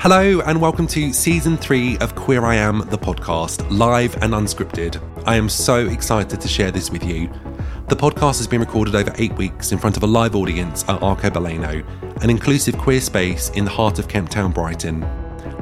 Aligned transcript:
Hello, 0.00 0.40
and 0.46 0.58
welcome 0.58 0.86
to 0.86 1.12
season 1.12 1.58
three 1.58 1.98
of 1.98 2.14
Queer 2.14 2.42
I 2.42 2.54
Am, 2.54 2.78
the 2.88 2.96
podcast, 2.96 3.66
live 3.70 4.14
and 4.22 4.32
unscripted. 4.32 4.98
I 5.26 5.36
am 5.36 5.46
so 5.46 5.86
excited 5.88 6.40
to 6.40 6.48
share 6.48 6.70
this 6.70 6.90
with 6.90 7.04
you. 7.04 7.30
The 7.88 7.96
podcast 7.96 8.38
has 8.38 8.46
been 8.46 8.60
recorded 8.60 8.94
over 8.94 9.12
eight 9.18 9.34
weeks 9.34 9.72
in 9.72 9.78
front 9.78 9.98
of 9.98 10.02
a 10.02 10.06
live 10.06 10.34
audience 10.34 10.84
at 10.84 10.98
Arcobaleno, 11.02 11.84
an 12.22 12.30
inclusive 12.30 12.78
queer 12.78 13.02
space 13.02 13.50
in 13.50 13.66
the 13.66 13.70
heart 13.70 13.98
of 13.98 14.08
Kemptown, 14.08 14.54
Brighton. 14.54 15.04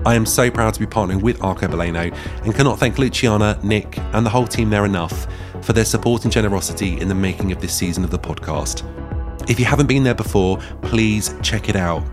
I 0.07 0.15
am 0.15 0.25
so 0.25 0.53
proud 0.53 0.73
to 0.75 0.79
be 0.79 0.87
partnering 0.87 1.21
with 1.21 1.41
Arcobaleno 1.41 2.17
and 2.45 2.55
cannot 2.55 2.79
thank 2.79 2.97
Luciana, 2.97 3.59
Nick, 3.65 3.99
and 3.99 4.25
the 4.25 4.31
whole 4.31 4.47
team 4.47 4.71
there 4.71 4.85
enough 4.85 5.27
for 5.63 5.73
their 5.73 5.85
support 5.85 6.23
and 6.23 6.33
generosity 6.33 7.01
in 7.01 7.09
the 7.09 7.15
making 7.17 7.51
of 7.51 7.61
this 7.61 7.75
season 7.75 8.05
of 8.05 8.13
the 8.13 8.19
podcast. 8.21 8.85
If 9.51 9.59
you 9.59 9.67
haven't 9.67 9.89
been 9.89 10.05
there 10.05 10.15
before, 10.15 10.59
please 10.81 11.35
check 11.43 11.69
it 11.69 11.75
out. 11.75 12.05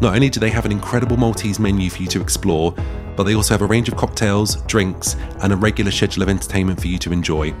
Not 0.00 0.14
only 0.14 0.28
do 0.28 0.40
they 0.40 0.50
have 0.50 0.66
an 0.66 0.72
incredible 0.72 1.16
Maltese 1.16 1.58
menu 1.58 1.88
for 1.88 2.02
you 2.02 2.08
to 2.08 2.20
explore, 2.20 2.74
but 3.16 3.24
they 3.24 3.34
also 3.34 3.54
have 3.54 3.62
a 3.62 3.66
range 3.66 3.88
of 3.88 3.96
cocktails, 3.96 4.56
drinks, 4.62 5.16
and 5.42 5.52
a 5.52 5.56
regular 5.56 5.90
schedule 5.90 6.22
of 6.22 6.28
entertainment 6.28 6.80
for 6.80 6.86
you 6.86 6.98
to 6.98 7.12
enjoy. 7.12 7.54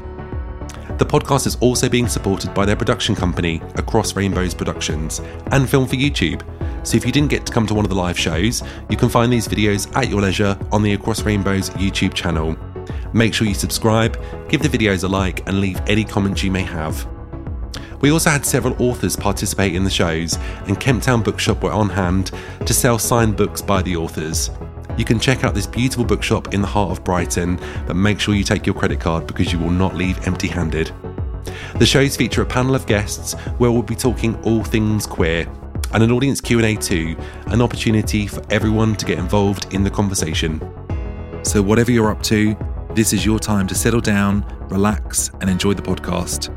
The 0.98 1.06
podcast 1.06 1.46
is 1.46 1.56
also 1.56 1.88
being 1.88 2.08
supported 2.08 2.54
by 2.54 2.64
their 2.64 2.76
production 2.76 3.14
company, 3.14 3.62
Across 3.74 4.16
Rainbows 4.16 4.54
Productions, 4.54 5.20
and 5.52 5.68
Film 5.68 5.86
for 5.86 5.96
YouTube. 5.96 6.42
So 6.86 6.96
if 6.96 7.04
you 7.04 7.12
didn't 7.12 7.30
get 7.30 7.44
to 7.46 7.52
come 7.52 7.66
to 7.66 7.74
one 7.74 7.84
of 7.84 7.90
the 7.90 7.96
live 7.96 8.18
shows, 8.18 8.62
you 8.88 8.96
can 8.96 9.08
find 9.08 9.32
these 9.32 9.48
videos 9.48 9.94
at 9.96 10.08
your 10.08 10.20
leisure 10.20 10.58
on 10.72 10.82
the 10.82 10.92
Across 10.94 11.24
Rainbows 11.24 11.70
YouTube 11.70 12.14
channel. 12.14 12.56
Make 13.12 13.34
sure 13.34 13.46
you 13.46 13.54
subscribe, 13.54 14.18
give 14.48 14.62
the 14.62 14.68
videos 14.68 15.04
a 15.04 15.08
like, 15.08 15.46
and 15.48 15.60
leave 15.60 15.80
any 15.86 16.04
comments 16.04 16.42
you 16.42 16.50
may 16.50 16.62
have. 16.62 17.06
We 18.06 18.12
also 18.12 18.30
had 18.30 18.46
several 18.46 18.80
authors 18.80 19.16
participate 19.16 19.74
in 19.74 19.82
the 19.82 19.90
shows, 19.90 20.36
and 20.68 20.78
Kemptown 20.78 21.24
Bookshop 21.24 21.64
were 21.64 21.72
on 21.72 21.88
hand 21.88 22.30
to 22.64 22.72
sell 22.72 23.00
signed 23.00 23.36
books 23.36 23.60
by 23.60 23.82
the 23.82 23.96
authors. 23.96 24.48
You 24.96 25.04
can 25.04 25.18
check 25.18 25.42
out 25.42 25.54
this 25.54 25.66
beautiful 25.66 26.04
bookshop 26.04 26.54
in 26.54 26.60
the 26.60 26.68
heart 26.68 26.92
of 26.92 27.02
Brighton, 27.02 27.58
but 27.84 27.96
make 27.96 28.20
sure 28.20 28.36
you 28.36 28.44
take 28.44 28.64
your 28.64 28.76
credit 28.76 29.00
card 29.00 29.26
because 29.26 29.52
you 29.52 29.58
will 29.58 29.72
not 29.72 29.96
leave 29.96 30.24
empty 30.24 30.46
handed. 30.46 30.92
The 31.80 31.84
shows 31.84 32.16
feature 32.16 32.42
a 32.42 32.46
panel 32.46 32.76
of 32.76 32.86
guests 32.86 33.32
where 33.58 33.72
we'll 33.72 33.82
be 33.82 33.96
talking 33.96 34.40
all 34.44 34.62
things 34.62 35.04
queer 35.04 35.52
and 35.92 36.00
an 36.00 36.12
audience 36.12 36.40
Q&A 36.40 36.76
too, 36.76 37.16
an 37.46 37.60
opportunity 37.60 38.28
for 38.28 38.40
everyone 38.50 38.94
to 38.94 39.04
get 39.04 39.18
involved 39.18 39.74
in 39.74 39.82
the 39.82 39.90
conversation. 39.90 40.60
So 41.42 41.60
whatever 41.60 41.90
you're 41.90 42.12
up 42.12 42.22
to, 42.22 42.56
this 42.94 43.12
is 43.12 43.26
your 43.26 43.40
time 43.40 43.66
to 43.66 43.74
settle 43.74 44.00
down, 44.00 44.46
relax 44.70 45.32
and 45.40 45.50
enjoy 45.50 45.74
the 45.74 45.82
podcast. 45.82 46.52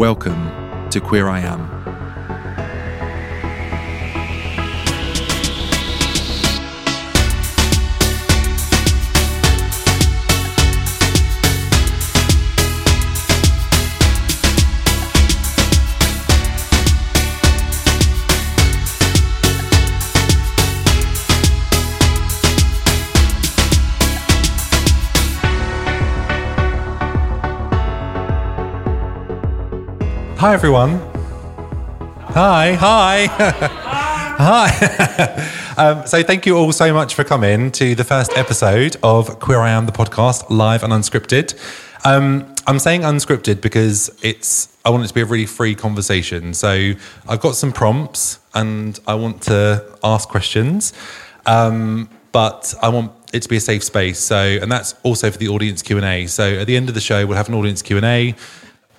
Welcome 0.00 0.88
to 0.88 0.98
Queer 0.98 1.28
I 1.28 1.40
Am. 1.40 1.79
Hi, 30.40 30.54
everyone. 30.54 30.92
Hi, 32.32 32.72
hi. 32.72 33.26
hi. 34.38 35.74
um, 35.76 36.06
so, 36.06 36.22
thank 36.22 36.46
you 36.46 36.56
all 36.56 36.72
so 36.72 36.94
much 36.94 37.14
for 37.14 37.24
coming 37.24 37.70
to 37.72 37.94
the 37.94 38.04
first 38.04 38.32
episode 38.38 38.96
of 39.02 39.38
Queer 39.38 39.58
I 39.58 39.68
Am, 39.68 39.84
the 39.84 39.92
podcast, 39.92 40.48
live 40.48 40.82
and 40.82 40.94
unscripted. 40.94 41.60
Um, 42.06 42.54
I'm 42.66 42.78
saying 42.78 43.02
unscripted 43.02 43.60
because 43.60 44.18
it's 44.22 44.74
I 44.82 44.88
want 44.88 45.04
it 45.04 45.08
to 45.08 45.14
be 45.14 45.20
a 45.20 45.26
really 45.26 45.44
free 45.44 45.74
conversation. 45.74 46.54
So, 46.54 46.92
I've 47.28 47.40
got 47.40 47.54
some 47.54 47.70
prompts 47.70 48.38
and 48.54 48.98
I 49.06 49.16
want 49.16 49.42
to 49.42 49.94
ask 50.02 50.26
questions, 50.26 50.94
um, 51.44 52.08
but 52.32 52.74
I 52.80 52.88
want 52.88 53.12
it 53.34 53.42
to 53.42 53.48
be 53.50 53.56
a 53.56 53.60
safe 53.60 53.84
space. 53.84 54.18
So, 54.18 54.38
and 54.38 54.72
that's 54.72 54.94
also 55.02 55.30
for 55.30 55.36
the 55.36 55.48
audience 55.48 55.82
Q 55.82 55.98
and 55.98 56.06
A. 56.06 56.28
So, 56.28 56.54
at 56.54 56.66
the 56.66 56.78
end 56.78 56.88
of 56.88 56.94
the 56.94 57.02
show, 57.02 57.26
we'll 57.26 57.36
have 57.36 57.50
an 57.50 57.54
audience 57.56 57.82
Q 57.82 57.98
and 57.98 58.06
A. 58.06 58.34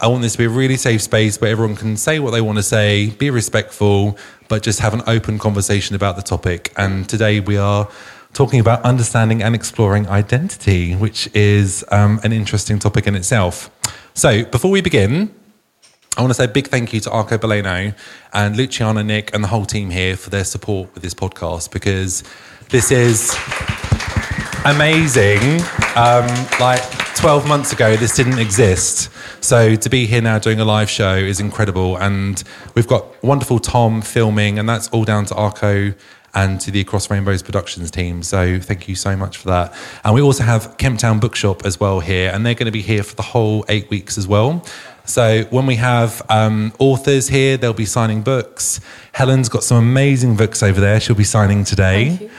I 0.02 0.08
want 0.08 0.24
this 0.24 0.32
to 0.32 0.40
be 0.40 0.46
a 0.46 0.50
really 0.50 0.78
safe 0.78 1.04
space 1.04 1.40
where 1.40 1.52
everyone 1.52 1.76
can 1.76 1.96
say 1.96 2.18
what 2.18 2.32
they 2.32 2.42
want 2.42 2.58
to 2.58 2.64
say, 2.64 3.12
be 3.12 3.30
respectful, 3.30 4.18
but 4.48 4.64
just 4.64 4.80
have 4.80 4.96
an 4.96 5.04
open 5.06 5.38
conversation 5.38 5.96
about 5.96 6.16
the 6.16 6.24
topic. 6.24 6.74
And 6.76 7.08
today 7.08 7.40
we 7.40 7.56
are 7.58 7.88
talking 8.34 8.60
about 8.60 8.82
understanding 8.82 9.44
and 9.44 9.54
exploring 9.54 10.08
identity, 10.08 10.96
which 10.96 11.30
is 11.36 11.86
um, 11.92 12.20
an 12.24 12.34
interesting 12.34 12.80
topic 12.80 13.06
in 13.06 13.14
itself. 13.14 13.70
So 14.16 14.44
before 14.44 14.72
we 14.72 14.82
begin, 14.82 15.36
I 16.18 16.22
want 16.22 16.32
to 16.32 16.34
say 16.34 16.46
a 16.46 16.48
big 16.48 16.70
thank 16.70 16.94
you 16.94 17.00
to 17.02 17.10
Arcobaleno 17.12 17.96
and 18.34 18.58
Luciana, 18.58 19.04
Nick, 19.04 19.36
and 19.36 19.44
the 19.44 19.50
whole 19.50 19.66
team 19.68 19.92
here 19.92 20.18
for 20.18 20.32
their 20.32 20.46
support 20.46 20.92
with 20.96 21.04
this 21.04 21.14
podcast 21.14 21.72
because 21.72 22.24
this 22.70 22.90
is 22.90 23.38
amazing. 24.66 25.62
Um, 25.96 26.26
like 26.60 27.01
12 27.22 27.48
months 27.48 27.72
ago, 27.72 27.96
this 27.96 28.16
didn't 28.16 28.40
exist. 28.40 29.12
So 29.46 29.76
to 29.76 29.90
be 29.92 30.08
here 30.08 30.24
now 30.24 30.40
doing 30.40 30.60
a 30.60 30.66
live 30.66 30.90
show 30.90 31.14
is 31.14 31.40
incredible. 31.40 31.96
And 31.98 32.44
we've 32.74 32.88
got 32.88 33.24
wonderful 33.24 33.60
Tom 33.60 34.02
filming, 34.02 34.58
and 34.58 34.68
that's 34.68 34.90
all 34.90 35.04
down 35.04 35.26
to 35.26 35.36
Arco 35.36 35.94
and 36.34 36.60
to 36.62 36.72
the 36.72 36.82
Across 36.82 37.12
Rainbows 37.12 37.44
Productions 37.44 37.92
team. 37.92 38.24
So 38.24 38.60
thank 38.60 38.88
you 38.88 38.96
so 38.96 39.16
much 39.16 39.38
for 39.38 39.50
that. 39.50 39.76
And 40.04 40.16
we 40.16 40.22
also 40.22 40.44
have 40.44 40.76
Kemptown 40.78 41.22
Bookshop 41.22 41.64
as 41.64 41.80
well 41.80 42.00
here, 42.00 42.32
and 42.34 42.44
they're 42.44 42.56
going 42.56 42.66
to 42.66 42.72
be 42.72 42.82
here 42.82 43.04
for 43.04 43.16
the 43.16 43.22
whole 43.22 43.66
eight 43.70 43.88
weeks 43.92 44.18
as 44.18 44.28
well. 44.28 44.66
So 45.06 45.44
when 45.52 45.68
we 45.68 45.76
have 45.76 46.24
um, 46.28 46.74
authors 46.80 47.28
here, 47.28 47.56
they'll 47.56 47.72
be 47.72 47.86
signing 47.86 48.24
books. 48.24 48.82
Helen's 49.12 49.48
got 49.48 49.64
some 49.64 49.78
amazing 49.78 50.38
books 50.38 50.64
over 50.64 50.82
there. 50.82 51.00
She'll 51.00 51.16
be 51.16 51.24
signing 51.24 51.66
today. 51.66 52.32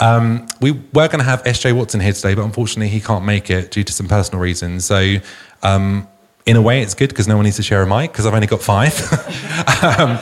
Um, 0.00 0.46
we 0.60 0.72
were 0.72 1.08
going 1.08 1.18
to 1.18 1.24
have 1.24 1.42
SJ 1.42 1.74
Watson 1.74 2.00
here 2.00 2.12
today, 2.12 2.34
but 2.34 2.44
unfortunately 2.44 2.88
he 2.88 3.00
can't 3.00 3.24
make 3.24 3.50
it 3.50 3.70
due 3.70 3.84
to 3.84 3.92
some 3.92 4.06
personal 4.06 4.40
reasons. 4.40 4.84
So 4.84 5.16
um, 5.62 6.06
in 6.46 6.56
a 6.56 6.62
way, 6.62 6.82
it's 6.82 6.94
good 6.94 7.08
because 7.10 7.26
no 7.26 7.36
one 7.36 7.44
needs 7.44 7.56
to 7.56 7.62
share 7.62 7.82
a 7.82 7.86
mic 7.86 8.12
because 8.12 8.26
I've 8.26 8.34
only 8.34 8.46
got 8.46 8.62
five. 8.62 8.94
um, 9.82 10.18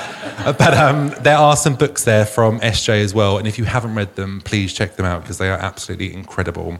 but 0.57 0.75
um, 0.75 1.15
there 1.21 1.37
are 1.37 1.57
some 1.57 1.75
books 1.75 2.05
there 2.05 2.25
from 2.25 2.59
SJ 2.61 3.03
as 3.03 3.15
well. 3.15 3.39
And 3.39 3.47
if 3.47 3.59
you 3.59 3.65
haven't 3.65 3.95
read 3.95 4.17
them, 4.17 4.41
please 4.41 4.73
check 4.73 4.97
them 4.97 5.07
out 5.07 5.23
because 5.23 5.39
they 5.39 5.51
are 5.51 5.59
absolutely 5.59 6.13
incredible. 6.13 6.79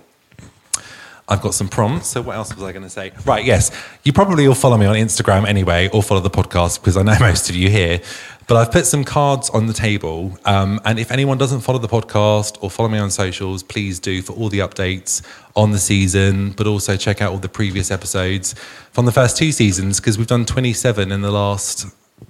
I've 1.29 1.43
got 1.43 1.55
some 1.55 1.69
prompts. 1.69 2.09
So, 2.09 2.23
what 2.23 2.37
else 2.37 2.55
was 2.55 2.63
I 2.63 2.73
going 2.73 2.85
to 2.85 2.91
say? 2.91 3.13
Right, 3.25 3.45
yes. 3.45 3.73
You 4.05 4.13
probably 4.13 4.47
all 4.47 4.55
follow 4.55 4.77
me 4.77 4.87
on 4.87 4.95
Instagram 4.95 5.47
anyway, 5.47 5.89
or 5.89 6.03
follow 6.03 6.21
the 6.21 6.31
podcast 6.31 6.81
because 6.81 6.97
I 6.97 7.03
know 7.03 7.17
most 7.21 7.51
of 7.51 7.57
you 7.57 7.69
here. 7.69 8.01
But 8.47 8.57
I've 8.57 8.71
put 8.71 8.87
some 8.87 9.03
cards 9.03 9.51
on 9.51 9.67
the 9.67 9.73
table. 9.73 10.39
Um, 10.45 10.81
and 10.85 11.01
if 11.01 11.11
anyone 11.11 11.37
doesn't 11.37 11.63
follow 11.63 11.81
the 11.81 11.89
podcast 11.89 12.59
or 12.61 12.71
follow 12.71 12.89
me 12.89 12.99
on 12.99 13.11
socials, 13.11 13.65
please 13.65 13.99
do 13.99 14.23
for 14.23 14.35
all 14.35 14.49
the 14.49 14.61
updates 14.61 15.21
on 15.57 15.73
the 15.73 15.79
season, 15.79 16.53
but 16.53 16.69
also 16.69 16.97
check 16.97 17.21
out 17.21 17.33
all 17.33 17.39
the 17.39 17.49
previous 17.49 17.91
episodes 17.91 18.55
from 18.93 19.05
the 19.05 19.11
first 19.11 19.37
two 19.37 19.51
seasons 19.51 19.99
because 19.99 20.17
we've 20.17 20.29
done 20.29 20.45
27 20.45 21.11
in 21.11 21.23
the 21.23 21.33
last 21.33 21.87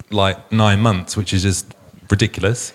like 0.09 0.51
nine 0.51 0.79
months, 0.79 1.15
which 1.15 1.33
is 1.33 1.43
just 1.43 1.75
ridiculous. 2.09 2.73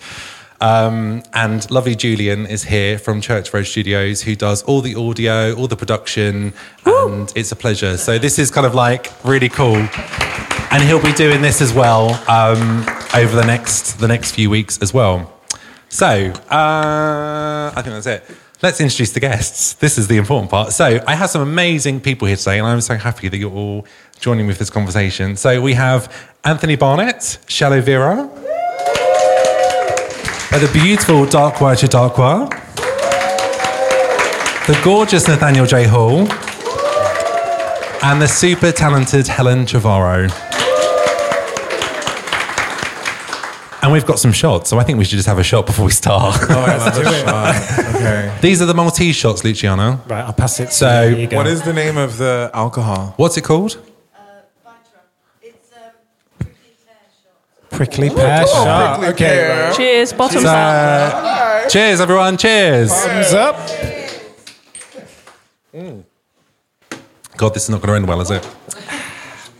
Um, 0.63 1.23
and 1.33 1.69
lovely 1.69 1.93
Julian 1.93 2.45
is 2.45 2.63
here 2.63 2.97
from 2.97 3.19
Church 3.19 3.53
Road 3.53 3.63
Studios, 3.63 4.21
who 4.21 4.33
does 4.33 4.63
all 4.63 4.79
the 4.79 4.95
audio, 4.95 5.53
all 5.55 5.67
the 5.67 5.75
production, 5.75 6.53
and 6.85 7.33
it's 7.35 7.51
a 7.51 7.55
pleasure. 7.57 7.97
So 7.97 8.17
this 8.17 8.39
is 8.39 8.49
kind 8.49 8.65
of 8.65 8.73
like 8.73 9.11
really 9.25 9.49
cool, 9.49 9.75
and 9.75 10.81
he'll 10.83 11.03
be 11.03 11.11
doing 11.11 11.41
this 11.41 11.61
as 11.61 11.73
well 11.73 12.13
um, 12.29 12.85
over 13.13 13.35
the 13.35 13.43
next 13.45 13.99
the 13.99 14.07
next 14.07 14.31
few 14.31 14.49
weeks 14.49 14.81
as 14.81 14.93
well. 14.93 15.33
So 15.89 16.07
uh, 16.07 17.73
I 17.75 17.81
think 17.83 18.01
that's 18.01 18.07
it. 18.07 18.23
Let's 18.61 18.79
introduce 18.79 19.11
the 19.11 19.19
guests. 19.19 19.73
This 19.73 19.97
is 19.97 20.07
the 20.07 20.15
important 20.15 20.49
part. 20.49 20.71
So 20.71 21.03
I 21.05 21.15
have 21.15 21.29
some 21.29 21.41
amazing 21.41 21.99
people 21.99 22.25
here 22.25 22.37
today, 22.37 22.59
and 22.59 22.65
I'm 22.65 22.79
so 22.79 22.95
happy 22.95 23.27
that 23.27 23.35
you're 23.35 23.51
all 23.51 23.85
joining 24.21 24.47
me 24.47 24.53
for 24.53 24.59
this 24.59 24.69
conversation. 24.69 25.35
So 25.35 25.61
we 25.61 25.73
have 25.73 26.09
Anthony 26.45 26.77
Barnett, 26.77 27.37
Shallow 27.49 27.81
Vera, 27.81 28.29
the 30.59 30.69
beautiful 30.71 31.25
Darkwah 31.25 31.75
Kyei-Darkwah, 31.75 32.49
the 34.67 34.79
gorgeous 34.83 35.27
Nathaniel 35.27 35.65
J. 35.65 35.85
Hall, 35.85 36.27
and 38.03 38.21
the 38.21 38.27
super 38.27 38.71
talented 38.71 39.27
Helen 39.27 39.65
Trevorrow. 39.65 40.29
And 43.81 43.91
we've 43.91 44.05
got 44.05 44.17
some 44.19 44.31
shots, 44.31 44.69
so 44.69 44.79
I 44.79 44.83
think 44.83 44.97
we 44.97 45.03
should 45.03 45.17
just 45.17 45.27
have 45.27 45.39
a 45.39 45.43
shot 45.43 45.65
before 45.65 45.85
we 45.85 45.91
start. 45.91 46.39
Okay. 48.03 48.35
These 48.41 48.61
are 48.61 48.65
the 48.65 48.73
Maltese 48.73 49.15
shots, 49.15 49.43
Luciano. 49.45 50.01
Right, 50.07 50.23
I'll 50.25 50.33
pass 50.33 50.59
it. 50.59 50.65
to 50.65 50.71
So, 50.71 51.03
you. 51.03 51.15
You. 51.27 51.27
What 51.37 51.47
is 51.47 51.61
the 51.61 51.71
name 51.71 51.97
of 51.97 52.17
the 52.17 52.49
alcohol? 52.53 53.13
What's 53.17 53.37
it 53.37 53.43
called? 53.43 53.77
Prickly 57.73 58.09
pear 58.09 58.45
shot? 58.47 58.99
prickly 58.99 59.13
Okay, 59.13 59.25
pear. 59.35 59.73
Cheers, 59.73 60.13
bottoms 60.13 60.45
up. 60.45 61.69
Cheers, 61.69 61.99
everyone. 62.01 62.37
Cheers. 62.37 62.91
thumbs 62.93 63.33
up. 63.33 63.55
God, 67.37 67.53
this 67.53 67.63
is 67.63 67.69
not 67.69 67.81
going 67.81 67.89
to 67.89 67.95
end 67.95 68.07
well, 68.07 68.21
is 68.21 68.31
it? 68.31 68.47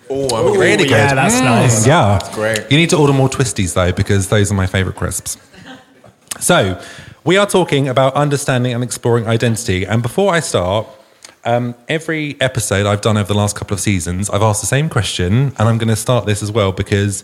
Oh, 0.10 0.27
I'm 0.54 0.60
Really 0.60 0.88
Yeah, 0.88 1.10
good. 1.10 1.18
that's 1.18 1.39
nice. 1.39 1.88
Yeah. 1.88 2.19
That's 2.19 2.36
great. 2.36 2.69
You 2.71 2.77
need 2.77 2.89
to 2.92 2.98
order 2.98 3.13
more 3.13 3.30
twisties, 3.30 3.74
though, 3.74 3.92
because 3.92 4.30
those 4.30 4.51
are 4.51 4.56
my 4.56 4.68
favourite 4.68 4.95
crisps. 4.98 5.38
So, 6.39 6.80
we 7.24 7.38
are 7.38 7.48
talking 7.48 7.88
about 7.88 8.13
understanding 8.13 8.74
and 8.74 8.83
exploring 8.83 9.27
identity. 9.27 9.86
And 9.86 10.04
before 10.04 10.33
I 10.33 10.39
start, 10.39 10.88
um, 11.45 11.74
every 11.88 12.38
episode 12.42 12.86
I've 12.86 13.01
done 13.01 13.18
over 13.18 13.27
the 13.27 13.33
last 13.38 13.56
couple 13.56 13.74
of 13.74 13.80
seasons, 13.80 14.30
I've 14.30 14.42
asked 14.44 14.62
the 14.62 14.68
same 14.68 14.88
question, 14.89 15.54
and 15.57 15.69
I'm 15.69 15.77
going 15.77 15.88
to 15.89 15.95
start 15.95 16.25
this 16.25 16.44
as 16.44 16.51
well 16.51 16.71
because 16.74 17.24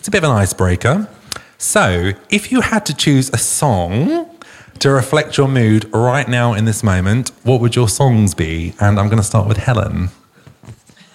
it's 0.00 0.08
a 0.08 0.10
bit 0.10 0.24
of 0.24 0.30
an 0.30 0.36
icebreaker. 0.36 1.06
So, 1.58 2.12
if 2.30 2.50
you 2.50 2.62
had 2.62 2.86
to 2.86 2.96
choose 2.96 3.28
a 3.34 3.36
song 3.36 4.34
to 4.78 4.90
reflect 4.90 5.36
your 5.36 5.46
mood 5.46 5.92
right 5.92 6.26
now 6.26 6.54
in 6.54 6.64
this 6.64 6.82
moment, 6.82 7.32
what 7.42 7.60
would 7.60 7.76
your 7.76 7.86
songs 7.86 8.34
be? 8.34 8.72
And 8.80 8.98
I'm 8.98 9.08
going 9.08 9.18
to 9.18 9.22
start 9.22 9.46
with 9.46 9.58
Helen. 9.58 10.08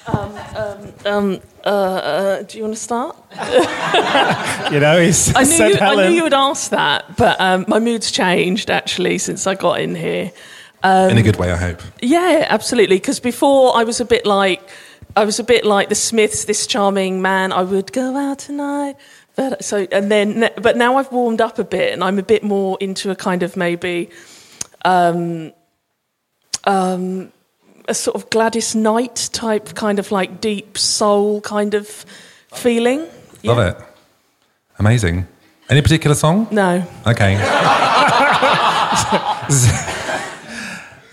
Um, 0.08 1.40
uh, 1.66 1.70
uh, 1.70 2.44
do 2.44 2.60
you 2.60 2.64
want 2.64 2.76
to 2.76 2.82
start? 2.82 3.18
You 4.72 4.80
know, 4.80 5.00
he's 5.00 5.36
I 5.36 5.44
knew, 5.44 5.46
said 5.46 5.70
you, 5.70 5.78
I 5.80 6.08
knew 6.08 6.16
you 6.16 6.24
would 6.24 6.34
ask 6.34 6.72
that, 6.72 7.18
but 7.18 7.40
um, 7.40 7.66
my 7.68 7.78
mood's 7.78 8.10
changed 8.10 8.72
actually 8.72 9.20
since 9.20 9.46
I 9.46 9.54
got 9.54 9.80
in 9.80 9.94
here. 9.94 10.32
in 10.84 11.18
a 11.18 11.22
good 11.22 11.38
way, 11.38 11.52
I 11.52 11.56
hope. 11.56 11.82
Yeah, 12.02 12.48
absolutely. 12.50 12.96
Because 12.96 13.20
before 13.20 13.78
I 13.78 13.84
was 13.84 14.00
a 14.00 14.06
bit 14.06 14.26
like, 14.26 14.62
I 15.16 15.24
was 15.26 15.40
a 15.40 15.44
bit 15.44 15.66
like 15.66 15.90
the 15.90 15.96
Smiths, 15.96 16.46
this 16.46 16.68
charming 16.68 17.22
man. 17.22 17.52
I 17.54 17.64
would 17.64 17.92
go 17.94 18.16
out 18.18 18.40
tonight, 18.40 18.96
but 19.36 19.64
so 19.64 19.88
and 19.92 20.12
then, 20.12 20.50
but 20.62 20.76
now 20.78 20.98
I've 20.98 21.12
warmed 21.12 21.42
up 21.42 21.58
a 21.60 21.64
bit, 21.64 21.94
and 21.94 22.04
I'm 22.04 22.20
a 22.20 22.24
bit 22.24 22.44
more 22.44 22.78
into 22.82 23.12
a 23.12 23.16
kind 23.16 23.42
of 23.44 23.56
maybe, 23.56 24.10
um, 24.84 25.54
um, 26.66 27.32
a 27.88 27.94
sort 27.94 28.16
of 28.16 28.30
Gladys 28.30 28.76
Knight 28.76 29.30
type, 29.32 29.74
kind 29.76 30.00
of 30.00 30.12
like 30.12 30.42
deep 30.42 30.78
soul 30.78 31.40
kind 31.42 31.74
of 31.76 31.88
feeling. 32.54 33.00
Love 33.44 33.58
Yeah. 33.58 33.70
it. 33.70 33.78
Amazing. 34.80 35.28
Any 35.70 35.82
particular 35.82 36.16
song? 36.16 36.48
No. 36.52 36.84
Okay. 37.08 37.36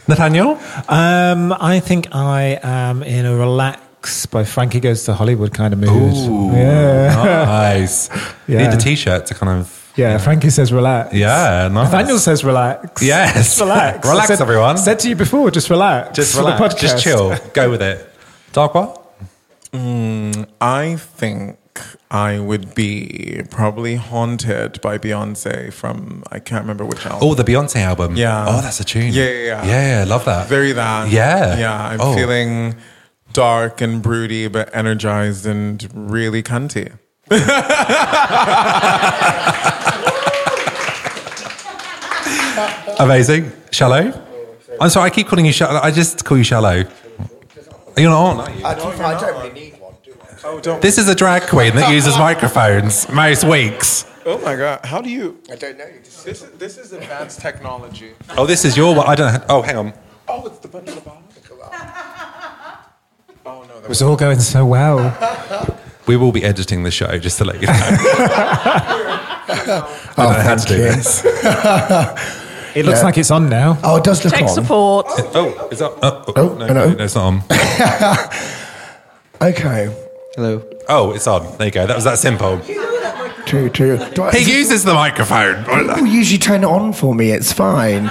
Nathaniel? 0.09 0.59
Um, 0.89 1.53
I 1.53 1.81
think 1.81 2.09
I 2.15 2.59
am 2.63 3.03
in 3.03 3.25
a 3.25 3.37
relax 4.03 4.27
by 4.27 4.45
Frankie 4.45 4.81
Goes 4.81 5.05
to 5.05 5.15
Hollywood 5.15 5.53
kind 5.55 5.73
of 5.73 5.81
mood. 5.81 6.53
Yeah. 6.55 7.15
Nice. 7.47 8.09
You 8.49 8.59
Yeah. 8.59 8.69
need 8.69 8.75
a 8.75 8.81
t-shirt 8.81 9.27
to 9.27 9.35
kind 9.35 9.61
of... 9.61 9.79
Yeah, 9.97 10.17
Frankie 10.19 10.51
says 10.51 10.73
relax. 10.73 11.15
Yeah, 11.15 11.69
nice. 11.71 11.93
Nathaniel 11.93 12.19
says 12.19 12.43
relax. 12.45 13.03
Yes. 13.03 13.35
Just 13.35 13.61
relax. 13.61 14.09
Relax, 14.09 14.31
I 14.31 14.35
said, 14.35 14.43
everyone. 14.43 14.79
Said 14.79 14.99
to 15.01 15.09
you 15.09 15.15
before, 15.17 15.51
just 15.51 15.69
relax. 15.71 16.17
Just 16.17 16.35
for 16.35 16.43
the 16.43 16.53
relax. 16.53 16.75
Just 16.77 17.03
chill. 17.05 17.37
Go 17.53 17.71
with 17.71 17.83
it. 17.83 18.09
Darkwah? 18.53 18.99
Mm, 19.75 20.47
I 20.63 20.97
think 20.97 21.59
I 22.11 22.39
would 22.41 22.75
be 22.75 23.43
probably 23.51 23.97
haunted 23.97 24.81
by 24.81 24.97
Beyonce 24.99 25.71
from 25.73 26.23
I 26.33 26.39
can't 26.39 26.63
remember 26.63 26.85
which 26.87 27.05
album. 27.05 27.29
Oh, 27.29 27.35
the 27.35 27.45
Beyonce 27.45 27.77
album. 27.77 28.17
Yeah. 28.17 28.47
Oh, 28.49 28.61
that's 28.63 28.81
a 28.81 28.85
tune. 28.85 29.13
Yeah, 29.13 29.25
yeah, 29.29 29.65
yeah. 29.67 29.99
Yeah, 29.99 30.05
love 30.09 30.25
that. 30.25 30.49
Very 30.49 30.73
that. 30.73 31.11
Yeah. 31.11 31.59
Yeah. 31.59 31.89
I'm 31.89 32.01
Oh. 32.01 32.15
feeling 32.15 32.77
dark 33.33 33.81
and 33.81 34.03
broody, 34.03 34.49
but 34.49 34.75
energized 34.75 35.47
and 35.47 35.89
really 35.95 36.43
cunty. 36.43 36.93
Amazing. 42.99 43.53
Shallow? 43.71 44.13
I'm 44.81 44.91
sorry, 44.91 45.07
I 45.07 45.11
keep 45.11 45.27
calling 45.27 45.47
you 45.47 45.53
Shallow. 45.53 45.81
I 45.83 45.91
just 45.91 46.25
call 46.25 46.37
you 46.37 46.45
Shallow. 46.45 46.85
You're 47.97 48.11
not 48.11 48.25
on, 48.25 48.41
are 48.41 48.51
you? 48.51 48.65
I 48.65 48.75
don't, 48.75 49.01
I 49.01 49.21
don't 49.21 49.37
really 49.39 49.53
need 49.53 49.81
one, 49.81 49.95
do 50.03 50.15
I? 50.23 50.27
Oh, 50.45 50.61
don't. 50.61 50.81
This 50.81 50.99
is 50.99 51.09
a 51.09 51.15
drag 51.15 51.43
queen 51.49 51.75
that 51.77 51.93
uses 51.93 52.17
microphones 52.19 53.09
most 53.11 53.45
weeks. 53.45 54.07
oh 54.25 54.39
my 54.39 54.57
God. 54.57 54.85
How 54.85 55.01
do 55.01 55.11
you? 55.11 55.41
I 55.51 55.57
don't 55.57 55.79
know. 55.79 55.87
This 56.03 56.27
is, 56.43 56.51
this 56.53 56.79
is 56.79 56.93
advanced 56.93 57.41
technology. 57.41 58.13
Oh, 58.37 58.47
this 58.47 58.65
is 58.65 58.77
your 58.77 58.95
one. 58.95 59.07
I 59.07 59.15
don't. 59.15 59.43
Oh, 59.49 59.63
hang 59.63 59.77
on. 59.77 59.93
Oh, 60.29 60.47
it's 60.47 60.59
the 60.59 60.69
button 60.69 60.89
of 60.89 60.95
the 60.97 61.01
bottom. 61.03 61.22
Oh 63.75 63.79
no. 63.79 63.85
It 63.85 63.89
was 63.89 64.03
all 64.03 64.17
going 64.17 64.41
so 64.41 64.67
well. 64.67 65.79
We 66.05 66.17
will 66.17 66.33
be 66.33 66.43
editing 66.43 66.83
the 66.83 66.91
show, 66.91 67.17
just 67.19 67.39
to 67.39 67.45
let 67.45 67.61
you 67.61 67.69
know. 67.69 67.73
I 67.77 67.79
don't 70.47 70.59
to 70.59 70.67
do 70.67 70.77
this. 70.79 71.25
It 72.75 72.85
looks 72.87 73.05
like 73.05 73.19
it's 73.19 73.31
on 73.31 73.49
now. 73.49 73.79
Oh, 73.85 73.99
it 73.99 74.05
does 74.05 74.25
look 74.25 74.33
Tech 74.35 74.43
on. 74.45 74.49
support. 74.49 75.07
Oh, 75.09 75.69
is 75.71 75.79
that? 75.79 75.93
Oh, 76.03 76.25
oh, 76.27 76.33
Oh, 76.35 76.55
no, 76.55 76.67
hello. 76.67 76.91
no, 76.93 77.05
it's 77.05 77.15
not 77.15 77.25
on. 77.25 77.43
Okay. 79.41 79.95
Hello. 80.35 80.61
Oh, 80.89 81.13
it's 81.13 81.27
on. 81.29 81.57
There 81.59 81.67
you 81.69 81.71
go. 81.71 81.87
That 81.87 81.95
was 81.95 82.03
that 82.05 82.19
simple. 82.19 82.59
Two, 83.47 83.69
two. 83.71 83.99
Do 84.15 84.23
I, 84.25 84.33
He 84.33 84.51
uses 84.59 84.83
the 84.85 84.95
microphone. 84.95 85.63
People 85.65 86.07
usually 86.07 86.39
turn 86.39 86.63
it 86.65 86.67
on 86.67 86.93
for 86.95 87.15
me. 87.15 87.31
It's 87.31 87.53
fine. 87.53 88.07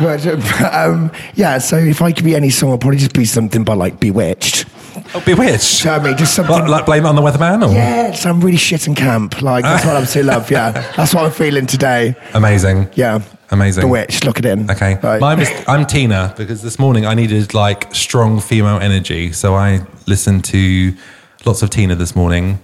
But, 0.00 0.26
um, 0.74 1.10
yeah. 1.34 1.58
So 1.58 1.76
if 1.78 2.00
I 2.02 2.12
could 2.12 2.24
be 2.24 2.36
any 2.36 2.50
song, 2.50 2.72
I'd 2.72 2.80
probably 2.80 2.98
just 2.98 3.14
be 3.14 3.24
something 3.24 3.64
by 3.64 3.74
like 3.74 3.98
Bewitched. 3.98 4.66
Oh, 5.14 5.22
bewitched. 5.26 5.84
I 5.84 6.02
mean, 6.02 6.16
just 6.16 6.34
something. 6.34 6.54
What, 6.54 6.68
like 6.68 6.86
blame 6.86 7.04
it 7.04 7.08
on 7.08 7.16
the 7.16 7.22
weatherman? 7.22 7.68
Or? 7.68 7.72
yeah, 7.72 8.12
some 8.12 8.40
really 8.40 8.56
shit 8.56 8.86
in 8.86 8.94
camp. 8.94 9.42
Like 9.42 9.62
that's 9.62 9.84
what 9.84 9.96
I'm 9.96 10.06
so 10.06 10.22
love. 10.22 10.50
Yeah, 10.50 10.70
that's 10.96 11.14
what 11.14 11.24
I'm 11.24 11.32
feeling 11.32 11.66
today. 11.66 12.14
Amazing. 12.34 12.88
Yeah. 12.94 13.20
Amazing. 13.50 13.82
Bewitched. 13.82 14.24
Look 14.24 14.38
it. 14.38 14.46
In. 14.46 14.70
Okay. 14.70 14.94
Right. 15.02 15.20
Mine 15.20 15.38
was, 15.38 15.50
I'm 15.68 15.84
Tina 15.86 16.32
because 16.38 16.62
this 16.62 16.78
morning 16.78 17.04
I 17.04 17.12
needed 17.12 17.52
like 17.52 17.94
strong 17.94 18.40
female 18.40 18.78
energy. 18.78 19.32
So 19.32 19.54
I 19.54 19.86
listened 20.06 20.44
to 20.46 20.96
lots 21.44 21.62
of 21.62 21.68
Tina 21.68 21.94
this 21.94 22.16
morning 22.16 22.58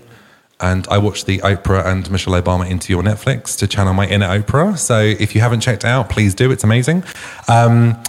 and 0.61 0.89
I 0.89 0.99
watched 0.99 1.27
the 1.27 1.39
Oprah 1.39 1.85
and 1.87 2.11
Michelle 2.11 2.41
Obama 2.41 2.69
interview 2.69 2.99
on 2.99 3.05
Netflix 3.05 3.57
to 3.59 3.67
channel 3.67 3.93
my 3.93 4.07
inner 4.09 4.27
Oprah. 4.27 4.79
So 4.79 4.99
if 4.99 5.35
you 5.35 5.41
haven't 5.43 5.61
checked 5.61 5.85
out, 5.85 6.09
please 6.09 6.35
do. 6.35 6.51
It's 6.51 6.65
amazing. 6.65 7.05
Um, 7.49 8.03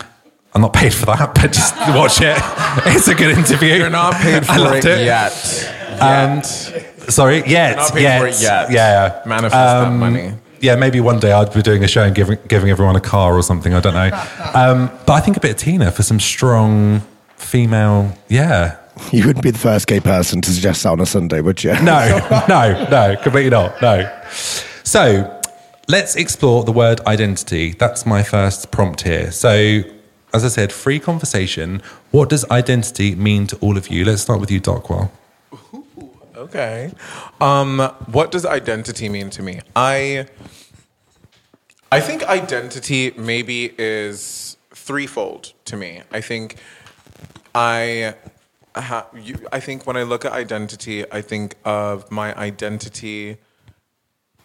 I'm 0.54 0.62
not 0.62 0.74
paid 0.74 0.94
for 0.94 1.06
that, 1.08 1.34
but 1.36 1.52
just 1.52 1.76
watch 1.96 2.20
it. 2.22 2.38
It's 2.96 3.08
a 3.08 3.16
good 3.16 3.38
interview. 3.38 3.74
You're 3.76 3.90
not 3.90 4.14
paid 4.16 4.46
for 4.46 4.54
I 4.54 4.58
loved 4.58 4.86
it, 4.86 5.00
it. 5.00 5.06
yet. 5.06 5.76
And 6.02 6.46
sorry, 6.46 7.44
yet, 7.48 7.78
Not 7.78 7.94
paid 7.94 8.02
yet, 8.04 8.20
for 8.22 8.28
it 8.28 8.42
yet. 8.42 8.72
Yeah, 8.72 9.22
Manifest 9.26 9.54
that 9.54 9.88
Um, 9.88 10.00
money. 10.00 10.34
Yeah, 10.62 10.76
maybe 10.76 11.00
one 11.00 11.20
day 11.20 11.32
I'd 11.32 11.54
be 11.54 11.62
doing 11.62 11.84
a 11.84 11.88
show 11.88 12.04
and 12.04 12.14
giving 12.16 12.38
giving 12.48 12.70
everyone 12.70 12.96
a 12.96 13.00
car 13.02 13.34
or 13.34 13.42
something. 13.44 13.74
I 13.74 13.80
don't 13.80 13.94
know. 13.94 14.10
Um, 14.54 14.90
but 15.06 15.14
I 15.14 15.20
think 15.22 15.38
a 15.38 15.40
bit 15.40 15.52
of 15.52 15.58
Tina 15.58 15.90
for 15.92 16.04
some 16.04 16.20
strong 16.20 17.02
female. 17.38 18.12
Yeah. 18.28 18.76
You 19.14 19.26
wouldn't 19.26 19.44
be 19.44 19.52
the 19.52 19.58
first 19.60 19.88
gay 19.88 20.02
person 20.02 20.42
to 20.42 20.52
suggest 20.52 20.84
that 20.84 20.90
on 20.90 21.00
a 21.00 21.06
Sunday, 21.06 21.40
would 21.40 21.64
you? 21.64 21.72
No, 21.82 22.20
no, 22.50 22.88
no, 22.92 23.16
completely 23.24 23.50
not. 23.52 23.82
No. 23.82 24.22
So 24.84 25.40
let's 25.88 26.16
explore 26.18 26.66
the 26.66 26.74
word 26.74 27.00
identity. 27.08 27.72
That's 27.72 28.06
my 28.06 28.24
first 28.24 28.72
prompt 28.72 29.02
here. 29.04 29.32
So, 29.32 29.82
as 30.34 30.46
I 30.46 30.48
said, 30.48 30.72
free 30.72 31.00
conversation. 31.00 31.82
What 32.12 32.30
does 32.30 32.50
identity 32.50 33.16
mean 33.16 33.48
to 33.48 33.58
all 33.58 33.78
of 33.78 33.88
you? 33.90 34.06
Let's 34.06 34.22
start 34.22 34.40
with 34.40 34.52
you, 34.52 34.62
Darkwah. 34.62 35.10
Okay. 36.36 36.94
Um, 37.42 37.80
what 38.08 38.32
does 38.32 38.46
identity 38.46 39.10
mean 39.10 39.30
to 39.32 39.44
me? 39.44 39.60
I 39.76 40.28
I 41.92 42.00
think 42.00 42.24
identity 42.24 43.12
maybe 43.18 43.74
is 43.78 44.58
threefold 44.72 45.54
to 45.66 45.76
me. 45.76 46.04
I 46.12 46.22
think 46.22 46.56
I 47.54 48.16
ha- 48.76 49.08
you, 49.14 49.36
I 49.52 49.60
think 49.60 49.86
when 49.86 49.98
I 49.98 50.04
look 50.04 50.24
at 50.24 50.32
identity, 50.32 51.04
I 51.12 51.22
think 51.22 51.56
of 51.66 52.10
my 52.12 52.36
identity 52.38 53.38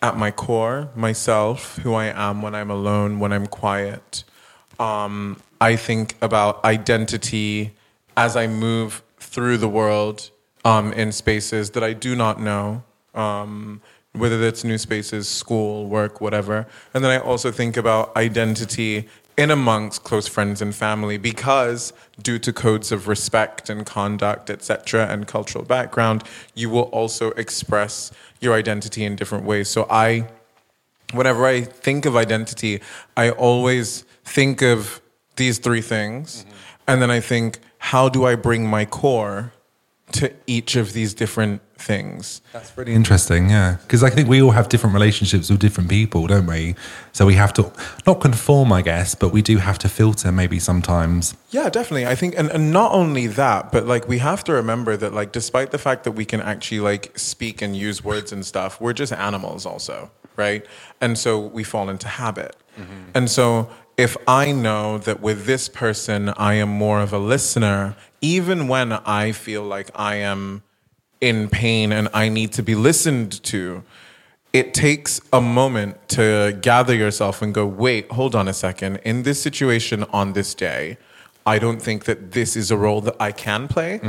at 0.03 0.17
my 0.17 0.31
core, 0.31 0.91
myself, 0.95 1.79
who 1.79 1.95
I 1.95 2.07
am 2.07 2.43
when 2.43 2.55
I'm 2.55 2.71
alone, 2.71 3.21
when 3.21 3.33
I'm 3.33 3.47
quiet. 3.47 4.25
Um, 4.79 5.41
I 5.65 5.77
think 5.77 6.15
about 6.21 6.63
identity 6.63 7.73
as 8.19 8.37
I 8.37 8.47
move 8.47 9.03
through 9.19 9.57
the 9.57 9.69
world 9.69 10.31
um, 10.63 10.93
in 10.93 11.11
spaces 11.11 11.71
that 11.71 11.83
I 11.83 11.95
do 11.95 12.15
not 12.15 12.39
know, 12.39 12.83
um, 13.15 13.81
whether 14.13 14.39
that's 14.39 14.63
new 14.63 14.77
spaces, 14.77 15.27
school, 15.27 15.87
work, 15.87 16.21
whatever. 16.21 16.67
And 16.93 17.03
then 17.03 17.11
I 17.11 17.19
also 17.19 17.51
think 17.51 17.79
about 17.79 18.15
identity 18.15 19.09
in 19.39 19.51
amongst 19.51 20.05
close 20.05 20.29
friends 20.29 20.61
and 20.61 20.75
family 20.75 21.17
because 21.17 21.95
due 22.23 22.39
to 22.41 22.53
codes 22.53 22.93
of 22.93 23.09
respect 23.09 23.71
and 23.71 23.87
conduct 23.87 24.51
etc 24.51 25.09
and 25.09 25.27
cultural 25.27 25.65
background 25.65 26.23
you 26.55 26.71
will 26.71 26.89
also 26.99 27.33
express 27.33 28.13
your 28.41 28.55
identity 28.55 29.03
in 29.03 29.17
different 29.17 29.45
ways 29.45 29.69
so 29.69 29.89
i 29.91 30.25
whenever 31.13 31.47
i 31.47 31.63
think 31.63 32.07
of 32.07 32.15
identity 32.15 32.81
i 33.17 33.29
always 33.29 34.05
think 34.25 34.63
of 34.63 35.01
these 35.37 35.59
three 35.59 35.81
things 35.81 36.45
and 36.87 37.01
then 37.03 37.11
i 37.11 37.21
think 37.21 37.59
how 37.79 38.09
do 38.09 38.25
i 38.25 38.35
bring 38.35 38.67
my 38.67 38.85
core 38.85 39.53
to 40.13 40.33
each 40.47 40.77
of 40.77 40.93
these 40.93 41.15
different 41.15 41.61
things 41.77 42.41
That's 42.53 42.77
really 42.79 42.95
interesting, 42.95 43.51
yeah. 43.51 43.77
Because 43.83 44.03
I 44.03 44.11
think 44.11 44.29
we 44.29 44.41
all 44.41 44.53
have 44.53 44.69
different 44.69 44.95
relationships 44.95 45.51
with 45.51 45.61
different 45.61 45.91
people, 45.91 46.27
don't 46.27 46.47
we? 46.47 46.75
So 47.13 47.27
we 47.27 47.35
have 47.35 47.53
to 47.55 47.73
not 48.07 48.21
conform, 48.21 48.73
I 48.73 48.83
guess, 48.83 49.15
but 49.15 49.31
we 49.31 49.43
do 49.43 49.59
have 49.59 49.79
to 49.81 49.89
filter 49.89 50.33
maybe 50.33 50.59
sometimes. 50.59 51.35
Yeah, 51.51 51.69
definitely. 51.69 52.07
I 52.07 52.15
think, 52.15 52.35
and, 52.39 52.51
and 52.51 52.73
not 52.73 52.93
only 52.93 53.27
that, 53.27 53.73
but 53.73 53.87
like 53.87 54.09
we 54.09 54.19
have 54.19 54.45
to 54.45 54.53
remember 54.53 54.97
that, 54.97 55.13
like, 55.13 55.33
despite 55.33 55.73
the 55.73 55.79
fact 55.79 56.05
that 56.05 56.13
we 56.13 56.25
can 56.25 56.41
actually 56.41 56.81
like 56.81 57.19
speak 57.19 57.61
and 57.61 57.77
use 57.77 58.05
words 58.05 58.33
and 58.33 58.47
stuff, 58.47 58.81
we're 58.81 58.93
just 58.93 59.13
animals, 59.13 59.67
also, 59.67 60.11
right? 60.37 60.65
And 61.01 61.19
so 61.19 61.39
we 61.39 61.65
fall 61.65 61.89
into 61.89 62.09
habit. 62.09 62.57
Mm-hmm. 62.79 63.11
And 63.15 63.31
so 63.31 63.69
if 63.97 64.17
I 64.27 64.53
know 64.53 64.99
that 64.99 65.21
with 65.21 65.47
this 65.47 65.69
person, 65.69 66.31
I 66.37 66.55
am 66.55 66.69
more 66.69 67.01
of 67.01 67.13
a 67.13 67.19
listener, 67.19 67.97
even 68.21 68.69
when 68.69 68.93
I 68.93 69.33
feel 69.33 69.63
like 69.63 69.91
I 69.95 70.17
am 70.17 70.63
in 71.21 71.49
pain 71.49 71.93
and 71.93 72.09
I 72.13 72.29
need 72.29 72.53
to 72.53 72.63
be 72.63 72.75
listened 72.75 73.43
to, 73.45 73.83
it 74.53 74.75
takes 74.75 75.21
a 75.33 75.41
moment 75.41 76.09
to 76.11 76.59
gather 76.61 76.95
yourself 76.95 77.43
and 77.43 77.55
go, 77.55 77.67
wait, 77.67 78.11
hold 78.11 78.35
on 78.35 78.49
a 78.49 78.53
second. 78.53 78.97
In 79.05 79.23
this 79.23 79.41
situation 79.41 80.05
on 80.13 80.33
this 80.33 80.55
day, 80.55 80.97
I 81.47 81.59
don't 81.59 81.81
think 81.81 82.05
that 82.07 82.33
this 82.33 82.57
is 82.57 82.71
a 82.71 82.77
role 82.77 83.01
that 83.03 83.17
I 83.21 83.31
can 83.31 83.69
play. 83.69 84.01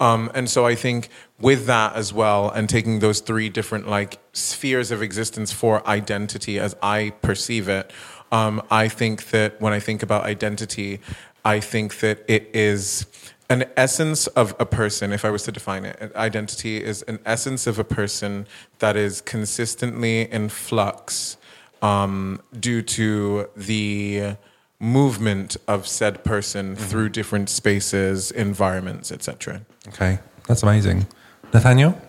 Um, 0.00 0.30
and 0.34 0.48
so 0.48 0.64
I 0.66 0.74
think 0.74 1.10
with 1.38 1.66
that 1.66 1.94
as 1.94 2.12
well, 2.14 2.48
and 2.50 2.68
taking 2.68 3.00
those 3.00 3.20
three 3.20 3.50
different 3.50 3.88
like 3.88 4.18
spheres 4.32 4.90
of 4.90 5.02
existence 5.02 5.52
for 5.52 5.86
identity 5.86 6.58
as 6.58 6.74
I 6.82 7.10
perceive 7.20 7.68
it, 7.68 7.92
um, 8.32 8.62
I 8.70 8.88
think 8.88 9.30
that 9.30 9.60
when 9.60 9.72
I 9.72 9.80
think 9.80 10.02
about 10.02 10.24
identity, 10.24 11.00
I 11.44 11.60
think 11.60 12.00
that 12.00 12.24
it 12.28 12.50
is 12.54 13.06
an 13.50 13.64
essence 13.76 14.26
of 14.28 14.54
a 14.58 14.66
person, 14.66 15.12
if 15.12 15.24
I 15.24 15.30
was 15.30 15.44
to 15.44 15.52
define 15.52 15.84
it, 15.84 16.12
identity 16.14 16.82
is 16.82 17.02
an 17.02 17.18
essence 17.24 17.66
of 17.66 17.78
a 17.78 17.84
person 17.84 18.46
that 18.80 18.96
is 18.96 19.20
consistently 19.22 20.30
in 20.30 20.50
flux 20.50 21.38
um, 21.80 22.40
due 22.58 22.82
to 22.82 23.48
the 23.56 24.36
movement 24.80 25.56
of 25.66 25.86
said 25.86 26.22
person 26.24 26.76
through 26.76 27.08
different 27.08 27.48
spaces, 27.48 28.30
environments, 28.30 29.10
etc. 29.10 29.62
Okay, 29.88 30.18
that's 30.46 30.62
amazing. 30.62 31.06
Nathaniel? 31.52 32.00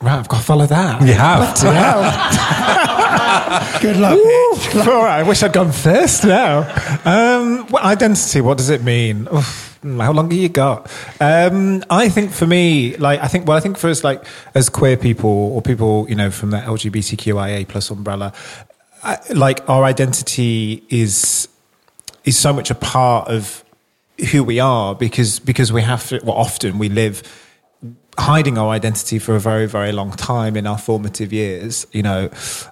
Right, 0.00 0.18
I've 0.18 0.28
got 0.28 0.38
to 0.38 0.44
follow 0.44 0.66
that. 0.66 1.00
You 1.02 1.14
have. 1.14 2.94
Good 3.80 3.96
luck. 3.96 4.18
All 4.86 5.02
right, 5.02 5.18
I 5.18 5.22
wish 5.22 5.42
I'd 5.42 5.52
gone 5.52 5.72
first 5.72 6.24
now. 6.24 6.60
Um, 7.04 7.66
well, 7.68 7.82
identity, 7.84 8.40
what 8.40 8.58
does 8.58 8.70
it 8.70 8.82
mean? 8.82 9.28
Oof, 9.32 9.78
how 9.82 10.12
long 10.12 10.30
have 10.30 10.38
you 10.38 10.48
got? 10.48 10.90
Um, 11.20 11.82
I 11.90 12.08
think 12.08 12.30
for 12.30 12.46
me, 12.46 12.96
like, 12.96 13.20
I 13.20 13.28
think, 13.28 13.46
well, 13.46 13.56
I 13.56 13.60
think 13.60 13.76
for 13.76 13.88
us, 13.88 14.04
like, 14.04 14.24
as 14.54 14.68
queer 14.68 14.96
people 14.96 15.30
or 15.30 15.62
people, 15.62 16.06
you 16.08 16.14
know, 16.14 16.30
from 16.30 16.50
the 16.50 16.58
LGBTQIA 16.58 17.66
plus 17.66 17.90
umbrella, 17.90 18.32
I, 19.02 19.18
like, 19.34 19.68
our 19.68 19.84
identity 19.84 20.84
is 20.88 21.48
is 22.24 22.36
so 22.36 22.52
much 22.52 22.70
a 22.70 22.74
part 22.74 23.28
of 23.28 23.64
who 24.32 24.44
we 24.44 24.60
are 24.60 24.94
because 24.94 25.38
because 25.38 25.72
we 25.72 25.82
have 25.82 26.08
to. 26.08 26.20
Well, 26.24 26.36
often 26.36 26.78
we 26.78 26.88
live 26.88 27.22
hiding 28.18 28.58
our 28.58 28.70
identity 28.70 29.18
for 29.18 29.36
a 29.36 29.40
very, 29.40 29.66
very 29.66 29.92
long 29.92 30.10
time 30.10 30.56
in 30.56 30.66
our 30.66 30.76
formative 30.76 31.32
years, 31.32 31.86
you 31.92 32.02
know, 32.02 32.28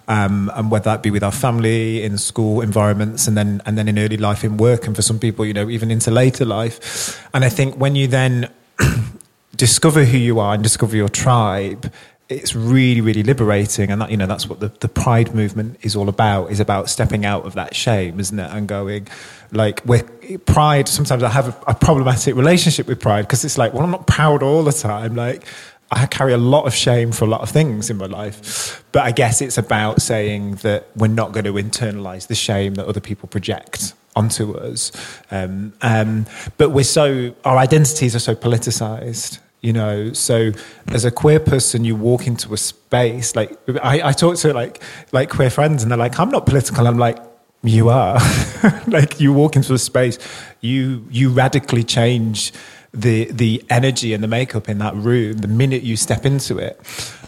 um, 0.09 0.51
and 0.55 0.71
whether 0.71 0.85
that 0.85 1.03
be 1.03 1.11
with 1.11 1.23
our 1.23 1.33
family, 1.33 2.03
in 2.03 2.19
school 2.19 2.61
environments, 2.61 3.29
and 3.29 3.37
then 3.37 3.63
and 3.65 3.79
then 3.79 3.89
in 3.89 3.99
early 3.99 4.17
life 4.17 4.45
in 4.45 4.57
work, 4.57 4.87
and 4.87 4.97
for 4.97 5.03
some 5.03 5.19
people, 5.19 5.47
you 5.47 5.55
know, 5.55 5.69
even 5.71 5.91
into 5.91 6.11
later 6.11 6.45
life. 6.45 7.25
And 7.33 7.45
I 7.45 7.49
think 7.49 7.77
when 7.77 7.95
you 7.95 8.09
then 8.09 8.51
discover 9.57 10.05
who 10.05 10.19
you 10.19 10.41
are 10.41 10.55
and 10.55 10.63
discover 10.63 10.97
your 10.97 11.09
tribe, 11.09 11.93
it's 12.29 12.57
really, 12.57 13.01
really 13.01 13.23
liberating. 13.23 13.91
And 13.91 14.01
that, 14.01 14.11
you 14.11 14.17
know, 14.17 14.27
that's 14.27 14.49
what 14.49 14.61
the, 14.61 14.69
the 14.81 14.89
pride 14.89 15.35
movement 15.35 15.79
is 15.83 15.95
all 15.95 16.09
about, 16.09 16.51
is 16.51 16.61
about 16.61 16.91
stepping 16.91 17.25
out 17.25 17.45
of 17.45 17.55
that 17.55 17.75
shame, 17.75 18.19
isn't 18.19 18.39
it? 18.39 18.51
And 18.51 18.67
going, 18.67 19.09
like, 19.53 19.85
with 19.85 20.45
pride, 20.45 20.89
sometimes 20.89 21.23
I 21.23 21.29
have 21.29 21.49
a, 21.49 21.71
a 21.71 21.75
problematic 21.75 22.35
relationship 22.35 22.89
with 22.89 23.01
pride 23.01 23.23
because 23.23 23.45
it's 23.45 23.59
like, 23.59 23.73
well, 23.73 23.85
I'm 23.85 23.93
not 23.93 24.07
proud 24.07 24.43
all 24.43 24.65
the 24.65 24.73
time. 24.73 25.15
Like, 25.15 25.45
I 25.91 26.07
carry 26.07 26.33
a 26.33 26.39
lot 26.39 26.67
of 26.67 26.75
shame 26.75 27.13
for 27.13 27.27
a 27.27 27.29
lot 27.29 27.43
of 27.43 27.51
things 27.51 27.91
in 27.91 27.97
my 27.97 28.07
life. 28.07 28.85
But 28.91 29.05
I 29.05 29.13
guess 29.13 29.41
it's 29.41 29.57
about 29.57 30.03
saying 30.03 30.57
that 30.57 30.89
we're 30.97 31.07
not 31.07 31.31
going 31.31 31.45
to 31.45 31.53
internalize 31.53 32.27
the 32.27 32.35
shame 32.35 32.75
that 32.75 32.87
other 32.87 33.01
people 33.01 33.29
project 33.29 33.95
onto 34.17 34.57
us. 34.57 34.91
Um, 35.31 35.75
um, 35.83 36.27
but 36.57 36.71
we're 36.71 36.83
so, 36.83 37.37
our 37.45 37.57
identities 37.57 38.17
are 38.17 38.21
so 38.21 38.35
politicized. 38.35 39.39
You 39.67 39.73
know, 39.73 40.13
so 40.13 40.53
as 40.89 41.05
a 41.05 41.11
queer 41.11 41.41
person, 41.41 41.85
you 41.85 41.97
walk 41.97 42.29
into 42.29 42.55
a 42.55 42.57
space 42.57 43.35
like 43.35 43.51
I, 43.83 44.11
I 44.11 44.13
talk 44.13 44.37
to 44.37 44.55
like 44.55 44.81
like 45.11 45.29
queer 45.29 45.51
friends, 45.51 45.83
and 45.83 45.91
they're 45.91 45.99
like, 46.07 46.21
"I'm 46.21 46.31
not 46.31 46.47
political." 46.47 46.87
I'm 46.87 46.99
like, 46.99 47.19
"You 47.65 47.89
are." 47.89 48.21
like 48.87 49.19
you 49.19 49.33
walk 49.33 49.57
into 49.57 49.75
a 49.75 49.79
space, 49.79 50.19
you 50.61 51.05
you 51.11 51.31
radically 51.31 51.83
change 51.83 52.53
the 52.97 53.25
the 53.33 53.63
energy 53.69 54.15
and 54.15 54.23
the 54.23 54.29
makeup 54.29 54.69
in 54.69 54.79
that 54.79 54.95
room 54.95 55.39
the 55.39 55.49
minute 55.49 55.83
you 55.83 55.97
step 55.97 56.25
into 56.25 56.59
it 56.59 56.81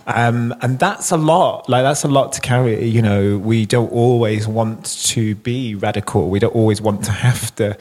um, 0.06 0.54
and 0.62 0.78
that's 0.78 1.10
a 1.10 1.16
lot 1.16 1.68
like 1.68 1.82
that's 1.82 2.04
a 2.04 2.08
lot 2.08 2.32
to 2.32 2.40
carry 2.40 2.86
you 2.86 3.02
know 3.02 3.36
we 3.36 3.66
don't 3.66 3.92
always 3.92 4.48
want 4.48 4.86
to 4.86 5.34
be 5.34 5.74
radical 5.74 6.30
we 6.30 6.38
don't 6.38 6.54
always 6.54 6.80
want 6.80 7.04
to 7.04 7.12
have 7.12 7.54
to 7.56 7.76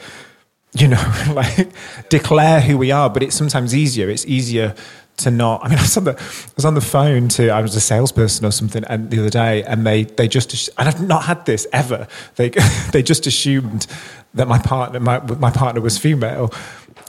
you 0.72 0.88
know 0.88 1.14
like 1.32 1.68
declare 2.08 2.60
who 2.60 2.76
we 2.76 2.90
are 2.90 3.10
but 3.10 3.22
it's 3.22 3.36
sometimes 3.36 3.74
easier. 3.74 4.08
It's 4.10 4.26
easier 4.26 4.74
to 5.18 5.30
not 5.30 5.64
I 5.64 5.68
mean 5.68 5.78
I 5.78 5.82
was 5.82 5.96
on 5.96 6.04
the 6.04 6.12
I 6.12 6.52
was 6.56 6.64
on 6.64 6.74
the 6.74 6.80
phone 6.80 7.28
to 7.30 7.50
I 7.50 7.60
was 7.60 7.74
a 7.74 7.80
salesperson 7.80 8.46
or 8.46 8.52
something 8.52 8.84
and 8.84 9.10
the 9.10 9.20
other 9.20 9.30
day 9.30 9.62
and 9.64 9.86
they 9.86 10.04
they 10.04 10.28
just 10.28 10.70
and 10.78 10.88
I've 10.88 11.06
not 11.06 11.24
had 11.24 11.44
this 11.46 11.66
ever. 11.72 12.08
They 12.36 12.48
they 12.92 13.02
just 13.02 13.26
assumed 13.26 13.86
that 14.34 14.48
my 14.48 14.58
partner 14.58 15.00
my 15.00 15.20
my 15.20 15.50
partner 15.50 15.80
was 15.80 15.98
female 15.98 16.52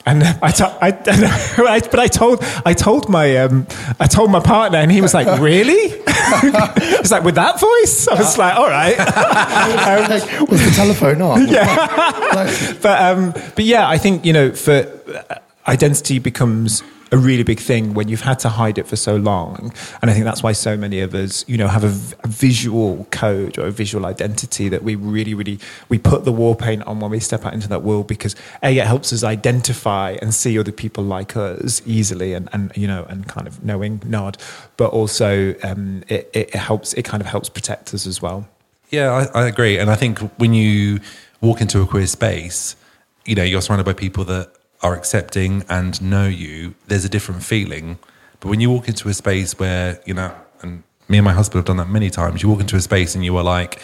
and 0.10 0.24
I, 0.42 0.52
to, 0.52 0.66
I, 0.82 0.88
I, 1.76 1.80
but 1.80 2.00
I 2.00 2.08
told, 2.08 2.44
I 2.66 2.74
told 2.74 3.10
my, 3.10 3.38
um, 3.38 3.68
I 4.00 4.08
told 4.08 4.32
my 4.32 4.40
partner, 4.40 4.80
and 4.80 4.92
he 4.92 5.02
was 5.02 5.14
like, 5.14 5.40
"Really?" 5.40 5.90
He's 6.98 7.12
like, 7.12 7.24
"With 7.24 7.36
that 7.36 7.60
voice?" 7.60 8.08
I 8.08 8.16
was 8.16 8.38
like, 8.38 8.56
"All 8.56 8.70
right." 8.70 8.98
um, 10.42 10.48
Was 10.48 10.66
the 10.66 10.72
telephone 10.76 11.22
on? 11.22 11.48
yeah. 11.48 12.76
but 12.82 13.02
um, 13.02 13.32
but 13.56 13.66
yeah, 13.66 13.88
I 13.88 13.98
think 13.98 14.26
you 14.26 14.34
know, 14.34 14.52
for 14.52 14.88
uh, 15.30 15.36
identity 15.68 16.20
becomes 16.20 16.82
a 17.12 17.18
really 17.18 17.44
big 17.44 17.60
thing 17.60 17.94
when 17.94 18.08
you've 18.08 18.22
had 18.22 18.40
to 18.40 18.50
hide 18.50 18.78
it 18.78 18.88
for 18.88 18.96
so 18.96 19.16
long, 19.16 19.74
and 20.02 20.10
I 20.10 20.14
think 20.14 20.26
that's 20.26 20.44
why 20.44 20.52
so 20.52 20.78
many 20.78 21.00
of 21.02 21.14
us, 21.14 21.44
you 21.48 21.58
know, 21.58 21.68
have 21.68 21.84
a 21.84 22.28
visual 22.28 23.08
code 23.12 23.58
or 23.58 23.68
a 23.68 23.72
visual 23.72 24.06
identity 24.06 24.70
that 24.70 24.84
we 24.84 24.96
really, 24.96 25.34
really 25.34 25.60
we 25.90 25.98
put 25.98 26.26
the 26.26 26.32
war 26.32 26.56
paint 26.56 26.84
on 26.84 27.00
when 27.00 27.12
we 27.12 27.20
step 27.20 27.46
out 27.46 27.54
into 27.54 27.68
that 27.70 27.84
world 27.84 28.08
because 28.08 28.36
a 28.64 28.78
it 28.78 28.86
helps 28.86 29.12
us 29.12 29.24
identify 29.24 30.18
and 30.22 30.34
see 30.34 30.58
other 30.58 30.72
people 30.72 31.04
like 31.04 31.36
us 31.36 31.82
easily 31.86 32.34
and 32.34 32.48
and 32.54 32.72
you 32.76 32.88
know 32.88 33.06
and 33.10 33.28
kind 33.28 33.48
of 33.48 33.64
knowing 33.64 34.02
nod, 34.06 34.38
but 34.78 34.92
also 34.92 35.56
um, 35.64 36.04
it, 36.08 36.30
it 36.34 36.56
helps 36.56 36.94
it 36.94 37.04
kind 37.06 37.22
of 37.22 37.28
helps 37.28 37.50
protect 37.50 37.94
us 37.94 38.06
as 38.08 38.22
well. 38.22 38.48
Yeah, 38.90 39.12
I, 39.34 39.42
I 39.42 39.48
agree. 39.48 39.78
And 39.78 39.90
I 39.90 39.96
think 39.96 40.20
when 40.40 40.54
you 40.54 41.00
walk 41.42 41.62
into 41.62 41.82
a 41.82 41.86
queer 41.86 42.08
space, 42.08 42.76
you 43.26 43.36
know, 43.36 43.44
you're 43.44 43.62
surrounded 43.62 43.86
by 43.86 43.94
people 43.94 44.24
that 44.26 44.52
are 44.82 44.96
accepting 44.96 45.64
and 45.70 46.02
know 46.02 46.28
you. 46.28 46.76
There's 46.88 47.06
a 47.06 47.10
different 47.10 47.44
feeling 47.44 47.98
But 48.40 48.50
when 48.50 48.60
you 48.60 48.70
walk 48.70 48.88
into 48.88 49.10
a 49.10 49.14
space 49.14 49.58
where, 49.60 50.00
you 50.06 50.14
know, 50.14 50.34
and 50.62 50.84
me 51.08 51.18
and 51.18 51.26
my 51.26 51.34
husband 51.34 51.60
have 51.60 51.66
done 51.66 51.78
that 51.78 51.90
many 51.90 52.10
times, 52.10 52.42
you 52.42 52.50
walk 52.50 52.62
into 52.62 52.76
a 52.76 52.82
space 52.82 53.16
and 53.16 53.26
you 53.26 53.36
are 53.38 53.44
like, 53.44 53.82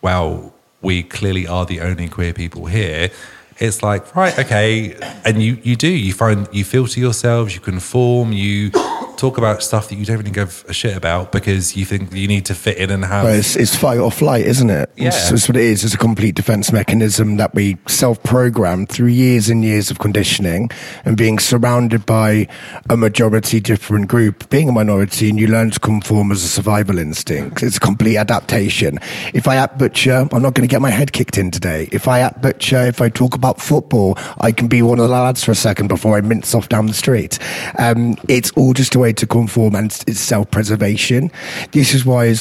wow, 0.00 0.52
we 0.80 1.02
clearly 1.02 1.46
are 1.46 1.66
the 1.66 1.80
only 1.80 2.08
queer 2.08 2.32
people 2.32 2.66
here. 2.66 3.10
It's 3.58 3.82
like, 3.82 4.14
right, 4.14 4.38
okay. 4.38 4.96
And 5.24 5.42
you, 5.42 5.58
you 5.62 5.76
do, 5.76 5.88
you 5.88 6.12
find, 6.12 6.48
you 6.52 6.64
filter 6.64 7.00
yourselves, 7.00 7.54
you 7.54 7.60
conform, 7.60 8.32
you 8.32 8.70
talk 9.18 9.36
about 9.36 9.62
stuff 9.62 9.88
that 9.88 9.96
you 9.96 10.04
don't 10.04 10.16
really 10.16 10.30
give 10.30 10.64
a 10.68 10.72
shit 10.72 10.96
about 10.96 11.32
because 11.32 11.76
you 11.76 11.84
think 11.84 12.12
you 12.14 12.28
need 12.28 12.46
to 12.46 12.54
fit 12.54 12.78
in 12.78 12.90
and 12.90 13.04
have. 13.04 13.24
Well, 13.24 13.34
it's, 13.34 13.56
it's 13.56 13.74
fight 13.74 13.98
or 13.98 14.12
flight, 14.12 14.46
isn't 14.46 14.70
it? 14.70 14.90
Yeah. 14.96 15.08
It's, 15.08 15.30
it's 15.30 15.48
what 15.48 15.56
it 15.56 15.64
is. 15.64 15.84
It's 15.84 15.94
a 15.94 15.98
complete 15.98 16.36
defense 16.36 16.72
mechanism 16.72 17.36
that 17.36 17.54
we 17.54 17.76
self 17.86 18.22
program 18.22 18.86
through 18.86 19.08
years 19.08 19.50
and 19.50 19.64
years 19.64 19.90
of 19.90 19.98
conditioning 19.98 20.70
and 21.04 21.16
being 21.16 21.38
surrounded 21.40 22.06
by 22.06 22.46
a 22.88 22.96
majority 22.96 23.60
different 23.60 24.08
group, 24.08 24.48
being 24.50 24.68
a 24.68 24.72
minority, 24.72 25.28
and 25.28 25.38
you 25.38 25.48
learn 25.48 25.72
to 25.72 25.80
conform 25.80 26.30
as 26.30 26.44
a 26.44 26.48
survival 26.48 26.98
instinct. 26.98 27.62
It's 27.62 27.76
a 27.76 27.80
complete 27.80 28.16
adaptation. 28.16 28.98
If 29.34 29.48
I 29.48 29.56
act 29.56 29.78
butcher, 29.78 30.28
I'm 30.30 30.42
not 30.42 30.54
going 30.54 30.66
to 30.66 30.72
get 30.72 30.80
my 30.80 30.90
head 30.90 31.12
kicked 31.12 31.38
in 31.38 31.50
today. 31.50 31.88
If 31.90 32.06
I 32.06 32.20
act 32.20 32.40
butcher, 32.40 32.82
if 32.82 33.00
I 33.00 33.08
talk 33.08 33.34
about 33.34 33.60
football, 33.60 34.16
I 34.40 34.52
can 34.52 34.68
be 34.68 34.80
one 34.80 35.00
of 35.00 35.08
the 35.08 35.12
lads 35.12 35.42
for 35.42 35.50
a 35.50 35.56
second 35.56 35.88
before 35.88 36.16
I 36.16 36.20
mince 36.20 36.54
off 36.54 36.68
down 36.68 36.86
the 36.86 36.94
street. 36.94 37.38
Um, 37.78 38.16
it's 38.28 38.52
all 38.52 38.74
just 38.74 38.94
a 38.94 38.98
way 39.00 39.07
to 39.12 39.26
conform 39.26 39.74
and 39.74 39.86
it's 40.06 40.20
self 40.20 40.50
preservation. 40.50 41.30
This 41.72 41.94
is 41.94 42.04
why 42.04 42.34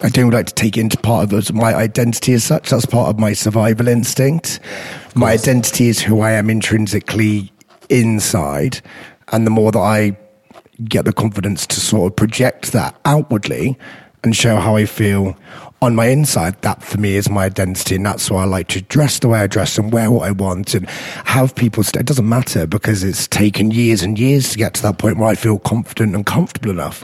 I 0.00 0.08
don't 0.08 0.32
like 0.32 0.46
to 0.46 0.54
take 0.54 0.76
into 0.76 0.96
part 0.96 1.32
of 1.32 1.54
my 1.54 1.74
identity 1.74 2.32
as 2.32 2.44
such. 2.44 2.70
That's 2.70 2.86
part 2.86 3.08
of 3.08 3.18
my 3.18 3.32
survival 3.32 3.88
instinct. 3.88 4.60
My 5.14 5.32
identity 5.32 5.88
is 5.88 6.00
who 6.00 6.20
I 6.20 6.32
am 6.32 6.50
intrinsically 6.50 7.52
inside. 7.88 8.80
And 9.28 9.46
the 9.46 9.50
more 9.50 9.70
that 9.70 9.78
I 9.78 10.16
get 10.84 11.04
the 11.04 11.12
confidence 11.12 11.66
to 11.68 11.80
sort 11.80 12.10
of 12.12 12.16
project 12.16 12.72
that 12.72 12.98
outwardly 13.04 13.78
and 14.24 14.36
show 14.36 14.56
how 14.56 14.76
I 14.76 14.86
feel 14.86 15.36
on 15.80 15.96
my 15.96 16.06
inside, 16.06 16.60
that 16.62 16.82
for 16.82 16.98
me 16.98 17.16
is 17.16 17.28
my 17.28 17.44
identity. 17.44 17.96
And 17.96 18.06
that's 18.06 18.30
why 18.30 18.42
I 18.42 18.46
like 18.46 18.68
to 18.68 18.82
dress 18.82 19.18
the 19.18 19.28
way 19.28 19.40
I 19.40 19.48
dress 19.48 19.76
and 19.78 19.92
wear 19.92 20.10
what 20.12 20.28
I 20.28 20.30
want 20.30 20.74
and 20.74 20.88
have 20.88 21.56
people, 21.56 21.82
st- 21.82 22.02
it 22.02 22.06
doesn't 22.06 22.28
matter 22.28 22.66
because 22.68 23.02
it's 23.02 23.26
taken 23.26 23.72
years 23.72 24.00
and 24.02 24.16
years 24.16 24.50
to 24.52 24.58
get 24.58 24.74
to 24.74 24.82
that 24.82 24.98
point 24.98 25.18
where 25.18 25.28
I 25.28 25.34
feel 25.34 25.58
confident 25.58 26.14
and 26.14 26.24
comfortable 26.24 26.70
enough 26.70 27.02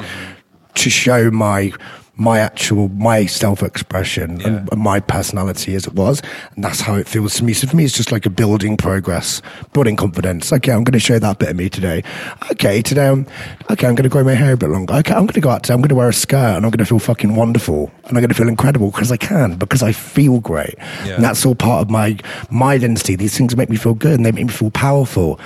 to 0.74 0.90
show 0.90 1.28
my 1.30 1.72
my 2.18 2.40
actual 2.40 2.88
my 2.90 3.26
self 3.26 3.62
expression 3.62 4.42
and, 4.42 4.70
and 4.70 4.80
my 4.80 4.98
personality 4.98 5.74
as 5.76 5.86
it 5.86 5.94
was, 5.94 6.20
and 6.54 6.64
that's 6.64 6.80
how 6.80 6.94
it 6.96 7.08
feels 7.08 7.36
to 7.36 7.44
me. 7.44 7.52
So 7.52 7.68
for 7.68 7.76
me, 7.76 7.84
it's 7.84 7.96
just 7.96 8.10
like 8.10 8.26
a 8.26 8.30
building 8.30 8.76
progress, 8.76 9.40
building 9.72 9.96
confidence. 9.96 10.52
Okay, 10.52 10.72
I'm 10.72 10.82
going 10.82 10.92
to 10.92 10.98
show 10.98 11.18
that 11.20 11.38
bit 11.38 11.50
of 11.50 11.56
me 11.56 11.68
today. 11.68 12.02
Okay, 12.50 12.82
today 12.82 13.08
I'm 13.08 13.26
okay. 13.70 13.86
I'm 13.86 13.94
going 13.94 14.02
to 14.02 14.08
grow 14.08 14.24
my 14.24 14.34
hair 14.34 14.52
a 14.52 14.56
bit 14.56 14.68
longer. 14.68 14.94
Okay, 14.94 15.14
I'm 15.14 15.22
going 15.26 15.34
to 15.34 15.40
go 15.40 15.50
out 15.50 15.62
today. 15.62 15.74
I'm 15.74 15.80
going 15.80 15.90
to 15.90 15.94
wear 15.94 16.08
a 16.08 16.12
skirt, 16.12 16.56
and 16.56 16.66
I'm 16.66 16.70
going 16.70 16.78
to 16.78 16.84
feel 16.84 16.98
fucking 16.98 17.36
wonderful, 17.36 17.90
and 18.04 18.16
I'm 18.16 18.22
going 18.22 18.28
to 18.28 18.34
feel 18.34 18.48
incredible 18.48 18.90
because 18.90 19.12
I 19.12 19.16
can 19.16 19.54
because 19.56 19.82
I 19.82 19.92
feel 19.92 20.40
great, 20.40 20.74
and 21.14 21.22
that's 21.22 21.46
all 21.46 21.54
part 21.54 21.82
of 21.82 21.90
my 21.90 22.18
my 22.50 22.74
identity. 22.74 23.14
These 23.14 23.38
things 23.38 23.56
make 23.56 23.70
me 23.70 23.76
feel 23.76 23.94
good, 23.94 24.14
and 24.14 24.26
they 24.26 24.32
make 24.32 24.46
me 24.46 24.52
feel 24.52 24.70
powerful. 24.72 25.38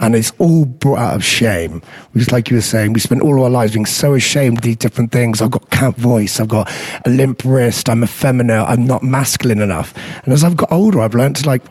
And 0.00 0.14
it's 0.14 0.32
all 0.38 0.64
brought 0.64 0.98
out 0.98 1.14
of 1.14 1.24
shame. 1.24 1.82
Just 2.16 2.32
like 2.32 2.50
you 2.50 2.56
were 2.56 2.62
saying, 2.62 2.92
we 2.92 3.00
spent 3.00 3.22
all 3.22 3.42
our 3.42 3.50
lives 3.50 3.72
being 3.72 3.86
so 3.86 4.14
ashamed 4.14 4.58
of 4.58 4.62
these 4.62 4.76
different 4.76 5.12
things. 5.12 5.40
I've 5.40 5.52
got 5.52 5.70
camp 5.70 5.96
voice. 5.96 6.40
I've 6.40 6.48
got 6.48 6.70
a 7.04 7.10
limp 7.10 7.42
wrist. 7.44 7.88
I'm 7.88 8.02
effeminate. 8.02 8.68
I'm 8.68 8.86
not 8.86 9.02
masculine 9.02 9.60
enough. 9.60 9.94
And 10.24 10.32
as 10.32 10.42
I've 10.42 10.56
got 10.56 10.72
older, 10.72 11.00
I've 11.00 11.14
learned 11.14 11.36
to 11.36 11.46
like 11.46 11.62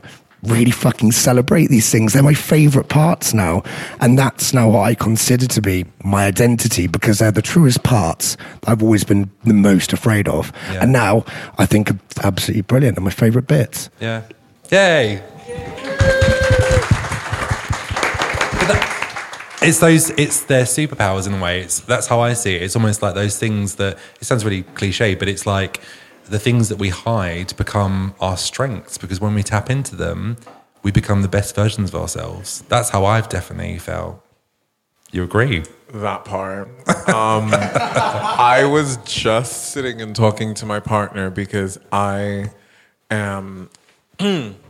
really 0.44 0.72
fucking 0.72 1.12
celebrate 1.12 1.68
these 1.68 1.90
things. 1.90 2.14
They're 2.14 2.24
my 2.24 2.34
favorite 2.34 2.90
parts 2.90 3.34
now. 3.34 3.64
And 4.00 4.18
that's 4.18 4.54
now 4.54 4.70
what 4.70 4.82
I 4.82 4.96
consider 4.96 5.48
to 5.48 5.62
be 5.62 5.86
my 6.04 6.26
identity 6.26 6.88
because 6.88 7.20
they're 7.20 7.32
the 7.32 7.42
truest 7.42 7.84
parts 7.84 8.36
that 8.62 8.70
I've 8.70 8.84
always 8.84 9.04
been 9.04 9.30
the 9.44 9.54
most 9.54 9.94
afraid 9.94 10.28
of. 10.28 10.52
And 10.70 10.92
now 10.92 11.26
I 11.58 11.66
think 11.66 11.92
are 11.92 12.00
absolutely 12.24 12.64
brilliant. 12.64 12.96
They're 12.96 13.04
my 13.04 13.12
favorite 13.12 13.48
bits. 13.48 13.90
Yeah. 14.00 14.24
Yay. 14.70 15.22
But 15.46 15.93
it's 19.64 19.80
those 19.80 20.10
it's 20.12 20.44
their 20.44 20.64
superpowers 20.64 21.28
in 21.28 21.34
a 21.34 21.42
way. 21.42 21.62
It's 21.62 21.80
that's 21.82 22.08
how 22.08 22.20
I 22.20 22.34
see 22.34 22.56
it. 22.56 22.62
It's 22.62 22.76
almost 22.76 23.02
like 23.02 23.16
those 23.16 23.38
things 23.40 23.76
that 23.76 23.98
it 24.20 24.26
sounds 24.26 24.44
really 24.46 24.64
cliche, 24.64 25.16
but 25.16 25.28
it's 25.28 25.46
like 25.46 25.82
the 26.26 26.40
things 26.40 26.70
that 26.70 26.78
we 26.78 26.90
hide 26.90 27.56
become 27.58 28.16
our 28.20 28.38
strengths 28.38 28.98
because 28.98 29.20
when 29.20 29.34
we 29.34 29.44
tap 29.44 29.70
into 29.70 29.96
them, 29.96 30.38
we 30.84 30.92
become 30.92 31.22
the 31.22 31.28
best 31.28 31.56
versions 31.56 31.90
of 31.90 32.02
ourselves. 32.02 32.64
That's 32.70 32.90
how 32.90 33.06
I've 33.06 33.30
definitely 33.30 33.78
felt. 33.80 34.24
You 35.12 35.24
agree? 35.24 35.64
That 35.94 36.26
part. 36.26 36.68
Um, 37.08 37.50
I 37.54 38.68
was 38.70 38.98
just 39.06 39.72
sitting 39.72 40.02
and 40.02 40.16
talking 40.16 40.56
to 40.56 40.66
my 40.66 40.80
partner 40.80 41.30
because 41.30 41.80
I 41.92 42.52
am. 43.12 43.70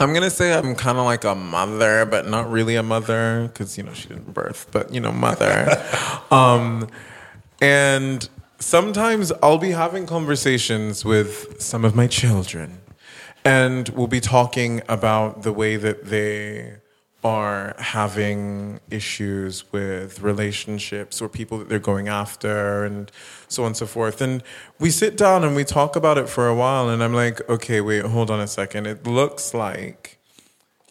I'm 0.00 0.14
gonna 0.14 0.30
say 0.30 0.54
I'm 0.54 0.74
kind 0.74 0.96
of 0.96 1.04
like 1.04 1.24
a 1.24 1.34
mother, 1.34 2.06
but 2.06 2.26
not 2.26 2.50
really 2.50 2.74
a 2.76 2.82
mother 2.82 3.48
because 3.48 3.76
you 3.76 3.84
know 3.84 3.92
she 3.92 4.08
didn't 4.08 4.32
birth, 4.32 4.66
but 4.72 4.94
you 4.94 4.98
know 4.98 5.12
mother. 5.12 5.86
um, 6.30 6.88
and 7.60 8.26
sometimes 8.58 9.30
I'll 9.42 9.58
be 9.58 9.72
having 9.72 10.06
conversations 10.06 11.04
with 11.04 11.60
some 11.60 11.84
of 11.84 11.94
my 11.94 12.06
children, 12.06 12.80
and 13.44 13.90
we'll 13.90 14.06
be 14.06 14.20
talking 14.20 14.80
about 14.88 15.42
the 15.42 15.52
way 15.52 15.76
that 15.76 16.06
they 16.06 16.79
are 17.22 17.74
having 17.78 18.80
issues 18.90 19.70
with 19.72 20.20
relationships 20.22 21.20
or 21.20 21.28
people 21.28 21.58
that 21.58 21.68
they're 21.68 21.78
going 21.78 22.08
after 22.08 22.84
and 22.84 23.10
so 23.48 23.64
on 23.64 23.68
and 23.68 23.76
so 23.76 23.86
forth. 23.86 24.20
And 24.20 24.42
we 24.78 24.90
sit 24.90 25.16
down 25.16 25.44
and 25.44 25.54
we 25.54 25.64
talk 25.64 25.96
about 25.96 26.16
it 26.16 26.28
for 26.28 26.48
a 26.48 26.54
while 26.54 26.88
and 26.88 27.02
I'm 27.02 27.12
like, 27.12 27.46
okay, 27.48 27.80
wait, 27.80 28.04
hold 28.04 28.30
on 28.30 28.40
a 28.40 28.46
second. 28.46 28.86
It 28.86 29.06
looks 29.06 29.52
like 29.52 30.18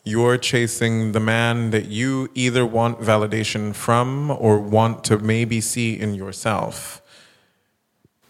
you're 0.04 0.38
chasing 0.38 1.14
the 1.14 1.20
man 1.20 1.72
that 1.72 1.86
you 1.86 2.30
either 2.36 2.66
want 2.66 3.00
validation 3.00 3.74
from 3.74 4.32
or 4.32 4.60
want 4.60 5.04
to 5.06 5.18
maybe 5.18 5.62
see 5.62 6.00
in 6.00 6.14
yourself. 6.14 7.02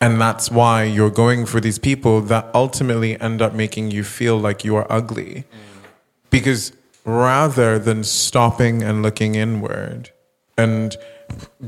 And 0.02 0.22
that's 0.22 0.50
why 0.50 0.84
you're 0.84 1.10
going 1.10 1.46
for 1.46 1.60
these 1.60 1.78
people 1.78 2.22
that 2.22 2.50
ultimately 2.54 3.20
end 3.20 3.42
up 3.42 3.54
making 3.54 3.92
you 3.92 4.06
feel 4.06 4.38
like 4.38 4.64
you 4.64 4.78
are 4.78 4.90
ugly. 4.90 5.44
Mm. 5.44 5.84
Because 6.30 6.72
rather 7.10 7.80
than 7.80 8.04
stopping 8.04 8.84
and 8.84 9.02
looking 9.02 9.36
inward 9.36 10.12
and 10.58 10.96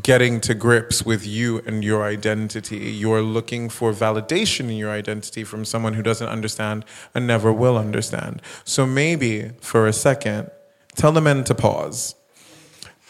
getting 0.01 0.41
to 0.41 0.53
grips 0.53 1.05
with 1.05 1.25
you 1.25 1.59
and 1.65 1.83
your 1.83 2.03
identity, 2.03 2.77
you're 2.77 3.21
looking 3.21 3.69
for 3.69 3.91
validation 3.91 4.61
in 4.61 4.77
your 4.77 4.89
identity 4.89 5.43
from 5.43 5.65
someone 5.65 5.93
who 5.93 6.01
doesn't 6.01 6.27
understand 6.27 6.85
and 7.13 7.27
never 7.27 7.51
will 7.53 7.77
understand. 7.77 8.41
So 8.63 8.85
maybe 8.85 9.51
for 9.61 9.87
a 9.87 9.93
second, 9.93 10.49
tell 10.95 11.11
the 11.11 11.21
men 11.21 11.43
to 11.45 11.55
pause 11.55 12.15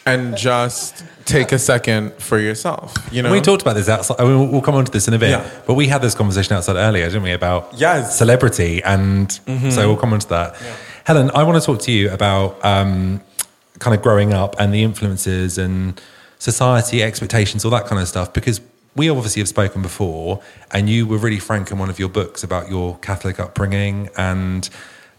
and 0.06 0.36
just 0.36 1.04
take 1.26 1.52
a 1.52 1.60
second 1.60 2.14
for 2.16 2.40
yourself. 2.40 2.94
You 3.12 3.22
know, 3.22 3.32
We 3.32 3.40
talked 3.40 3.62
about 3.62 3.76
this 3.76 3.88
outside. 3.88 4.20
I 4.20 4.24
mean, 4.24 4.52
we'll- 4.52 4.62
come 4.62 4.76
on 4.76 4.86
to 4.86 4.92
this 4.92 5.08
in 5.08 5.14
a 5.14 5.20
bit. 5.20 5.30
Yeah. 5.30 5.48
But 5.68 5.76
we 5.76 5.88
had 5.88 6.02
this 6.02 6.16
conversation 6.16 6.56
outside 6.56 6.76
earlier, 6.76 7.06
didn't 7.06 7.24
we, 7.24 7.32
about 7.32 7.74
Yes. 7.78 8.18
celebrity? 8.18 8.82
And 8.84 9.28
mm-hmm. 9.46 9.70
so 9.70 9.88
we'll 9.88 9.98
come 9.98 10.14
on 10.14 10.20
to 10.20 10.30
that. 10.30 10.56
Helen, 11.04 11.32
I 11.34 11.44
want 11.44 11.62
to 11.62 11.66
talk 11.66 11.82
to 11.82 11.92
you 11.92 12.12
about 12.12 12.64
um, 12.64 13.22
kind 13.80 13.96
of 13.96 14.04
growing 14.04 14.34
up 14.34 14.56
and 14.60 14.74
the 14.74 14.84
influences 14.84 15.58
and 15.58 16.00
society 16.38 17.02
expectations, 17.02 17.66
all 17.66 17.72
that 17.72 17.86
kind 17.86 18.02
of 18.02 18.08
stuff, 18.08 18.34
because 18.34 18.62
we 18.96 19.10
obviously 19.10 19.42
have 19.42 19.48
spoken 19.48 19.82
before, 19.82 20.42
and 20.72 20.90
you 20.90 21.08
were 21.08 21.18
really 21.18 21.40
frank 21.40 21.72
in 21.72 21.78
one 21.78 21.90
of 21.90 21.98
your 21.98 22.10
books 22.10 22.44
about 22.44 22.70
your 22.70 22.98
Catholic 23.00 23.40
upbringing 23.40 24.10
and 24.18 24.70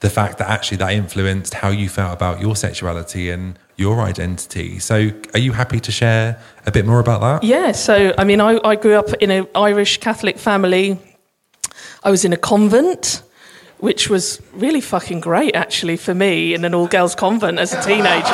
the 0.01 0.11
fact 0.11 0.39
that 0.39 0.49
actually 0.51 0.77
that 0.77 0.93
influenced 0.93 1.55
how 1.55 1.69
you 1.69 1.89
felt 1.89 2.13
about 2.13 2.41
your 2.41 2.55
sexuality 2.55 3.31
and 3.31 3.59
your 3.77 4.01
identity. 4.01 4.79
So, 4.79 5.11
are 5.33 5.39
you 5.39 5.53
happy 5.53 5.81
to 5.81 5.93
share 5.93 6.41
a 6.67 6.71
bit 6.71 6.85
more 6.85 7.01
about 7.01 7.21
that? 7.21 7.47
Yeah, 7.47 7.73
so 7.73 8.13
I 8.19 8.25
mean, 8.25 8.41
I, 8.41 8.61
I 8.65 8.77
grew 8.77 8.95
up 8.95 9.13
in 9.15 9.31
an 9.31 9.47
Irish 9.55 9.99
Catholic 9.99 10.39
family. 10.39 10.99
I 12.05 12.11
was 12.11 12.25
in 12.25 12.33
a 12.33 12.37
convent, 12.37 13.23
which 13.83 14.09
was 14.09 14.41
really 14.53 14.81
fucking 14.81 15.19
great, 15.19 15.57
actually, 15.57 15.97
for 15.97 16.15
me 16.15 16.55
in 16.55 16.65
an 16.65 16.73
all 16.73 16.87
girls 16.87 17.17
convent 17.17 17.59
as 17.59 17.73
a 17.73 17.83
teenager. 17.83 18.33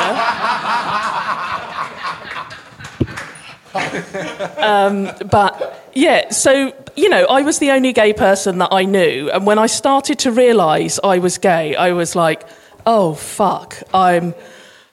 um, 4.60 5.10
but 5.30 5.90
yeah, 5.94 6.28
so, 6.28 6.74
you 6.96 7.08
know, 7.08 7.24
I 7.24 7.40
was 7.40 7.60
the 7.60 7.70
only 7.70 7.94
gay 7.94 8.12
person 8.12 8.58
that 8.58 8.74
I 8.74 8.84
knew. 8.84 9.30
And 9.30 9.46
when 9.46 9.58
I 9.58 9.68
started 9.68 10.18
to 10.18 10.32
realise 10.32 11.00
I 11.02 11.16
was 11.16 11.38
gay, 11.38 11.74
I 11.74 11.92
was 11.92 12.14
like, 12.14 12.46
oh, 12.84 13.14
fuck, 13.14 13.82
I'm 13.94 14.34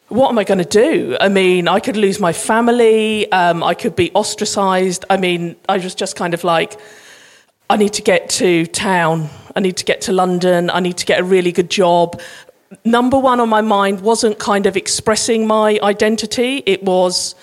what 0.07 0.29
am 0.29 0.39
I 0.39 0.45
going 0.45 0.59
to 0.59 0.63
do? 0.63 1.17
I 1.19 1.27
mean, 1.27 1.67
I 1.67 1.81
could 1.81 1.97
lose 1.97 2.21
my 2.21 2.31
family. 2.31 3.29
Um, 3.29 3.61
I 3.61 3.73
could 3.73 3.97
be 3.97 4.09
ostracized. 4.11 5.03
I 5.09 5.17
mean, 5.17 5.57
I 5.67 5.79
was 5.79 5.95
just 5.95 6.15
kind 6.15 6.33
of 6.33 6.45
like, 6.45 6.79
I 7.69 7.75
need 7.75 7.91
to 7.93 8.01
get 8.01 8.29
to 8.29 8.67
town. 8.67 9.29
I 9.55 9.59
need 9.61 9.77
to 9.77 9.85
get 9.85 10.01
to 10.01 10.11
London. 10.11 10.69
I 10.69 10.79
need 10.79 10.97
to 10.97 11.05
get 11.05 11.19
a 11.19 11.23
really 11.23 11.51
good 11.51 11.69
job. 11.69 12.21
Number 12.83 13.17
one 13.17 13.39
on 13.39 13.49
my 13.49 13.61
mind 13.61 14.01
wasn't 14.01 14.39
kind 14.39 14.65
of 14.65 14.75
expressing 14.75 15.47
my 15.47 15.79
identity. 15.81 16.63
It 16.65 16.83
was 16.83 17.35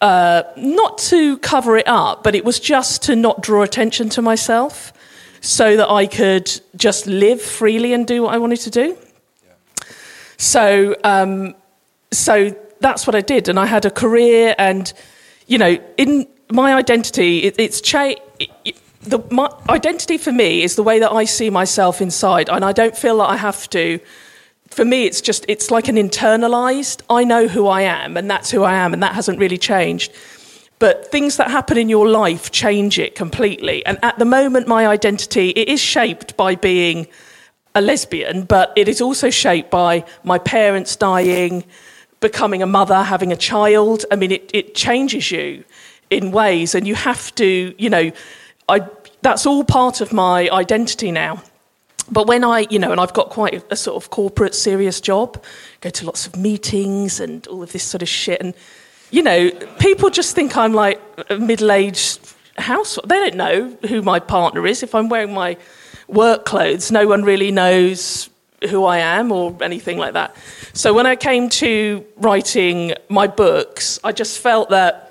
uh, 0.00 0.42
not 0.56 0.98
to 0.98 1.38
cover 1.38 1.76
it 1.76 1.86
up, 1.86 2.24
but 2.24 2.34
it 2.34 2.44
was 2.44 2.58
just 2.58 3.02
to 3.04 3.16
not 3.16 3.42
draw 3.42 3.62
attention 3.62 4.08
to 4.10 4.22
myself 4.22 4.92
so 5.40 5.76
that 5.76 5.88
I 5.88 6.06
could 6.06 6.60
just 6.76 7.06
live 7.06 7.40
freely 7.40 7.92
and 7.92 8.06
do 8.06 8.22
what 8.22 8.34
I 8.34 8.38
wanted 8.38 8.60
to 8.60 8.70
do. 8.70 8.96
So, 10.36 10.96
um, 11.04 11.54
so 12.10 12.56
that's 12.80 13.06
what 13.06 13.14
I 13.14 13.20
did, 13.20 13.48
and 13.48 13.58
I 13.58 13.66
had 13.66 13.84
a 13.84 13.90
career, 13.90 14.54
and 14.58 14.90
you 15.46 15.58
know, 15.58 15.78
in 15.98 16.26
my 16.50 16.74
identity, 16.74 17.44
it, 17.44 17.56
it's 17.58 17.80
cha- 17.80 18.14
it, 18.38 18.50
it, 18.64 18.76
the, 19.02 19.18
my 19.30 19.50
identity 19.68 20.18
for 20.18 20.32
me 20.32 20.62
is 20.62 20.76
the 20.76 20.82
way 20.82 20.98
that 20.98 21.10
I 21.10 21.24
see 21.24 21.50
myself 21.50 22.00
inside, 22.00 22.48
and 22.48 22.64
I 22.64 22.72
don't 22.72 22.96
feel 22.96 23.18
that 23.18 23.30
I 23.30 23.36
have 23.36 23.68
to. 23.70 23.98
For 24.68 24.84
me, 24.84 25.06
it's 25.06 25.20
just 25.20 25.44
it's 25.48 25.70
like 25.70 25.88
an 25.88 25.96
internalized. 25.96 27.02
I 27.08 27.24
know 27.24 27.48
who 27.48 27.66
I 27.66 27.82
am, 27.82 28.16
and 28.16 28.30
that's 28.30 28.50
who 28.50 28.62
I 28.62 28.74
am, 28.74 28.92
and 28.92 29.02
that 29.02 29.14
hasn't 29.14 29.38
really 29.38 29.58
changed. 29.58 30.12
But 30.78 31.10
things 31.10 31.36
that 31.38 31.50
happen 31.50 31.76
in 31.76 31.88
your 31.88 32.08
life 32.08 32.50
change 32.50 32.98
it 32.98 33.14
completely. 33.14 33.84
And 33.84 33.98
at 34.02 34.18
the 34.18 34.24
moment, 34.24 34.66
my 34.66 34.86
identity 34.86 35.50
it 35.50 35.68
is 35.68 35.80
shaped 35.80 36.36
by 36.36 36.54
being 36.54 37.06
a 37.74 37.80
lesbian, 37.80 38.44
but 38.44 38.72
it 38.76 38.88
is 38.88 39.00
also 39.00 39.30
shaped 39.30 39.70
by 39.70 40.04
my 40.24 40.38
parents 40.38 40.96
dying, 40.96 41.64
becoming 42.20 42.62
a 42.62 42.66
mother, 42.66 43.02
having 43.02 43.32
a 43.32 43.36
child. 43.36 44.04
I 44.10 44.16
mean, 44.16 44.32
it, 44.32 44.50
it 44.52 44.74
changes 44.74 45.30
you 45.30 45.64
in 46.10 46.32
ways, 46.32 46.74
and 46.74 46.86
you 46.86 46.94
have 46.94 47.34
to, 47.36 47.74
you 47.78 47.88
know, 47.88 48.10
I, 48.70 48.88
that's 49.22 49.46
all 49.46 49.64
part 49.64 50.00
of 50.00 50.12
my 50.12 50.48
identity 50.50 51.10
now. 51.10 51.42
But 52.10 52.26
when 52.26 52.42
I, 52.42 52.66
you 52.70 52.78
know, 52.78 52.90
and 52.90 53.00
I've 53.00 53.12
got 53.12 53.30
quite 53.30 53.62
a, 53.70 53.76
sort 53.76 54.02
of 54.02 54.10
corporate, 54.10 54.54
serious 54.54 55.00
job, 55.00 55.42
go 55.80 55.90
to 55.90 56.06
lots 56.06 56.26
of 56.26 56.36
meetings 56.36 57.20
and 57.20 57.46
all 57.46 57.62
of 57.62 57.72
this 57.72 57.84
sort 57.84 58.02
of 58.02 58.08
shit, 58.08 58.40
and 58.40 58.54
you 59.12 59.22
know, 59.22 59.50
people 59.78 60.08
just 60.10 60.34
think 60.34 60.56
I'm 60.56 60.72
like 60.72 61.00
a 61.28 61.36
middle-aged 61.36 62.20
housewife. 62.56 63.08
They 63.08 63.16
don't 63.16 63.34
know 63.34 63.76
who 63.88 64.02
my 64.02 64.20
partner 64.20 64.66
is. 64.66 64.82
If 64.82 64.94
I'm 64.94 65.08
wearing 65.08 65.34
my 65.34 65.56
work 66.06 66.44
clothes, 66.44 66.92
no 66.92 67.08
one 67.08 67.24
really 67.24 67.50
knows 67.50 68.30
who 68.68 68.84
I 68.84 68.98
am 68.98 69.32
or 69.32 69.56
anything 69.62 69.98
like 69.98 70.12
that. 70.12 70.36
So 70.72 70.92
when 70.94 71.06
I 71.06 71.16
came 71.16 71.48
to 71.48 72.04
writing 72.18 72.94
my 73.08 73.26
books, 73.26 73.98
I 74.04 74.12
just 74.12 74.38
felt 74.38 74.70
that, 74.70 75.09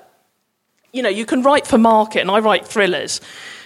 you 0.92 1.02
know, 1.02 1.08
you 1.08 1.26
can 1.26 1.42
write 1.42 1.66
for 1.66 1.78
market, 1.78 2.20
and 2.20 2.30
I 2.30 2.40
write 2.40 2.66
thrillers. 2.66 3.20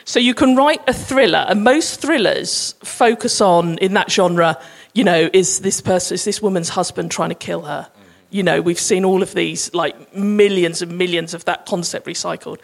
So 0.05 0.21
you 0.21 0.35
can 0.35 0.55
write 0.55 0.83
a 0.87 0.93
thriller, 0.93 1.47
and 1.49 1.65
most 1.65 2.01
thrillers 2.01 2.75
focus 2.85 3.41
on, 3.41 3.79
in 3.79 3.95
that 3.95 4.11
genre, 4.11 4.59
you 4.93 5.05
know, 5.05 5.31
is 5.33 5.61
this 5.61 5.81
person, 5.81 6.15
is 6.15 6.25
this 6.25 6.43
woman's 6.43 6.69
husband 6.71 7.11
trying 7.11 7.31
to 7.31 7.35
kill 7.35 7.63
her? 7.63 7.89
You 8.31 8.43
know, 8.43 8.61
we've 8.61 8.81
seen 8.81 9.05
all 9.05 9.23
of 9.23 9.33
these, 9.33 9.73
like 9.73 10.15
millions 10.15 10.83
and 10.83 10.99
millions 10.99 11.35
of 11.35 11.45
that 11.47 11.67
concept 11.67 12.07
recycled. 12.07 12.59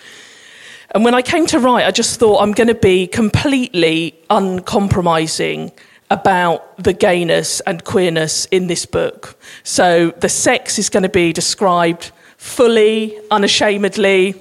And 0.92 1.04
when 1.04 1.14
I 1.14 1.22
came 1.22 1.46
to 1.46 1.58
write, 1.58 1.86
I 1.86 1.92
just 1.92 2.18
thought 2.18 2.42
I'm 2.42 2.52
going 2.52 2.68
to 2.68 2.74
be 2.74 3.06
completely 3.06 4.20
uncompromising 4.28 5.72
about 6.10 6.76
the 6.82 6.92
gayness 6.92 7.60
and 7.60 7.84
queerness 7.84 8.46
in 8.46 8.66
this 8.66 8.84
book. 8.84 9.38
So 9.62 10.10
the 10.10 10.28
sex 10.28 10.78
is 10.78 10.90
going 10.90 11.04
to 11.04 11.08
be 11.08 11.32
described 11.32 12.10
fully, 12.36 13.16
unashamedly, 13.30 14.34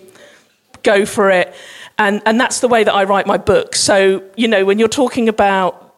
go 0.84 1.06
for 1.06 1.30
it. 1.30 1.54
And, 1.98 2.22
and 2.26 2.40
that's 2.40 2.62
the 2.62 2.68
way 2.68 2.84
that 2.84 2.94
I 2.94 3.04
write 3.04 3.28
my 3.28 3.38
book. 3.38 3.76
So, 3.76 4.24
you 4.36 4.48
know, 4.48 4.66
when 4.66 4.80
you're 4.80 4.88
talking 4.88 5.28
about, 5.28 5.96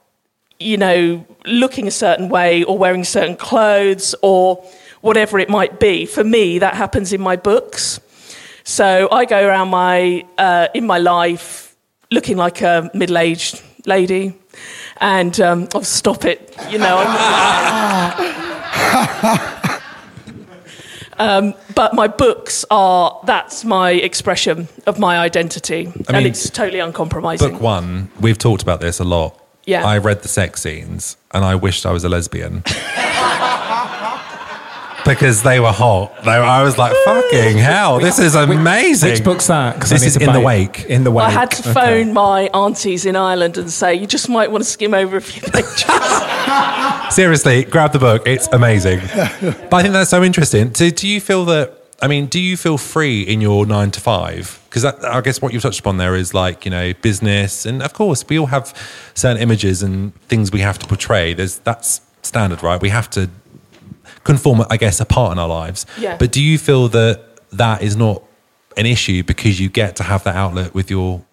you 0.60 0.78
know, 0.78 1.26
looking 1.46 1.88
a 1.88 1.91
certain 1.91 2.30
way 2.30 2.63
or 2.63 2.78
wearing 2.78 3.04
certain 3.04 3.36
clothes 3.36 4.15
or 4.22 4.63
whatever 5.02 5.39
it 5.39 5.50
might 5.50 5.80
be, 5.80 6.06
for 6.06 6.24
me, 6.24 6.60
that 6.60 6.76
happens 6.76 7.13
in 7.13 7.22
my 7.22 7.36
books. 7.36 8.00
So 8.63 9.10
I 9.12 9.26
go 9.26 9.48
around 9.48 9.70
my, 9.70 10.26
uh, 10.38 10.67
in 10.74 10.86
my 10.86 10.98
life 10.98 11.76
looking 12.12 12.38
like 12.38 12.62
a 12.62 12.89
middle 12.94 13.17
aged 13.17 13.62
lady. 13.86 14.36
And 14.98 15.39
um, 15.39 15.62
I'll 15.74 15.82
oh, 15.82 15.84
stop 15.84 16.26
it, 16.26 16.56
you 16.70 16.78
know. 16.78 16.98
um, 21.22 21.54
but 21.76 21.94
my 21.94 22.08
books 22.08 22.66
are 22.72 23.20
that's 23.26 23.64
my 23.64 23.92
expression 23.92 24.68
of 24.88 25.00
my 25.00 25.20
identity, 25.20 25.88
I 26.08 26.18
and 26.18 26.26
it's 26.26 26.50
totally 26.50 26.80
uncompromising. 26.80 27.52
Book 27.52 27.62
one, 27.62 28.10
we've 28.20 28.38
talked 28.38 28.64
about 28.64 28.82
this 28.82 29.00
a 29.00 29.04
lot. 29.04 29.38
Yeah. 29.66 29.86
I 29.86 30.00
read 30.00 30.24
the 30.24 30.28
sex 30.28 30.62
scenes 30.64 31.18
and 31.32 31.46
I 31.46 31.56
wished 31.56 31.86
I 31.86 31.92
was 31.92 32.04
a 32.04 32.10
lesbian. 32.10 32.64
because 35.06 35.44
they 35.44 35.60
were 35.60 35.72
hot. 35.72 36.16
They 36.24 36.38
were, 36.38 36.44
I 36.44 36.64
was 36.64 36.78
like, 36.78 36.94
fucking 37.06 37.58
hell, 37.58 38.00
this 38.00 38.20
is 38.20 38.36
amazing. 38.36 39.12
Which 39.12 39.24
book's 39.24 39.48
that? 39.48 39.80
'Cause 39.80 39.92
I 39.92 39.96
This 39.96 40.06
is 40.08 40.14
to 40.18 40.24
In 40.24 40.34
the 40.34 40.40
Wake. 40.40 40.86
In 40.86 41.04
the 41.04 41.12
wake. 41.12 41.28
I 41.28 41.30
had 41.30 41.52
to 41.52 41.62
Okay. 41.70 41.74
phone 41.74 42.14
my 42.14 42.44
aunties 42.54 43.06
in 43.06 43.16
Ireland 43.16 43.58
and 43.58 43.70
say, 43.72 43.94
you 43.96 44.06
just 44.08 44.30
might 44.30 44.52
want 44.52 44.64
to 44.64 44.70
skim 44.70 44.94
over 44.94 45.18
a 45.18 45.22
few 45.22 45.42
pages. 45.42 45.86
Seriously, 47.16 47.64
grab 47.64 47.92
the 47.94 48.00
book. 48.00 48.24
It's 48.26 48.48
amazing. 48.52 49.00
but 49.02 49.74
I 49.74 49.82
think 49.82 49.94
that's 49.94 50.10
so 50.10 50.24
interesting. 50.24 50.74
So, 50.74 50.90
do 50.90 51.08
you 51.08 51.20
feel 51.20 51.46
that? 51.46 51.78
I 52.02 52.08
mean, 52.08 52.26
do 52.26 52.40
you 52.40 52.58
feel 52.58 52.78
free 52.80 53.22
in 53.22 53.42
your 53.42 53.66
nine 53.66 53.92
to 53.92 54.00
five? 54.02 54.60
Because 54.70 54.86
I 54.86 55.22
guess 55.22 55.42
what 55.42 55.54
you've 55.54 55.62
touched 55.62 55.82
upon 55.82 55.98
there 55.98 56.16
is 56.16 56.34
like 56.34 56.66
you 56.66 56.72
know 56.72 56.94
business, 57.02 57.66
and 57.66 57.84
of 57.84 57.94
course 57.94 58.24
we 58.28 58.40
all 58.40 58.48
have 58.48 58.74
certain 59.14 59.42
images 59.42 59.84
and 59.84 60.16
things 60.28 60.52
we 60.52 60.62
have 60.62 60.80
to 60.80 60.88
portray. 60.88 61.34
There's 61.34 61.58
that's 61.60 62.02
standard, 62.24 62.64
right? 62.64 62.82
We 62.82 62.90
have 62.90 63.10
to 63.12 63.30
conform, 64.24 64.64
I 64.70 64.78
guess, 64.78 65.00
a 65.00 65.06
part 65.06 65.32
in 65.32 65.40
our 65.40 65.48
lives. 65.48 65.86
Yeah. 65.98 66.18
But 66.18 66.32
do 66.32 66.42
you 66.42 66.58
feel 66.58 66.88
that 66.90 67.22
that 67.52 67.82
is 67.82 67.96
not 67.96 68.24
an 68.78 68.86
issue 68.86 69.24
because 69.24 69.60
you 69.60 69.70
get 69.70 69.96
to 69.98 70.04
have 70.04 70.24
that 70.24 70.36
outlet 70.36 70.74
with 70.74 70.90
your 70.90 71.24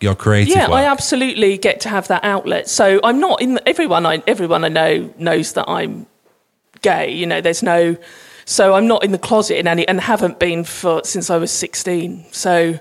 your 0.00 0.14
creative 0.14 0.54
yeah, 0.54 0.68
work? 0.68 0.76
I 0.76 0.84
absolutely 0.84 1.56
get 1.58 1.80
to 1.80 1.88
have 1.88 2.08
that 2.08 2.24
outlet. 2.24 2.68
So 2.68 3.00
I'm 3.02 3.18
not 3.20 3.40
in 3.40 3.58
everyone. 3.66 4.06
I 4.06 4.22
everyone 4.26 4.64
I 4.64 4.68
know 4.68 5.12
knows 5.18 5.54
that 5.54 5.68
I'm 5.68 6.06
gay. 6.82 7.12
You 7.12 7.26
know, 7.26 7.40
there's 7.40 7.62
no. 7.62 7.96
So 8.44 8.74
I'm 8.74 8.86
not 8.86 9.02
in 9.02 9.10
the 9.10 9.18
closet 9.18 9.58
in 9.58 9.66
any, 9.66 9.86
and 9.88 10.00
haven't 10.00 10.38
been 10.38 10.62
for 10.62 11.02
since 11.04 11.30
I 11.30 11.36
was 11.36 11.50
16. 11.50 12.26
So, 12.30 12.78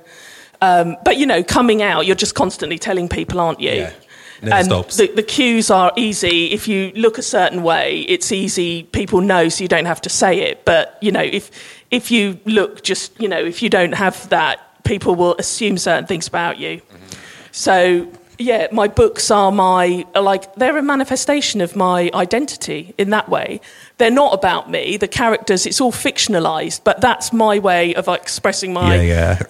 um, 0.61 0.95
but 1.03 1.17
you 1.17 1.25
know, 1.25 1.43
coming 1.43 1.81
out, 1.81 2.05
you're 2.05 2.15
just 2.15 2.35
constantly 2.35 2.77
telling 2.77 3.09
people, 3.09 3.39
aren't 3.39 3.59
you? 3.59 3.71
Yeah. 3.71 3.93
Never 4.41 4.55
and 4.55 4.65
stops. 4.65 4.97
The, 4.97 5.07
the 5.07 5.23
cues 5.23 5.69
are 5.69 5.91
easy. 5.95 6.51
If 6.51 6.67
you 6.67 6.91
look 6.95 7.17
a 7.17 7.21
certain 7.21 7.63
way, 7.63 8.01
it's 8.01 8.31
easy. 8.31 8.83
People 8.83 9.21
know, 9.21 9.49
so 9.49 9.63
you 9.63 9.67
don't 9.67 9.85
have 9.85 10.01
to 10.01 10.09
say 10.09 10.39
it. 10.39 10.65
But 10.65 10.97
you 11.01 11.11
know, 11.11 11.23
if 11.23 11.51
if 11.91 12.11
you 12.11 12.39
look 12.45 12.83
just, 12.83 13.19
you 13.19 13.27
know, 13.27 13.43
if 13.43 13.61
you 13.61 13.69
don't 13.69 13.93
have 13.93 14.27
that, 14.29 14.83
people 14.83 15.15
will 15.15 15.35
assume 15.37 15.77
certain 15.77 16.05
things 16.05 16.27
about 16.27 16.57
you. 16.57 16.77
Mm-hmm. 16.77 17.13
So 17.51 18.11
yeah, 18.37 18.67
my 18.71 18.87
books 18.87 19.31
are 19.31 19.51
my 19.51 20.05
are 20.13 20.21
like 20.21 20.53
they're 20.55 20.77
a 20.77 20.83
manifestation 20.83 21.61
of 21.61 21.75
my 21.75 22.09
identity 22.13 22.93
in 22.97 23.09
that 23.11 23.29
way. 23.29 23.61
They're 23.97 24.11
not 24.11 24.33
about 24.33 24.69
me. 24.69 24.97
The 24.97 25.07
characters, 25.07 25.65
it's 25.65 25.79
all 25.79 25.91
fictionalized, 25.91 26.81
but 26.83 27.01
that's 27.01 27.31
my 27.31 27.59
way 27.59 27.95
of 27.95 28.07
expressing 28.07 28.73
my 28.73 28.95
yeah, 28.95 29.01
yeah. 29.01 29.35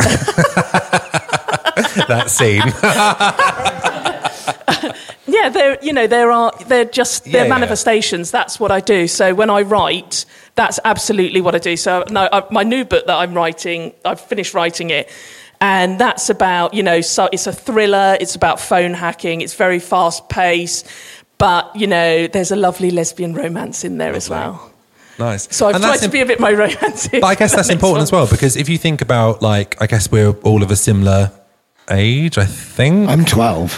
that 2.07 2.29
scene. 2.29 2.61
Yeah, 5.45 5.49
they're 5.49 5.77
you 5.83 5.93
know 5.93 6.07
there 6.07 6.31
are 6.31 6.51
they're 6.65 6.85
just 6.85 7.25
they're 7.25 7.43
yeah. 7.43 7.49
manifestations. 7.49 8.31
That's 8.31 8.59
what 8.59 8.71
I 8.71 8.79
do. 8.79 9.07
So 9.07 9.35
when 9.35 9.51
I 9.51 9.61
write, 9.61 10.25
that's 10.55 10.79
absolutely 10.83 11.39
what 11.39 11.53
I 11.53 11.59
do. 11.59 11.77
So 11.77 12.03
no, 12.09 12.27
I, 12.31 12.43
my 12.49 12.63
new 12.63 12.83
book 12.83 13.05
that 13.05 13.15
I'm 13.15 13.35
writing, 13.35 13.93
I've 14.03 14.19
finished 14.19 14.55
writing 14.55 14.89
it, 14.89 15.07
and 15.61 15.99
that's 15.99 16.31
about 16.31 16.73
you 16.73 16.81
know 16.81 17.01
so 17.01 17.29
it's 17.31 17.45
a 17.45 17.53
thriller. 17.53 18.17
It's 18.19 18.35
about 18.35 18.59
phone 18.59 18.95
hacking. 18.95 19.41
It's 19.41 19.53
very 19.53 19.79
fast 19.79 20.29
paced, 20.29 20.87
but 21.37 21.75
you 21.75 21.85
know 21.85 22.25
there's 22.25 22.51
a 22.51 22.55
lovely 22.55 22.89
lesbian 22.89 23.35
romance 23.35 23.83
in 23.83 23.99
there 23.99 24.15
as 24.15 24.27
well. 24.29 24.71
Nice. 25.19 25.47
So 25.55 25.67
I've 25.67 25.75
And 25.75 25.83
tried 25.83 25.97
to 25.97 26.09
be 26.09 26.21
a 26.21 26.25
bit 26.25 26.39
more 26.39 26.49
romantic. 26.65 27.21
But 27.21 27.23
I 27.23 27.35
guess 27.35 27.55
that's 27.55 27.69
important 27.69 28.01
as 28.03 28.11
well 28.11 28.27
because 28.27 28.57
if 28.57 28.67
you 28.67 28.77
think 28.77 29.01
about 29.01 29.41
like, 29.41 29.81
I 29.81 29.87
guess 29.87 30.11
we're 30.11 30.31
all 30.41 30.61
of 30.61 30.71
a 30.71 30.75
similar 30.75 31.31
age. 31.89 32.37
I 32.37 32.45
think. 32.45 33.09
I'm 33.09 33.25
12. 33.25 33.71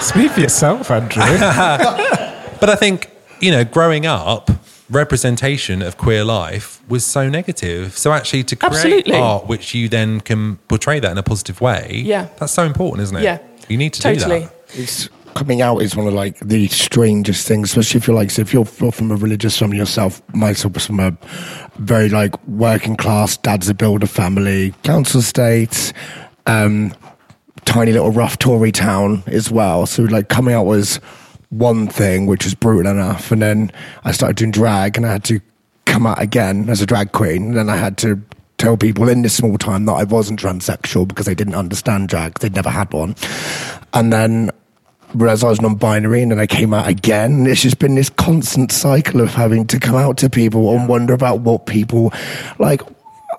Speak 0.00 0.30
for 0.32 0.40
yourself, 0.40 0.90
Andrew. 0.90 1.22
But 2.60 2.70
I 2.70 2.76
think 2.76 3.10
you 3.40 3.50
know, 3.50 3.62
growing 3.64 4.06
up, 4.06 4.50
representation 4.88 5.82
of 5.82 5.98
queer 5.98 6.24
life 6.24 6.80
was 6.88 7.04
so 7.04 7.28
negative. 7.28 7.96
So 7.98 8.12
actually, 8.12 8.44
to 8.44 8.56
create 8.56 8.72
Absolutely. 8.74 9.14
art 9.16 9.46
which 9.48 9.74
you 9.74 9.88
then 9.88 10.20
can 10.20 10.56
portray 10.68 10.98
that 11.00 11.10
in 11.10 11.18
a 11.18 11.22
positive 11.22 11.60
way, 11.60 12.02
Yeah. 12.04 12.28
that's 12.38 12.52
so 12.52 12.62
important, 12.64 13.02
isn't 13.02 13.16
it? 13.18 13.22
Yeah. 13.22 13.38
you 13.68 13.76
need 13.76 13.92
to 13.94 14.00
totally. 14.00 14.40
do 14.40 14.46
that. 14.46 14.78
It's 14.78 15.08
coming 15.34 15.62
out 15.62 15.78
is 15.78 15.96
one 15.96 16.06
of 16.06 16.14
like 16.14 16.38
the 16.40 16.68
strangest 16.68 17.46
things, 17.46 17.70
especially 17.70 17.98
if 17.98 18.06
you're 18.06 18.16
like, 18.16 18.30
so 18.30 18.42
if 18.42 18.52
you're 18.52 18.64
from 18.64 19.10
a 19.10 19.16
religious 19.16 19.58
family 19.58 19.76
yourself, 19.76 20.22
myself 20.34 20.80
from 20.80 21.00
a 21.00 21.16
very 21.76 22.08
like 22.08 22.42
working 22.46 22.96
class, 22.96 23.36
dad's 23.36 23.68
a 23.68 23.74
builder 23.74 24.06
family, 24.06 24.72
council 24.82 25.20
estate, 25.20 25.92
um, 26.46 26.94
tiny 27.64 27.92
little 27.92 28.10
rough 28.10 28.38
Tory 28.38 28.72
town 28.72 29.22
as 29.26 29.50
well. 29.50 29.86
So 29.86 30.04
like 30.04 30.28
coming 30.28 30.54
out 30.54 30.64
was 30.64 30.96
one 31.50 31.88
thing, 31.88 32.26
which 32.26 32.44
was 32.44 32.54
brutal 32.54 32.90
enough. 32.90 33.30
And 33.30 33.42
then 33.42 33.72
I 34.04 34.12
started 34.12 34.36
doing 34.36 34.50
drag 34.50 34.96
and 34.96 35.06
I 35.06 35.12
had 35.12 35.24
to 35.24 35.40
come 35.86 36.06
out 36.06 36.20
again 36.20 36.68
as 36.68 36.80
a 36.80 36.86
drag 36.86 37.12
queen. 37.12 37.48
And 37.48 37.56
then 37.56 37.68
I 37.68 37.76
had 37.76 37.98
to 37.98 38.20
tell 38.58 38.76
people 38.76 39.08
in 39.08 39.22
this 39.22 39.34
small 39.34 39.58
time 39.58 39.84
that 39.86 39.92
I 39.92 40.04
wasn't 40.04 40.40
transsexual 40.40 41.06
because 41.06 41.26
they 41.26 41.34
didn't 41.34 41.54
understand 41.54 42.08
drag. 42.08 42.38
They'd 42.38 42.54
never 42.54 42.70
had 42.70 42.92
one. 42.92 43.14
And 43.92 44.12
then 44.12 44.50
realized 45.14 45.44
I 45.44 45.48
was 45.48 45.60
non-binary 45.60 46.22
and 46.22 46.30
then 46.30 46.40
I 46.40 46.46
came 46.46 46.74
out 46.74 46.88
again. 46.88 47.46
It's 47.46 47.62
just 47.62 47.78
been 47.78 47.94
this 47.94 48.10
constant 48.10 48.72
cycle 48.72 49.20
of 49.20 49.30
having 49.30 49.66
to 49.68 49.78
come 49.78 49.96
out 49.96 50.16
to 50.18 50.30
people 50.30 50.76
and 50.76 50.88
wonder 50.88 51.14
about 51.14 51.40
what 51.40 51.66
people 51.66 52.12
like. 52.58 52.82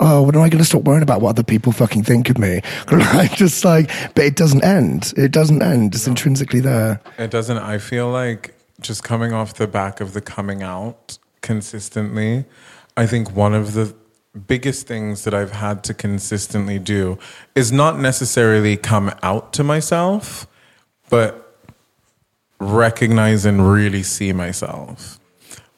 Oh, 0.02 0.24
when 0.24 0.36
am 0.36 0.42
I 0.42 0.50
going 0.50 0.60
to 0.60 0.66
stop 0.66 0.84
worrying 0.84 1.04
about 1.04 1.22
what 1.22 1.30
other 1.30 1.44
people 1.44 1.72
fucking 1.72 2.04
think 2.04 2.30
of 2.30 2.38
me? 2.38 2.62
Like, 2.92 3.36
just 3.36 3.64
like, 3.64 3.90
but 4.14 4.26
it 4.26 4.36
doesn't 4.36 4.64
end. 4.64 5.14
It 5.16 5.32
doesn't 5.32 5.62
end. 5.62 5.96
It's 5.96 6.06
intrinsically 6.06 6.60
there. 6.60 7.02
It 7.18 7.32
doesn't. 7.32 7.58
I 7.58 7.78
feel 7.78 8.10
like 8.10 8.56
just 8.82 9.04
coming 9.04 9.32
off 9.32 9.54
the 9.54 9.68
back 9.68 10.02
of 10.02 10.12
the 10.14 10.20
coming 10.20 10.64
out 10.64 11.18
consistently, 11.42 12.44
I 12.98 13.06
think 13.06 13.32
one 13.32 13.54
of 13.54 13.74
the 13.74 13.96
biggest 14.48 14.86
things 14.88 15.24
that 15.24 15.34
I've 15.34 15.52
had 15.52 15.84
to 15.86 15.94
consistently 15.94 16.78
do 16.80 17.18
is 17.56 17.72
not 17.72 18.00
necessarily 18.00 18.76
come 18.78 19.14
out 19.24 19.54
to 19.54 19.64
myself, 19.64 20.46
but 21.10 21.45
recognize 22.60 23.46
and 23.46 23.70
really 23.72 24.04
see 24.04 24.34
myself. 24.34 25.20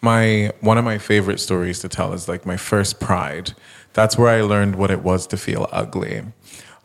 My 0.02 0.52
one 0.62 0.78
of 0.78 0.86
my 0.86 0.98
favorite 0.98 1.40
stories 1.40 1.80
to 1.80 1.90
tell 1.90 2.14
is 2.14 2.28
like 2.28 2.46
my 2.46 2.58
first 2.58 3.00
pride. 3.00 3.54
That's 3.94 4.18
where 4.18 4.30
I 4.30 4.42
learned 4.42 4.76
what 4.76 4.92
it 4.92 5.02
was 5.02 5.26
to 5.28 5.38
feel 5.38 5.68
ugly. 5.72 6.24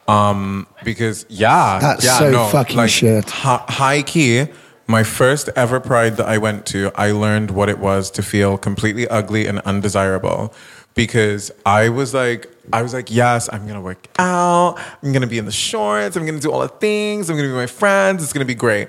Um, 0.09 0.67
because 0.83 1.27
yeah, 1.29 1.79
That's 1.81 2.05
yeah, 2.05 2.19
so 2.19 2.31
no, 2.31 2.47
fucking 2.49 2.77
like, 2.77 2.91
shit. 2.91 3.29
hi- 3.31 3.65
high 3.69 4.03
key, 4.03 4.47
my 4.87 5.05
first 5.05 5.49
ever 5.55 5.79
pride 5.79 6.17
that 6.17 6.27
I 6.27 6.39
went 6.39 6.67
to, 6.67 6.91
I 6.95 7.13
learned 7.13 7.51
what 7.51 7.69
it 7.69 7.79
was 7.79 8.11
to 8.13 8.23
feel 8.23 8.59
completely 8.59 9.07
ugly 9.09 9.47
and 9.47 9.61
undesirable. 9.61 10.53
Because 10.95 11.51
I 11.65 11.89
was 11.89 12.13
like, 12.13 12.51
I 12.73 12.83
was 12.83 12.93
like, 12.93 13.11
yes, 13.11 13.49
I'm 13.51 13.67
gonna 13.67 13.81
work 13.81 14.09
out. 14.19 14.77
I'm 15.03 15.13
gonna 15.13 15.27
be 15.27 15.39
in 15.39 15.47
the 15.47 15.53
shorts. 15.53 16.17
I'm 16.17 16.27
gonna 16.27 16.41
do 16.41 16.51
all 16.53 16.61
the 16.61 16.69
things. 16.69 17.31
I'm 17.31 17.37
gonna 17.37 17.49
be 17.49 17.53
with 17.55 17.63
my 17.63 17.67
friends. 17.67 18.23
It's 18.23 18.33
gonna 18.33 18.45
be 18.45 18.55
great. 18.55 18.89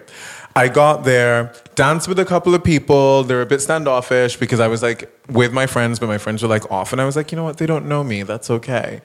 I 0.55 0.67
got 0.67 1.03
there, 1.03 1.53
danced 1.75 2.07
with 2.07 2.19
a 2.19 2.25
couple 2.25 2.53
of 2.53 2.63
people. 2.63 3.23
They 3.23 3.33
were 3.33 3.41
a 3.41 3.45
bit 3.45 3.61
standoffish 3.61 4.37
because 4.37 4.59
I 4.59 4.67
was 4.67 4.83
like 4.83 5.11
with 5.29 5.51
my 5.51 5.65
friends, 5.65 5.99
but 5.99 6.07
my 6.07 6.17
friends 6.19 6.43
were 6.43 6.49
like 6.49 6.69
off, 6.71 6.91
and 6.91 7.01
I 7.01 7.05
was 7.05 7.15
like, 7.15 7.31
you 7.31 7.35
know 7.35 7.43
what? 7.43 7.57
They 7.57 7.65
don't 7.65 7.87
know 7.87 8.03
me. 8.03 8.23
That's 8.23 8.49
okay 8.49 9.01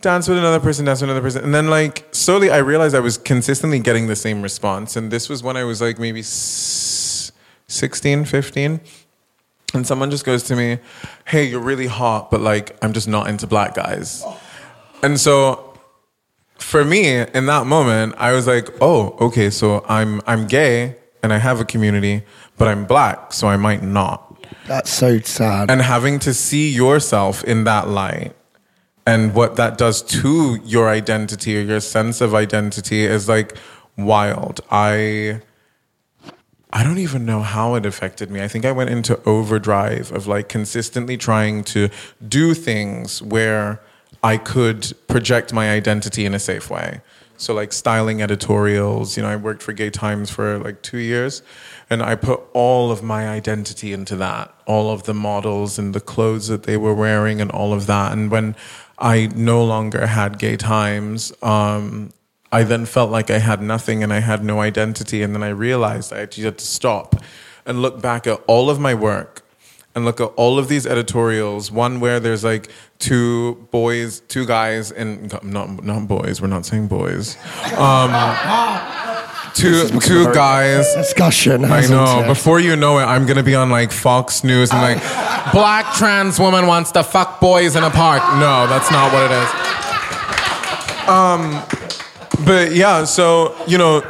dance 0.00 0.28
with 0.28 0.38
another 0.38 0.60
person, 0.60 0.84
dance 0.84 1.00
with 1.00 1.10
another 1.10 1.22
person. 1.24 1.44
And 1.44 1.54
then, 1.54 1.68
like, 1.68 2.06
slowly 2.12 2.50
I 2.50 2.58
realized 2.58 2.94
I 2.94 3.00
was 3.00 3.18
consistently 3.18 3.78
getting 3.80 4.06
the 4.06 4.16
same 4.16 4.42
response. 4.42 4.96
And 4.96 5.10
this 5.10 5.28
was 5.28 5.42
when 5.42 5.56
I 5.56 5.64
was 5.64 5.80
like 5.80 5.98
maybe 5.98 6.20
s- 6.20 7.32
16, 7.68 8.24
15. 8.24 8.80
And 9.74 9.86
someone 9.86 10.10
just 10.10 10.24
goes 10.24 10.42
to 10.44 10.56
me, 10.56 10.78
Hey, 11.26 11.44
you're 11.44 11.60
really 11.60 11.86
hot, 11.86 12.30
but 12.30 12.40
like, 12.40 12.76
I'm 12.82 12.92
just 12.92 13.08
not 13.08 13.28
into 13.28 13.46
black 13.46 13.74
guys. 13.74 14.24
And 15.02 15.20
so 15.20 15.69
for 16.70 16.84
me, 16.84 17.08
in 17.18 17.46
that 17.46 17.66
moment, 17.66 18.14
I 18.16 18.30
was 18.32 18.46
like, 18.46 18.68
Oh, 18.80 19.16
okay, 19.20 19.50
so 19.50 19.84
I'm, 19.88 20.20
I'm 20.26 20.46
gay 20.46 20.96
and 21.22 21.32
I 21.32 21.38
have 21.38 21.60
a 21.60 21.64
community, 21.64 22.22
but 22.56 22.68
I'm 22.68 22.84
black, 22.86 23.32
so 23.32 23.48
I 23.48 23.56
might 23.56 23.82
not. 23.82 24.26
That's 24.66 24.90
so 24.90 25.18
sad. 25.18 25.68
and 25.68 25.82
having 25.82 26.20
to 26.20 26.32
see 26.32 26.70
yourself 26.70 27.42
in 27.42 27.64
that 27.64 27.88
light 27.88 28.36
and 29.04 29.34
what 29.34 29.56
that 29.56 29.76
does 29.78 30.00
to 30.02 30.60
your 30.64 30.88
identity 30.88 31.58
or 31.58 31.62
your 31.62 31.80
sense 31.80 32.20
of 32.20 32.34
identity 32.34 33.02
is 33.02 33.28
like 33.28 33.56
wild. 33.96 34.60
I 34.70 35.40
i 36.72 36.84
don't 36.84 36.98
even 36.98 37.26
know 37.26 37.40
how 37.42 37.74
it 37.74 37.84
affected 37.84 38.30
me. 38.30 38.40
I 38.42 38.48
think 38.48 38.64
i 38.64 38.70
went 38.70 38.90
into 38.90 39.20
overdrive 39.24 40.12
of 40.12 40.28
like 40.28 40.48
consistently 40.48 41.16
trying 41.16 41.64
to 41.74 41.88
do 42.28 42.54
things 42.54 43.20
where 43.20 43.80
i 44.22 44.36
could 44.36 44.92
project 45.06 45.52
my 45.52 45.70
identity 45.70 46.24
in 46.24 46.34
a 46.34 46.38
safe 46.38 46.70
way. 46.70 47.00
So 47.36 47.54
like 47.54 47.72
styling 47.72 48.20
editorials 48.20 49.16
you 49.16 49.22
know 49.22 49.30
i 49.30 49.36
worked 49.36 49.62
for 49.62 49.72
gay 49.72 49.90
times 49.90 50.30
for 50.30 50.58
like 50.58 50.82
two 50.82 50.98
years 50.98 51.42
and 51.88 52.02
i 52.02 52.14
put 52.14 52.40
all 52.52 52.90
of 52.90 53.02
my 53.02 53.28
identity 53.28 53.92
into 53.92 54.16
that. 54.16 54.54
All 54.66 54.90
of 54.90 55.04
the 55.04 55.14
models 55.14 55.78
and 55.78 55.94
the 55.94 56.00
clothes 56.00 56.48
that 56.48 56.64
they 56.64 56.76
were 56.76 56.94
wearing 56.94 57.40
and 57.40 57.50
all 57.50 57.72
of 57.72 57.86
that. 57.86 58.12
And 58.12 58.30
when 58.30 58.56
i 58.98 59.28
no 59.34 59.64
longer 59.64 60.06
had 60.06 60.38
gay 60.38 60.56
times 60.56 61.32
um, 61.42 62.12
I 62.52 62.64
then 62.64 62.84
felt 62.84 63.10
like 63.10 63.30
I 63.30 63.38
had 63.38 63.62
nothing 63.62 64.02
and 64.02 64.12
I 64.12 64.20
had 64.20 64.44
no 64.44 64.60
identity. 64.60 65.22
And 65.22 65.34
then 65.34 65.42
I 65.42 65.50
realized 65.50 66.12
I 66.12 66.20
actually 66.20 66.44
had 66.44 66.58
to 66.58 66.66
stop 66.66 67.16
and 67.64 67.80
look 67.80 68.00
back 68.00 68.26
at 68.26 68.40
all 68.46 68.68
of 68.70 68.80
my 68.80 68.94
work 68.94 69.42
and 69.94 70.04
look 70.04 70.20
at 70.20 70.26
all 70.36 70.58
of 70.58 70.68
these 70.68 70.86
editorials. 70.86 71.70
One 71.70 72.00
where 72.00 72.20
there's 72.20 72.44
like 72.44 72.70
two 72.98 73.66
boys, 73.70 74.20
two 74.28 74.46
guys, 74.46 74.92
and 74.92 75.32
not 75.42 75.84
not 75.84 76.06
boys. 76.08 76.40
We're 76.40 76.48
not 76.48 76.66
saying 76.66 76.88
boys. 76.88 77.36
Um, 77.76 78.10
two 79.54 79.88
two 80.00 80.32
guys. 80.32 80.92
Discussion. 80.94 81.64
I 81.64 81.86
know. 81.86 82.20
it? 82.20 82.26
Before 82.26 82.60
you 82.60 82.76
know 82.76 82.98
it, 82.98 83.04
I'm 83.04 83.26
gonna 83.26 83.42
be 83.42 83.54
on 83.54 83.70
like 83.70 83.90
Fox 83.92 84.44
News 84.44 84.70
and 84.70 84.80
like, 84.80 84.98
black 85.52 85.94
trans 85.94 86.38
woman 86.38 86.66
wants 86.66 86.92
to 86.92 87.02
fuck 87.02 87.40
boys 87.40 87.76
in 87.76 87.84
a 87.84 87.90
park. 87.90 88.22
No, 88.34 88.66
that's 88.66 88.90
not 88.90 89.12
what 89.12 89.24
it 89.24 89.32
is. 89.32 89.48
Um, 91.08 91.62
but 92.46 92.72
yeah, 92.72 93.04
so 93.04 93.56
you 93.66 93.78
know, 93.78 94.02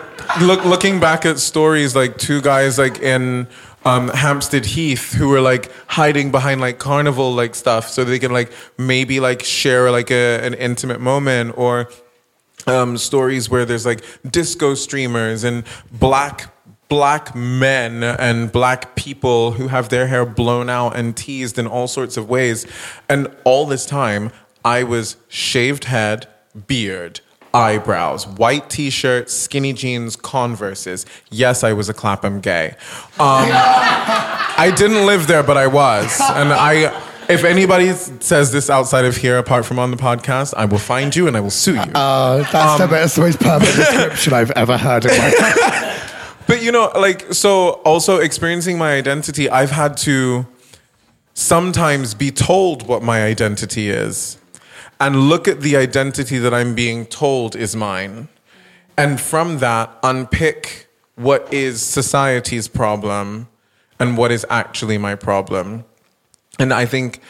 look, 0.42 0.64
looking 0.64 1.00
back 1.00 1.24
at 1.24 1.38
stories 1.38 1.96
like 1.96 2.18
two 2.18 2.40
guys 2.40 2.78
like 2.78 2.98
in 3.00 3.46
um, 3.84 4.08
Hampstead 4.08 4.66
Heath 4.66 5.14
who 5.14 5.28
were 5.28 5.40
like 5.40 5.70
hiding 5.86 6.30
behind 6.30 6.60
like 6.60 6.78
carnival 6.78 7.32
like 7.32 7.54
stuff 7.54 7.88
so 7.88 8.04
they 8.04 8.18
can 8.18 8.32
like 8.32 8.52
maybe 8.76 9.20
like 9.20 9.42
share 9.42 9.90
like 9.90 10.10
a, 10.10 10.44
an 10.44 10.54
intimate 10.54 11.00
moment 11.00 11.56
or 11.56 11.88
um, 12.66 12.98
stories 12.98 13.48
where 13.48 13.64
there's 13.64 13.86
like 13.86 14.04
disco 14.30 14.74
streamers 14.74 15.44
and 15.44 15.64
black 15.90 16.54
black 16.88 17.34
men 17.36 18.02
and 18.02 18.50
black 18.50 18.96
people 18.96 19.52
who 19.52 19.68
have 19.68 19.88
their 19.90 20.08
hair 20.08 20.26
blown 20.26 20.68
out 20.68 20.96
and 20.96 21.16
teased 21.16 21.56
in 21.56 21.66
all 21.66 21.86
sorts 21.86 22.16
of 22.16 22.28
ways. 22.28 22.66
And 23.08 23.28
all 23.44 23.64
this 23.64 23.86
time 23.86 24.30
i 24.64 24.82
was 24.82 25.16
shaved 25.28 25.84
head 25.84 26.26
beard 26.66 27.20
eyebrows 27.52 28.26
white 28.26 28.70
t-shirt 28.70 29.28
skinny 29.30 29.72
jeans 29.72 30.16
converses. 30.16 31.04
Yes 31.30 31.64
i 31.64 31.72
was 31.72 31.88
a 31.88 31.94
clapham 31.94 32.40
gay. 32.40 32.74
Um, 33.18 33.48
i 33.52 34.72
didn't 34.76 35.06
live 35.06 35.26
there 35.26 35.42
but 35.42 35.56
i 35.56 35.66
was. 35.66 36.20
And 36.20 36.52
i 36.52 37.06
if 37.28 37.44
anybody 37.44 37.92
says 37.92 38.50
this 38.50 38.68
outside 38.70 39.04
of 39.04 39.16
here 39.16 39.38
apart 39.38 39.64
from 39.64 39.78
on 39.78 39.90
the 39.90 39.96
podcast 39.96 40.52
i 40.56 40.64
will 40.64 40.78
find 40.78 41.14
you 41.14 41.26
and 41.28 41.36
i 41.36 41.40
will 41.40 41.50
sue 41.50 41.74
you. 41.74 41.92
Uh, 41.94 42.38
that's 42.52 42.80
Um, 42.80 42.88
the 42.88 42.94
best, 42.94 43.18
most 43.18 43.38
perfect 43.40 43.76
description 43.76 44.32
I've 44.32 44.50
ever 44.52 44.76
heard 44.76 45.04
of 45.04 45.12
my 45.12 45.96
But 46.46 46.62
you 46.64 46.72
know, 46.72 46.90
like, 46.96 47.32
so 47.32 47.74
also 47.84 48.16
experiencing 48.18 48.76
my 48.76 48.94
identity, 48.94 49.48
I've 49.48 49.70
had 49.70 49.96
to 49.98 50.46
sometimes 51.34 52.14
be 52.14 52.32
told 52.32 52.88
what 52.88 53.04
my 53.04 53.22
identity 53.22 53.88
is 53.88 54.36
and 55.00 55.28
look 55.28 55.48
at 55.48 55.62
the 55.62 55.76
identity 55.76 56.38
that 56.38 56.52
I'm 56.52 56.74
being 56.74 57.06
told 57.06 57.56
is 57.56 57.74
mine. 57.74 58.28
And 58.98 59.18
from 59.18 59.58
that, 59.58 59.98
unpick 60.02 60.86
what 61.14 61.52
is 61.52 61.82
society's 61.82 62.68
problem 62.68 63.48
and 63.98 64.16
what 64.18 64.30
is 64.30 64.44
actually 64.50 64.98
my 64.98 65.14
problem. 65.14 65.84
And 66.58 66.72
I 66.72 66.84
think 66.84 67.20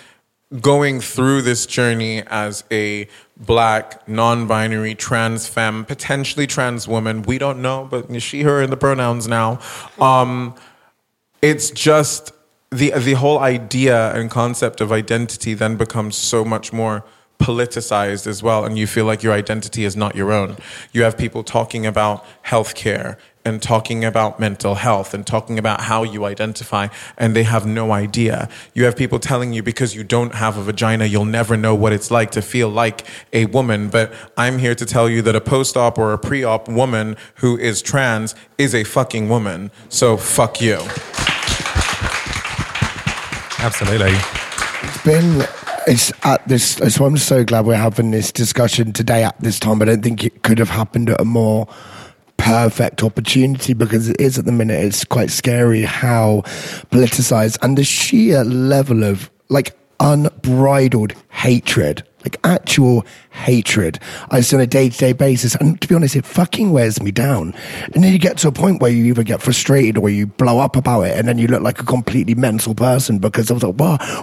going 0.61 1.01
through 1.01 1.43
this 1.43 1.65
journey 1.65 2.23
as 2.27 2.65
a 2.73 3.07
black, 3.37 4.07
non 4.09 4.49
binary, 4.49 4.97
trans 4.97 5.47
femme, 5.47 5.85
potentially 5.85 6.49
trans 6.49 6.89
woman, 6.89 7.23
we 7.23 7.39
don't 7.39 7.63
know, 7.63 7.87
but 7.89 8.21
she, 8.21 8.43
her, 8.43 8.61
and 8.61 8.73
the 8.73 8.77
pronouns 8.77 9.29
now. 9.29 9.61
Um, 10.01 10.57
it's 11.41 11.71
just 11.71 12.33
the, 12.71 12.91
the 12.91 13.13
whole 13.13 13.39
idea 13.39 14.13
and 14.13 14.29
concept 14.29 14.81
of 14.81 14.91
identity 14.91 15.55
then 15.55 15.77
becomes 15.77 16.17
so 16.17 16.45
much 16.45 16.73
more 16.73 17.05
politicized 17.41 18.27
as 18.27 18.43
well 18.43 18.65
and 18.65 18.79
you 18.79 18.87
feel 18.87 19.05
like 19.05 19.23
your 19.23 19.33
identity 19.33 19.85
is 19.85 19.97
not 19.97 20.15
your 20.15 20.31
own 20.31 20.57
you 20.93 21.03
have 21.03 21.17
people 21.17 21.43
talking 21.43 21.87
about 21.87 22.25
healthcare 22.45 23.17
and 23.43 23.63
talking 23.63 24.05
about 24.05 24.39
mental 24.39 24.75
health 24.75 25.15
and 25.15 25.27
talking 25.27 25.59
about 25.59 25.81
how 25.81 26.03
you 26.03 26.27
identify 26.27 26.87
and 27.17 27.35
they 27.35 27.43
have 27.43 27.65
no 27.65 27.93
idea 27.93 28.49
you 28.75 28.85
have 28.85 28.95
people 28.95 29.19
telling 29.19 29.53
you 29.53 29.63
because 29.63 29.95
you 29.95 30.05
don't 30.05 30.35
have 30.35 30.57
a 30.59 30.63
vagina 30.63 31.07
you'll 31.07 31.25
never 31.25 31.57
know 31.57 31.75
what 31.75 31.93
it's 31.93 32.11
like 32.11 32.31
to 32.31 32.43
feel 32.43 32.69
like 32.69 33.07
a 33.33 33.47
woman 33.47 33.89
but 33.89 34.13
i'm 34.37 34.59
here 34.59 34.75
to 34.75 34.85
tell 34.85 35.09
you 35.09 35.23
that 35.23 35.35
a 35.35 35.41
post-op 35.41 35.99
or 35.99 36.13
a 36.13 36.19
pre-op 36.19 36.69
woman 36.69 37.17
who 37.37 37.57
is 37.57 37.81
trans 37.81 38.35
is 38.59 38.75
a 38.75 38.85
fucking 38.85 39.29
woman 39.29 39.71
so 39.89 40.17
fuck 40.17 40.61
you 40.61 40.79
Absolutely. 43.63 44.15
It's 44.83 45.05
been. 45.05 45.60
It's 45.91 46.13
at 46.23 46.47
this. 46.47 46.77
So 46.77 47.05
I'm 47.05 47.17
so 47.17 47.43
glad 47.43 47.67
we're 47.67 47.75
having 47.75 48.13
this 48.13 48.31
discussion 48.31 48.93
today 48.93 49.25
at 49.25 49.41
this 49.41 49.59
time. 49.59 49.83
I 49.83 49.87
don't 49.87 50.03
think 50.03 50.23
it 50.23 50.45
could 50.45 50.61
have 50.61 50.69
happened 50.71 51.11
at 51.11 51.21
a 51.21 51.25
more 51.25 51.67
perfect 52.37 53.03
opportunity 53.03 53.75
because 53.75 54.09
it 54.09 54.21
is 54.21 54.39
at 54.39 54.45
the 54.45 54.53
minute. 54.53 54.85
It's 54.85 55.05
quite 55.05 55.33
scary 55.33 55.83
how 55.83 56.43
politicized 56.93 57.59
and 57.61 57.77
the 57.77 57.83
sheer 57.83 58.45
level 58.45 59.03
of 59.03 59.33
like 59.49 59.77
unbridled 59.99 61.13
hatred 61.31 62.07
like 62.23 62.37
actual 62.45 63.05
hatred. 63.31 63.99
I 64.31 64.41
just 64.41 64.53
on 64.53 64.61
a 64.61 64.67
day 64.67 64.91
to 64.91 64.99
day 64.99 65.13
basis. 65.13 65.55
And 65.55 65.81
to 65.81 65.89
be 65.89 65.95
honest, 65.95 66.17
it 66.17 66.27
fucking 66.27 66.73
wears 66.73 67.03
me 67.03 67.11
down. 67.11 67.55
And 67.95 68.03
then 68.03 68.13
you 68.13 68.19
get 68.19 68.39
to 68.39 68.49
a 68.49 68.53
point 68.53 68.81
where 68.83 68.91
you 68.91 69.05
either 69.07 69.23
get 69.23 69.41
frustrated 69.41 69.97
or 69.97 70.11
you 70.11 70.27
blow 70.27 70.59
up 70.59 70.77
about 70.77 71.03
it 71.03 71.17
and 71.17 71.29
then 71.29 71.39
you 71.39 71.47
look 71.47 71.63
like 71.63 71.81
a 71.81 71.85
completely 71.85 72.35
mental 72.35 72.75
person 72.75 73.19
because 73.19 73.51
I 73.51 73.55
was 73.55 73.63
like, 73.63 73.79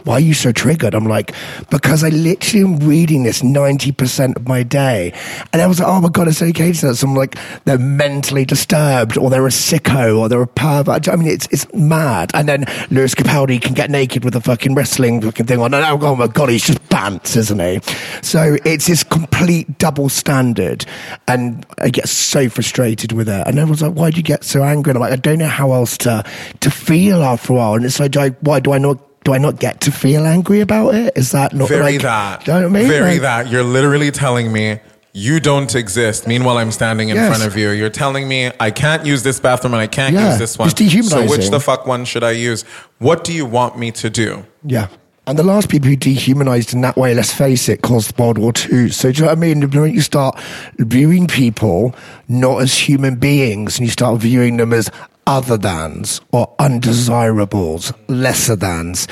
why 0.06 0.14
are 0.14 0.20
you 0.20 0.34
so 0.34 0.52
triggered? 0.52 0.94
I'm 0.94 1.08
like, 1.08 1.34
because 1.70 2.04
I 2.04 2.10
literally 2.10 2.66
am 2.66 2.78
reading 2.78 3.24
this 3.24 3.42
90% 3.42 4.36
of 4.36 4.48
my 4.48 4.64
day. 4.64 5.14
And 5.54 5.62
I 5.62 5.68
was 5.68 5.80
like, 5.80 5.88
oh 5.88 6.02
my 6.02 6.10
God, 6.10 6.28
it's 6.28 6.42
okay 6.42 6.74
to 6.74 6.88
that. 6.88 6.96
So 6.96 7.08
I'm 7.08 7.16
like, 7.16 7.38
they're 7.66 7.78
mentally 7.78 8.46
disturbed 8.46 9.18
or 9.18 9.30
they're 9.30 9.48
a 9.48 9.50
sicko 9.50 10.18
or 10.18 10.30
they're 10.30 10.42
a 10.42 10.48
pervert. 10.48 11.08
I 11.08 11.16
mean, 11.16 11.28
it's, 11.28 11.48
it's 11.52 11.72
mad. 11.74 12.32
And 12.34 12.48
then 12.48 12.66
Lewis 12.92 13.16
Capaldi 13.16 13.62
can 13.62 13.74
get 13.74 13.90
naked 13.90 14.24
with 14.24 14.36
a 14.36 14.42
fucking 14.42 14.76
wrestling 14.76 15.22
fucking 15.22 15.46
thing 15.46 15.60
on. 15.60 15.74
And 15.74 16.04
oh 16.04 16.16
my 16.16 16.28
God, 16.28 16.50
he's 16.50 16.66
just 16.66 16.88
pants, 16.90 17.36
isn't 17.36 17.60
he? 17.60 17.80
So 18.22 18.58
it's 18.66 18.88
this 18.88 19.04
complete 19.04 19.78
double 19.78 20.10
standard. 20.10 20.86
And 21.28 21.66
I 21.80 21.90
get 21.90 22.10
so 22.10 22.50
frustrated 22.50 23.12
with 23.12 23.30
it. 23.30 23.48
And 23.48 23.58
everyone's 23.60 23.82
like, 23.82 23.94
why 23.94 24.12
do 24.12 24.18
you 24.18 24.24
get 24.24 24.44
so 24.44 24.64
angry? 24.64 24.92
And 24.92 24.98
I'm 24.98 25.02
like, 25.02 25.14
I 25.14 25.18
don't 25.18 25.40
know 25.40 25.48
how 25.48 25.72
else 25.74 25.98
to, 26.00 26.24
to 26.60 26.72
feel 26.72 27.24
after 27.24 27.54
a 27.54 27.56
while. 27.56 27.74
And 27.76 27.86
it's 27.86 28.00
like, 28.00 28.12
do 28.12 28.20
I, 28.20 28.30
why 28.42 28.60
do 28.60 28.72
I 28.74 28.78
not 28.78 29.00
do 29.24 29.34
I 29.34 29.40
not 29.40 29.60
get 29.60 29.82
to 29.82 29.92
feel 29.92 30.26
angry 30.26 30.62
about 30.62 30.96
it? 30.96 31.12
Is 31.18 31.32
that 31.34 31.54
not 31.54 31.68
very 31.68 31.94
like, 31.94 32.02
that? 32.04 32.46
Do 32.46 32.54
you 32.54 32.60
know 32.62 32.66
I 32.68 32.70
mean? 32.70 32.88
Very 32.88 33.14
Like- 33.14 33.22
that. 33.22 33.50
You're 33.52 33.64
literally 33.64 34.10
telling 34.10 34.54
me 34.54 34.80
you 35.12 35.40
don't 35.42 35.76
exist. 35.76 36.28
Meanwhile, 36.28 36.60
I'm 36.60 36.72
standing 36.72 37.10
in 37.10 37.16
Yes. 37.18 37.36
front 37.36 37.52
of 37.52 37.58
you. 37.58 37.72
You're 37.72 37.90
telling 37.90 38.28
me 38.30 38.52
I 38.60 38.72
can't 38.72 39.06
use 39.06 39.24
this 39.24 39.40
bathroom 39.40 39.74
and 39.74 39.82
I 39.82 39.88
can't 39.88 40.14
Yeah, 40.14 40.30
use 40.30 40.40
this 40.40 40.58
one. 40.58 40.70
So 40.70 41.26
which 41.26 41.50
the 41.50 41.60
fuck 41.60 41.86
one 41.86 42.06
should 42.06 42.24
I 42.24 42.32
use? 42.32 42.64
What 43.00 43.26
do 43.26 43.34
you 43.34 43.46
want 43.46 43.78
me 43.78 43.92
to 43.94 44.10
do? 44.10 44.46
Yeah. 44.64 44.88
And 45.28 45.38
the 45.38 45.44
last 45.44 45.70
people 45.70 45.90
who 45.90 45.98
dehumanized 45.98 46.74
in 46.74 46.80
that 46.82 46.96
way, 46.96 47.14
let's 47.14 47.34
face 47.34 47.68
it, 47.68 47.82
caused 47.82 48.18
World 48.18 48.38
War 48.38 48.54
II. 48.56 48.88
So 48.90 49.12
do 49.12 49.18
you 49.18 49.22
know 49.24 49.32
what 49.32 49.38
I 49.38 49.42
mean? 49.42 49.70
When 49.70 49.94
you 49.94 50.00
start 50.00 50.40
viewing 50.78 51.28
people 51.28 51.94
not 52.30 52.62
as 52.62 52.74
human 52.74 53.18
beings 53.18 53.78
and 53.78 53.86
you 53.86 53.92
start 53.92 54.22
viewing 54.22 54.56
them 54.56 54.72
as 54.72 54.90
other 55.26 55.58
thans 55.58 56.22
or 56.32 56.56
undesirables, 56.60 57.92
lesser 58.08 58.56
thans, 58.56 59.10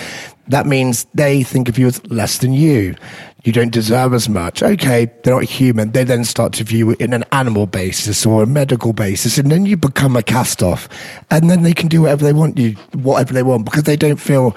that 0.47 0.65
means 0.65 1.05
they 1.13 1.43
think 1.43 1.67
of 1.67 1.77
you 1.77 1.87
as 1.87 2.05
less 2.09 2.37
than 2.37 2.53
you. 2.53 2.95
You 3.43 3.51
don't 3.51 3.73
deserve 3.73 4.13
as 4.13 4.29
much. 4.29 4.63
Okay, 4.63 5.11
they're 5.23 5.33
not 5.33 5.43
human. 5.43 5.91
They 5.91 6.05
then 6.05 6.23
start 6.23 6.53
to 6.53 6.63
view 6.63 6.91
it 6.91 7.01
in 7.01 7.11
an 7.11 7.25
animal 7.33 7.67
basis 7.67 8.25
or 8.25 8.41
a 8.41 8.47
medical 8.47 8.93
basis, 8.93 9.37
and 9.37 9.51
then 9.51 9.65
you 9.65 9.75
become 9.75 10.15
a 10.15 10.23
cast 10.23 10.63
off. 10.63 10.87
And 11.29 11.49
then 11.49 11.63
they 11.63 11.73
can 11.73 11.89
do 11.89 12.03
whatever 12.03 12.23
they 12.23 12.33
want 12.33 12.57
you, 12.57 12.71
whatever 12.93 13.33
they 13.33 13.43
want, 13.43 13.65
because 13.65 13.83
they 13.83 13.97
don't 13.97 14.15
feel 14.15 14.55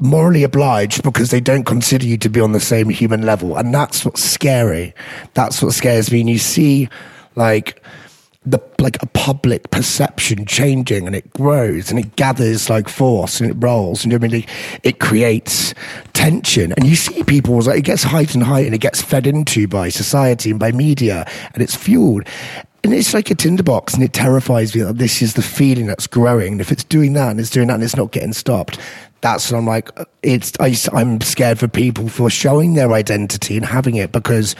morally 0.00 0.42
obliged 0.42 1.02
because 1.02 1.30
they 1.30 1.40
don't 1.40 1.64
consider 1.64 2.06
you 2.06 2.16
to 2.18 2.28
be 2.28 2.40
on 2.40 2.52
the 2.52 2.60
same 2.60 2.88
human 2.88 3.22
level. 3.22 3.56
And 3.56 3.74
that's 3.74 4.04
what's 4.04 4.22
scary. 4.22 4.94
That's 5.34 5.62
what 5.62 5.72
scares 5.72 6.10
me. 6.10 6.20
And 6.20 6.30
you 6.30 6.38
see, 6.38 6.88
like, 7.36 7.82
the 8.46 8.58
like 8.78 9.00
a 9.02 9.06
public 9.06 9.70
perception 9.70 10.46
changing 10.46 11.06
and 11.06 11.14
it 11.14 11.30
grows 11.34 11.90
and 11.90 12.00
it 12.00 12.16
gathers 12.16 12.70
like 12.70 12.88
force 12.88 13.38
and 13.38 13.50
it 13.50 13.54
rolls 13.58 14.02
and 14.02 14.14
I 14.14 14.18
mean 14.18 14.46
it, 14.82 14.98
creates 14.98 15.74
tension 16.14 16.72
and 16.72 16.86
you 16.86 16.96
see 16.96 17.22
people 17.24 17.60
like 17.60 17.80
it 17.80 17.84
gets 17.84 18.02
height 18.02 18.34
and 18.34 18.42
height 18.42 18.64
and 18.64 18.74
it 18.74 18.80
gets 18.80 19.02
fed 19.02 19.26
into 19.26 19.68
by 19.68 19.90
society 19.90 20.50
and 20.50 20.58
by 20.58 20.72
media 20.72 21.30
and 21.52 21.62
it's 21.62 21.76
fueled 21.76 22.26
and 22.82 22.94
it's 22.94 23.12
like 23.12 23.30
a 23.30 23.34
tinderbox 23.34 23.92
and 23.92 24.02
it 24.02 24.14
terrifies 24.14 24.74
me 24.74 24.80
that 24.80 24.96
this 24.96 25.20
is 25.20 25.34
the 25.34 25.42
feeling 25.42 25.84
that's 25.84 26.06
growing 26.06 26.52
and 26.52 26.60
if 26.62 26.72
it's 26.72 26.84
doing 26.84 27.12
that 27.12 27.30
and 27.30 27.40
it's 27.40 27.50
doing 27.50 27.66
that 27.68 27.74
and 27.74 27.82
it's 27.82 27.96
not 27.96 28.10
getting 28.10 28.32
stopped 28.32 28.78
that's 29.20 29.50
when 29.50 29.60
I'm 29.60 29.66
like 29.66 29.90
it's 30.22 30.52
I, 30.60 30.74
I'm 30.96 31.20
scared 31.20 31.58
for 31.58 31.68
people 31.68 32.08
for 32.08 32.30
showing 32.30 32.74
their 32.74 32.92
identity 32.92 33.56
and 33.56 33.64
having 33.64 33.96
it 33.96 34.12
because 34.12 34.54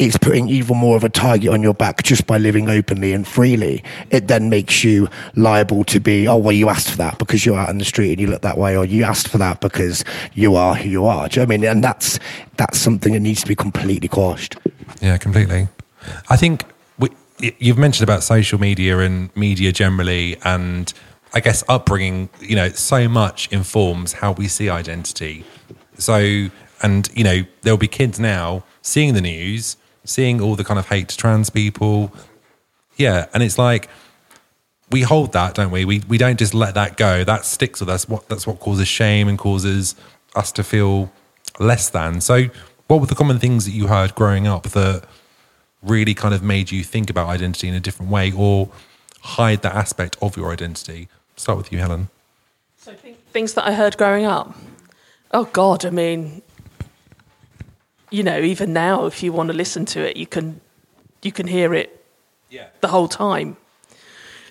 it's 0.00 0.16
putting 0.16 0.48
even 0.48 0.78
more 0.78 0.96
of 0.96 1.04
a 1.04 1.10
target 1.10 1.50
on 1.50 1.62
your 1.62 1.74
back 1.74 2.02
just 2.02 2.26
by 2.26 2.38
living 2.38 2.70
openly 2.70 3.12
and 3.12 3.28
freely. 3.28 3.84
It 4.08 4.28
then 4.28 4.48
makes 4.48 4.82
you 4.82 5.10
liable 5.36 5.84
to 5.84 6.00
be, 6.00 6.26
oh, 6.26 6.38
well, 6.38 6.54
you 6.54 6.70
asked 6.70 6.90
for 6.90 6.96
that 6.96 7.18
because 7.18 7.44
you're 7.44 7.58
out 7.58 7.68
in 7.68 7.76
the 7.76 7.84
street 7.84 8.12
and 8.12 8.20
you 8.20 8.26
look 8.26 8.40
that 8.40 8.56
way, 8.56 8.78
or 8.78 8.86
you 8.86 9.04
asked 9.04 9.28
for 9.28 9.36
that 9.36 9.60
because 9.60 10.02
you 10.32 10.56
are 10.56 10.74
who 10.74 10.88
you 10.88 11.04
are. 11.04 11.28
Do 11.28 11.40
you 11.40 11.46
know 11.46 11.52
I 11.52 11.56
mean? 11.58 11.68
And 11.68 11.84
that's, 11.84 12.18
that's 12.56 12.78
something 12.78 13.12
that 13.12 13.20
needs 13.20 13.42
to 13.42 13.46
be 13.46 13.54
completely 13.54 14.08
quashed. 14.08 14.56
Yeah, 15.02 15.18
completely. 15.18 15.68
I 16.30 16.36
think 16.36 16.64
we, 16.98 17.10
you've 17.38 17.76
mentioned 17.76 18.08
about 18.08 18.22
social 18.22 18.58
media 18.58 19.00
and 19.00 19.36
media 19.36 19.70
generally, 19.70 20.38
and 20.44 20.90
I 21.32 21.40
guess 21.40 21.62
upbringing. 21.68 22.28
You 22.40 22.56
know, 22.56 22.68
so 22.70 23.08
much 23.08 23.50
informs 23.52 24.14
how 24.14 24.32
we 24.32 24.48
see 24.48 24.68
identity. 24.68 25.44
So, 25.98 26.48
and 26.82 27.08
you 27.14 27.24
know, 27.24 27.42
there'll 27.62 27.78
be 27.78 27.88
kids 27.88 28.18
now 28.18 28.64
seeing 28.82 29.14
the 29.14 29.20
news, 29.20 29.76
seeing 30.04 30.40
all 30.40 30.56
the 30.56 30.64
kind 30.64 30.78
of 30.78 30.88
hate 30.88 31.08
to 31.08 31.16
trans 31.16 31.50
people. 31.50 32.12
Yeah, 32.96 33.26
and 33.32 33.42
it's 33.42 33.58
like 33.58 33.88
we 34.90 35.02
hold 35.02 35.32
that, 35.32 35.54
don't 35.54 35.70
we? 35.70 35.84
We 35.84 36.02
we 36.08 36.18
don't 36.18 36.38
just 36.38 36.54
let 36.54 36.74
that 36.74 36.96
go. 36.96 37.24
That 37.24 37.44
sticks 37.44 37.80
with 37.80 37.88
us. 37.88 38.08
What 38.08 38.28
that's 38.28 38.46
what 38.46 38.60
causes 38.60 38.88
shame 38.88 39.28
and 39.28 39.38
causes 39.38 39.94
us 40.34 40.52
to 40.52 40.64
feel 40.64 41.12
less 41.58 41.88
than. 41.90 42.20
So, 42.20 42.46
what 42.88 43.00
were 43.00 43.06
the 43.06 43.14
common 43.14 43.38
things 43.38 43.64
that 43.66 43.72
you 43.72 43.86
heard 43.86 44.14
growing 44.14 44.46
up 44.46 44.64
that 44.64 45.04
really 45.82 46.14
kind 46.14 46.34
of 46.34 46.42
made 46.42 46.70
you 46.70 46.84
think 46.84 47.08
about 47.08 47.28
identity 47.28 47.68
in 47.68 47.74
a 47.74 47.80
different 47.80 48.10
way 48.10 48.32
or 48.36 48.68
hide 49.22 49.62
that 49.62 49.74
aspect 49.74 50.16
of 50.20 50.36
your 50.36 50.52
identity? 50.52 51.08
Start 51.40 51.56
with 51.56 51.72
you, 51.72 51.78
Helen. 51.78 52.10
So 52.76 52.92
things 53.32 53.54
that 53.54 53.66
I 53.66 53.72
heard 53.72 53.96
growing 53.96 54.26
up. 54.26 54.54
Oh 55.32 55.44
God, 55.46 55.86
I 55.86 55.90
mean, 55.90 56.42
you 58.10 58.22
know, 58.22 58.38
even 58.40 58.74
now, 58.74 59.06
if 59.06 59.22
you 59.22 59.32
want 59.32 59.46
to 59.48 59.54
listen 59.54 59.86
to 59.86 60.00
it, 60.06 60.18
you 60.18 60.26
can, 60.26 60.60
you 61.22 61.32
can 61.32 61.46
hear 61.46 61.72
it 61.72 62.04
yeah. 62.50 62.66
the 62.82 62.88
whole 62.88 63.08
time. 63.08 63.56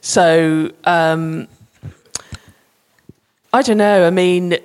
So 0.01 0.71
um, 0.85 1.47
I 3.53 3.61
don't 3.61 3.77
know. 3.77 4.07
I 4.07 4.09
mean, 4.09 4.57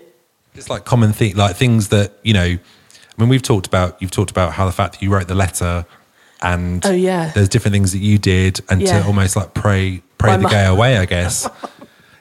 It's 0.54 0.70
like 0.70 0.86
common 0.86 1.12
thing, 1.12 1.36
like 1.36 1.56
things 1.56 1.88
that 1.88 2.14
you 2.22 2.32
know. 2.32 2.40
I 2.56 3.20
mean, 3.20 3.28
we've 3.28 3.42
talked 3.42 3.66
about. 3.66 4.00
You've 4.00 4.10
talked 4.10 4.30
about 4.30 4.52
how 4.52 4.64
the 4.64 4.72
fact 4.72 4.94
that 4.94 5.02
you 5.02 5.10
wrote 5.10 5.28
the 5.28 5.34
letter, 5.34 5.84
and 6.40 6.84
Oh, 6.86 6.90
yeah. 6.90 7.32
there's 7.34 7.50
different 7.50 7.74
things 7.74 7.92
that 7.92 7.98
you 7.98 8.16
did, 8.16 8.60
and 8.70 8.80
Yeah. 8.80 9.00
to 9.00 9.06
almost 9.06 9.36
like 9.36 9.52
pray 9.52 10.02
pray 10.16 10.30
My 10.30 10.36
the 10.38 10.42
mu- 10.44 10.48
gay 10.48 10.64
away, 10.64 10.96
I 10.96 11.04
guess. 11.04 11.46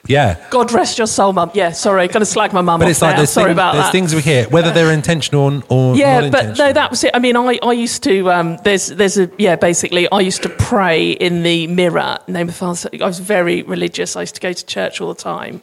yeah, 0.08 0.46
God 0.50 0.72
rest 0.74 0.98
your 0.98 1.08
soul, 1.08 1.32
mum. 1.32 1.52
Yeah, 1.54 1.72
sorry, 1.72 2.08
gonna 2.10 2.26
slag 2.26 2.52
my 2.52 2.60
mum 2.62 2.82
but 2.82 2.90
it's 2.90 3.02
like 3.02 3.16
there's, 3.16 3.30
Sorry 3.30 3.46
thing- 3.46 3.54
about 3.54 3.76
there's 3.76 3.92
things 3.92 4.14
we 4.14 4.22
hear, 4.22 4.46
whether 4.50 4.72
they're 4.72 4.92
intentional 4.92 5.64
or 5.70 5.96
yeah, 5.96 6.20
not 6.20 6.32
but 6.32 6.58
no, 6.58 6.74
that 6.74 6.90
was 6.92 7.04
it. 7.06 7.12
I 7.14 7.20
mean, 7.20 7.38
I, 7.38 7.58
I 7.64 7.72
used 7.72 8.04
to. 8.04 8.30
Um, 8.30 8.58
there's 8.64 8.88
there's 8.88 9.18
a 9.18 9.32
yeah. 9.38 9.56
Basically, 9.56 10.10
I 10.12 10.20
used 10.20 10.44
to 10.44 10.50
pray 10.50 11.12
in 11.12 11.44
the 11.44 11.68
mirror. 11.68 12.18
Name 12.28 12.50
of 12.50 12.54
the 12.54 12.58
Father. 12.58 12.90
I 13.02 13.06
was 13.06 13.20
very 13.20 13.64
religious. 13.64 14.18
I 14.18 14.22
used 14.22 14.36
to 14.36 14.42
go 14.42 14.52
to 14.52 14.66
church 14.66 15.00
all 15.00 15.14
the 15.14 15.22
time, 15.22 15.62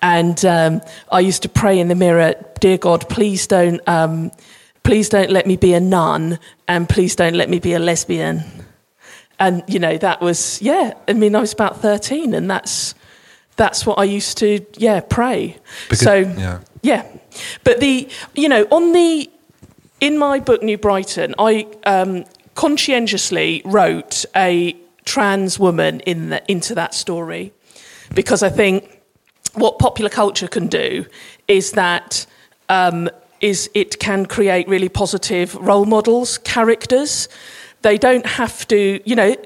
and 0.00 0.42
um, 0.46 0.80
I 1.12 1.20
used 1.20 1.42
to 1.42 1.50
pray 1.50 1.78
in 1.78 1.88
the 1.88 1.94
mirror. 1.94 2.34
Dear 2.60 2.78
God, 2.78 3.06
please 3.10 3.46
don't. 3.46 3.86
Um, 3.86 4.30
please 4.82 5.10
don't 5.10 5.30
let 5.30 5.46
me 5.46 5.56
be 5.56 5.74
a 5.74 5.80
nun, 5.80 6.38
and 6.66 6.88
please 6.88 7.14
don't 7.14 7.34
let 7.34 7.50
me 7.50 7.58
be 7.58 7.74
a 7.74 7.78
lesbian. 7.78 8.44
And 9.38 9.62
you 9.68 9.78
know 9.78 9.98
that 9.98 10.22
was 10.22 10.62
yeah. 10.62 10.94
I 11.06 11.12
mean, 11.12 11.36
I 11.36 11.40
was 11.40 11.52
about 11.52 11.82
thirteen, 11.82 12.32
and 12.32 12.50
that's 12.50 12.94
that's 13.58 13.84
what 13.84 13.98
I 13.98 14.04
used 14.04 14.38
to 14.38 14.64
yeah 14.78 15.00
pray. 15.00 15.58
Because- 15.90 16.00
so 16.00 16.14
yeah. 16.14 16.60
yeah, 16.82 17.04
but 17.64 17.80
the 17.80 18.08
you 18.34 18.48
know 18.48 18.66
on 18.70 18.92
the 18.92 19.30
in 20.00 20.16
my 20.16 20.40
book 20.40 20.62
New 20.62 20.78
Brighton, 20.78 21.34
I 21.38 21.66
um, 21.84 22.24
conscientiously 22.54 23.60
wrote 23.64 24.24
a 24.34 24.74
trans 25.04 25.58
woman 25.58 26.00
in 26.00 26.30
the, 26.30 26.42
into 26.50 26.74
that 26.74 26.94
story 26.94 27.52
because 28.14 28.42
I 28.42 28.48
think 28.48 29.00
what 29.54 29.78
popular 29.78 30.10
culture 30.10 30.48
can 30.48 30.68
do 30.68 31.04
is 31.48 31.72
that 31.72 32.26
um, 32.68 33.08
is 33.40 33.70
it 33.74 33.98
can 33.98 34.26
create 34.26 34.68
really 34.68 34.88
positive 34.88 35.54
role 35.56 35.86
models, 35.86 36.38
characters. 36.38 37.28
They 37.82 37.98
don't 37.98 38.26
have 38.26 38.66
to, 38.68 39.00
you 39.04 39.16
know, 39.16 39.36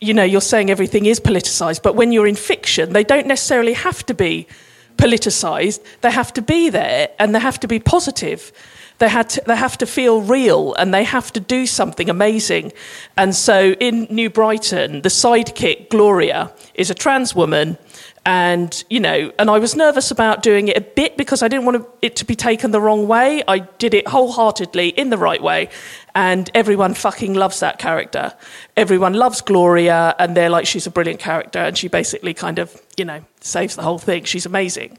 you 0.00 0.12
know, 0.12 0.24
you're 0.24 0.40
saying 0.40 0.70
everything 0.70 1.06
is 1.06 1.20
politicized, 1.20 1.82
but 1.82 1.94
when 1.94 2.12
you're 2.12 2.26
in 2.26 2.34
fiction, 2.34 2.92
they 2.92 3.04
don't 3.04 3.26
necessarily 3.26 3.72
have 3.72 4.04
to 4.06 4.14
be 4.14 4.46
politicized. 4.96 5.82
They 6.00 6.10
have 6.10 6.32
to 6.34 6.42
be 6.42 6.70
there 6.70 7.08
and 7.18 7.34
they 7.34 7.40
have 7.40 7.60
to 7.60 7.68
be 7.68 7.78
positive. 7.78 8.52
They, 8.98 9.08
had 9.08 9.28
to, 9.30 9.42
they 9.46 9.56
have 9.56 9.76
to 9.78 9.86
feel 9.86 10.22
real 10.22 10.74
and 10.74 10.92
they 10.92 11.04
have 11.04 11.32
to 11.34 11.40
do 11.40 11.66
something 11.66 12.08
amazing. 12.08 12.72
And 13.16 13.34
so 13.34 13.72
in 13.72 14.06
New 14.10 14.30
Brighton, 14.30 15.02
the 15.02 15.10
sidekick, 15.10 15.90
Gloria, 15.90 16.52
is 16.74 16.90
a 16.90 16.94
trans 16.94 17.34
woman. 17.34 17.76
And, 18.26 18.82
you 18.90 18.98
know, 18.98 19.30
and 19.38 19.48
I 19.48 19.60
was 19.60 19.76
nervous 19.76 20.10
about 20.10 20.42
doing 20.42 20.66
it 20.66 20.76
a 20.76 20.80
bit 20.80 21.16
because 21.16 21.44
I 21.44 21.48
didn't 21.48 21.64
want 21.64 21.86
it 22.02 22.16
to 22.16 22.24
be 22.24 22.34
taken 22.34 22.72
the 22.72 22.80
wrong 22.80 23.06
way. 23.06 23.44
I 23.46 23.60
did 23.60 23.94
it 23.94 24.08
wholeheartedly 24.08 24.88
in 24.88 25.10
the 25.10 25.16
right 25.16 25.40
way. 25.40 25.68
And 26.12 26.50
everyone 26.52 26.94
fucking 26.94 27.34
loves 27.34 27.60
that 27.60 27.78
character. 27.78 28.34
Everyone 28.76 29.14
loves 29.14 29.42
Gloria 29.42 30.16
and 30.18 30.36
they're 30.36 30.50
like, 30.50 30.66
she's 30.66 30.88
a 30.88 30.90
brilliant 30.90 31.20
character. 31.20 31.60
And 31.60 31.78
she 31.78 31.86
basically 31.86 32.34
kind 32.34 32.58
of, 32.58 32.82
you 32.96 33.04
know, 33.04 33.22
saves 33.42 33.76
the 33.76 33.82
whole 33.82 33.98
thing. 33.98 34.24
She's 34.24 34.44
amazing. 34.44 34.98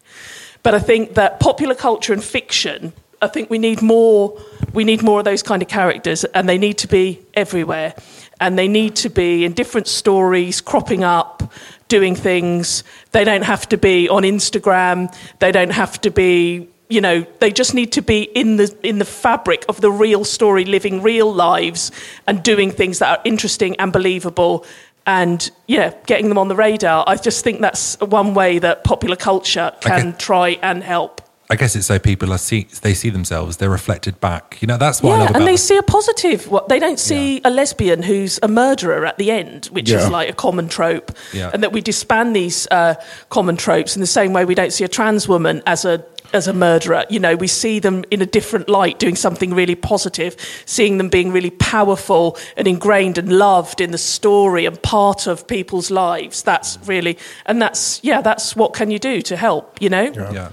But 0.64 0.74
I 0.74 0.80
think 0.80 1.16
that 1.16 1.42
popular 1.42 1.76
culture 1.76 2.14
and 2.14 2.24
fiction, 2.24 2.94
I 3.22 3.28
think 3.28 3.50
we 3.50 3.58
need 3.58 3.82
more. 3.82 4.40
We 4.74 4.84
need 4.84 5.02
more 5.02 5.20
of 5.20 5.26
those 5.26 5.44
kind 5.44 5.62
of 5.62 5.68
characters, 5.68 6.24
and 6.24 6.48
they 6.48 6.58
need 6.58 6.78
to 6.80 6.88
be 6.88 7.20
everywhere, 7.34 7.96
and 8.40 8.58
they 8.58 8.68
need 8.68 8.96
to 8.98 9.10
be 9.10 9.44
in 9.46 9.54
different 9.54 9.88
stories, 9.88 10.62
cropping 10.62 11.04
up, 11.04 11.52
doing 11.88 12.16
things. 12.16 12.84
They 13.12 13.24
don't 13.24 13.44
have 13.44 13.68
to 13.70 13.78
be 13.78 14.08
on 14.10 14.24
Instagram. 14.24 15.14
They 15.40 15.52
don't 15.52 15.72
have 15.72 16.00
to 16.02 16.12
be. 16.12 16.70
You 16.90 17.02
know, 17.02 17.26
they 17.40 17.52
just 17.52 17.74
need 17.74 17.92
to 17.94 18.02
be 18.02 18.22
in 18.24 18.56
the 18.58 18.74
in 18.82 18.98
the 19.00 19.06
fabric 19.06 19.66
of 19.68 19.82
the 19.82 19.92
real 19.92 20.24
story, 20.24 20.64
living 20.64 21.02
real 21.02 21.34
lives, 21.34 21.92
and 22.28 22.42
doing 22.44 22.72
things 22.72 23.00
that 23.00 23.18
are 23.20 23.22
interesting 23.26 23.76
and 23.78 23.92
believable 23.92 24.66
and 25.06 25.52
yeah, 25.68 25.94
getting 26.06 26.28
them 26.30 26.38
on 26.38 26.50
the 26.50 26.56
radar. 26.56 27.04
I 27.08 27.16
just 27.16 27.44
think 27.44 27.62
that's 27.62 27.98
one 28.02 28.34
way 28.34 28.60
that 28.60 28.84
popular 28.84 29.16
culture 29.16 29.72
can 29.80 30.10
Okay. 30.10 30.18
try 30.18 30.50
and 30.62 30.84
help. 30.84 31.22
I 31.50 31.56
guess 31.56 31.76
it's 31.78 31.86
so 31.88 31.98
people 31.98 32.34
are 32.34 32.38
see 32.38 32.68
they 32.82 32.94
see 32.94 33.10
themselves, 33.10 33.56
they're 33.58 33.70
reflected 33.70 34.20
back. 34.20 34.58
You 34.62 34.68
know, 34.68 34.78
that's 34.78 35.02
what 35.02 35.12
I 35.12 35.14
yeah, 35.14 35.20
love 35.22 35.30
about 35.30 35.40
and 35.40 35.48
they 35.48 35.54
the- 35.54 35.58
see 35.58 35.78
a 35.78 35.84
positive. 35.84 36.48
What 36.50 36.68
they 36.68 36.78
don't 36.80 37.00
see 37.00 37.40
a 37.46 37.50
lesbian 37.50 38.04
who's 38.04 38.38
a 38.44 38.48
murderer 38.50 39.06
at 39.06 39.18
the 39.18 39.32
end, 39.32 39.68
which 39.68 39.90
Yeah. 39.90 40.00
is 40.04 40.10
like 40.10 40.30
a 40.30 40.34
common 40.34 40.68
trope, 40.68 41.12
Yeah. 41.34 41.52
and 41.54 41.64
that 41.64 41.72
we 41.72 41.80
disband 41.82 42.36
these 42.36 42.68
uh, 42.70 42.96
common 43.30 43.56
tropes 43.56 43.96
in 43.96 44.02
the 44.02 44.08
same 44.08 44.34
way 44.34 44.44
we 44.44 44.56
don't 44.56 44.74
see 44.74 44.84
a 44.84 44.90
trans 44.90 45.28
woman 45.28 45.64
as 45.66 45.86
a 45.86 46.04
as 46.34 46.46
a 46.46 46.54
murderer. 46.54 47.06
You 47.10 47.22
know, 47.22 47.38
we 47.38 47.48
see 47.48 47.80
them 47.80 48.04
in 48.12 48.22
a 48.22 48.26
different 48.26 48.68
light, 48.68 49.00
doing 49.00 49.16
something 49.16 49.54
really 49.54 49.76
positive, 49.76 50.36
seeing 50.66 50.98
them 50.98 51.08
being 51.08 51.32
really 51.32 51.52
powerful 51.52 52.38
and 52.58 52.68
ingrained 52.68 53.18
and 53.18 53.32
loved 53.32 53.80
in 53.80 53.92
the 53.92 53.98
story 53.98 54.66
and 54.66 54.82
part 54.82 55.26
of 55.28 55.48
people's 55.48 55.90
lives. 55.90 56.44
That's 56.44 56.78
really, 56.86 57.18
and 57.46 57.62
that's 57.62 58.02
yeah, 58.04 58.20
that's 58.22 58.58
what 58.58 58.74
can 58.74 58.92
you 58.92 59.00
do 59.00 59.22
to 59.22 59.38
help? 59.38 59.82
You 59.82 59.88
know. 59.90 60.12
yeah. 60.34 60.50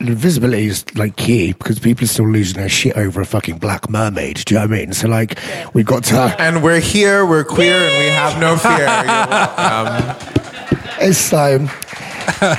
Visibility 0.00 0.66
is 0.66 0.84
like 0.96 1.16
key 1.16 1.52
because 1.52 1.78
people 1.78 2.04
are 2.04 2.08
still 2.08 2.28
losing 2.28 2.56
their 2.58 2.68
shit 2.68 2.96
over 2.96 3.20
a 3.20 3.26
fucking 3.26 3.58
black 3.58 3.88
mermaid. 3.90 4.42
Do 4.44 4.54
you 4.54 4.60
know 4.60 4.66
what 4.66 4.74
I 4.74 4.78
mean? 4.80 4.92
So 4.92 5.08
like, 5.08 5.38
we've 5.74 5.86
got 5.86 6.04
to. 6.04 6.16
And 6.40 6.62
we're 6.62 6.80
here, 6.80 7.24
we're 7.26 7.44
queer, 7.44 7.74
and 7.74 7.98
we 8.04 8.10
have 8.10 8.40
no 8.40 8.56
fear. 8.56 8.78
You're 8.78 9.26
welcome. 9.28 10.36
It's 11.02 11.32
um, 11.32 11.68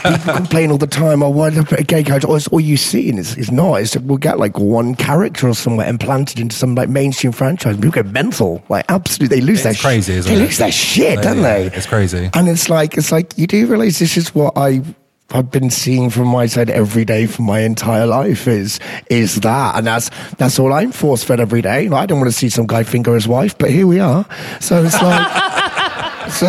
people 0.04 0.34
complain 0.36 0.72
all 0.72 0.78
the 0.78 0.88
time. 0.88 1.22
Oh, 1.22 1.30
why 1.30 1.50
look 1.50 1.72
at 1.72 1.80
a 1.80 1.84
gay 1.84 2.04
character? 2.04 2.28
Oh, 2.30 2.36
it's 2.36 2.48
all 2.48 2.60
you 2.60 2.76
see, 2.78 3.10
and 3.10 3.20
it's, 3.20 3.36
it's 3.38 3.52
not. 3.52 3.76
It's 3.76 3.96
we'll 3.98 4.18
get 4.18 4.40
like 4.40 4.58
one 4.58 4.96
character 4.96 5.48
or 5.48 5.54
somewhere 5.54 5.88
implanted 5.88 6.40
into 6.40 6.56
some 6.56 6.74
like 6.76 6.90
mainstream 6.90 7.32
franchise. 7.34 7.76
People 7.76 7.92
get 7.92 8.08
mental, 8.08 8.64
like 8.70 8.86
absolutely. 8.90 9.40
They 9.40 9.46
lose 9.46 9.62
their 9.64 9.76
crazy, 9.76 10.14
sh- 10.14 10.18
isn't 10.18 10.34
They 10.34 10.40
it? 10.42 10.44
lose 10.46 10.58
their 10.58 10.72
shit, 10.72 11.16
Yeah, 11.18 11.22
don't 11.22 11.38
yeah, 11.38 11.44
they? 11.44 11.66
it's 11.76 11.86
crazy. 11.86 12.30
And 12.34 12.48
it's 12.48 12.68
like 12.70 12.98
it's 12.98 13.12
like 13.12 13.38
you 13.38 13.46
do 13.48 13.66
realize 13.68 14.00
this 14.00 14.18
is 14.18 14.34
what 14.34 14.54
I. 14.58 14.82
I've 15.34 15.50
been 15.52 15.70
seeing 15.70 16.10
from 16.10 16.28
my 16.28 16.46
side 16.46 16.70
every 16.70 17.06
day 17.06 17.26
for 17.26 17.42
my 17.42 17.62
entire 17.62 18.06
life 18.06 18.48
is 18.48 18.80
is 19.10 19.36
that, 19.42 19.76
and 19.78 19.88
that's 19.88 20.10
that's 20.38 20.60
all 20.60 20.74
I'm 20.74 20.92
force 20.92 21.24
fed 21.24 21.40
every 21.40 21.62
day. 21.62 21.88
Like, 21.90 22.04
I 22.04 22.06
don't 22.06 22.20
want 22.20 22.30
to 22.32 22.38
see 22.38 22.50
some 22.50 22.68
guy 22.68 22.84
finger 22.84 23.14
his 23.16 23.28
wife, 23.28 23.58
but 23.58 23.70
here 23.72 23.88
we 23.88 24.00
are. 24.00 24.26
So 24.60 24.84
it's 24.84 25.02
like, 25.02 26.30
so 26.32 26.48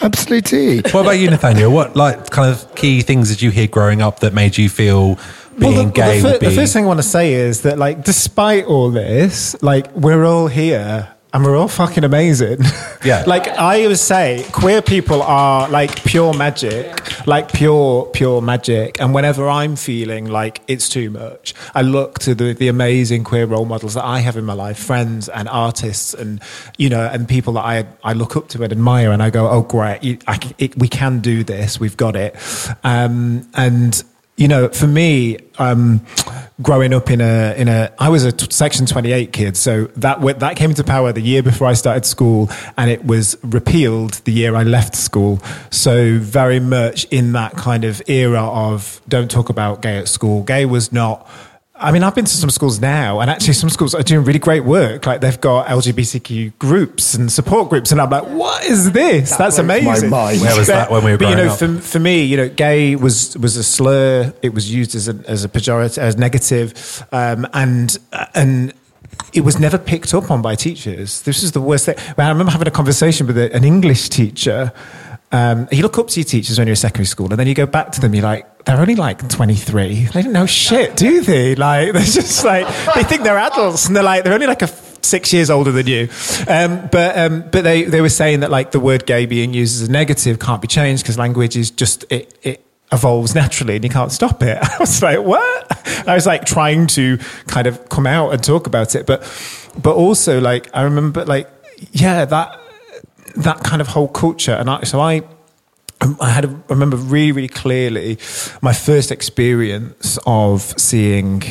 absolutely. 0.00 0.76
What 0.92 1.00
about 1.02 1.18
you, 1.18 1.30
Nathaniel? 1.30 1.72
What 1.72 1.96
like 1.96 2.30
kind 2.30 2.50
of 2.52 2.74
key 2.74 3.02
things 3.02 3.28
did 3.28 3.42
you 3.42 3.50
hear 3.50 3.66
growing 3.66 4.02
up 4.02 4.20
that 4.20 4.32
made 4.34 4.56
you 4.56 4.68
feel 4.68 5.18
being 5.58 5.74
Well, 5.74 5.84
the, 5.86 5.90
gay 5.92 6.16
the, 6.20 6.22
fir- 6.22 6.32
would 6.32 6.40
be? 6.40 6.46
the 6.48 6.54
first 6.54 6.72
thing 6.72 6.84
I 6.84 6.86
want 6.86 7.00
to 7.00 7.08
say 7.08 7.34
is 7.34 7.62
that, 7.62 7.78
like, 7.78 8.02
despite 8.04 8.64
all 8.64 8.90
this, 8.90 9.60
like, 9.62 9.94
we're 9.94 10.24
all 10.24 10.46
here 10.46 11.14
and 11.32 11.44
we're 11.44 11.56
all 11.56 11.68
fucking 11.68 12.04
amazing. 12.04 12.58
Yeah. 13.02 13.24
like, 13.26 13.48
I 13.48 13.84
always 13.84 14.02
say, 14.02 14.44
queer 14.52 14.82
people 14.82 15.22
are 15.22 15.70
like 15.70 16.04
pure 16.04 16.34
magic, 16.34 17.26
like 17.26 17.50
pure, 17.50 18.04
pure 18.12 18.42
magic. 18.42 19.00
And 19.00 19.14
whenever 19.14 19.48
I'm 19.48 19.74
feeling 19.74 20.26
like 20.26 20.60
it's 20.68 20.86
too 20.86 21.08
much, 21.08 21.54
I 21.74 21.80
look 21.80 22.18
to 22.18 22.34
the, 22.34 22.52
the 22.52 22.68
amazing 22.68 23.24
queer 23.24 23.46
role 23.46 23.64
models 23.64 23.94
that 23.94 24.04
I 24.04 24.18
have 24.18 24.36
in 24.36 24.44
my 24.44 24.52
life, 24.52 24.78
friends 24.78 25.30
and 25.30 25.48
artists 25.48 26.12
and, 26.12 26.42
you 26.76 26.90
know, 26.90 27.06
and 27.10 27.26
people 27.26 27.54
that 27.54 27.64
I, 27.64 27.86
I 28.04 28.12
look 28.12 28.36
up 28.36 28.48
to 28.48 28.62
and 28.62 28.70
admire. 28.70 29.12
And 29.12 29.22
I 29.22 29.30
go, 29.30 29.48
oh, 29.48 29.62
great, 29.62 30.04
you, 30.04 30.18
I, 30.26 30.38
it, 30.58 30.76
we 30.76 30.86
can 30.86 31.20
do 31.20 31.42
this. 31.42 31.80
We've 31.80 31.96
got 31.96 32.16
it. 32.16 32.36
Um, 32.84 33.48
and, 33.54 34.04
you 34.36 34.46
know, 34.46 34.68
for 34.68 34.86
me, 34.86 35.38
um, 35.58 36.04
growing 36.62 36.92
up 36.92 37.10
in 37.10 37.20
a 37.20 37.54
in 37.56 37.68
a, 37.68 37.92
I 37.98 38.08
was 38.08 38.24
a 38.24 38.32
t- 38.32 38.46
Section 38.50 38.86
Twenty 38.86 39.12
Eight 39.12 39.32
kid, 39.32 39.56
so 39.56 39.86
that 39.96 40.16
w- 40.16 40.34
that 40.38 40.56
came 40.56 40.70
into 40.70 40.84
power 40.84 41.12
the 41.12 41.20
year 41.20 41.42
before 41.42 41.66
I 41.66 41.74
started 41.74 42.06
school, 42.06 42.50
and 42.76 42.90
it 42.90 43.04
was 43.04 43.36
repealed 43.42 44.14
the 44.24 44.32
year 44.32 44.54
I 44.54 44.62
left 44.62 44.94
school. 44.94 45.40
So 45.70 46.18
very 46.18 46.60
much 46.60 47.04
in 47.10 47.32
that 47.32 47.52
kind 47.52 47.84
of 47.84 48.02
era 48.08 48.42
of 48.42 49.00
don't 49.08 49.30
talk 49.30 49.48
about 49.48 49.82
gay 49.82 49.98
at 49.98 50.08
school. 50.08 50.42
Gay 50.42 50.64
was 50.66 50.92
not. 50.92 51.28
I 51.82 51.92
mean, 51.92 52.02
I've 52.02 52.14
been 52.14 52.26
to 52.26 52.36
some 52.36 52.50
schools 52.50 52.78
now, 52.80 53.20
and 53.20 53.30
actually, 53.30 53.54
some 53.54 53.70
schools 53.70 53.94
are 53.94 54.02
doing 54.02 54.24
really 54.24 54.38
great 54.38 54.64
work. 54.64 55.06
Like 55.06 55.20
they've 55.22 55.40
got 55.40 55.66
LGBTQ 55.68 56.58
groups 56.58 57.14
and 57.14 57.32
support 57.32 57.70
groups, 57.70 57.90
and 57.90 58.00
I'm 58.00 58.10
like, 58.10 58.24
what 58.28 58.64
is 58.64 58.92
this? 58.92 59.30
That's 59.36 59.56
blows 59.56 59.66
my 59.66 59.76
amazing. 59.78 60.10
mind. 60.10 60.40
Where 60.42 60.56
was 60.58 60.68
But- 60.68 60.74
that 60.74 60.90
when 60.90 61.04
we 61.04 61.12
were 61.12 61.18
but, 61.18 61.30
you 61.30 61.36
know, 61.36 61.48
up? 61.52 61.58
for, 61.58 61.78
for 61.78 61.98
me, 61.98 62.22
you 62.24 62.36
know, 62.36 62.48
gay 62.50 62.96
was 62.96 63.36
was 63.38 63.56
a 63.56 63.64
slur. 63.64 64.32
It 64.42 64.52
was 64.54 64.72
used 64.72 64.94
as 64.94 65.08
a 65.08 65.14
as 65.26 65.44
a 65.44 65.48
pejorative, 65.48 65.98
as 65.98 66.16
negative, 66.18 67.04
um, 67.12 67.46
and 67.54 67.96
and 68.34 68.74
it 69.32 69.40
was 69.42 69.58
never 69.58 69.78
picked 69.78 70.12
up 70.12 70.30
on 70.30 70.42
by 70.42 70.54
teachers. 70.56 71.22
This 71.22 71.42
is 71.42 71.52
the 71.52 71.60
worst 71.60 71.86
thing. 71.86 71.96
I 72.18 72.28
remember 72.28 72.52
having 72.52 72.68
a 72.68 72.72
conversation 72.72 73.26
with 73.26 73.38
a, 73.38 73.54
an 73.54 73.64
English 73.64 74.08
teacher. 74.10 74.72
Um, 75.32 75.68
you 75.70 75.82
look 75.82 75.96
up 75.96 76.08
to 76.08 76.18
your 76.20 76.24
teachers 76.24 76.58
when 76.58 76.66
you're 76.66 76.72
in 76.72 76.76
secondary 76.76 77.06
school, 77.06 77.30
and 77.30 77.38
then 77.38 77.46
you 77.46 77.54
go 77.54 77.66
back 77.66 77.92
to 77.92 78.00
them. 78.00 78.14
You're 78.14 78.24
like, 78.24 78.46
they're 78.64 78.80
only 78.80 78.94
like 78.94 79.28
23. 79.28 80.06
They 80.06 80.22
don't 80.22 80.32
know 80.32 80.46
shit, 80.46 80.96
do 80.96 81.20
they? 81.20 81.54
Like, 81.54 81.92
they're 81.92 82.02
just 82.02 82.44
like 82.44 82.66
they 82.94 83.04
think 83.04 83.22
they're 83.22 83.38
adults, 83.38 83.86
and 83.86 83.96
they're 83.96 84.02
like 84.02 84.24
they're 84.24 84.34
only 84.34 84.46
like 84.46 84.62
a 84.62 84.68
six 85.02 85.32
years 85.32 85.50
older 85.50 85.72
than 85.72 85.86
you. 85.86 86.08
Um, 86.46 86.88
but 86.90 87.18
um, 87.18 87.44
but 87.50 87.64
they 87.64 87.84
they 87.84 88.00
were 88.00 88.08
saying 88.08 88.40
that 88.40 88.50
like 88.50 88.70
the 88.70 88.80
word 88.80 89.06
gay 89.06 89.26
being 89.26 89.54
used 89.54 89.82
as 89.82 89.88
a 89.88 89.92
negative 89.92 90.38
can't 90.38 90.62
be 90.62 90.68
changed 90.68 91.02
because 91.02 91.18
language 91.18 91.56
is 91.56 91.70
just 91.70 92.04
it 92.10 92.38
it 92.42 92.64
evolves 92.92 93.34
naturally 93.34 93.76
and 93.76 93.84
you 93.84 93.90
can't 93.90 94.12
stop 94.12 94.42
it. 94.42 94.58
I 94.62 94.76
was 94.78 95.02
like, 95.02 95.20
what? 95.20 96.08
I 96.08 96.14
was 96.14 96.26
like 96.26 96.44
trying 96.44 96.86
to 96.88 97.18
kind 97.46 97.66
of 97.66 97.88
come 97.88 98.06
out 98.06 98.32
and 98.32 98.42
talk 98.42 98.66
about 98.66 98.94
it, 98.94 99.06
but 99.06 99.22
but 99.80 99.94
also 99.94 100.40
like 100.40 100.68
I 100.74 100.82
remember 100.82 101.24
like 101.24 101.48
yeah 101.92 102.24
that 102.24 102.60
that 103.36 103.62
kind 103.62 103.80
of 103.80 103.88
whole 103.88 104.08
culture 104.08 104.52
and 104.52 104.68
I, 104.68 104.82
so 104.82 105.00
I 105.00 105.22
I 106.20 106.30
had 106.30 106.44
a, 106.46 106.48
I 106.48 106.72
remember 106.72 106.96
really 106.96 107.32
really 107.32 107.48
clearly 107.48 108.18
my 108.62 108.72
first 108.72 109.10
experience 109.10 110.18
of 110.26 110.62
seeing 110.78 111.42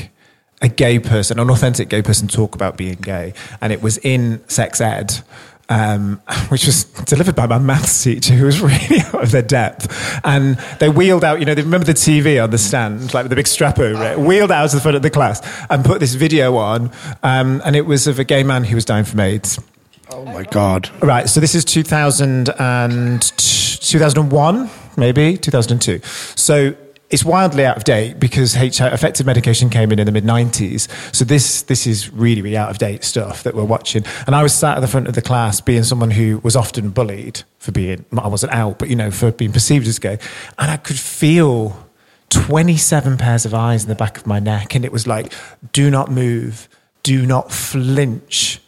a 0.62 0.68
gay 0.68 1.00
person, 1.00 1.40
an 1.40 1.50
authentic 1.50 1.90
gay 1.90 2.02
person, 2.02 2.28
talk 2.28 2.56
about 2.56 2.78
being 2.78 2.96
gay, 2.96 3.34
and 3.62 3.72
it 3.72 3.82
was 3.82 3.98
in 4.00 4.48
sex 4.48 4.82
ed. 4.82 5.20
Um, 5.72 6.20
which 6.50 6.66
was 6.66 6.86
delivered 6.86 7.36
by 7.36 7.46
my 7.46 7.60
maths 7.60 8.04
teacher 8.04 8.34
who 8.34 8.46
was 8.46 8.60
really 8.62 9.02
out 9.02 9.22
of 9.22 9.32
their 9.32 9.44
depth. 9.44 10.20
And 10.24 10.58
they 10.80 10.90
wheeled 10.90 11.24
out, 11.24 11.38
you 11.38 11.46
know, 11.46 11.54
they 11.54 11.62
remember 11.62 11.86
the 11.86 11.94
TV 11.94 12.44
on 12.44 12.50
the 12.50 12.58
stand, 12.58 13.14
like 13.14 13.26
with 13.26 13.30
the 13.30 13.36
big 13.36 13.46
strap 13.46 13.78
over 13.78 14.04
it, 14.04 14.18
wheeled 14.18 14.50
out 14.50 14.72
to 14.72 14.78
the 14.78 14.82
front 14.82 14.98
of 14.98 15.04
the 15.04 15.12
class 15.12 15.48
and 15.70 15.86
put 15.86 16.00
this 16.00 16.16
video 16.16 16.58
on. 16.58 16.90
Um, 17.22 17.62
and 17.64 17.76
it 17.76 17.86
was 17.86 18.08
of 18.08 18.18
a 18.18 18.24
gay 18.24 18.42
man 18.42 18.64
who 18.64 18.74
was 18.74 18.84
dying 18.84 19.06
from 19.06 19.20
AIDS. 19.20 19.60
Oh 20.12 20.26
my 20.26 20.44
god. 20.44 20.90
Right, 21.02 21.30
so 21.30 21.40
this 21.40 21.54
is 21.54 21.64
2000 21.66 22.50
and 22.60 23.22
2001, 23.22 24.70
maybe 24.98 25.38
2002. 25.38 26.02
So 26.36 26.76
it's 27.10 27.24
wildly 27.24 27.66
out 27.66 27.78
of 27.78 27.84
date 27.84 28.20
because 28.20 28.56
HIV, 28.56 28.82
uh, 28.82 28.90
effective 28.94 29.26
medication 29.26 29.70
came 29.70 29.92
in 29.92 30.00
in 30.00 30.06
the 30.06 30.12
mid 30.12 30.24
90s. 30.24 30.88
So 31.16 31.26
this 31.26 31.64
this 31.64 31.86
is 31.88 32.12
really 32.12 32.42
really 32.42 32.58
out 32.58 32.70
of 32.70 32.78
date 32.78 33.04
stuff 33.04 33.44
that 33.44 33.56
we're 33.56 33.64
watching. 33.64 34.04
And 34.26 34.36
I 34.36 34.44
was 34.44 34.54
sat 34.54 34.78
at 34.78 34.82
the 34.82 34.88
front 34.88 35.08
of 35.08 35.16
the 35.16 35.22
class, 35.22 35.62
being 35.62 35.84
someone 35.84 36.12
who 36.12 36.40
was 36.44 36.56
often 36.56 36.90
bullied 36.90 37.44
for 37.60 37.72
being 37.72 38.06
I 38.18 38.28
wasn't 38.28 38.54
out, 38.54 38.80
but 38.80 38.90
you 38.90 38.96
know 38.96 39.12
for 39.12 39.32
being 39.32 39.52
perceived 39.52 39.88
as 39.88 40.00
gay, 40.00 40.20
and 40.58 40.72
I 40.72 40.78
could 40.78 41.00
feel 41.00 41.88
27 42.30 43.18
pairs 43.18 43.46
of 43.46 43.54
eyes 43.54 43.84
in 43.84 43.90
the 43.90 43.96
back 43.96 44.18
of 44.18 44.28
my 44.28 44.40
neck, 44.40 44.76
and 44.76 44.86
it 44.86 44.92
was 44.92 45.08
like, 45.08 45.34
do 45.72 45.90
not 45.90 46.12
move, 46.12 46.68
do 47.04 47.26
not 47.26 47.52
flinch 47.52 48.60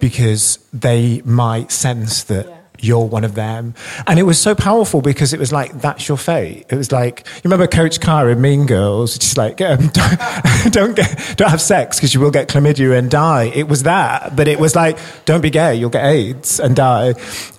because 0.00 0.58
they 0.72 1.22
might 1.24 1.70
sense 1.70 2.24
that 2.24 2.60
you're 2.82 3.04
one 3.04 3.24
of 3.24 3.34
them. 3.34 3.74
And 4.06 4.18
it 4.18 4.22
was 4.24 4.40
so 4.40 4.54
powerful 4.54 5.02
because 5.02 5.32
it 5.32 5.38
was 5.38 5.52
like, 5.52 5.80
that's 5.80 6.08
your 6.08 6.16
fate. 6.16 6.66
It 6.70 6.76
was 6.76 6.90
like, 6.90 7.26
you 7.26 7.42
remember 7.44 7.66
Coach 7.66 8.00
Carr 8.00 8.30
in 8.30 8.40
Mean 8.40 8.66
Girls? 8.66 9.14
She's 9.14 9.36
like, 9.36 9.60
um, 9.60 9.88
don't, 9.92 10.72
don't, 10.72 10.96
get, 10.96 11.34
don't 11.36 11.50
have 11.50 11.60
sex 11.60 11.98
because 11.98 12.14
you 12.14 12.20
will 12.20 12.30
get 12.30 12.48
chlamydia 12.48 12.98
and 12.98 13.10
die. 13.10 13.44
It 13.44 13.68
was 13.68 13.84
that, 13.84 14.34
but 14.36 14.48
it 14.48 14.58
was 14.58 14.74
like, 14.74 14.98
don't 15.24 15.40
be 15.40 15.50
gay, 15.50 15.74
you'll 15.74 15.90
get 15.90 16.04
AIDS 16.04 16.58
and 16.58 16.74
die. 16.74 17.14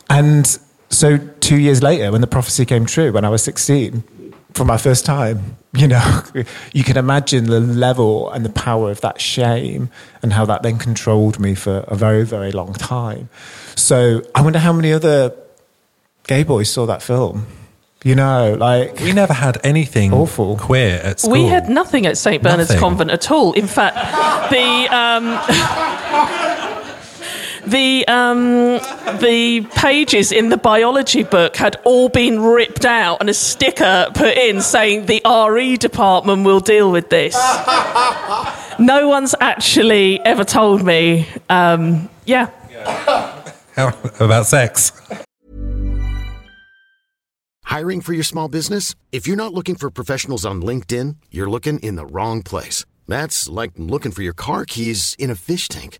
And 0.10 0.48
so 0.90 1.18
two 1.40 1.58
years 1.58 1.82
later, 1.82 2.12
when 2.12 2.22
the 2.22 2.28
prophecy 2.28 2.66
came 2.66 2.86
true, 2.86 3.12
when 3.12 3.26
I 3.26 3.30
was 3.30 3.44
16, 3.44 4.04
for 4.54 4.66
my 4.66 4.78
first 4.78 5.06
time, 5.06 5.58
you 5.74 5.88
know, 5.88 6.24
you 6.74 6.84
can 6.84 6.98
imagine 6.98 7.46
the 7.46 7.60
level 7.60 8.30
and 8.32 8.46
the 8.46 8.50
power 8.50 8.92
of 8.92 9.02
that 9.02 9.22
shame 9.22 9.90
and 10.22 10.34
how 10.34 10.46
that 10.46 10.64
then 10.64 10.78
controlled 10.78 11.40
me 11.40 11.56
for 11.56 11.86
a 11.88 11.96
very, 11.96 12.26
very 12.26 12.52
long 12.52 12.74
time. 12.74 13.30
So 13.76 14.22
I 14.36 14.42
wonder 14.42 14.60
how 14.60 14.74
many 14.74 14.92
other 14.94 15.34
gay 16.28 16.44
boys 16.44 16.70
saw 16.70 16.86
that 16.86 17.02
film. 17.02 17.48
You 18.04 18.16
know, 18.16 18.56
like 18.60 19.00
We 19.00 19.14
never 19.14 19.32
had 19.34 19.60
anything 19.64 20.12
Awful. 20.12 20.58
queer 20.58 21.00
at 21.04 21.20
school. 21.20 21.34
We 21.34 21.44
had 21.46 21.70
nothing 21.70 22.08
at 22.08 22.18
St 22.18 22.42
Bernard's 22.42 22.70
Nothing. 22.70 22.80
Convent 22.80 23.12
at 23.12 23.30
all. 23.30 23.54
In 23.54 23.68
fact, 23.68 23.96
the 24.50 24.88
um, 24.96 25.26
the 27.66 28.08
um, 28.08 28.80
the 29.20 29.68
pages 29.76 30.32
in 30.32 30.50
the 30.50 30.58
biology 30.58 31.24
book 31.24 31.56
had 31.56 31.76
all 31.84 32.10
been 32.10 32.40
ripped 32.40 32.86
out 32.86 33.18
and 33.22 33.30
a 33.30 33.34
sticker 33.34 34.08
put 34.14 34.38
in 34.38 34.62
saying 34.62 35.06
the 35.06 35.22
RE 35.26 35.78
department 35.78 36.46
will 36.46 36.60
deal 36.60 36.92
with 36.92 37.10
this. 37.10 37.34
no 38.80 39.08
one's 39.08 39.36
actually 39.40 40.20
ever 40.22 40.44
told 40.44 40.84
me. 40.84 41.28
Um, 41.50 42.10
yeah. 42.26 42.50
How 43.76 43.98
about 44.20 44.46
sex? 44.46 44.92
Hiring 47.64 48.02
for 48.02 48.14
your 48.14 48.24
small 48.24 48.50
business? 48.50 48.96
If 49.12 49.28
you're 49.28 49.38
not 49.38 49.54
looking 49.54 49.76
for 49.76 49.90
professionals 49.90 50.46
on 50.46 50.62
LinkedIn, 50.62 51.16
you're 51.32 51.50
looking 51.50 51.80
in 51.80 51.96
the 51.96 52.06
wrong 52.06 52.42
place. 52.42 52.84
That's 53.08 53.48
like 53.48 53.72
looking 53.78 54.12
for 54.12 54.24
your 54.24 54.34
car 54.34 54.66
keys 54.66 55.16
in 55.18 55.30
a 55.30 55.36
fish 55.36 55.68
tank. 55.68 56.00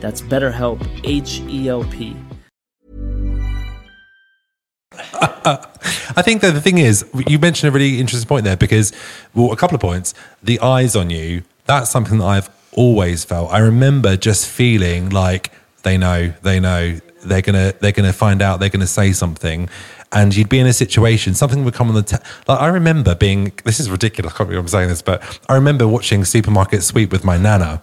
That's 0.00 0.22
BetterHelp, 0.22 0.86
H 1.04 1.40
E 1.48 1.68
L 1.68 1.84
P. 1.84 2.16
I 6.16 6.22
think 6.22 6.42
that 6.42 6.52
the 6.52 6.60
thing 6.60 6.78
is, 6.78 7.04
you 7.26 7.38
mentioned 7.38 7.68
a 7.68 7.72
really 7.72 8.00
interesting 8.00 8.28
point 8.28 8.44
there 8.44 8.56
because, 8.56 8.92
well, 9.34 9.52
a 9.52 9.56
couple 9.56 9.74
of 9.74 9.80
points. 9.80 10.12
The 10.42 10.60
eyes 10.60 10.96
on 10.96 11.10
you, 11.10 11.42
that's 11.66 11.90
something 11.90 12.18
that 12.18 12.24
I've 12.24 12.50
always 12.72 13.24
felt. 13.24 13.50
I 13.52 13.58
remember 13.58 14.16
just 14.16 14.48
feeling 14.48 15.10
like 15.10 15.52
they 15.82 15.96
know, 15.96 16.32
they 16.42 16.60
know, 16.60 16.98
they're 17.24 17.42
gonna, 17.42 17.74
they're 17.80 17.92
gonna 17.92 18.12
find 18.12 18.42
out, 18.42 18.60
they're 18.60 18.68
gonna 18.68 18.86
say 18.86 19.12
something, 19.12 19.68
and 20.12 20.34
you'd 20.34 20.48
be 20.48 20.58
in 20.58 20.66
a 20.66 20.72
situation, 20.72 21.34
something 21.34 21.64
would 21.64 21.74
come 21.74 21.88
on 21.88 21.94
the. 21.94 22.02
Te- 22.02 22.16
like 22.48 22.60
I 22.60 22.68
remember 22.68 23.14
being, 23.14 23.52
this 23.64 23.78
is 23.78 23.90
ridiculous. 23.90 24.32
I 24.32 24.36
can't 24.36 24.48
believe 24.48 24.60
I'm 24.60 24.68
saying 24.68 24.88
this, 24.88 25.02
but 25.02 25.40
I 25.48 25.54
remember 25.54 25.86
watching 25.86 26.24
Supermarket 26.24 26.82
Sweep 26.82 27.12
with 27.12 27.24
my 27.24 27.38
nana, 27.38 27.82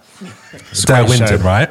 Dale 0.85 1.07
Winton, 1.07 1.41
right? 1.41 1.69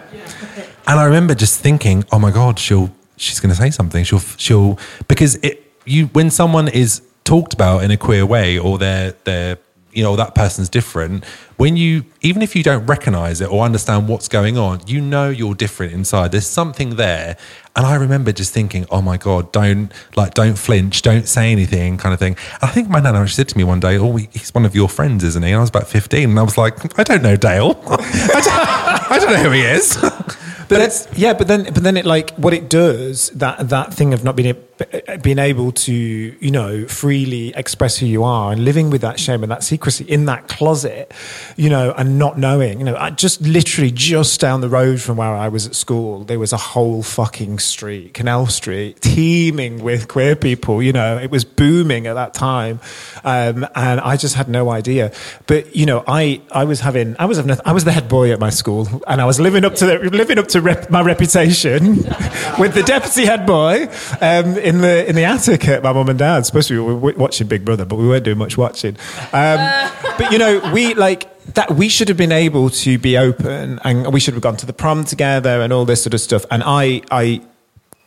And 0.89 1.01
I 1.01 1.05
remember 1.05 1.35
just 1.35 1.61
thinking, 1.61 2.05
oh 2.13 2.19
my 2.19 2.31
god, 2.31 2.59
she'll 2.59 2.91
she's 3.17 3.41
going 3.41 3.51
to 3.51 3.57
say 3.57 3.71
something. 3.71 4.05
She'll 4.05 4.21
she'll 4.37 4.79
because 5.09 5.37
it 5.37 5.73
you 5.85 6.07
when 6.09 6.31
someone 6.31 6.69
is 6.69 7.03
talked 7.25 7.53
about 7.53 7.83
in 7.83 7.91
a 7.91 7.97
queer 7.97 8.25
way 8.25 8.59
or 8.59 8.79
they're 8.79 9.15
they're 9.25 9.59
you 9.93 10.03
know 10.03 10.17
that 10.17 10.35
person's 10.35 10.69
different 10.69 11.25
when 11.57 11.77
you 11.77 12.05
even 12.21 12.43
if 12.43 12.55
you 12.55 12.63
don't 12.63 12.87
recognize 12.87 13.41
it 13.41 13.51
or 13.51 13.65
understand 13.65 14.09
what's 14.09 14.29
going 14.29 14.59
on 14.59 14.81
you 14.87 15.01
know 15.01 15.31
you're 15.31 15.55
different 15.55 15.93
inside. 15.93 16.33
There's 16.33 16.47
something 16.47 16.97
there. 16.97 17.37
And 17.75 17.85
i 17.85 17.95
remember 17.95 18.33
just 18.33 18.55
thinking 18.55 18.87
oh 18.91 19.03
my 19.03 19.17
god 19.17 19.53
don't 19.53 19.93
like 20.17 20.33
don't 20.33 20.57
flinch 20.57 21.03
don't 21.03 21.29
say 21.29 21.53
anything 21.53 21.99
kind 21.99 22.13
of 22.13 22.19
thing. 22.19 22.37
And 22.61 22.65
i 22.65 22.69
think 22.69 22.89
my 22.89 23.01
nana 23.01 23.21
actually 23.21 23.35
said 23.35 23.49
to 23.49 23.59
me 23.59 23.65
one 23.65 23.81
day 23.81 23.99
oh 23.99 24.17
he's 24.17 24.55
one 24.55 24.65
of 24.65 24.75
your 24.75 24.89
friends 24.89 25.25
isn't 25.25 25.43
he? 25.43 25.51
And 25.51 25.59
i 25.59 25.61
was 25.61 25.71
about 25.71 25.89
15 25.89 26.31
and 26.31 26.39
i 26.39 26.43
was 26.43 26.59
like 26.59 26.99
i 26.99 27.03
don't 27.03 27.23
know 27.23 27.37
dale. 27.37 27.81
I, 27.87 28.41
don't, 28.45 29.13
I 29.13 29.19
don't 29.19 29.33
know 29.33 29.43
who 29.45 29.51
he 29.51 29.63
is. 29.63 29.99
But 30.69 30.81
it's, 30.81 31.07
yeah, 31.17 31.33
but 31.33 31.47
then, 31.47 31.65
but 31.65 31.83
then 31.83 31.97
it 31.97 32.05
like 32.05 32.31
what 32.35 32.53
it 32.53 32.69
does 32.69 33.31
that 33.31 33.69
that 33.69 33.95
thing 33.95 34.13
of 34.13 34.25
not 34.25 34.35
being 34.35 34.51
a, 34.51 34.76
being 35.23 35.39
able 35.39 35.73
to 35.73 35.93
you 35.93 36.51
know 36.51 36.87
freely 36.87 37.55
express 37.55 37.97
who 37.97 38.07
you 38.07 38.23
are 38.25 38.53
and 38.53 38.65
living 38.65 38.91
with 38.91 39.01
that 39.01 39.19
shame 39.19 39.43
and 39.43 39.51
that 39.51 39.63
secrecy 39.63 40.05
in 40.05 40.27
that 40.27 40.49
closet, 40.49 41.13
you 41.57 41.71
know, 41.71 41.95
and 41.97 42.19
not 42.19 42.39
knowing, 42.39 42.79
you 42.79 42.85
know, 42.85 42.97
I 42.97 43.11
just 43.11 43.41
literally 43.41 43.91
just 43.91 44.41
down 44.41 44.61
the 44.61 44.69
road 44.69 45.01
from 45.01 45.17
where 45.17 45.35
I 45.35 45.49
was 45.49 45.67
at 45.67 45.75
school, 45.75 46.25
there 46.25 46.39
was 46.39 46.53
a 46.53 46.57
whole 46.57 47.03
fucking 47.03 47.59
street, 47.59 48.15
Canal 48.15 48.47
Street, 48.47 49.01
teeming 49.01 49.83
with 49.83 50.09
queer 50.09 50.37
people. 50.37 50.83
You 50.83 50.93
know, 50.93 51.19
it 51.19 51.31
was 51.31 51.45
booming 51.45 52.07
at 52.07 52.15
that 52.15 52.35
time, 52.35 52.81
um, 53.25 53.67
and 53.75 54.01
I 54.01 54.17
just 54.17 54.35
had 54.35 54.49
no 54.49 54.71
idea. 54.71 55.13
But 55.47 55.75
you 55.75 55.87
know, 55.87 56.05
I 56.07 56.43
I 56.51 56.65
was 56.65 56.81
having 56.81 57.17
I 57.19 57.25
was 57.25 57.39
having 57.39 57.57
I 57.65 57.73
was 57.73 57.85
the 57.85 57.93
head 57.93 58.09
boy 58.09 58.33
at 58.33 58.41
my 58.41 58.51
school, 58.51 58.89
and 59.07 59.21
I 59.21 59.25
was 59.25 59.41
living 59.41 59.65
up 59.65 59.75
to 59.77 59.87
the, 59.87 59.99
living 59.99 60.39
up 60.39 60.49
to 60.49 60.61
rep, 60.61 60.91
my 60.91 61.03
reputation 61.03 61.97
with 62.59 62.75
the 62.75 62.85
deputy 62.87 63.25
head 63.27 63.47
boy 63.47 63.89
um, 64.21 64.57
in 64.67 64.81
the 64.81 65.09
in 65.09 65.15
the 65.15 65.25
attic 65.25 65.69
at 65.69 65.83
my 65.83 65.93
mum 65.93 66.09
and 66.09 66.19
dad's. 66.19 66.49
Supposed 66.49 66.69
to 66.69 66.75
be 66.75 66.81
we 66.81 66.95
were 66.95 67.13
watching 67.15 67.47
Big 67.47 67.65
Brother, 67.65 67.85
but 67.85 67.97
we 67.97 68.07
weren't 68.07 68.25
doing 68.25 68.39
much 68.39 68.59
watching. 68.59 68.97
Um, 69.33 69.91
but 70.19 70.33
you 70.33 70.39
know, 70.39 70.71
we 70.73 70.95
like 70.95 71.33
that 71.55 71.71
we 71.71 71.89
should 71.89 72.09
have 72.09 72.17
been 72.17 72.33
able 72.33 72.71
to 72.71 72.99
be 72.99 73.17
open 73.17 73.79
and 73.85 74.13
we 74.13 74.21
should 74.21 74.35
have 74.35 74.43
gone 74.43 74.57
to 74.57 74.67
the 74.67 74.73
prom 74.73 75.05
together 75.05 75.63
and 75.63 75.73
all 75.73 75.85
this 75.85 76.03
sort 76.03 76.15
of 76.15 76.21
stuff. 76.21 76.45
And 76.51 76.63
I 76.67 77.03
I 77.11 77.43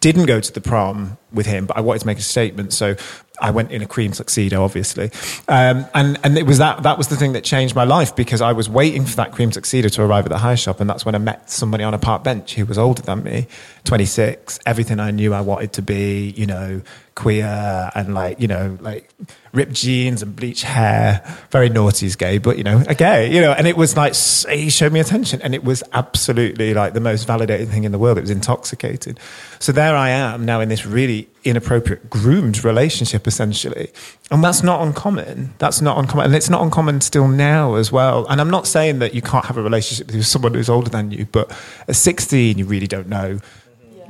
didn't 0.01 0.26
go 0.26 0.39
to 0.39 0.53
the 0.53 0.62
prom 0.62 1.18
with 1.32 1.45
him, 1.45 1.66
but 1.66 1.78
I 1.78 1.82
wanted 1.82 1.99
to 1.99 2.07
make 2.07 2.18
a 2.20 2.24
statement. 2.24 2.74
So 2.74 2.95
I 3.42 3.52
went 3.52 3.72
in 3.72 3.82
a 3.82 3.86
cream 3.86 4.12
tuxedo, 4.12 4.64
obviously, 4.64 5.12
um, 5.48 5.86
and 5.94 6.20
and 6.24 6.38
it 6.38 6.46
was 6.46 6.58
that 6.58 6.84
that 6.84 6.98
was 6.98 7.08
the 7.08 7.16
thing 7.16 7.34
that 7.34 7.44
changed 7.44 7.76
my 7.76 7.84
life 7.84 8.16
because 8.16 8.42
I 8.42 8.54
was 8.54 8.70
waiting 8.70 9.06
for 9.06 9.16
that 9.18 9.32
cream 9.32 9.52
tuxedo 9.52 9.90
to 9.90 10.04
arrive 10.04 10.26
at 10.26 10.30
the 10.30 10.38
high 10.38 10.56
shop, 10.56 10.80
and 10.80 10.90
that's 10.90 11.06
when 11.06 11.16
I 11.16 11.20
met 11.20 11.50
somebody 11.50 11.84
on 11.84 11.94
a 11.94 12.00
park 12.00 12.24
bench 12.24 12.56
who 12.56 12.66
was 12.66 12.78
older 12.78 13.02
than 13.02 13.24
me, 13.24 13.48
26. 13.86 14.60
Everything 14.66 15.00
I 15.00 15.12
knew 15.12 15.34
I 15.34 15.42
wanted 15.42 15.74
to 15.74 15.82
be, 15.82 16.30
you 16.32 16.46
know, 16.46 16.82
queer 17.20 17.91
and 17.95 18.13
like 18.13 18.39
you 18.39 18.47
know 18.47 18.78
like 18.80 19.09
ripped 19.51 19.74
jeans 19.74 20.22
and 20.22 20.36
bleached 20.36 20.63
hair. 20.63 21.22
Very 21.51 21.70
naughty 21.70 22.05
as 22.05 22.15
gay, 22.15 22.38
but 22.38 22.57
you 22.57 22.63
know, 22.63 22.84
a 22.88 22.95
gay, 22.95 23.34
you 23.34 23.41
know. 23.41 23.51
And 23.51 23.67
it 23.67 23.76
was 23.76 23.97
like 23.97 24.15
he 24.15 24.70
showed 24.70 24.93
me 24.93 24.99
attention, 24.99 25.41
and 25.41 25.53
it 25.53 25.63
was 25.63 25.84
absolutely 25.93 26.74
like 26.74 26.93
the 26.93 26.99
most 26.99 27.28
validating 27.28 27.67
thing 27.67 27.84
in 27.84 27.91
the 27.91 27.99
world. 27.99 28.17
It 28.17 28.22
was 28.22 28.30
intoxicating. 28.30 29.17
So 29.59 29.72
there 29.72 29.95
I 29.95 30.09
am 30.09 30.45
now 30.45 30.61
in 30.61 30.70
this 30.70 30.86
really 30.86 31.28
inappropriate, 31.43 32.09
groomed 32.09 32.63
relationship, 32.63 33.28
essentially, 33.28 33.89
and 34.32 34.43
that's 34.43 34.63
not 34.63 34.82
uncommon. 34.82 35.53
That's 35.57 35.82
not 35.82 35.97
uncommon, 35.97 36.28
and 36.28 36.36
it's 36.36 36.49
not 36.49 36.61
uncommon 36.61 37.01
still 37.01 37.28
now 37.28 37.76
as 37.76 37.91
well. 37.91 38.26
And 38.28 38.39
I'm 38.39 38.49
not 38.49 38.67
saying 38.67 38.99
that 38.99 39.13
you 39.13 39.22
can't 39.22 39.45
have 39.45 39.57
a 39.57 39.63
relationship 39.63 40.11
with 40.11 40.26
someone 40.26 40.53
who's 40.53 40.70
older 40.70 40.89
than 40.89 41.11
you, 41.11 41.26
but 41.32 41.51
at 41.88 41.95
16, 41.95 42.57
you 42.57 42.65
really 42.65 42.88
don't 42.88 43.07
know 43.07 43.39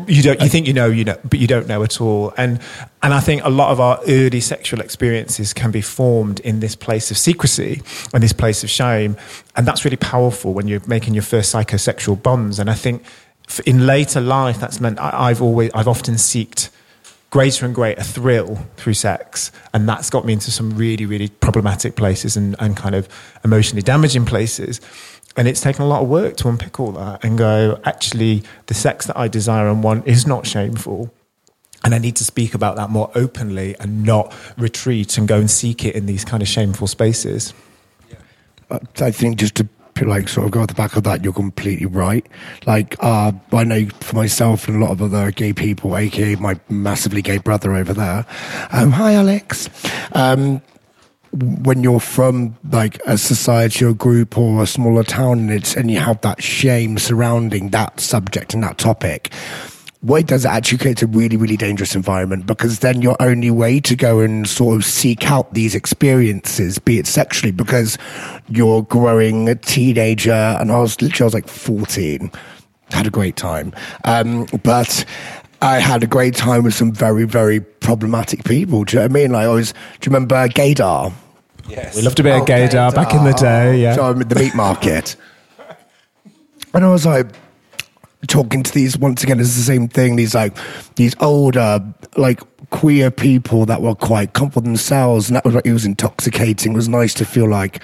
you 0.07 0.23
don't 0.23 0.39
you 0.41 0.47
think 0.47 0.65
you 0.67 0.73
know 0.73 0.87
you 0.87 1.03
know 1.03 1.17
but 1.25 1.39
you 1.39 1.47
don't 1.47 1.67
know 1.67 1.83
at 1.83 1.99
all. 1.99 2.33
And 2.37 2.59
and 3.03 3.13
i 3.13 3.19
think 3.19 3.43
a 3.43 3.49
lot 3.49 3.71
of 3.71 3.79
our 3.79 3.99
early 4.07 4.39
sexual 4.39 4.79
experiences 4.79 5.53
can 5.53 5.71
be 5.71 5.81
formed 5.81 6.39
in 6.41 6.59
this 6.59 6.75
place 6.75 7.11
of 7.11 7.17
secrecy 7.17 7.81
and 8.13 8.23
this 8.23 8.33
place 8.33 8.63
of 8.63 8.69
shame. 8.69 9.17
And 9.55 9.67
that's 9.67 9.83
really 9.83 9.97
powerful 9.97 10.53
when 10.53 10.67
you're 10.67 10.81
making 10.87 11.13
your 11.13 11.23
first 11.23 11.53
psychosexual 11.53 12.21
bonds. 12.21 12.59
And 12.59 12.69
i 12.69 12.75
think 12.75 13.03
in 13.65 13.85
later 13.85 14.21
life 14.21 14.59
that's 14.59 14.79
meant 14.79 14.99
I, 14.99 15.29
i've 15.29 15.41
always 15.41 15.71
i've 15.73 15.87
often 15.87 16.15
seeked 16.15 16.69
greater 17.31 17.65
and 17.65 17.75
greater 17.75 18.01
thrill 18.01 18.55
through 18.77 18.95
sex. 18.95 19.51
And 19.71 19.87
that's 19.87 20.09
got 20.09 20.25
me 20.25 20.33
into 20.33 20.51
some 20.51 20.75
really 20.77 21.05
really 21.05 21.29
problematic 21.29 21.95
places 21.95 22.37
and, 22.37 22.55
and 22.59 22.75
kind 22.75 22.95
of 22.95 23.07
emotionally 23.43 23.83
damaging 23.83 24.25
places 24.25 24.81
and 25.39 25.47
it's 25.47 25.61
taken 25.61 25.83
a 25.83 25.87
lot 25.87 26.03
of 26.03 26.09
work 26.09 26.35
to 26.35 26.49
unpick 26.49 26.81
all 26.81 26.91
that 26.91 27.23
and 27.23 27.37
go, 27.37 27.79
actually, 27.85 28.43
the 28.65 28.73
sex 28.73 29.05
that 29.05 29.17
I 29.17 29.29
desire 29.29 29.69
and 29.69 29.81
want 29.81 30.05
is 30.05 30.27
not 30.27 30.45
shameful. 30.45 31.13
And 31.81 31.95
I 31.95 31.97
need 31.97 32.17
to 32.17 32.25
speak 32.25 32.53
about 32.53 32.75
that 32.75 32.89
more 32.89 33.09
openly 33.15 33.73
and 33.79 34.03
not 34.03 34.35
retreat 34.57 35.17
and 35.17 35.29
go 35.29 35.37
and 35.37 35.49
seek 35.49 35.85
it 35.85 35.95
in 35.95 36.07
these 36.07 36.25
kind 36.25 36.43
of 36.43 36.49
shameful 36.49 36.87
spaces. 36.87 37.53
I 38.69 39.11
think 39.11 39.37
just 39.37 39.55
to 39.55 39.69
like 40.01 40.27
sort 40.27 40.45
of 40.45 40.51
go 40.51 40.61
at 40.61 40.67
the 40.67 40.73
back 40.73 40.97
of 40.97 41.05
that, 41.05 41.23
you're 41.23 41.31
completely 41.31 41.85
right. 41.85 42.27
Like, 42.65 42.97
uh, 42.99 43.31
I 43.53 43.63
know 43.63 43.85
for 44.01 44.17
myself 44.17 44.67
and 44.67 44.75
a 44.75 44.85
lot 44.85 44.91
of 44.91 45.01
other 45.01 45.31
gay 45.31 45.53
people, 45.53 45.95
aka 45.95 46.35
my 46.35 46.59
massively 46.67 47.21
gay 47.21 47.37
brother 47.37 47.75
over 47.75 47.93
there. 47.93 48.25
Um, 48.73 48.91
hi, 48.91 49.13
Alex. 49.13 49.69
Um, 50.11 50.61
when 51.31 51.83
you're 51.83 51.99
from 51.99 52.55
like 52.71 52.99
a 53.05 53.17
society 53.17 53.85
or 53.85 53.93
group 53.93 54.37
or 54.37 54.63
a 54.63 54.67
smaller 54.67 55.03
town 55.03 55.39
and 55.39 55.51
it's 55.51 55.75
and 55.75 55.91
you 55.91 55.99
have 55.99 56.19
that 56.21 56.41
shame 56.41 56.97
surrounding 56.97 57.69
that 57.69 57.99
subject 57.99 58.53
and 58.53 58.63
that 58.63 58.77
topic 58.77 59.31
what 60.01 60.21
it 60.21 60.27
does 60.27 60.45
it 60.45 60.49
actually 60.49 60.77
creates 60.77 61.03
a 61.03 61.07
really 61.07 61.37
really 61.37 61.57
dangerous 61.57 61.93
environment 61.93 62.47
because 62.47 62.79
then 62.79 63.01
your 63.01 63.15
only 63.21 63.51
way 63.51 63.79
to 63.79 63.95
go 63.95 64.19
and 64.19 64.47
sort 64.47 64.75
of 64.75 64.83
seek 64.83 65.29
out 65.29 65.53
these 65.53 65.75
experiences 65.75 66.79
be 66.79 66.97
it 66.97 67.05
sexually 67.05 67.51
because 67.51 67.97
you're 68.47 68.81
growing 68.83 69.47
a 69.49 69.55
teenager 69.55 70.31
and 70.31 70.71
i 70.71 70.79
was 70.79 70.99
literally 71.01 71.25
i 71.25 71.27
was 71.27 71.33
like 71.33 71.47
14 71.47 72.31
had 72.91 73.07
a 73.07 73.11
great 73.11 73.35
time. 73.35 73.73
Um, 74.05 74.47
but 74.63 75.05
I 75.61 75.79
had 75.79 76.03
a 76.03 76.07
great 76.07 76.35
time 76.35 76.63
with 76.63 76.73
some 76.73 76.91
very, 76.91 77.25
very 77.25 77.59
problematic 77.59 78.43
people. 78.45 78.85
Do 78.85 78.95
you 78.95 78.99
know 78.99 79.07
what 79.07 79.11
I 79.11 79.13
mean? 79.13 79.31
Like, 79.31 79.45
I 79.45 79.49
was, 79.49 79.71
do 79.73 79.77
you 80.09 80.13
remember 80.13 80.47
Gaydar? 80.47 81.13
Yes. 81.67 81.95
We 81.95 82.01
loved 82.01 82.19
a 82.19 82.23
bit 82.23 82.31
oh, 82.31 82.41
of 82.41 82.47
Gaydar, 82.47 82.69
Gaydar 82.69 82.95
back 82.95 83.13
in 83.13 83.23
the 83.25 83.33
day, 83.33 83.81
yeah. 83.81 83.95
So 83.95 84.03
I'm 84.03 84.21
at 84.21 84.29
the 84.29 84.35
meat 84.35 84.55
market. 84.55 85.15
and 86.73 86.85
I 86.85 86.89
was 86.89 87.05
like, 87.05 87.27
talking 88.27 88.63
to 88.63 88.71
these, 88.71 88.97
once 88.97 89.23
again, 89.23 89.39
it's 89.39 89.55
the 89.55 89.61
same 89.61 89.87
thing. 89.87 90.15
These, 90.15 90.33
like, 90.33 90.57
these 90.95 91.15
older, 91.19 91.83
like, 92.15 92.41
queer 92.69 93.11
people 93.11 93.65
that 93.65 93.81
were 93.81 93.95
quite 93.95 94.33
comfortable 94.33 94.63
themselves. 94.63 95.29
And 95.29 95.35
that 95.35 95.45
was 95.45 95.55
like, 95.55 95.65
it 95.65 95.73
was 95.73 95.85
intoxicating. 95.85 96.73
It 96.73 96.75
was 96.75 96.89
nice 96.89 97.13
to 97.15 97.25
feel 97.25 97.49
like, 97.49 97.81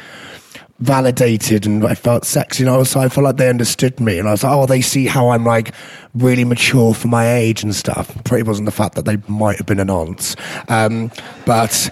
validated 0.80 1.66
and 1.66 1.86
I 1.86 1.96
felt 1.96 2.26
sexy. 2.26 2.64
You 2.64 2.70
know, 2.70 2.84
so 2.84 3.00
I 3.00 3.10
felt 3.10 3.24
like 3.24 3.38
they 3.38 3.50
understood 3.50 4.00
me. 4.00 4.20
And 4.20 4.28
I 4.28 4.32
was 4.32 4.44
like, 4.44 4.54
oh, 4.54 4.66
they 4.66 4.82
see 4.82 5.06
how 5.06 5.30
I'm 5.30 5.46
like 5.46 5.74
really 6.14 6.44
mature 6.44 6.94
for 6.94 7.08
my 7.08 7.34
age 7.34 7.64
and 7.64 7.74
stuff. 7.74 8.14
Probably 8.24 8.44
wasn't 8.44 8.66
the 8.66 8.72
fact 8.72 8.96
that 8.96 9.06
they 9.06 9.18
might 9.28 9.58
have 9.58 9.66
been 9.66 9.80
an 9.80 9.90
aunt. 9.90 10.36
Um, 10.68 11.12
but 11.46 11.90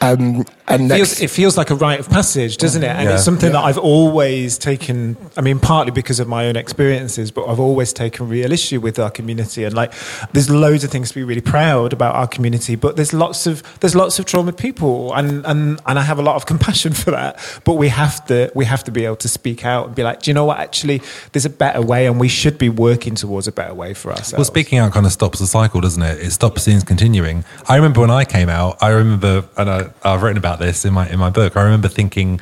um, 0.00 0.44
and 0.68 0.90
it 0.90 0.94
feels, 0.96 1.20
it 1.20 1.30
feels, 1.30 1.56
like 1.56 1.70
a 1.70 1.74
rite 1.74 2.00
of 2.00 2.08
passage, 2.08 2.56
doesn't 2.56 2.82
it? 2.82 2.88
And 2.88 3.08
yeah. 3.08 3.14
it's 3.14 3.24
something 3.24 3.48
yeah. 3.52 3.60
that 3.60 3.64
I've 3.64 3.78
always 3.78 4.58
taken. 4.58 5.16
I 5.36 5.40
mean, 5.40 5.58
partly 5.58 5.92
because 5.92 6.20
of 6.20 6.28
my 6.28 6.46
own 6.46 6.56
experiences, 6.56 7.30
but 7.30 7.46
I've 7.46 7.60
always 7.60 7.92
taken 7.92 8.28
real 8.28 8.52
issue 8.52 8.80
with 8.80 8.98
our 8.98 9.10
community. 9.10 9.64
And 9.64 9.74
like, 9.74 9.92
there's 10.32 10.50
loads 10.50 10.84
of 10.84 10.90
things 10.90 11.08
to 11.10 11.14
be 11.14 11.24
really 11.24 11.40
proud 11.40 11.92
about 11.92 12.14
our 12.14 12.26
community, 12.26 12.76
but 12.76 12.96
there's 12.96 13.12
lots 13.12 13.46
of 13.46 13.62
there's 13.80 13.94
lots 13.94 14.18
of 14.18 14.24
traumatized 14.24 14.58
people, 14.58 15.12
and 15.14 15.44
and 15.46 15.80
and 15.86 15.98
I 15.98 16.02
have 16.02 16.18
a 16.18 16.22
lot 16.22 16.36
of 16.36 16.46
compassion 16.46 16.92
for 16.92 17.10
that. 17.12 17.38
But 17.64 17.74
we 17.74 17.88
have 17.88 18.24
to 18.26 18.50
we 18.54 18.64
have 18.64 18.84
to 18.84 18.90
be 18.90 19.04
able 19.04 19.16
to 19.16 19.28
speak 19.28 19.64
out 19.64 19.86
and 19.86 19.94
be 19.94 20.02
like, 20.02 20.22
do 20.22 20.30
you 20.30 20.34
know 20.34 20.44
what? 20.44 20.58
Actually, 20.58 21.02
there's 21.32 21.46
a 21.46 21.50
better 21.50 21.82
way, 21.82 22.06
and 22.06 22.20
we 22.20 22.28
should 22.28 22.58
be 22.58 22.68
working 22.68 23.14
towards 23.14 23.46
a 23.46 23.52
better 23.52 23.74
way 23.74 23.94
for 23.94 24.10
ourselves. 24.10 24.34
Well, 24.34 24.44
speaking 24.44 24.78
out 24.78 24.92
kind 24.92 25.06
of 25.06 25.12
stops 25.12 25.38
the 25.38 25.46
cycle, 25.46 25.80
doesn't 25.80 26.02
it? 26.02 26.20
It 26.20 26.30
stops 26.32 26.64
things 26.64 26.84
continuing. 26.84 27.44
I 27.68 27.76
remember 27.76 28.00
when 28.00 28.10
I 28.10 28.24
came 28.24 28.48
out. 28.48 28.82
I 28.82 28.88
remember, 28.90 29.48
and 29.56 29.70
I, 29.70 29.90
I've 30.02 30.22
written 30.22 30.38
about 30.38 30.57
this 30.58 30.84
in 30.84 30.92
my 30.92 31.08
in 31.08 31.18
my 31.18 31.30
book. 31.30 31.56
I 31.56 31.62
remember 31.62 31.88
thinking 31.88 32.40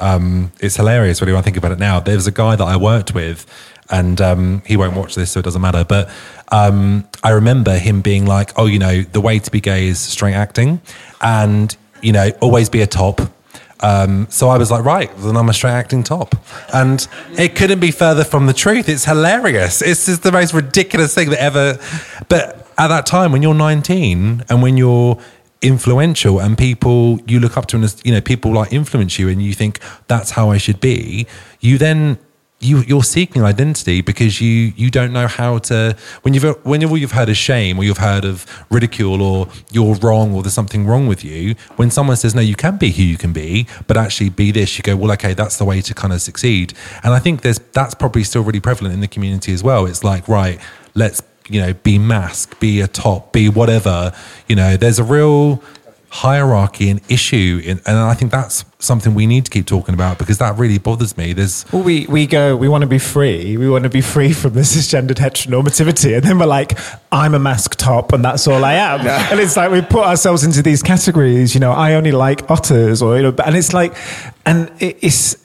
um, 0.00 0.52
it's 0.60 0.76
hilarious 0.76 1.20
really 1.20 1.32
when 1.32 1.40
I 1.40 1.42
think 1.42 1.56
about 1.56 1.72
it 1.72 1.78
now. 1.78 2.00
There 2.00 2.16
was 2.16 2.26
a 2.26 2.32
guy 2.32 2.56
that 2.56 2.64
I 2.64 2.76
worked 2.76 3.14
with, 3.14 3.46
and 3.90 4.20
um, 4.20 4.62
he 4.66 4.76
won't 4.76 4.96
watch 4.96 5.14
this, 5.14 5.32
so 5.32 5.40
it 5.40 5.44
doesn't 5.44 5.62
matter. 5.62 5.84
But 5.84 6.10
um, 6.48 7.08
I 7.22 7.30
remember 7.30 7.76
him 7.78 8.00
being 8.00 8.26
like, 8.26 8.52
"Oh, 8.58 8.66
you 8.66 8.78
know, 8.78 9.02
the 9.02 9.20
way 9.20 9.38
to 9.38 9.50
be 9.50 9.60
gay 9.60 9.86
is 9.86 9.98
straight 9.98 10.34
acting, 10.34 10.80
and 11.20 11.76
you 12.02 12.12
know, 12.12 12.30
always 12.40 12.68
be 12.68 12.82
a 12.82 12.86
top." 12.86 13.20
Um, 13.80 14.26
so 14.30 14.48
I 14.48 14.56
was 14.56 14.70
like, 14.70 14.82
right, 14.82 15.14
then 15.18 15.36
I'm 15.36 15.48
a 15.50 15.52
straight 15.52 15.72
acting 15.72 16.02
top. 16.02 16.34
And 16.72 17.06
it 17.36 17.54
couldn't 17.54 17.80
be 17.80 17.90
further 17.90 18.24
from 18.24 18.46
the 18.46 18.54
truth. 18.54 18.88
It's 18.88 19.04
hilarious. 19.04 19.82
It's 19.82 20.06
just 20.06 20.22
the 20.22 20.32
most 20.32 20.54
ridiculous 20.54 21.14
thing 21.14 21.28
that 21.30 21.42
ever. 21.42 21.78
But 22.30 22.66
at 22.78 22.88
that 22.88 23.04
time, 23.04 23.30
when 23.30 23.42
you're 23.42 23.52
19 23.52 24.44
and 24.48 24.62
when 24.62 24.78
you're 24.78 25.18
influential 25.64 26.40
and 26.40 26.56
people 26.56 27.18
you 27.26 27.40
look 27.40 27.56
up 27.56 27.66
to 27.66 27.76
and 27.76 28.02
you 28.04 28.12
know 28.12 28.20
people 28.20 28.52
like 28.52 28.72
influence 28.72 29.18
you 29.18 29.28
and 29.28 29.42
you 29.42 29.54
think 29.54 29.80
that's 30.06 30.30
how 30.32 30.50
I 30.50 30.58
should 30.58 30.78
be. 30.78 31.26
You 31.60 31.78
then 31.78 32.18
you 32.60 32.82
you're 32.82 33.02
seeking 33.02 33.42
identity 33.42 34.00
because 34.00 34.40
you 34.40 34.72
you 34.76 34.90
don't 34.90 35.12
know 35.12 35.26
how 35.26 35.58
to 35.58 35.96
when 36.22 36.34
you've 36.34 36.44
whenever 36.64 36.96
you've 36.96 37.12
heard 37.12 37.28
of 37.28 37.36
shame 37.36 37.78
or 37.78 37.84
you've 37.84 37.98
heard 37.98 38.24
of 38.24 38.46
ridicule 38.70 39.22
or 39.22 39.48
you're 39.70 39.94
wrong 39.96 40.34
or 40.34 40.42
there's 40.42 40.54
something 40.54 40.86
wrong 40.86 41.06
with 41.06 41.24
you 41.24 41.54
when 41.76 41.90
someone 41.90 42.16
says 42.16 42.34
no 42.34 42.40
you 42.40 42.54
can 42.54 42.76
be 42.76 42.90
who 42.90 43.02
you 43.02 43.16
can 43.16 43.32
be 43.32 43.66
but 43.86 43.96
actually 43.96 44.30
be 44.30 44.50
this 44.50 44.78
you 44.78 44.82
go 44.82 44.96
well 44.96 45.12
okay 45.12 45.34
that's 45.34 45.56
the 45.56 45.64
way 45.64 45.80
to 45.80 45.94
kind 45.94 46.12
of 46.12 46.20
succeed. 46.20 46.74
And 47.02 47.12
I 47.12 47.18
think 47.18 47.42
there's 47.42 47.58
that's 47.72 47.94
probably 47.94 48.24
still 48.24 48.42
really 48.42 48.60
prevalent 48.60 48.94
in 48.94 49.00
the 49.00 49.08
community 49.08 49.52
as 49.52 49.62
well. 49.62 49.86
It's 49.86 50.04
like 50.04 50.28
right 50.28 50.60
let's 50.94 51.22
you 51.48 51.60
know, 51.60 51.74
be 51.74 51.98
masc, 51.98 52.58
be 52.60 52.80
a 52.80 52.86
top, 52.86 53.32
be 53.32 53.48
whatever. 53.48 54.12
You 54.48 54.56
know, 54.56 54.76
there's 54.76 54.98
a 54.98 55.04
real 55.04 55.62
hierarchy 56.14 56.90
and 56.90 57.00
issue 57.10 57.60
in, 57.64 57.80
and 57.86 57.98
i 57.98 58.14
think 58.14 58.30
that's 58.30 58.64
something 58.78 59.14
we 59.14 59.26
need 59.26 59.44
to 59.44 59.50
keep 59.50 59.66
talking 59.66 59.94
about 59.94 60.16
because 60.16 60.38
that 60.38 60.56
really 60.56 60.78
bothers 60.78 61.16
me. 61.16 61.32
There's 61.32 61.64
well 61.72 61.82
we, 61.82 62.06
we 62.06 62.26
go 62.26 62.56
we 62.56 62.68
want 62.68 62.82
to 62.82 62.86
be 62.86 62.98
free. 62.98 63.56
We 63.56 63.68
want 63.68 63.84
to 63.84 63.90
be 63.90 64.00
free 64.00 64.32
from 64.32 64.52
this 64.52 64.76
cisgendered 64.76 65.16
heteronormativity. 65.16 66.14
And 66.14 66.22
then 66.24 66.38
we're 66.38 66.46
like 66.46 66.78
i'm 67.10 67.34
a 67.34 67.38
masc 67.38 67.74
top 67.76 68.12
and 68.12 68.24
that's 68.24 68.46
all 68.46 68.64
i 68.64 68.74
am. 68.74 69.00
And 69.32 69.40
it's 69.40 69.56
like 69.56 69.72
we 69.72 69.82
put 69.82 70.04
ourselves 70.04 70.44
into 70.44 70.62
these 70.62 70.82
categories 70.82 71.54
you 71.54 71.60
know 71.60 71.72
i 71.72 71.94
only 71.94 72.12
like 72.12 72.48
otters 72.50 73.02
or 73.02 73.16
you 73.16 73.22
know 73.22 73.34
and 73.44 73.56
it's 73.56 73.72
like 73.72 73.96
and 74.46 74.70
it's 74.78 75.36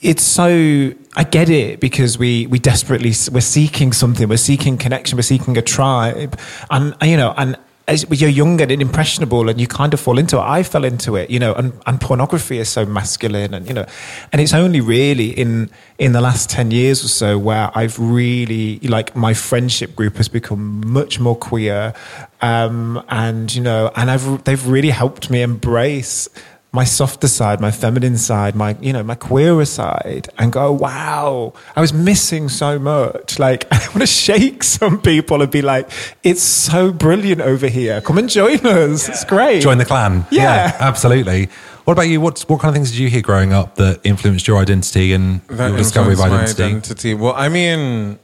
it's 0.00 0.22
so 0.22 0.92
I 1.16 1.24
get 1.24 1.48
it 1.48 1.80
because 1.80 2.18
we 2.18 2.46
we 2.46 2.58
desperately 2.58 3.12
we're 3.32 3.40
seeking 3.40 3.92
something, 3.92 4.28
we're 4.28 4.36
seeking 4.36 4.76
connection, 4.76 5.16
we're 5.16 5.22
seeking 5.22 5.56
a 5.56 5.62
tribe, 5.62 6.38
and 6.70 6.94
you 7.02 7.16
know, 7.16 7.34
and 7.36 7.56
as 7.86 8.06
you're 8.20 8.30
young 8.30 8.60
and 8.60 8.72
impressionable 8.72 9.48
and 9.48 9.60
you 9.60 9.66
kind 9.66 9.92
of 9.92 10.00
fall 10.00 10.18
into 10.18 10.36
it. 10.38 10.40
I 10.40 10.62
fell 10.62 10.84
into 10.84 11.16
it, 11.16 11.28
you 11.28 11.38
know, 11.38 11.52
and, 11.52 11.74
and 11.86 12.00
pornography 12.00 12.58
is 12.58 12.68
so 12.68 12.86
masculine 12.86 13.52
and, 13.52 13.66
you 13.66 13.74
know, 13.74 13.84
and 14.32 14.40
it's 14.40 14.54
only 14.54 14.80
really 14.80 15.30
in, 15.30 15.70
in 15.98 16.12
the 16.12 16.20
last 16.20 16.48
10 16.48 16.70
years 16.70 17.04
or 17.04 17.08
so 17.08 17.38
where 17.38 17.70
I've 17.74 17.98
really, 17.98 18.78
like, 18.80 19.14
my 19.14 19.34
friendship 19.34 19.94
group 19.94 20.16
has 20.16 20.28
become 20.28 20.82
much 20.86 21.20
more 21.20 21.36
queer. 21.36 21.92
Um, 22.40 23.04
and, 23.08 23.54
you 23.54 23.60
know, 23.60 23.90
and 23.96 24.10
I've, 24.10 24.44
they've 24.44 24.66
really 24.66 24.90
helped 24.90 25.30
me 25.30 25.42
embrace 25.42 26.28
my 26.74 26.82
softer 26.84 27.28
side, 27.28 27.60
my 27.60 27.70
feminine 27.70 28.18
side, 28.18 28.56
my 28.56 28.76
you 28.80 28.92
know 28.92 29.04
my 29.04 29.14
queerer 29.14 29.64
side, 29.64 30.28
and 30.38 30.52
go, 30.52 30.72
wow, 30.72 31.52
I 31.76 31.80
was 31.80 31.92
missing 31.92 32.48
so 32.48 32.80
much. 32.80 33.38
Like 33.38 33.66
I 33.72 33.78
want 33.88 34.00
to 34.00 34.06
shake 34.06 34.64
some 34.64 35.00
people 35.00 35.40
and 35.40 35.50
be 35.50 35.62
like, 35.62 35.88
it's 36.24 36.42
so 36.42 36.92
brilliant 36.92 37.40
over 37.40 37.68
here. 37.68 38.00
Come 38.00 38.18
and 38.18 38.28
join 38.28 38.58
us. 38.66 39.08
It's 39.08 39.24
great. 39.24 39.60
Join 39.62 39.78
the 39.78 39.84
clan. 39.84 40.26
Yeah. 40.32 40.76
absolutely. 40.80 41.48
What 41.84 41.92
about 41.92 42.08
you? 42.08 42.20
What 42.20 42.40
what 42.48 42.60
kind 42.60 42.70
of 42.70 42.74
things 42.74 42.90
did 42.90 42.98
you 42.98 43.08
hear 43.08 43.22
growing 43.22 43.52
up 43.52 43.76
that 43.76 44.00
influenced 44.02 44.48
your 44.48 44.58
identity 44.58 45.12
and 45.12 45.42
that 45.48 45.68
your 45.68 45.76
discovery 45.76 46.14
of 46.14 46.20
influenced 46.20 46.58
my 46.58 46.64
identity? 46.64 46.76
identity. 46.76 47.14
Well, 47.14 47.34
I 47.36 47.48
mean, 47.48 48.18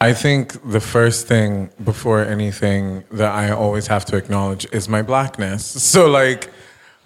I 0.00 0.12
think 0.12 0.70
the 0.70 0.80
first 0.80 1.26
thing 1.26 1.70
before 1.82 2.20
anything 2.20 3.02
that 3.10 3.32
I 3.32 3.50
always 3.50 3.88
have 3.88 4.04
to 4.06 4.16
acknowledge 4.16 4.66
is 4.72 4.88
my 4.88 5.02
blackness. 5.02 5.64
So, 5.88 6.06
like, 6.06 6.50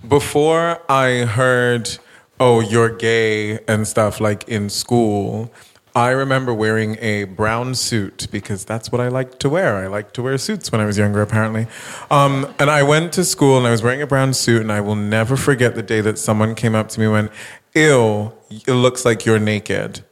before 0.09 0.81
I 0.89 1.25
heard, 1.25 1.99
oh, 2.41 2.61
you're 2.61 2.89
gay 2.89 3.59
and 3.67 3.87
stuff 3.87 4.21
like 4.21 4.49
in 4.49 4.69
school, 4.69 5.53
I 5.95 6.11
remember 6.11 6.55
wearing 6.55 6.97
a 7.01 7.25
brown 7.25 7.75
suit 7.75 8.27
because 8.31 8.65
that's 8.65 8.91
what 8.91 9.01
I 9.01 9.09
liked 9.09 9.41
to 9.41 9.51
wear. 9.51 9.77
I 9.77 9.89
liked 9.89 10.15
to 10.15 10.23
wear 10.23 10.39
suits 10.39 10.73
when 10.73 10.81
I 10.81 10.87
was 10.87 10.97
younger, 10.97 11.21
apparently. 11.21 11.67
Um, 12.11 12.53
and 12.59 12.71
I 12.71 12.83
went 12.83 13.13
to 13.15 13.25
school 13.25 13.59
and 13.59 13.67
I 13.67 13.71
was 13.71 13.83
wearing 13.83 14.01
a 14.01 14.07
brown 14.07 14.33
suit, 14.33 14.63
and 14.63 14.73
I 14.73 14.81
will 14.81 14.97
never 14.97 15.37
forget 15.37 15.75
the 15.75 15.83
day 15.83 16.01
that 16.01 16.19
someone 16.19 16.55
came 16.55 16.75
up 16.75 16.89
to 16.91 17.01
me 17.01 17.07
and 17.07 17.13
went, 17.13 17.33
Ew, 17.75 18.33
it 18.51 18.73
looks 18.73 19.05
like 19.05 19.27
you're 19.27 19.39
naked. 19.39 20.03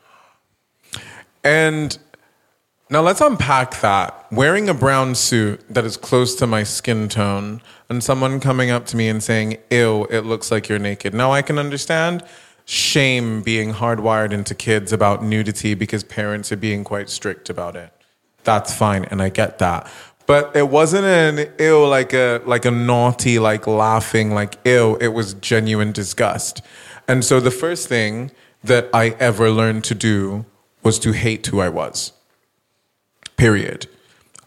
And 1.42 1.98
now 2.90 3.00
let's 3.00 3.20
unpack 3.20 3.80
that. 3.82 4.26
Wearing 4.32 4.68
a 4.68 4.74
brown 4.74 5.14
suit 5.14 5.60
that 5.72 5.84
is 5.84 5.96
close 5.96 6.34
to 6.34 6.46
my 6.46 6.64
skin 6.64 7.08
tone 7.08 7.62
and 7.88 8.02
someone 8.02 8.40
coming 8.40 8.70
up 8.70 8.84
to 8.86 8.96
me 8.96 9.08
and 9.08 9.22
saying, 9.22 9.58
Ew, 9.70 10.08
it 10.10 10.22
looks 10.22 10.50
like 10.50 10.68
you're 10.68 10.80
naked. 10.80 11.14
Now 11.14 11.30
I 11.30 11.40
can 11.40 11.56
understand 11.56 12.24
shame 12.64 13.42
being 13.42 13.74
hardwired 13.74 14.32
into 14.32 14.56
kids 14.56 14.92
about 14.92 15.22
nudity 15.22 15.74
because 15.74 16.02
parents 16.02 16.50
are 16.50 16.56
being 16.56 16.82
quite 16.82 17.08
strict 17.08 17.48
about 17.48 17.76
it. 17.76 17.92
That's 18.42 18.74
fine, 18.74 19.04
and 19.04 19.22
I 19.22 19.28
get 19.28 19.58
that. 19.58 19.88
But 20.26 20.54
it 20.56 20.68
wasn't 20.68 21.04
an 21.04 21.52
ew 21.60 21.86
like 21.86 22.12
a 22.12 22.42
like 22.44 22.64
a 22.64 22.70
naughty, 22.72 23.38
like 23.38 23.68
laughing, 23.68 24.34
like 24.34 24.58
ew. 24.64 24.96
It 25.00 25.08
was 25.08 25.34
genuine 25.34 25.92
disgust. 25.92 26.60
And 27.06 27.24
so 27.24 27.38
the 27.38 27.50
first 27.52 27.88
thing 27.88 28.32
that 28.64 28.88
I 28.92 29.10
ever 29.20 29.50
learned 29.50 29.84
to 29.84 29.94
do 29.94 30.44
was 30.82 30.98
to 31.00 31.12
hate 31.12 31.46
who 31.46 31.60
I 31.60 31.68
was 31.68 32.12
period. 33.40 33.86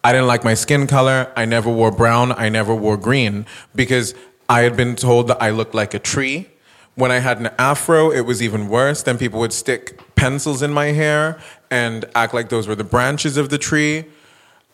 I 0.03 0.11
didn't 0.11 0.27
like 0.27 0.43
my 0.43 0.53
skin 0.53 0.85
color. 0.85 1.31
I 1.35 1.45
never 1.45 1.69
wore 1.69 1.89
brown. 1.89 2.31
I 2.31 2.49
never 2.49 2.75
wore 2.75 2.95
green 2.95 3.47
because 3.73 4.13
I 4.47 4.61
had 4.61 4.77
been 4.77 4.95
told 4.95 5.29
that 5.29 5.41
I 5.41 5.49
looked 5.49 5.73
like 5.73 5.95
a 5.95 5.99
tree. 5.99 6.49
When 6.93 7.11
I 7.11 7.17
had 7.17 7.39
an 7.39 7.49
afro, 7.57 8.11
it 8.11 8.21
was 8.21 8.43
even 8.43 8.69
worse. 8.69 9.01
Then 9.01 9.17
people 9.17 9.39
would 9.39 9.51
stick 9.51 9.99
pencils 10.15 10.61
in 10.61 10.71
my 10.71 10.87
hair 10.87 11.41
and 11.71 12.05
act 12.13 12.35
like 12.35 12.49
those 12.49 12.67
were 12.67 12.75
the 12.75 12.83
branches 12.83 13.35
of 13.35 13.49
the 13.49 13.57
tree. 13.57 14.05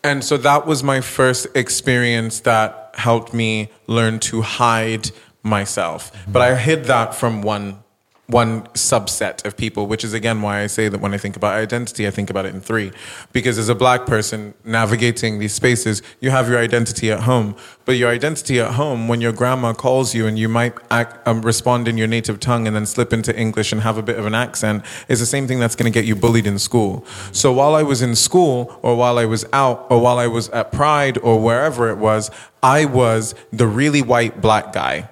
And 0.03 0.21
so 0.21 0.35
that 0.35 0.65
was 0.65 0.83
my 0.83 0.99
first 0.99 1.47
experience 1.55 2.41
that 2.41 2.91
helped 2.95 3.33
me 3.33 3.69
learn 3.87 4.19
to 4.31 4.41
hide 4.41 5.11
myself. 5.43 6.11
But 6.27 6.41
I 6.41 6.55
hid 6.55 6.85
that 6.85 7.15
from 7.15 7.41
one 7.41 7.83
one 8.29 8.61
subset 8.67 9.43
of 9.43 9.57
people, 9.57 9.87
which 9.87 10.03
is 10.03 10.13
again 10.13 10.41
why 10.41 10.61
I 10.61 10.67
say 10.67 10.87
that 10.87 11.01
when 11.01 11.13
I 11.13 11.17
think 11.17 11.35
about 11.35 11.55
identity, 11.55 12.07
I 12.07 12.11
think 12.11 12.29
about 12.29 12.45
it 12.45 12.53
in 12.53 12.61
three. 12.61 12.91
Because 13.33 13.57
as 13.57 13.69
a 13.69 13.75
black 13.75 14.05
person 14.05 14.53
navigating 14.63 15.39
these 15.39 15.53
spaces, 15.53 16.03
you 16.19 16.29
have 16.29 16.47
your 16.47 16.59
identity 16.59 17.11
at 17.11 17.21
home. 17.21 17.55
But 17.85 17.93
your 17.93 18.09
identity 18.09 18.59
at 18.59 18.75
home, 18.75 19.07
when 19.07 19.19
your 19.19 19.33
grandma 19.33 19.73
calls 19.73 20.13
you 20.13 20.27
and 20.27 20.37
you 20.37 20.47
might 20.47 20.75
act, 20.91 21.27
um, 21.27 21.41
respond 21.41 21.87
in 21.87 21.97
your 21.97 22.07
native 22.07 22.39
tongue 22.39 22.67
and 22.67 22.75
then 22.75 22.85
slip 22.85 23.11
into 23.11 23.35
English 23.35 23.71
and 23.71 23.81
have 23.81 23.97
a 23.97 24.03
bit 24.03 24.19
of 24.19 24.27
an 24.27 24.35
accent, 24.35 24.85
is 25.07 25.19
the 25.19 25.25
same 25.25 25.47
thing 25.47 25.59
that's 25.59 25.75
going 25.75 25.91
to 25.91 25.99
get 25.99 26.05
you 26.05 26.15
bullied 26.15 26.45
in 26.45 26.59
school. 26.59 27.03
So 27.31 27.51
while 27.51 27.73
I 27.73 27.81
was 27.81 28.03
in 28.03 28.15
school, 28.15 28.79
or 28.83 28.95
while 28.95 29.17
I 29.17 29.25
was 29.25 29.43
out, 29.53 29.87
or 29.89 29.99
while 29.99 30.19
I 30.19 30.27
was 30.27 30.49
at 30.49 30.71
Pride, 30.71 31.17
or 31.17 31.41
wherever 31.41 31.89
it 31.89 31.97
was, 31.97 32.29
I 32.61 32.85
was 32.85 33.33
the 33.51 33.65
really 33.65 34.03
white 34.03 34.39
black 34.39 34.71
guy. 34.71 35.09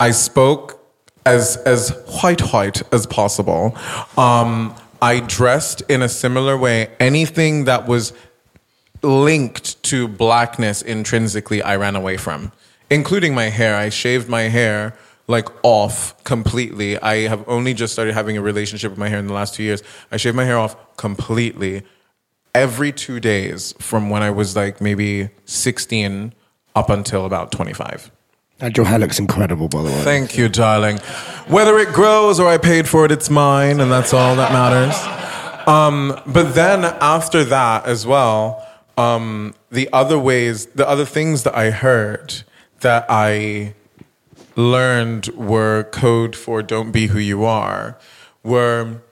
I 0.00 0.12
spoke 0.12 0.77
as 1.28 1.56
as 1.58 1.90
white 2.22 2.40
white 2.52 2.82
as 2.92 3.06
possible. 3.06 3.76
Um, 4.16 4.74
I 5.00 5.20
dressed 5.20 5.82
in 5.88 6.02
a 6.02 6.08
similar 6.08 6.56
way. 6.56 6.88
Anything 6.98 7.64
that 7.64 7.86
was 7.86 8.12
linked 9.02 9.80
to 9.84 10.08
blackness 10.08 10.82
intrinsically, 10.82 11.62
I 11.62 11.76
ran 11.76 11.94
away 11.94 12.16
from, 12.16 12.52
including 12.90 13.34
my 13.34 13.44
hair. 13.44 13.76
I 13.76 13.90
shaved 13.90 14.28
my 14.28 14.42
hair 14.42 14.96
like 15.28 15.48
off 15.62 16.22
completely. 16.24 16.98
I 16.98 17.28
have 17.28 17.46
only 17.46 17.74
just 17.74 17.92
started 17.92 18.14
having 18.14 18.36
a 18.38 18.42
relationship 18.42 18.90
with 18.90 18.98
my 18.98 19.08
hair 19.08 19.18
in 19.18 19.26
the 19.26 19.34
last 19.34 19.54
two 19.54 19.62
years. 19.62 19.82
I 20.10 20.16
shaved 20.16 20.36
my 20.36 20.44
hair 20.44 20.58
off 20.58 20.74
completely 20.96 21.82
every 22.54 22.90
two 22.90 23.20
days 23.20 23.74
from 23.78 24.08
when 24.10 24.22
I 24.22 24.30
was 24.30 24.56
like 24.56 24.80
maybe 24.80 25.28
16 25.44 26.32
up 26.74 26.88
until 26.90 27.26
about 27.26 27.52
25. 27.52 28.10
And 28.60 28.76
your 28.76 28.86
hair 28.86 28.98
looks 28.98 29.18
incredible, 29.18 29.68
by 29.68 29.82
the 29.82 29.88
way. 29.88 30.02
Thank 30.02 30.36
you, 30.36 30.48
darling. 30.48 30.98
Whether 31.46 31.78
it 31.78 31.92
grows 31.92 32.40
or 32.40 32.48
I 32.48 32.58
paid 32.58 32.88
for 32.88 33.04
it, 33.04 33.12
it's 33.12 33.30
mine, 33.30 33.80
and 33.80 33.90
that's 33.90 34.12
all 34.12 34.34
that 34.36 34.52
matters. 34.52 34.96
Um, 35.68 36.20
but 36.26 36.54
then 36.54 36.84
after 36.84 37.44
that 37.44 37.86
as 37.86 38.06
well, 38.06 38.66
um, 38.96 39.54
the 39.70 39.88
other 39.92 40.18
ways, 40.18 40.66
the 40.66 40.88
other 40.88 41.04
things 41.04 41.44
that 41.44 41.54
I 41.56 41.70
heard 41.70 42.42
that 42.80 43.06
I 43.08 43.74
learned 44.56 45.28
were 45.28 45.84
code 45.84 46.34
for 46.34 46.62
don't 46.62 46.90
be 46.90 47.06
who 47.06 47.18
you 47.18 47.44
are 47.44 47.96
were 48.42 49.02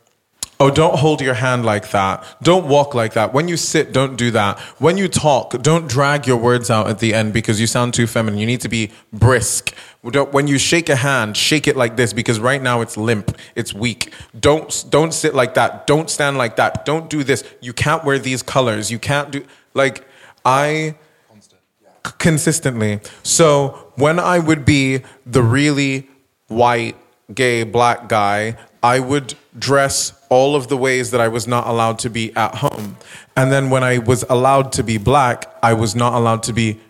Oh, 0.58 0.70
don't 0.70 0.98
hold 0.98 1.20
your 1.20 1.34
hand 1.34 1.66
like 1.66 1.90
that. 1.90 2.24
Don't 2.42 2.66
walk 2.66 2.94
like 2.94 3.12
that. 3.12 3.34
When 3.34 3.46
you 3.46 3.58
sit, 3.58 3.92
don't 3.92 4.16
do 4.16 4.30
that. 4.30 4.58
When 4.78 4.96
you 4.96 5.06
talk, 5.06 5.60
don't 5.60 5.86
drag 5.86 6.26
your 6.26 6.38
words 6.38 6.70
out 6.70 6.88
at 6.88 6.98
the 6.98 7.12
end 7.12 7.34
because 7.34 7.60
you 7.60 7.66
sound 7.66 7.92
too 7.92 8.06
feminine. 8.06 8.40
You 8.40 8.46
need 8.46 8.62
to 8.62 8.68
be 8.68 8.90
brisk. 9.12 9.74
When 10.00 10.46
you 10.46 10.56
shake 10.56 10.88
a 10.88 10.96
hand, 10.96 11.36
shake 11.36 11.66
it 11.68 11.76
like 11.76 11.96
this 11.96 12.14
because 12.14 12.40
right 12.40 12.62
now 12.62 12.80
it's 12.80 12.96
limp, 12.96 13.36
it's 13.54 13.74
weak. 13.74 14.14
Don't 14.38 14.84
don't 14.88 15.12
sit 15.12 15.34
like 15.34 15.54
that. 15.54 15.86
Don't 15.86 16.08
stand 16.08 16.38
like 16.38 16.56
that. 16.56 16.86
Don't 16.86 17.10
do 17.10 17.22
this. 17.22 17.44
You 17.60 17.74
can't 17.74 18.04
wear 18.04 18.18
these 18.18 18.42
colors. 18.42 18.90
You 18.90 18.98
can't 18.98 19.30
do 19.30 19.44
like 19.74 20.06
I 20.44 20.94
consistently. 22.18 23.00
So 23.22 23.92
when 23.96 24.18
I 24.18 24.38
would 24.38 24.64
be 24.64 25.02
the 25.26 25.42
really 25.42 26.08
white, 26.46 26.96
gay, 27.34 27.64
black 27.64 28.08
guy, 28.08 28.56
I 28.82 29.00
would 29.00 29.34
dress 29.58 30.15
all 30.28 30.56
of 30.56 30.68
the 30.68 30.76
ways 30.76 31.10
that 31.10 31.20
I 31.20 31.28
was 31.28 31.46
not 31.46 31.66
allowed 31.66 31.98
to 32.00 32.10
be 32.10 32.34
at 32.36 32.56
home. 32.56 32.96
And 33.36 33.52
then 33.52 33.70
when 33.70 33.84
I 33.84 33.98
was 33.98 34.24
allowed 34.28 34.72
to 34.72 34.82
be 34.82 34.98
black, 34.98 35.52
I 35.62 35.72
was 35.72 35.94
not 35.94 36.14
allowed 36.14 36.42
to 36.44 36.52
be 36.52 36.80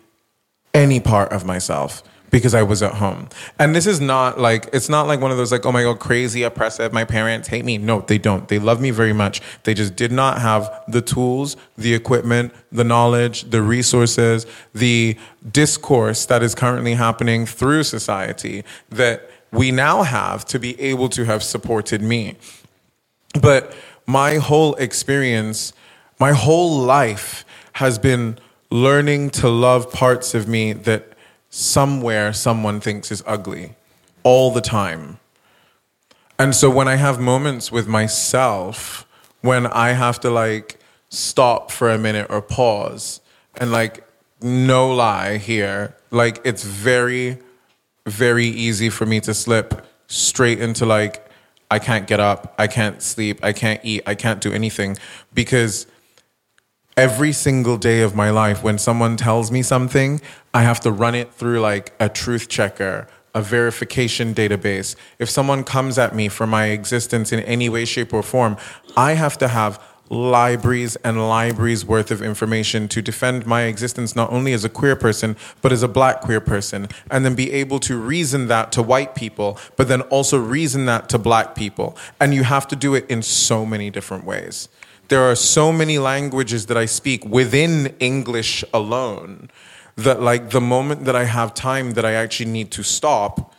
any 0.73 0.99
part 0.99 1.31
of 1.31 1.45
myself 1.45 2.03
because 2.29 2.53
I 2.53 2.63
was 2.63 2.83
at 2.83 2.95
home. 2.95 3.29
And 3.57 3.75
this 3.75 3.87
is 3.87 4.01
not 4.01 4.39
like, 4.39 4.69
it's 4.73 4.89
not 4.89 5.07
like 5.07 5.21
one 5.21 5.31
of 5.31 5.37
those 5.37 5.51
like, 5.51 5.65
oh 5.65 5.71
my 5.71 5.83
God, 5.83 5.99
crazy, 5.99 6.43
oppressive, 6.43 6.91
my 6.91 7.05
parents 7.05 7.47
hate 7.47 7.63
me. 7.63 7.77
No, 7.77 8.01
they 8.01 8.17
don't. 8.17 8.47
They 8.47 8.59
love 8.59 8.81
me 8.81 8.91
very 8.91 9.13
much. 9.13 9.41
They 9.63 9.73
just 9.73 9.95
did 9.95 10.11
not 10.11 10.41
have 10.41 10.69
the 10.87 11.01
tools, 11.01 11.55
the 11.77 11.93
equipment, 11.93 12.53
the 12.71 12.83
knowledge, 12.83 13.49
the 13.49 13.61
resources, 13.61 14.45
the 14.73 15.17
discourse 15.49 16.25
that 16.25 16.43
is 16.43 16.53
currently 16.53 16.95
happening 16.95 17.45
through 17.45 17.83
society 17.83 18.63
that 18.89 19.29
we 19.51 19.71
now 19.71 20.03
have 20.03 20.43
to 20.45 20.59
be 20.59 20.79
able 20.81 21.07
to 21.09 21.23
have 21.23 21.41
supported 21.41 22.01
me. 22.01 22.35
But 23.41 23.73
my 24.05 24.35
whole 24.35 24.75
experience, 24.75 25.73
my 26.19 26.33
whole 26.33 26.79
life 26.79 27.45
has 27.73 27.99
been 27.99 28.39
learning 28.69 29.29
to 29.29 29.49
love 29.49 29.91
parts 29.91 30.33
of 30.33 30.47
me 30.47 30.73
that 30.73 31.13
somewhere 31.49 32.33
someone 32.33 32.79
thinks 32.79 33.11
is 33.11 33.23
ugly 33.25 33.75
all 34.23 34.51
the 34.51 34.61
time. 34.61 35.19
And 36.39 36.55
so 36.55 36.69
when 36.69 36.87
I 36.87 36.95
have 36.95 37.19
moments 37.19 37.71
with 37.71 37.87
myself, 37.87 39.07
when 39.41 39.65
I 39.67 39.91
have 39.91 40.19
to 40.21 40.29
like 40.29 40.79
stop 41.09 41.71
for 41.71 41.89
a 41.89 41.97
minute 41.97 42.27
or 42.29 42.41
pause 42.41 43.21
and 43.55 43.71
like, 43.71 44.03
no 44.41 44.93
lie 44.93 45.37
here, 45.37 45.95
like 46.11 46.39
it's 46.43 46.63
very, 46.63 47.39
very 48.05 48.45
easy 48.45 48.89
for 48.89 49.05
me 49.05 49.19
to 49.21 49.33
slip 49.33 49.85
straight 50.07 50.59
into 50.61 50.85
like, 50.85 51.26
I 51.69 51.79
can't 51.79 52.07
get 52.07 52.19
up, 52.19 52.53
I 52.57 52.67
can't 52.67 53.01
sleep, 53.01 53.39
I 53.43 53.53
can't 53.53 53.81
eat, 53.83 54.03
I 54.05 54.15
can't 54.15 54.39
do 54.39 54.53
anything 54.53 54.97
because 55.33 55.87
every 56.95 57.31
single 57.31 57.77
day 57.77 58.01
of 58.01 58.15
my 58.15 58.29
life 58.31 58.63
when 58.63 58.77
someone 58.77 59.17
tells 59.17 59.51
me 59.51 59.61
something, 59.61 60.19
I 60.53 60.63
have 60.63 60.79
to 60.81 60.91
run 60.91 61.13
it 61.13 61.33
through 61.33 61.59
like 61.59 61.93
a 61.99 62.09
truth 62.09 62.49
checker, 62.49 63.07
a 63.35 63.41
verification 63.41 64.33
database. 64.33 64.95
If 65.19 65.29
someone 65.29 65.63
comes 65.63 65.99
at 65.99 66.15
me 66.15 66.27
for 66.27 66.47
my 66.47 66.67
existence 66.67 67.31
in 67.31 67.41
any 67.41 67.69
way, 67.69 67.85
shape, 67.85 68.13
or 68.13 68.23
form, 68.23 68.57
I 68.95 69.13
have 69.13 69.37
to 69.39 69.47
have 69.47 69.79
libraries 70.09 70.95
and 70.97 71.27
libraries 71.27 71.85
worth 71.85 72.11
of 72.11 72.21
information 72.21 72.87
to 72.87 73.01
defend 73.01 73.45
my 73.45 73.63
existence 73.63 74.15
not 74.15 74.31
only 74.31 74.53
as 74.53 74.63
a 74.63 74.69
queer 74.69 74.95
person 74.95 75.35
but 75.61 75.71
as 75.71 75.83
a 75.83 75.87
black 75.87 76.21
queer 76.21 76.39
person 76.39 76.87
and 77.11 77.25
then 77.25 77.35
be 77.35 77.51
able 77.51 77.79
to 77.79 77.97
reason 77.97 78.47
that 78.47 78.71
to 78.71 78.81
white 78.81 79.15
people 79.15 79.59
but 79.75 79.87
then 79.87 80.01
also 80.03 80.37
reason 80.37 80.85
that 80.85 81.09
to 81.09 81.17
black 81.17 81.55
people. 81.55 81.97
And 82.19 82.33
you 82.33 82.43
have 82.43 82.67
to 82.69 82.75
do 82.75 82.95
it 82.95 83.09
in 83.09 83.21
so 83.21 83.65
many 83.65 83.89
different 83.89 84.23
ways. 84.23 84.69
There 85.09 85.23
are 85.23 85.35
so 85.35 85.71
many 85.71 85.99
languages 85.99 86.65
that 86.65 86.77
I 86.77 86.85
speak 86.85 87.23
within 87.25 87.95
English 87.99 88.63
alone 88.73 89.49
that 89.95 90.21
like 90.21 90.51
the 90.51 90.61
moment 90.61 91.05
that 91.05 91.15
I 91.15 91.23
have 91.23 91.53
time 91.53 91.91
that 91.91 92.05
I 92.05 92.13
actually 92.13 92.51
need 92.51 92.71
to 92.71 92.83
stop 92.83 93.53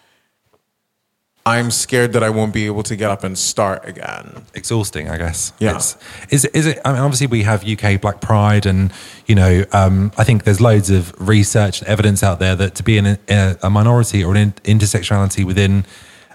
I'm 1.48 1.70
scared 1.70 2.12
that 2.12 2.22
I 2.22 2.30
won't 2.30 2.52
be 2.52 2.66
able 2.66 2.82
to 2.84 2.96
get 2.96 3.10
up 3.10 3.24
and 3.24 3.36
start 3.38 3.88
again. 3.88 4.44
Exhausting, 4.54 5.08
I 5.08 5.16
guess. 5.16 5.52
Yeah. 5.58 5.76
It's, 5.76 5.96
is 6.30 6.44
it- 6.44 6.54
is 6.54 6.66
it? 6.66 6.78
I 6.84 6.92
mean, 6.92 7.00
obviously 7.02 7.26
we 7.26 7.42
have 7.44 7.66
UK 7.66 8.00
Black 8.00 8.20
Pride, 8.20 8.66
and 8.66 8.92
you 9.26 9.34
know, 9.34 9.64
um, 9.72 10.12
I 10.18 10.24
think 10.24 10.44
there's 10.44 10.60
loads 10.60 10.90
of 10.90 11.14
research 11.18 11.80
and 11.80 11.88
evidence 11.88 12.22
out 12.22 12.38
there 12.38 12.54
that 12.56 12.74
to 12.76 12.82
be 12.82 12.98
in 12.98 13.06
a, 13.06 13.56
a 13.62 13.70
minority 13.70 14.22
or 14.24 14.34
an 14.36 14.52
intersectionality 14.64 15.44
within 15.44 15.84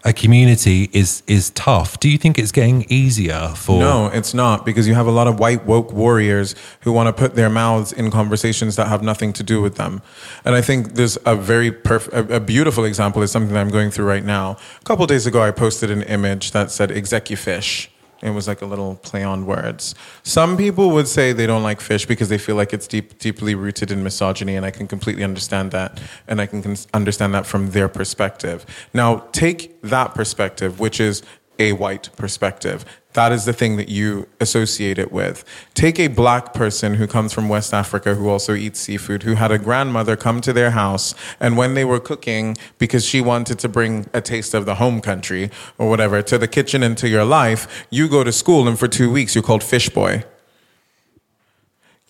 a 0.06 0.12
community 0.12 0.90
is 0.92 1.24
is 1.28 1.50
tough. 1.52 2.00
Do 2.00 2.10
you 2.10 2.18
think 2.18 2.38
it's 2.38 2.52
getting 2.52 2.86
easier 2.90 3.54
for? 3.56 3.80
No, 3.80 4.08
it's 4.08 4.34
not 4.34 4.66
because 4.66 4.88
you 4.88 4.96
have 4.96 5.08
a 5.08 5.12
lot 5.12 5.28
of 5.28 5.40
white 5.40 5.66
woke 5.66 5.94
warriors 5.94 6.56
who 6.82 6.92
want 6.92 7.08
to 7.08 7.14
put 7.14 7.36
their 7.36 7.50
mouths 7.50 7.94
in 7.94 8.12
conversations 8.12 8.76
that 8.76 8.88
have 8.88 9.02
nothing 9.02 9.32
to 9.34 9.44
do 9.44 9.62
with 9.62 9.76
them. 9.76 10.02
And 10.44 10.56
I 10.56 10.62
think 10.62 10.96
there's 10.96 11.18
a 11.26 11.36
very 11.36 11.72
perf- 11.72 12.12
a, 12.12 12.36
a 12.36 12.40
beautiful 12.40 12.84
example 12.84 13.22
is 13.22 13.32
something 13.32 13.54
that 13.54 13.60
I'm 13.60 13.70
going 13.70 13.92
through 13.92 14.06
right 14.06 14.26
now. 14.26 14.58
A 14.82 14.84
couple 14.84 15.06
days 15.08 15.26
ago, 15.26 15.42
I 15.42 15.52
posted 15.52 15.90
an 15.90 16.04
image 16.04 16.52
that 16.52 16.70
said 16.72 16.90
"execufish." 16.90 17.88
It 18.24 18.30
was 18.30 18.48
like 18.48 18.62
a 18.62 18.66
little 18.66 18.96
play 18.96 19.22
on 19.22 19.46
words. 19.46 19.96
Some 20.24 20.56
people 20.56 20.92
would 20.92 21.10
say 21.10 21.34
they 21.34 21.46
don't 21.46 21.62
like 21.62 21.82
fish 21.82 22.06
because 22.06 22.30
they 22.30 22.38
feel 22.38 22.56
like 22.56 22.72
it's 22.74 22.88
deep, 22.88 23.20
deeply 23.20 23.54
rooted 23.54 23.92
in 23.92 24.02
misogyny, 24.02 24.56
and 24.56 24.66
I 24.66 24.72
can 24.72 24.88
completely 24.88 25.26
understand 25.26 25.72
that, 25.72 26.02
and 26.28 26.40
I 26.40 26.46
can 26.46 26.64
cons- 26.64 26.88
understand 26.94 27.34
that 27.34 27.46
from 27.46 27.72
their 27.72 27.90
perspective. 27.90 28.66
Now, 28.94 29.28
take 29.34 29.82
that 29.82 30.16
perspective, 30.16 30.80
which 30.80 31.02
is 31.02 31.22
a 31.60 31.74
white 31.74 32.10
perspective. 32.16 32.86
That 33.14 33.32
is 33.32 33.46
the 33.46 33.54
thing 33.54 33.78
that 33.78 33.90
you 33.90 34.28
associate 34.40 34.98
it 34.98 35.12
with. 35.12 35.46
Take 35.76 36.00
a 36.00 36.08
black 36.08 36.54
person 36.54 36.96
who 36.96 37.08
comes 37.08 37.32
from 37.32 37.48
West 37.48 37.74
Africa 37.74 38.16
who 38.16 38.28
also 38.28 38.56
eats 38.56 38.80
seafood, 38.80 39.24
who 39.24 39.36
had 39.36 39.52
a 39.52 39.60
grandmother 39.60 40.16
come 40.16 40.42
to 40.42 40.52
their 40.52 40.72
house, 40.72 41.14
and 41.40 41.56
when 41.56 41.76
they 41.76 41.86
were 41.86 42.00
cooking, 42.00 42.58
because 42.80 43.06
she 43.06 43.22
wanted 43.22 43.60
to 43.60 43.70
bring 43.70 44.08
a 44.14 44.22
taste 44.22 44.54
of 44.54 44.66
the 44.66 44.76
home 44.76 45.00
country 45.00 45.52
or 45.78 45.90
whatever 45.90 46.22
to 46.24 46.38
the 46.38 46.48
kitchen 46.48 46.82
and 46.82 46.98
to 46.98 47.08
your 47.08 47.24
life, 47.24 47.86
you 47.90 48.10
go 48.10 48.24
to 48.24 48.32
school 48.32 48.68
and 48.68 48.80
for 48.80 48.88
two 48.88 49.12
weeks 49.12 49.36
you're 49.36 49.44
called 49.44 49.64
fish 49.64 49.90
boy. 49.90 50.24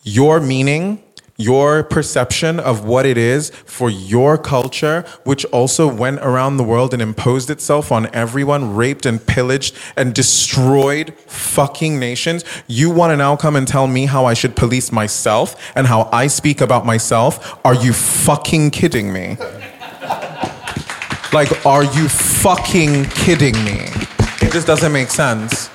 Your 0.03 0.39
meaning 0.39 1.03
your 1.37 1.83
perception 1.83 2.59
of 2.59 2.85
what 2.85 3.05
it 3.05 3.17
is 3.17 3.49
for 3.65 3.89
your 3.89 4.37
culture, 4.37 5.03
which 5.23 5.45
also 5.45 5.91
went 5.91 6.19
around 6.19 6.57
the 6.57 6.63
world 6.63 6.93
and 6.93 7.01
imposed 7.01 7.49
itself 7.49 7.91
on 7.91 8.13
everyone, 8.13 8.75
raped 8.75 9.05
and 9.05 9.25
pillaged 9.25 9.75
and 9.95 10.13
destroyed 10.13 11.13
fucking 11.25 11.99
nations. 11.99 12.43
You 12.67 12.91
want 12.91 13.11
to 13.11 13.17
now 13.17 13.35
come 13.35 13.55
and 13.55 13.67
tell 13.67 13.87
me 13.87 14.05
how 14.05 14.25
I 14.25 14.33
should 14.33 14.55
police 14.55 14.91
myself 14.91 15.71
and 15.75 15.87
how 15.87 16.09
I 16.11 16.27
speak 16.27 16.61
about 16.61 16.85
myself? 16.85 17.59
Are 17.65 17.75
you 17.75 17.93
fucking 17.93 18.71
kidding 18.71 19.11
me? 19.11 19.37
Like, 21.33 21.65
are 21.65 21.83
you 21.83 22.07
fucking 22.09 23.05
kidding 23.05 23.55
me? 23.65 23.89
It 24.41 24.51
just 24.51 24.67
doesn't 24.67 24.91
make 24.91 25.09
sense. 25.09 25.69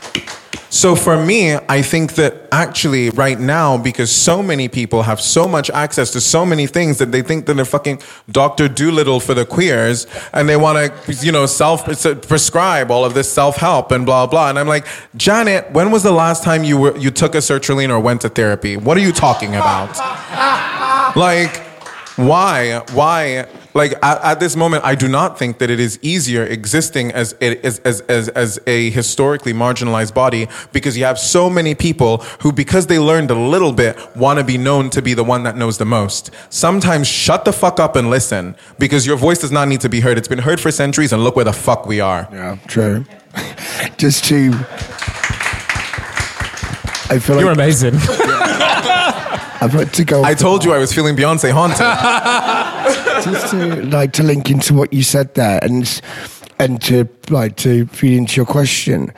So 0.70 0.94
for 0.94 1.22
me, 1.22 1.54
I 1.54 1.82
think 1.82 2.14
that 2.14 2.48
actually 2.52 3.10
right 3.10 3.38
now, 3.38 3.78
because 3.78 4.10
so 4.10 4.42
many 4.42 4.68
people 4.68 5.02
have 5.02 5.20
so 5.20 5.48
much 5.48 5.70
access 5.70 6.10
to 6.12 6.20
so 6.20 6.44
many 6.44 6.66
things 6.66 6.98
that 6.98 7.10
they 7.10 7.22
think 7.22 7.46
that 7.46 7.54
they're 7.54 7.64
fucking 7.64 8.02
Dr. 8.30 8.68
Dolittle 8.68 9.20
for 9.20 9.34
the 9.34 9.46
queers 9.46 10.06
and 10.32 10.48
they 10.48 10.56
want 10.56 11.06
to, 11.06 11.12
you 11.24 11.32
know, 11.32 11.46
self 11.46 11.84
prescribe 12.28 12.90
all 12.90 13.04
of 13.04 13.14
this 13.14 13.30
self 13.30 13.56
help 13.56 13.92
and 13.92 14.04
blah 14.04 14.26
blah. 14.26 14.50
And 14.50 14.58
I'm 14.58 14.68
like, 14.68 14.86
Janet, 15.16 15.70
when 15.72 15.90
was 15.90 16.02
the 16.02 16.12
last 16.12 16.42
time 16.42 16.64
you 16.64 16.76
were 16.76 16.96
you 16.96 17.10
took 17.10 17.34
a 17.34 17.38
sertraline 17.38 17.90
or 17.90 18.00
went 18.00 18.20
to 18.22 18.28
therapy? 18.28 18.76
What 18.76 18.96
are 18.96 19.00
you 19.00 19.12
talking 19.12 19.54
about? 19.54 19.96
like, 21.16 21.67
why? 22.18 22.82
Why? 22.92 23.46
Like 23.74 23.92
at, 24.02 24.22
at 24.24 24.40
this 24.40 24.56
moment, 24.56 24.84
I 24.84 24.96
do 24.96 25.06
not 25.06 25.38
think 25.38 25.58
that 25.58 25.70
it 25.70 25.78
is 25.78 26.00
easier 26.02 26.42
existing 26.44 27.12
as, 27.12 27.32
as, 27.34 27.78
as, 27.80 28.00
as, 28.02 28.28
as 28.30 28.58
a 28.66 28.90
historically 28.90 29.52
marginalized 29.52 30.14
body 30.14 30.48
because 30.72 30.98
you 30.98 31.04
have 31.04 31.16
so 31.18 31.48
many 31.48 31.76
people 31.76 32.18
who, 32.40 32.50
because 32.50 32.88
they 32.88 32.98
learned 32.98 33.30
a 33.30 33.36
little 33.36 33.72
bit, 33.72 33.96
want 34.16 34.40
to 34.40 34.44
be 34.44 34.58
known 34.58 34.90
to 34.90 35.00
be 35.00 35.14
the 35.14 35.22
one 35.22 35.44
that 35.44 35.56
knows 35.56 35.78
the 35.78 35.84
most. 35.84 36.32
Sometimes 36.50 37.06
shut 37.06 37.44
the 37.44 37.52
fuck 37.52 37.78
up 37.78 37.94
and 37.94 38.10
listen 38.10 38.56
because 38.80 39.06
your 39.06 39.16
voice 39.16 39.38
does 39.38 39.52
not 39.52 39.68
need 39.68 39.80
to 39.82 39.88
be 39.88 40.00
heard. 40.00 40.18
It's 40.18 40.28
been 40.28 40.40
heard 40.40 40.58
for 40.60 40.72
centuries 40.72 41.12
and 41.12 41.22
look 41.22 41.36
where 41.36 41.44
the 41.44 41.52
fuck 41.52 41.86
we 41.86 42.00
are. 42.00 42.28
Yeah, 42.32 42.58
true. 42.66 43.04
Just 43.96 44.24
to. 44.24 44.50
I 47.10 47.18
feel 47.20 47.36
like 47.36 47.44
You're 47.44 47.54
like 47.54 47.58
amazing. 47.58 47.94
I've 49.61 49.72
got 49.72 49.92
to 49.92 50.04
go. 50.04 50.22
I 50.22 50.34
told 50.34 50.64
you 50.64 50.72
I 50.72 50.78
was 50.78 50.92
feeling 50.92 51.16
Beyonce 51.16 51.50
haunted. 51.50 51.78
just 53.24 53.50
to 53.50 53.82
like 53.86 54.12
to 54.12 54.22
link 54.22 54.50
into 54.50 54.74
what 54.74 54.92
you 54.92 55.02
said 55.02 55.34
there 55.34 55.59
and 55.62 56.00
and 56.59 56.80
to 56.82 57.09
like 57.30 57.56
to 57.56 57.86
feed 57.86 58.16
into 58.16 58.36
your 58.36 58.46
question 58.46 59.12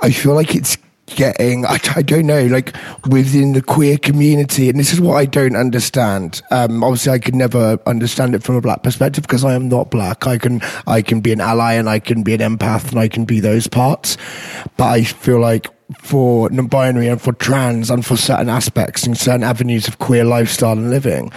i 0.00 0.10
feel 0.10 0.34
like 0.34 0.54
it's 0.54 0.76
getting 1.06 1.66
I, 1.66 1.78
I 1.96 2.02
don't 2.02 2.26
know 2.26 2.46
like 2.46 2.74
within 3.06 3.52
the 3.52 3.60
queer 3.60 3.98
community 3.98 4.70
and 4.70 4.78
this 4.78 4.92
is 4.92 5.00
what 5.00 5.16
i 5.16 5.26
don't 5.26 5.54
understand 5.54 6.40
um 6.50 6.82
obviously 6.82 7.12
i 7.12 7.18
could 7.18 7.34
never 7.34 7.78
understand 7.86 8.34
it 8.34 8.42
from 8.42 8.56
a 8.56 8.60
black 8.62 8.82
perspective 8.82 9.22
because 9.22 9.44
i 9.44 9.54
am 9.54 9.68
not 9.68 9.90
black 9.90 10.26
i 10.26 10.38
can 10.38 10.62
i 10.86 11.02
can 11.02 11.20
be 11.20 11.32
an 11.32 11.42
ally 11.42 11.74
and 11.74 11.90
i 11.90 11.98
can 11.98 12.22
be 12.22 12.32
an 12.32 12.40
empath 12.40 12.90
and 12.90 12.98
i 12.98 13.06
can 13.06 13.26
be 13.26 13.38
those 13.38 13.66
parts 13.66 14.16
but 14.78 14.86
i 14.86 15.04
feel 15.04 15.38
like 15.38 15.68
for 15.98 16.48
non-binary 16.50 17.08
and 17.08 17.20
for 17.20 17.32
trans 17.34 17.90
and 17.90 18.04
for 18.04 18.16
certain 18.16 18.48
aspects 18.48 19.06
and 19.06 19.16
certain 19.16 19.42
avenues 19.42 19.86
of 19.86 19.98
queer 19.98 20.24
lifestyle 20.24 20.72
and 20.72 20.90
living 20.90 21.30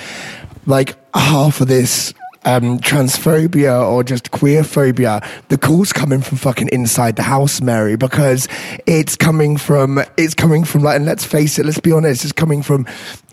like 0.68 0.96
half 1.16 1.62
of 1.62 1.68
this 1.68 2.14
um, 2.46 2.80
transphobia 2.80 3.86
or 3.86 4.04
just 4.04 4.32
queer 4.32 4.64
phobia, 4.64 5.22
the 5.50 5.58
call's 5.58 5.92
coming 5.92 6.22
from 6.22 6.38
fucking 6.38 6.70
inside 6.72 7.16
the 7.16 7.24
house, 7.24 7.62
Mary, 7.62 7.98
because 7.98 8.48
it's 8.86 9.16
coming 9.16 9.58
from, 9.58 10.00
it's 10.16 10.34
coming 10.34 10.64
from 10.64 10.84
like, 10.84 10.96
and 10.96 11.06
let's 11.06 11.26
face 11.26 11.60
it, 11.60 11.66
let's 11.66 11.80
be 11.80 11.92
honest, 11.92 12.24
it's 12.24 12.32
coming 12.32 12.62
from 12.62 12.86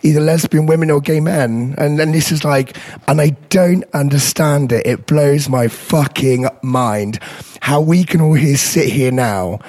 either 0.02 0.20
lesbian 0.20 0.66
women 0.66 0.90
or 0.90 1.00
gay 1.00 1.20
men. 1.20 1.74
And 1.78 1.98
then 1.98 2.12
this 2.12 2.32
is 2.32 2.44
like, 2.44 2.76
and 3.06 3.20
I 3.20 3.30
don't 3.50 3.84
understand 3.94 4.72
it. 4.72 4.86
It 4.86 5.06
blows 5.06 5.48
my 5.48 5.68
fucking 5.68 6.48
mind 6.62 7.20
how 7.60 7.80
we 7.80 8.04
can 8.04 8.20
all 8.20 8.34
here 8.34 8.56
sit 8.56 8.88
here 8.88 9.12
now 9.12 9.60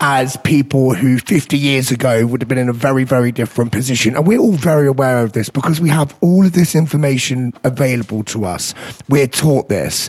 as 0.00 0.36
people 0.38 0.94
who 0.94 1.18
50 1.18 1.56
years 1.56 1.90
ago 1.90 2.26
would 2.26 2.42
have 2.42 2.48
been 2.48 2.58
in 2.58 2.68
a 2.68 2.72
very, 2.72 3.04
very 3.04 3.32
different 3.32 3.72
position. 3.72 4.14
And 4.14 4.26
we're 4.26 4.38
all 4.38 4.52
very 4.52 4.86
aware 4.86 5.22
of 5.22 5.32
this 5.32 5.48
because 5.48 5.80
we 5.80 5.88
have 5.88 6.16
all 6.20 6.44
of 6.44 6.52
this 6.52 6.74
information 6.74 7.52
available 7.64 8.22
to 8.24 8.44
us. 8.44 8.74
We're 9.08 9.26
taught 9.26 9.68
this. 9.68 10.08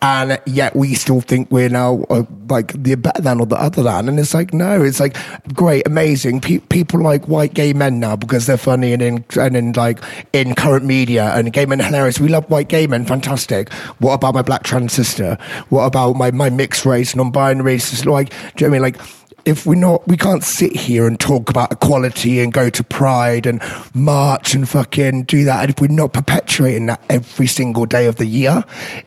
And 0.00 0.40
yet 0.46 0.74
we 0.76 0.94
still 0.94 1.20
think 1.20 1.50
we're 1.50 1.68
now 1.68 2.04
uh, 2.08 2.22
like 2.48 2.72
the 2.80 2.94
better 2.94 3.20
than 3.20 3.40
or 3.40 3.46
the 3.46 3.60
other 3.60 3.82
than. 3.82 4.08
And 4.08 4.18
it's 4.18 4.32
like, 4.32 4.54
no, 4.54 4.82
it's 4.82 5.00
like 5.00 5.16
great, 5.54 5.86
amazing. 5.86 6.40
Pe- 6.40 6.58
people 6.58 7.02
like 7.02 7.26
white 7.26 7.52
gay 7.52 7.72
men 7.72 8.00
now 8.00 8.16
because 8.16 8.46
they're 8.46 8.56
funny 8.56 8.92
and 8.92 9.02
in, 9.02 9.24
and 9.38 9.56
in 9.56 9.72
like 9.72 9.98
in 10.32 10.54
current 10.54 10.84
media 10.84 11.32
and 11.34 11.52
gay 11.52 11.66
men 11.66 11.80
hilarious. 11.80 12.20
We 12.20 12.28
love 12.28 12.48
white 12.48 12.68
gay 12.68 12.86
men. 12.86 13.04
Fantastic. 13.04 13.72
What 13.98 14.14
about 14.14 14.34
my 14.34 14.42
black 14.42 14.62
trans 14.62 14.92
sister? 14.92 15.36
What 15.68 15.84
about 15.84 16.14
my, 16.14 16.30
my 16.30 16.48
mixed 16.48 16.86
race, 16.86 17.14
non-binary? 17.14 17.74
It's 17.74 18.06
like, 18.06 18.30
do 18.30 18.34
you 18.36 18.38
know 18.38 18.52
what 18.52 18.62
I 18.64 18.68
mean? 18.70 18.82
Like, 18.82 19.17
if 19.48 19.64
we're 19.64 19.74
not, 19.76 20.06
we 20.06 20.18
can't 20.18 20.44
sit 20.44 20.76
here 20.76 21.06
and 21.06 21.18
talk 21.18 21.48
about 21.48 21.72
equality 21.72 22.40
and 22.40 22.52
go 22.52 22.68
to 22.68 22.84
Pride 22.84 23.46
and 23.46 23.62
march 23.94 24.52
and 24.52 24.68
fucking 24.68 25.22
do 25.24 25.44
that. 25.44 25.62
And 25.62 25.70
if 25.70 25.80
we're 25.80 25.88
not 25.88 26.12
perpetuating 26.12 26.84
that 26.86 27.02
every 27.08 27.46
single 27.46 27.86
day 27.86 28.06
of 28.06 28.16
the 28.16 28.26
year, 28.26 28.62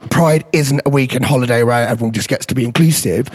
Pride 0.09 0.43
isn't 0.51 0.81
a 0.83 0.89
weekend 0.89 1.25
holiday 1.25 1.61
where 1.61 1.87
everyone 1.87 2.11
just 2.11 2.27
gets 2.27 2.47
to 2.47 2.55
be 2.55 2.65
inclusive. 2.65 3.29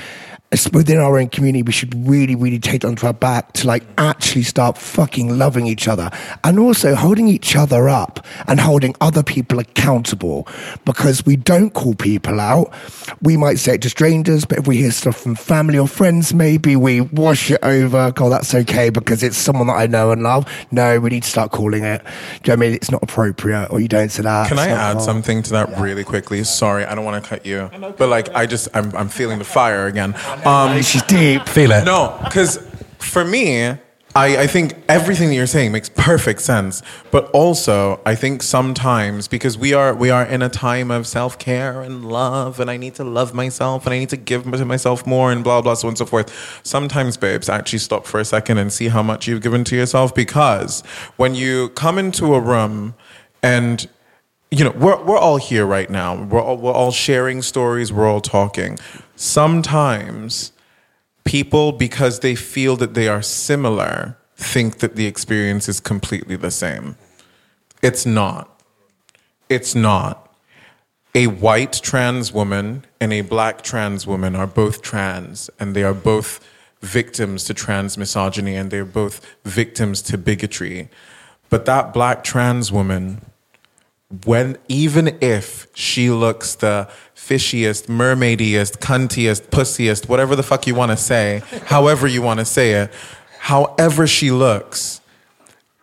Within 0.73 0.99
our 0.99 1.19
own 1.19 1.29
community, 1.29 1.63
we 1.63 1.73
should 1.73 1.93
really, 2.09 2.37
really 2.37 2.61
take 2.61 2.83
that 2.83 2.89
onto 2.89 3.07
our 3.07 3.13
back 3.13 3.53
to 3.55 3.67
like 3.67 3.83
actually 3.99 4.45
start 4.45 4.79
fucking 4.79 5.37
loving 5.37 5.67
each 5.67 5.89
other 5.89 6.09
and 6.45 6.59
also 6.59 6.95
holding 6.95 7.27
each 7.27 7.57
other 7.57 7.89
up 7.89 8.25
and 8.47 8.61
holding 8.61 8.95
other 9.01 9.25
people 9.25 9.59
accountable 9.59 10.47
because 10.85 11.27
we 11.27 11.35
don't 11.35 11.71
call 11.71 11.95
people 11.95 12.41
out. 12.41 12.73
We 13.21 13.37
might 13.37 13.59
say 13.59 13.75
it 13.75 13.83
to 13.83 13.91
strangers, 13.91 14.45
but 14.45 14.59
if 14.59 14.67
we 14.69 14.77
hear 14.77 14.93
stuff 14.93 15.17
from 15.17 15.35
family 15.35 15.79
or 15.79 15.89
friends, 15.89 16.33
maybe 16.33 16.77
we 16.77 17.01
wash 17.01 17.51
it 17.51 17.59
over. 17.65 18.13
Oh, 18.17 18.31
that's 18.31 18.55
okay 18.55 18.91
because 18.91 19.25
it's 19.25 19.37
someone 19.37 19.67
that 19.67 19.77
I 19.77 19.87
know 19.87 20.13
and 20.13 20.23
love. 20.23 20.47
No, 20.71 21.01
we 21.01 21.11
need 21.11 21.25
to 21.25 21.29
start 21.29 21.51
calling 21.51 21.83
it. 21.83 22.03
Do 22.03 22.09
you 22.09 22.13
know 22.13 22.41
what 22.43 22.53
I 22.53 22.57
mean? 22.57 22.75
It's 22.75 22.91
not 22.91 23.03
appropriate 23.03 23.69
or 23.71 23.81
you 23.81 23.89
don't 23.89 24.11
say 24.11 24.23
that. 24.23 24.49
Can 24.49 24.61
I 24.61 24.69
add 24.69 24.99
oh. 24.99 25.01
something 25.01 25.43
to 25.43 25.51
that 25.51 25.79
really 25.81 26.05
quickly? 26.05 26.45
Sorry, 26.45 26.85
I 26.85 26.95
don't 26.95 27.05
want 27.05 27.23
to 27.23 27.29
cut 27.29 27.45
you, 27.45 27.69
but 27.99 28.09
like 28.09 28.33
I 28.35 28.47
just 28.47 28.69
I'm 28.75 28.95
I'm 28.97 29.09
feeling 29.09 29.39
the 29.39 29.45
fire 29.45 29.87
again. 29.87 30.15
Um, 30.45 30.83
She's 30.83 31.03
deep. 31.03 31.49
Feel 31.49 31.73
it. 31.73 31.85
no, 31.85 32.19
because 32.25 32.59
for 32.99 33.25
me, 33.25 33.77
I, 34.17 34.45
I 34.45 34.47
think 34.47 34.75
everything 34.89 35.29
that 35.29 35.35
you're 35.35 35.47
saying 35.47 35.73
makes 35.73 35.91
perfect 35.91 36.41
sense. 36.41 36.83
But 37.11 37.31
also, 37.33 38.01
I 38.07 38.15
think 38.15 38.43
sometimes 38.43 39.29
because 39.29 39.59
we 39.59 39.75
are 39.75 39.95
we 39.95 40.09
are 40.09 40.25
in 40.25 40.41
a 40.41 40.49
time 40.49 40.91
of 40.91 41.07
self 41.07 41.39
care 41.39 41.83
and 41.83 42.09
love, 42.09 42.59
and 42.59 42.71
I 42.71 42.79
need 42.79 42.95
to 42.95 43.05
love 43.05 43.35
myself 43.35 43.85
and 43.85 43.93
I 43.93 43.99
need 43.99 44.09
to 44.09 44.17
give 44.17 44.51
to 44.51 44.65
myself 44.65 45.07
more 45.07 45.31
and 45.31 45.45
blah 45.45 45.61
blah 45.61 45.75
so 45.75 45.89
on 45.89 45.91
and 45.91 45.99
so 45.99 46.07
forth. 46.07 46.61
Sometimes, 46.63 47.19
babes, 47.19 47.51
actually 47.51 47.81
stop 47.81 48.07
for 48.07 48.19
a 48.19 48.25
second 48.25 48.57
and 48.57 48.73
see 48.73 48.89
how 48.89 49.03
much 49.03 49.29
you've 49.29 49.43
given 49.43 49.65
to 49.65 49.77
yourself 49.77 50.15
because 50.15 50.81
when 51.17 51.35
you 51.35 51.69
come 51.71 51.99
into 51.99 52.35
a 52.35 52.41
room 52.41 52.95
and 53.43 53.87
you 54.57 54.65
know 54.65 54.71
we're 54.71 55.03
we're 55.05 55.19
all 55.19 55.37
here 55.37 55.67
right 55.67 55.91
now. 55.91 56.25
We're 56.25 56.41
all, 56.41 56.57
we're 56.57 56.73
all 56.73 56.91
sharing 56.91 57.43
stories. 57.43 57.93
We're 57.93 58.09
all 58.09 58.23
talking. 58.23 58.79
Sometimes 59.15 60.53
people, 61.25 61.73
because 61.73 62.21
they 62.21 62.35
feel 62.35 62.77
that 62.77 62.95
they 62.95 63.07
are 63.07 63.21
similar, 63.21 64.17
think 64.37 64.79
that 64.79 64.97
the 64.97 65.07
experience 65.07 65.69
is 65.69 65.79
completely 65.79 66.37
the 66.37 66.51
same. 66.51 66.97
It's 67.83 68.07
not. 68.07 68.63
It's 69.51 69.75
not. 69.75 70.35
A 71.15 71.27
white 71.27 71.81
trans 71.83 72.33
woman 72.33 72.85
and 72.99 73.13
a 73.13 73.21
black 73.21 73.63
trans 73.63 74.07
woman 74.07 74.35
are 74.35 74.47
both 74.47 74.81
trans, 74.81 75.51
and 75.61 75.77
they 75.77 75.83
are 75.83 75.95
both 75.95 76.43
victims 76.81 77.45
to 77.45 77.55
trans 77.55 77.99
misogyny, 77.99 78.55
and 78.55 78.71
they're 78.71 78.87
both 78.87 79.37
victims 79.45 80.01
to 80.03 80.17
bigotry. 80.17 80.89
But 81.51 81.67
that 81.67 81.93
black 81.93 82.25
trans 82.25 82.73
woman, 82.73 83.21
when 84.25 84.57
even 84.69 85.19
if 85.21 85.67
she 85.75 86.11
looks 86.11 86.55
the 86.57 86.89
fishiest, 87.15 87.87
mermaidiest, 87.87 88.79
cuntiest, 88.79 89.49
pussiest, 89.49 90.09
whatever 90.09 90.37
the 90.37 90.43
fuck 90.43 90.67
you 90.67 90.75
want 90.75 90.93
to 90.93 90.97
say, 90.97 91.43
however 91.67 92.07
you 92.07 92.23
want 92.23 92.39
to 92.39 92.47
say 92.47 92.73
it, 92.73 92.93
however 93.39 94.07
she 94.07 94.31
looks, 94.31 95.01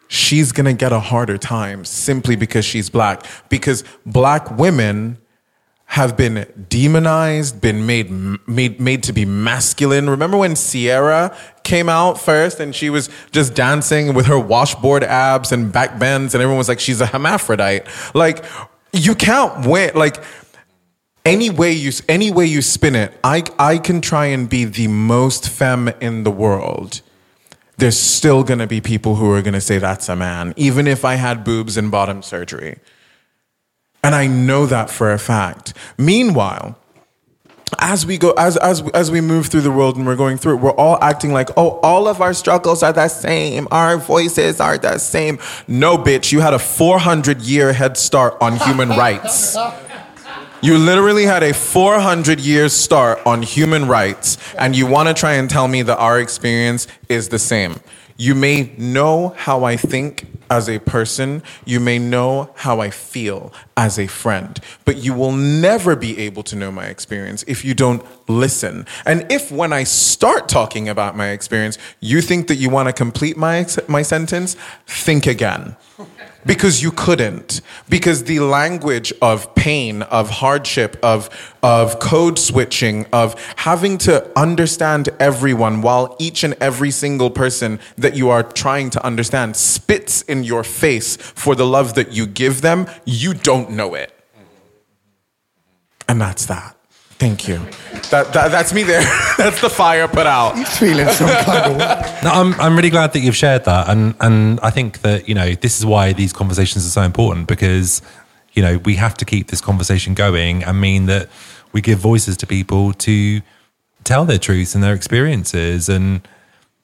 she's 0.07 0.51
going 0.51 0.65
to 0.65 0.73
get 0.73 0.93
a 0.93 0.99
harder 0.99 1.37
time 1.37 1.83
simply 1.83 2.35
because 2.35 2.63
she's 2.63 2.89
black. 2.89 3.25
Because 3.49 3.83
black 4.05 4.57
women 4.57 5.17
have 5.93 6.17
been 6.17 6.51
demonized, 6.69 7.61
been 7.61 7.85
made 7.85 8.09
made 8.47 8.79
made 8.79 9.03
to 9.03 9.13
be 9.13 9.25
masculine. 9.25 10.09
Remember 10.09 10.35
when 10.37 10.55
Sierra 10.55 11.37
came 11.61 11.87
out 11.87 12.19
first 12.19 12.59
and 12.59 12.73
she 12.73 12.89
was 12.89 13.11
just 13.29 13.53
dancing 13.53 14.15
with 14.15 14.25
her 14.25 14.39
washboard 14.39 15.03
abs 15.03 15.51
and 15.51 15.71
back 15.71 15.99
bends 15.99 16.33
and 16.33 16.41
everyone 16.41 16.57
was 16.57 16.67
like 16.67 16.79
she's 16.79 16.99
a 16.99 17.05
hermaphrodite. 17.05 17.85
Like 18.15 18.43
you 18.91 19.13
can't 19.13 19.67
win 19.67 19.91
like 19.93 20.17
any 21.25 21.51
way 21.51 21.73
you 21.73 21.91
any 22.09 22.31
way 22.31 22.47
you 22.47 22.63
spin 22.63 22.95
it, 22.95 23.13
I 23.23 23.43
I 23.59 23.77
can 23.77 24.01
try 24.01 24.25
and 24.25 24.49
be 24.49 24.65
the 24.65 24.87
most 24.87 25.47
femme 25.47 25.89
in 26.01 26.23
the 26.23 26.31
world. 26.31 27.01
There's 27.77 27.99
still 27.99 28.43
gonna 28.43 28.65
be 28.65 28.81
people 28.81 29.17
who 29.17 29.31
are 29.31 29.43
gonna 29.43 29.61
say 29.61 29.77
that's 29.77 30.09
a 30.09 30.15
man, 30.15 30.55
even 30.57 30.87
if 30.87 31.05
I 31.05 31.15
had 31.15 31.43
boobs 31.43 31.77
and 31.77 31.91
bottom 31.91 32.23
surgery. 32.23 32.79
And 34.03 34.13
I 34.13 34.27
know 34.27 34.65
that 34.65 34.89
for 34.89 35.11
a 35.11 35.19
fact. 35.19 35.73
Meanwhile, 35.97 36.77
as 37.79 38.05
we 38.05 38.17
go 38.17 38.31
as 38.31 38.55
as 38.57 38.87
as 38.91 39.09
we 39.09 39.21
move 39.21 39.47
through 39.47 39.61
the 39.61 39.71
world 39.71 39.97
and 39.97 40.05
we're 40.05 40.15
going 40.15 40.37
through 40.37 40.53
it 40.53 40.61
we're 40.61 40.69
all 40.73 41.03
acting 41.03 41.33
like 41.33 41.49
oh 41.57 41.79
all 41.81 42.07
of 42.07 42.21
our 42.21 42.31
struggles 42.31 42.83
are 42.83 42.93
the 42.93 43.07
same 43.07 43.67
our 43.71 43.97
voices 43.97 44.61
are 44.61 44.77
the 44.77 44.99
same 44.99 45.39
no 45.67 45.97
bitch 45.97 46.31
you 46.31 46.39
had 46.39 46.53
a 46.53 46.59
400 46.59 47.41
year 47.41 47.73
head 47.73 47.97
start 47.97 48.37
on 48.39 48.57
human 48.57 48.89
rights 49.05 49.57
you 50.63 50.77
literally 50.77 51.25
had 51.25 51.43
a 51.43 51.53
400 51.53 52.39
year 52.39 52.69
start 52.69 53.19
on 53.25 53.41
human 53.41 53.85
rights, 53.85 54.37
and 54.57 54.73
you 54.73 54.87
want 54.87 55.09
to 55.09 55.13
try 55.13 55.33
and 55.33 55.49
tell 55.49 55.67
me 55.67 55.81
that 55.81 55.97
our 55.97 56.21
experience 56.21 56.87
is 57.09 57.27
the 57.27 57.37
same. 57.37 57.81
You 58.15 58.33
may 58.33 58.73
know 58.77 59.33
how 59.35 59.65
I 59.65 59.75
think 59.75 60.32
as 60.49 60.69
a 60.69 60.79
person, 60.79 61.43
you 61.65 61.79
may 61.79 61.99
know 61.99 62.49
how 62.55 62.79
I 62.79 62.89
feel 62.89 63.53
as 63.75 63.97
a 63.97 64.07
friend, 64.07 64.59
but 64.85 64.97
you 64.97 65.13
will 65.13 65.31
never 65.31 65.95
be 65.95 66.19
able 66.19 66.43
to 66.43 66.55
know 66.55 66.71
my 66.71 66.85
experience 66.85 67.43
if 67.47 67.65
you 67.65 67.73
don't 67.73 68.03
listen. 68.29 68.85
And 69.05 69.29
if 69.31 69.51
when 69.51 69.73
I 69.73 69.83
start 69.83 70.47
talking 70.47 70.89
about 70.89 71.15
my 71.15 71.29
experience, 71.29 71.77
you 71.99 72.21
think 72.21 72.47
that 72.47 72.55
you 72.55 72.69
want 72.69 72.87
to 72.87 72.93
complete 72.93 73.37
my, 73.37 73.65
my 73.87 74.01
sentence, 74.01 74.55
think 74.87 75.27
again 75.27 75.75
because 76.45 76.81
you 76.81 76.91
couldn't. 76.91 77.61
Because 77.89 78.25
the 78.25 78.39
language 78.39 79.13
of 79.21 79.53
pain 79.55 80.01
of 80.03 80.29
hardship 80.29 80.97
of 81.03 81.29
of 81.61 81.99
code 81.99 82.37
switching 82.37 83.05
of 83.13 83.41
having 83.57 83.97
to 83.99 84.29
understand 84.37 85.09
everyone 85.19 85.81
while 85.81 86.15
each 86.19 86.43
and 86.43 86.53
every 86.59 86.91
single 86.91 87.29
person 87.29 87.79
that 87.97 88.15
you 88.15 88.29
are 88.29 88.43
trying 88.43 88.89
to 88.89 89.05
understand 89.05 89.55
spits 89.55 90.21
in 90.23 90.43
your 90.43 90.63
face 90.63 91.15
for 91.15 91.55
the 91.55 91.65
love 91.65 91.93
that 91.95 92.11
you 92.11 92.25
give 92.25 92.61
them 92.61 92.87
you 93.05 93.33
don't 93.33 93.69
know 93.69 93.93
it. 93.95 94.11
And 96.07 96.19
that's 96.19 96.45
that 96.47 96.75
Thank 97.23 97.47
you. 97.47 97.59
That, 98.09 98.33
that, 98.33 98.51
that's 98.51 98.73
me 98.73 98.83
there. 98.83 98.99
that's 99.37 99.61
the 99.61 99.69
fire 99.69 100.09
put 100.09 100.27
out. 100.27 100.57
He's 100.57 100.77
feeling 100.77 101.07
some 101.07 101.29
kind 101.45 101.71
of 101.71 101.77
way. 101.77 102.19
No, 102.21 102.31
I'm, 102.31 102.53
I'm 102.55 102.75
really 102.75 102.89
glad 102.89 103.13
that 103.13 103.21
you've 103.21 103.37
shared 103.37 103.63
that. 103.63 103.87
And, 103.87 104.13
and 104.19 104.59
I 104.59 104.71
think 104.71 105.03
that, 105.03 105.29
you 105.29 105.33
know, 105.33 105.53
this 105.53 105.79
is 105.79 105.85
why 105.85 106.11
these 106.11 106.33
conversations 106.33 106.85
are 106.85 106.89
so 106.89 107.01
important 107.01 107.47
because, 107.47 108.01
you 108.51 108.61
know, 108.61 108.77
we 108.79 108.95
have 108.95 109.13
to 109.15 109.23
keep 109.23 109.47
this 109.47 109.61
conversation 109.61 110.15
going 110.15 110.65
and 110.65 110.81
mean 110.81 111.05
that 111.05 111.29
we 111.71 111.79
give 111.79 111.97
voices 111.97 112.35
to 112.37 112.45
people 112.45 112.91
to 112.91 113.39
tell 114.03 114.25
their 114.25 114.37
truths 114.37 114.75
and 114.75 114.83
their 114.83 114.93
experiences. 114.93 115.87
And 115.87 116.27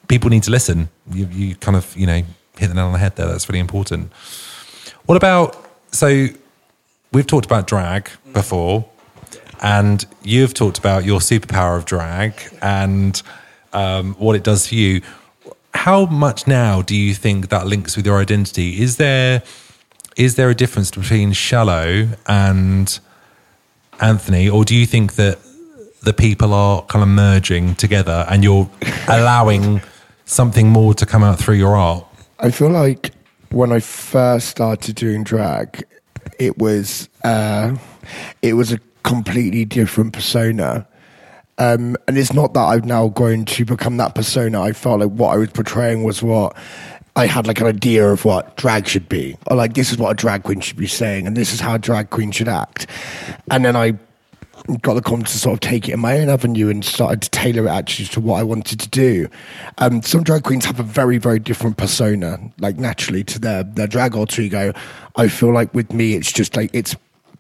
people 0.08 0.30
need 0.30 0.44
to 0.44 0.52
listen. 0.52 0.88
You, 1.12 1.28
you 1.34 1.56
kind 1.56 1.76
of, 1.76 1.94
you 1.98 2.08
know, 2.08 2.22
hit 2.58 2.70
the 2.70 2.76
nail 2.76 2.86
on 2.86 2.94
the 2.94 3.00
head 3.00 3.18
there. 3.18 3.28
That's 3.28 3.50
really 3.50 3.60
important. 3.60 4.14
What 5.06 5.18
about, 5.18 5.70
so 5.92 6.28
we've 7.12 7.28
talked 7.28 7.46
about 7.46 7.68
drag 7.68 8.10
before 8.32 8.86
and 9.62 10.06
you've 10.24 10.54
talked 10.54 10.78
about 10.78 11.06
your 11.06 11.20
superpower 11.20 11.78
of 11.78 11.86
drag 11.86 12.34
and 12.62 13.22
um, 13.74 14.14
what 14.16 14.36
it 14.36 14.44
does 14.44 14.68
for 14.68 14.76
you. 14.76 15.02
How 15.74 16.06
much 16.06 16.48
now 16.48 16.82
do 16.82 16.96
you 16.96 17.14
think 17.14 17.50
that 17.50 17.68
links 17.68 17.96
with 17.96 18.06
your 18.06 18.20
identity? 18.20 18.82
Is 18.82 18.98
there 18.98 19.44
is 20.18 20.36
there 20.36 20.50
a 20.50 20.56
difference 20.56 20.92
between 20.92 21.32
shallow 21.32 22.10
and 22.28 23.00
Anthony, 24.02 24.50
or 24.50 24.66
do 24.66 24.76
you 24.76 24.86
think 24.86 25.16
that 25.16 25.40
the 26.02 26.14
people 26.14 26.54
are 26.54 26.82
kind 26.84 27.04
of 27.04 27.10
merging 27.10 27.76
together 27.76 28.26
and 28.30 28.44
you're 28.44 28.70
allowing 29.08 29.82
something 30.26 30.70
more 30.70 30.94
to 30.94 31.06
come 31.06 31.24
out 31.24 31.40
through 31.40 31.56
your 31.56 31.76
art? 31.76 32.06
I 32.40 32.52
feel 32.52 32.70
like 32.70 33.12
when 33.52 33.72
I 33.72 33.80
first 33.80 34.48
started 34.48 34.96
doing 34.96 35.24
drag, 35.24 35.86
it 36.38 36.58
was 36.58 37.10
uh, 37.24 37.76
it 38.42 38.54
was 38.54 38.74
a 38.74 38.80
completely 39.04 39.66
different 39.66 40.14
persona. 40.14 40.88
Um, 41.58 41.98
and 42.08 42.18
it's 42.18 42.34
not 42.34 42.54
that 42.54 42.62
I've 42.62 42.86
now 42.86 43.10
grown 43.10 43.46
to 43.46 43.66
become 43.66 43.98
that 43.98 44.16
persona. 44.16 44.62
I 44.62 44.72
felt 44.72 45.02
like 45.02 45.12
what 45.12 45.34
I 45.34 45.38
was 45.38 45.50
portraying 45.50 46.04
was 46.04 46.24
what 46.24 46.56
I 47.16 47.26
had 47.26 47.48
like 47.48 47.60
an 47.60 47.68
idea 47.68 48.10
of 48.10 48.24
what 48.24 48.56
drag 48.56 48.88
should 48.88 49.10
be, 49.10 49.36
or 49.48 49.58
like 49.58 49.74
this 49.74 49.92
is 49.92 49.98
what 49.98 50.12
a 50.12 50.14
drag 50.14 50.44
queen 50.44 50.62
should 50.62 50.78
be 50.78 50.88
saying, 50.88 51.28
and 51.28 51.36
this 51.36 51.54
is 51.54 51.60
how 51.60 51.76
a 51.76 51.80
drag 51.80 52.12
queen 52.12 52.32
should 52.32 52.48
act. 52.48 52.88
And 53.52 53.66
then 53.66 53.76
I 53.76 53.98
got 54.82 54.94
the 54.94 55.02
confidence 55.02 55.34
to 55.34 55.40
sort 55.40 55.54
of 55.54 55.60
take 55.60 55.90
it 55.90 55.94
in 55.94 56.00
my 56.00 56.20
own 56.20 56.30
avenue 56.30 56.70
and 56.70 56.86
started 56.86 57.22
to 57.24 57.30
tailor 57.32 57.66
it 57.66 57.72
actually 57.72 58.06
to 58.06 58.22
what 58.22 58.40
I 58.40 58.44
wanted 58.44 58.80
to 58.80 58.90
do. 58.90 59.28
Um, 59.80 60.02
some 60.02 60.24
drag 60.24 60.44
queens 60.44 60.66
have 60.66 60.80
a 60.80 60.84
very, 60.84 61.18
very 61.18 61.40
different 61.40 61.78
persona, 61.78 62.40
like 62.60 62.78
naturally 62.78 63.24
to 63.26 63.40
their 63.40 63.64
their 63.64 63.88
drag 63.88 64.16
alter 64.16 64.42
ego. 64.42 64.74
I 65.16 65.28
feel 65.28 65.54
like 65.54 65.74
with 65.74 65.92
me, 65.92 66.14
it's 66.14 66.32
just 66.32 66.56
like 66.56 66.70
it's 66.74 66.96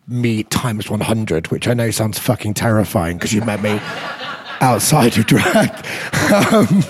me 0.09 0.43
times 0.43 0.89
100, 0.89 1.47
which 1.47 1.67
I 1.67 1.73
know 1.73 1.91
sounds 1.91 2.19
fucking 2.19 2.55
terrifying 2.55 3.17
because 3.17 3.33
you 3.33 3.41
met 3.41 3.61
me 3.61 3.79
outside 4.61 5.17
of 5.17 5.25
drag. 5.25 5.69
um, 6.53 6.83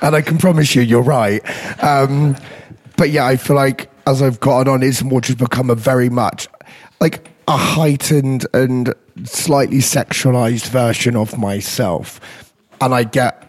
and 0.00 0.16
I 0.16 0.22
can 0.22 0.38
promise 0.38 0.74
you, 0.74 0.82
you're 0.82 1.02
right. 1.02 1.42
Um, 1.82 2.36
but 2.96 3.10
yeah, 3.10 3.26
I 3.26 3.36
feel 3.36 3.56
like 3.56 3.90
as 4.06 4.22
I've 4.22 4.40
gotten 4.40 4.72
on, 4.72 4.82
it's 4.82 5.02
more 5.02 5.20
just 5.20 5.38
become 5.38 5.70
a 5.70 5.74
very 5.74 6.08
much 6.08 6.48
like 7.00 7.30
a 7.48 7.56
heightened 7.56 8.46
and 8.54 8.94
slightly 9.24 9.78
sexualized 9.78 10.66
version 10.66 11.16
of 11.16 11.36
myself. 11.38 12.20
And 12.80 12.94
I 12.94 13.04
get 13.04 13.48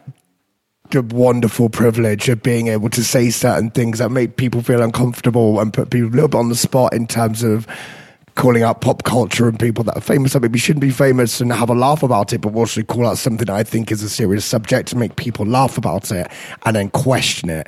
the 0.90 1.02
wonderful 1.02 1.70
privilege 1.70 2.30
of 2.30 2.44
being 2.44 2.68
able 2.68 2.90
to 2.90 3.04
say 3.04 3.30
certain 3.30 3.72
things 3.72 4.00
that 4.00 4.12
make 4.12 4.38
people 4.38 4.62
feel 4.62 4.82
uncomfortable 4.82 5.60
and 5.60 5.74
put 5.74 5.90
people 5.90 6.10
a 6.10 6.14
little 6.14 6.28
bit 6.28 6.38
on 6.38 6.50
the 6.50 6.56
spot 6.56 6.94
in 6.94 7.08
terms 7.08 7.42
of 7.44 7.68
calling 8.36 8.64
out 8.64 8.82
pop 8.82 9.04
culture 9.04 9.48
and 9.48 9.60
people 9.60 9.84
that 9.84 9.96
are 9.96 10.02
famous 10.02 10.34
that 10.34 10.42
maybe 10.42 10.60
shouldn't 10.60 10.82
be 10.82 10.90
famous 10.92 11.40
and 11.40 11.52
have 11.54 11.70
a 11.70 11.76
laugh 11.76 12.04
about 12.04 12.34
it, 12.34 12.42
but 12.42 12.54
also 12.56 12.82
call 12.82 13.08
out 13.08 13.18
something 13.18 13.50
I 13.50 13.64
think 13.64 13.92
is 13.92 14.04
a 14.04 14.10
serious 14.10 14.46
subject 14.46 14.90
to 14.90 14.98
make 14.98 15.16
people 15.16 15.46
laugh 15.46 15.78
about 15.78 16.12
it 16.12 16.32
and 16.66 16.76
then 16.76 16.90
question 16.90 17.50
it. 17.50 17.68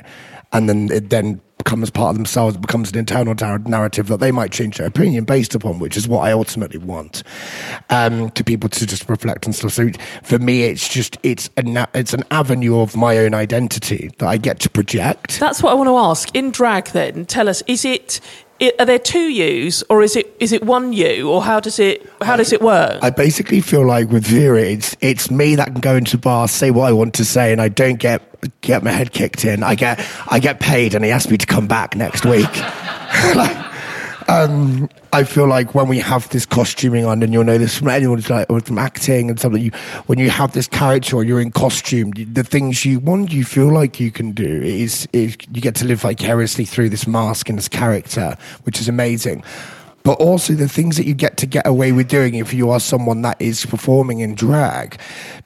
And 0.52 0.68
then 0.68 0.90
it 0.92 1.10
then 1.10 1.40
becomes 1.58 1.90
part 1.90 2.10
of 2.10 2.16
themselves. 2.16 2.56
Becomes 2.56 2.92
an 2.92 2.98
internal 2.98 3.34
nar- 3.34 3.58
narrative 3.58 4.06
that 4.06 4.20
they 4.20 4.30
might 4.30 4.52
change 4.52 4.78
their 4.78 4.86
opinion 4.86 5.24
based 5.24 5.54
upon, 5.54 5.80
which 5.80 5.96
is 5.96 6.06
what 6.06 6.20
I 6.20 6.30
ultimately 6.32 6.78
want 6.78 7.24
um, 7.90 8.30
to 8.30 8.44
people 8.44 8.68
to 8.70 8.86
just 8.86 9.08
reflect 9.08 9.44
and 9.46 9.54
stuff. 9.54 9.72
So 9.72 9.90
for 10.22 10.38
me, 10.38 10.62
it's 10.62 10.88
just 10.88 11.18
it's 11.24 11.50
a 11.56 11.62
na- 11.62 11.86
it's 11.94 12.14
an 12.14 12.22
avenue 12.30 12.78
of 12.78 12.96
my 12.96 13.18
own 13.18 13.34
identity 13.34 14.12
that 14.18 14.26
I 14.26 14.36
get 14.36 14.60
to 14.60 14.70
project. 14.70 15.40
That's 15.40 15.62
what 15.62 15.72
I 15.72 15.74
want 15.74 15.88
to 15.88 15.96
ask. 15.96 16.34
In 16.34 16.52
drag, 16.52 16.86
then, 16.88 17.26
tell 17.26 17.48
us: 17.48 17.62
is 17.66 17.84
it 17.84 18.20
are 18.78 18.86
there 18.86 18.98
two 18.98 19.28
yous, 19.28 19.84
or 19.88 20.02
is 20.02 20.16
it 20.16 20.34
is 20.40 20.52
it 20.52 20.64
one 20.64 20.92
you, 20.92 21.30
or 21.30 21.42
how 21.42 21.60
does 21.60 21.78
it 21.78 22.08
how 22.22 22.36
does 22.36 22.52
it 22.52 22.62
work? 22.62 22.98
I 23.02 23.10
basically 23.10 23.60
feel 23.60 23.86
like 23.86 24.08
with 24.08 24.26
Vera, 24.26 24.62
it's 24.62 24.96
it's 25.00 25.30
me 25.30 25.56
that 25.56 25.66
can 25.66 25.80
go 25.80 25.96
into 25.96 26.16
bars, 26.16 26.50
say 26.50 26.70
what 26.70 26.88
I 26.88 26.92
want 26.92 27.14
to 27.14 27.24
say, 27.24 27.52
and 27.52 27.60
I 27.60 27.68
don't 27.68 27.98
get 27.98 28.22
get 28.62 28.82
my 28.82 28.90
head 28.90 29.12
kicked 29.12 29.44
in. 29.44 29.62
I 29.62 29.74
get 29.74 30.04
I 30.28 30.38
get 30.38 30.60
paid, 30.60 30.94
and 30.94 31.04
he 31.04 31.10
asked 31.10 31.30
me 31.30 31.36
to 31.36 31.46
come 31.46 31.66
back 31.66 31.96
next 31.96 32.24
week. 32.24 32.48
like, 33.34 33.75
um, 34.28 34.88
I 35.12 35.24
feel 35.24 35.46
like 35.46 35.74
when 35.74 35.88
we 35.88 35.98
have 35.98 36.28
this 36.30 36.46
costuming 36.46 37.04
on, 37.04 37.22
and 37.22 37.32
you'll 37.32 37.44
know 37.44 37.58
this 37.58 37.78
from 37.78 37.88
anyone 37.88 38.18
who's 38.18 38.30
like 38.30 38.50
or 38.50 38.60
from 38.60 38.78
acting 38.78 39.30
and 39.30 39.38
something. 39.38 39.62
You 39.62 39.70
when 40.06 40.18
you 40.18 40.30
have 40.30 40.52
this 40.52 40.66
character 40.66 41.16
or 41.16 41.24
you're 41.24 41.40
in 41.40 41.52
costume, 41.52 42.10
the 42.10 42.44
things 42.44 42.84
you 42.84 42.98
want, 42.98 43.32
you 43.32 43.44
feel 43.44 43.72
like 43.72 44.00
you 44.00 44.10
can 44.10 44.32
do 44.32 44.62
is, 44.62 45.08
is 45.12 45.36
you 45.52 45.60
get 45.60 45.74
to 45.76 45.84
live 45.84 46.00
vicariously 46.00 46.64
through 46.64 46.90
this 46.90 47.06
mask 47.06 47.48
and 47.48 47.58
this 47.58 47.68
character, 47.68 48.36
which 48.64 48.80
is 48.80 48.88
amazing 48.88 49.44
but 50.06 50.20
also 50.20 50.52
the 50.52 50.68
things 50.68 50.96
that 50.96 51.04
you 51.04 51.14
get 51.14 51.36
to 51.36 51.46
get 51.46 51.66
away 51.66 51.90
with 51.90 52.06
doing 52.06 52.36
if 52.36 52.54
you 52.54 52.70
are 52.70 52.78
someone 52.78 53.22
that 53.22 53.36
is 53.42 53.66
performing 53.66 54.20
in 54.20 54.36
drag. 54.36 55.00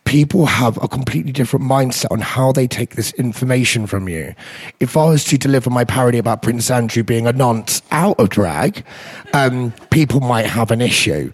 People 0.04 0.44
have 0.44 0.76
a 0.82 0.86
completely 0.86 1.32
different 1.32 1.64
mindset 1.64 2.10
on 2.10 2.20
how 2.20 2.52
they 2.52 2.66
take 2.66 2.94
this 2.94 3.14
information 3.14 3.86
from 3.86 4.06
you. 4.06 4.34
If 4.78 4.98
I 4.98 5.06
was 5.06 5.24
to 5.24 5.38
deliver 5.38 5.70
my 5.70 5.84
parody 5.84 6.18
about 6.18 6.42
Prince 6.42 6.70
Andrew 6.70 7.02
being 7.02 7.26
a 7.26 7.32
nonce 7.32 7.80
out 7.90 8.20
of 8.20 8.28
drag, 8.28 8.84
um, 9.32 9.72
people 9.88 10.20
might 10.20 10.44
have 10.44 10.70
an 10.70 10.82
issue. 10.82 11.32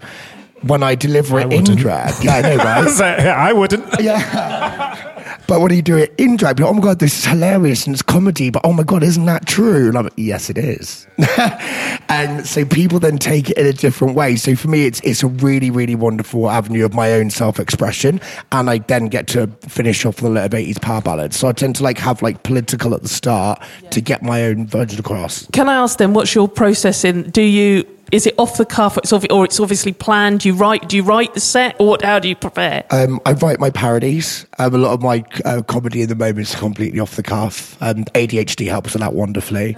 When 0.62 0.85
I 0.85 0.95
deliver 0.95 1.41
it 1.41 1.53
in 1.53 1.64
drag, 1.64 2.24
yeah, 2.24 2.37
I 2.37 2.43
know, 2.43 2.57
right? 2.59 2.89
So, 2.91 3.05
yeah, 3.05 3.35
I 3.37 3.53
wouldn't. 3.53 4.01
Yeah. 4.01 5.14
But 5.47 5.61
when 5.61 5.72
you 5.72 5.82
do 5.82 5.97
it 5.97 6.12
in 6.18 6.36
drag, 6.36 6.59
you're 6.59 6.66
like, 6.66 6.76
oh 6.76 6.78
my 6.78 6.82
god, 6.82 6.99
this 6.99 7.18
is 7.18 7.24
hilarious 7.24 7.86
and 7.86 7.94
it's 7.94 8.03
comedy, 8.03 8.51
but 8.51 8.62
oh 8.64 8.72
my 8.72 8.82
god, 8.82 9.03
isn't 9.03 9.24
that 9.26 9.47
true? 9.47 9.88
And 9.88 9.97
I'm 9.97 10.05
like, 10.05 10.12
yes, 10.16 10.51
it 10.51 10.59
is. 10.59 11.07
and 12.09 12.47
so 12.47 12.64
people 12.64 12.99
then 12.99 13.18
take 13.18 13.51
it 13.51 13.59
in 13.59 13.66
a 13.66 13.72
different 13.72 14.14
way. 14.14 14.36
So 14.36 14.57
for 14.57 14.68
me, 14.68 14.86
it's 14.86 15.01
it's 15.01 15.22
a 15.22 15.28
really, 15.28 15.70
really 15.70 15.94
wonderful 15.94 16.51
avenue 16.51 16.84
of 16.84 16.94
my 16.94 17.12
own 17.12 17.30
self-expression. 17.30 18.20
And 18.53 18.68
I 18.68 18.78
then 18.78 19.07
get 19.07 19.28
to 19.28 19.47
finish 19.68 20.05
off 20.05 20.16
with 20.16 20.30
a 20.30 20.34
little 20.34 20.49
bit 20.49 20.66
80s 20.66 20.82
power 20.82 21.01
ballad. 21.01 21.32
So 21.32 21.49
I 21.49 21.53
tend 21.53 21.76
to 21.76 21.84
like 21.84 21.99
have 21.99 22.22
like 22.22 22.42
political 22.42 22.94
at 22.94 23.03
the 23.03 23.09
start 23.09 23.62
to 23.90 24.01
get 24.01 24.22
my 24.22 24.44
own 24.44 24.66
version 24.66 24.99
across. 24.99 25.47
Can 25.53 25.68
I 25.68 25.74
ask 25.74 25.99
then, 25.99 26.12
what's 26.12 26.34
your 26.34 26.49
process 26.49 27.05
in? 27.05 27.30
Do 27.30 27.42
you 27.42 27.86
is 28.12 28.26
it 28.26 28.34
off 28.38 28.57
the 28.57 28.64
cuff, 28.64 28.98
or 29.30 29.44
it's 29.44 29.61
obviously 29.61 29.92
planned? 29.92 30.44
You 30.44 30.54
write? 30.54 30.88
Do 30.88 30.96
you 30.96 31.02
write 31.02 31.34
the 31.34 31.40
set, 31.40 31.76
or 31.80 31.88
what, 31.88 32.02
how 32.02 32.18
do 32.18 32.28
you 32.28 32.36
prepare? 32.36 32.84
Um, 32.90 33.20
I 33.26 33.32
write 33.32 33.59
my 33.59 33.70
parodies. 33.70 34.46
Um, 34.59 34.74
a 34.74 34.78
lot 34.78 34.92
of 34.92 35.02
my 35.02 35.24
uh, 35.44 35.62
comedy 35.62 36.02
in 36.02 36.09
the 36.09 36.14
moment 36.14 36.40
is 36.40 36.54
completely 36.54 37.00
off 37.00 37.16
the 37.16 37.22
cuff. 37.22 37.80
Um, 37.82 38.04
ADHD 38.14 38.68
helps 38.68 38.92
with 38.92 39.00
that 39.00 39.14
wonderfully. 39.14 39.76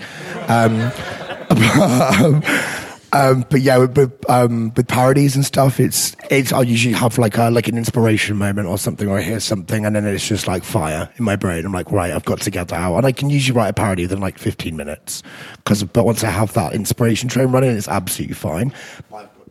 Um, 3.13 3.47
but 3.49 3.63
yeah, 3.63 3.79
with, 3.79 4.31
um, 4.31 4.73
with 4.77 4.87
parodies 4.87 5.35
and 5.35 5.45
stuff, 5.45 5.81
it's 5.81 6.15
it's. 6.31 6.53
I 6.53 6.61
usually 6.63 6.95
have 6.95 7.17
like 7.17 7.39
a 7.39 7.51
like 7.51 7.67
an 7.67 7.79
inspiration 7.79 8.37
moment 8.37 8.69
or 8.69 8.77
something, 8.77 9.09
or 9.09 9.19
I 9.19 9.23
hear 9.23 9.41
something, 9.41 9.87
and 9.87 9.97
then 9.97 10.07
it's 10.07 10.27
just 10.29 10.47
like 10.47 10.63
fire 10.63 11.09
in 11.17 11.25
my 11.25 11.37
brain. 11.37 11.65
I'm 11.65 11.73
like, 11.73 11.91
right, 11.91 12.13
I've 12.13 12.27
got 12.27 12.41
to 12.43 12.51
get 12.51 12.69
that 12.69 12.79
out, 12.81 12.97
and 12.97 13.07
I 13.07 13.13
can 13.13 13.31
usually 13.31 13.57
write 13.57 13.69
a 13.69 13.73
parody 13.73 14.03
within 14.03 14.21
like 14.21 14.39
15 14.39 14.77
minutes. 14.77 15.23
Because, 15.57 15.83
but 15.85 16.05
once 16.05 16.23
I 16.23 16.31
have 16.31 16.53
that 16.53 16.75
inspiration 16.75 17.31
train 17.31 17.49
running, 17.49 17.77
it's 17.77 17.89
absolutely 17.89 18.35
fine. 18.35 18.75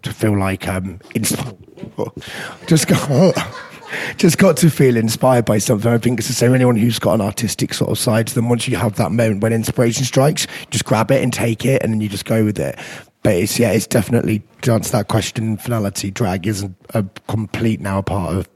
To 0.03 0.13
feel 0.13 0.37
like 0.37 0.67
um, 0.67 0.99
just 2.67 2.87
go. 2.87 3.33
just 4.17 4.37
got 4.37 4.57
to 4.57 4.69
feel 4.69 4.97
inspired 4.97 5.45
by 5.45 5.57
something. 5.57 5.91
I 5.91 5.97
think 5.97 6.19
it's 6.19 6.27
the 6.27 6.33
same. 6.33 6.53
Anyone 6.53 6.75
who's 6.75 6.99
got 6.99 7.15
an 7.15 7.21
artistic 7.21 7.73
sort 7.73 7.89
of 7.89 7.97
side 7.97 8.27
to 8.27 8.35
them, 8.35 8.49
once 8.49 8.67
you 8.67 8.75
have 8.77 8.95
that 8.97 9.11
moment 9.11 9.41
when 9.41 9.53
inspiration 9.53 10.03
strikes, 10.03 10.45
just 10.69 10.85
grab 10.85 11.09
it 11.11 11.23
and 11.23 11.33
take 11.33 11.65
it, 11.65 11.81
and 11.81 11.91
then 11.91 12.01
you 12.01 12.09
just 12.09 12.25
go 12.25 12.43
with 12.43 12.59
it. 12.59 12.77
But 13.23 13.35
it's 13.35 13.59
yeah, 13.59 13.71
it's 13.71 13.87
definitely 13.87 14.43
to 14.61 14.73
answer 14.73 14.91
that 14.93 15.07
question. 15.07 15.57
Finality 15.57 16.11
drag 16.11 16.47
isn't 16.47 16.75
a 16.93 17.03
complete 17.27 17.81
now 17.81 18.01
part 18.01 18.35
of. 18.35 18.49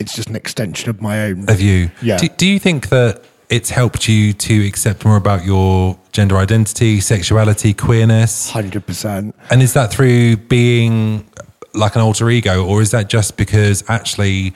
It's 0.00 0.14
just 0.14 0.28
an 0.28 0.36
extension 0.36 0.90
of 0.90 1.00
my 1.00 1.24
own. 1.24 1.48
of 1.48 1.60
you. 1.60 1.90
Yeah. 2.02 2.18
Do, 2.18 2.28
do 2.28 2.46
you 2.46 2.58
think 2.58 2.88
that 2.90 3.24
it's 3.48 3.70
helped 3.70 4.08
you 4.08 4.32
to 4.32 4.66
accept 4.66 5.04
more 5.04 5.16
about 5.16 5.44
your 5.44 5.98
gender 6.12 6.36
identity, 6.36 7.00
sexuality, 7.00 7.72
queerness? 7.74 8.50
Hundred 8.50 8.86
percent. 8.86 9.34
And 9.50 9.62
is 9.62 9.72
that 9.74 9.92
through 9.92 10.36
being 10.36 11.28
like 11.74 11.94
an 11.94 12.00
alter 12.00 12.30
ego, 12.30 12.64
or 12.64 12.80
is 12.82 12.90
that 12.92 13.08
just 13.08 13.36
because 13.36 13.84
actually, 13.88 14.54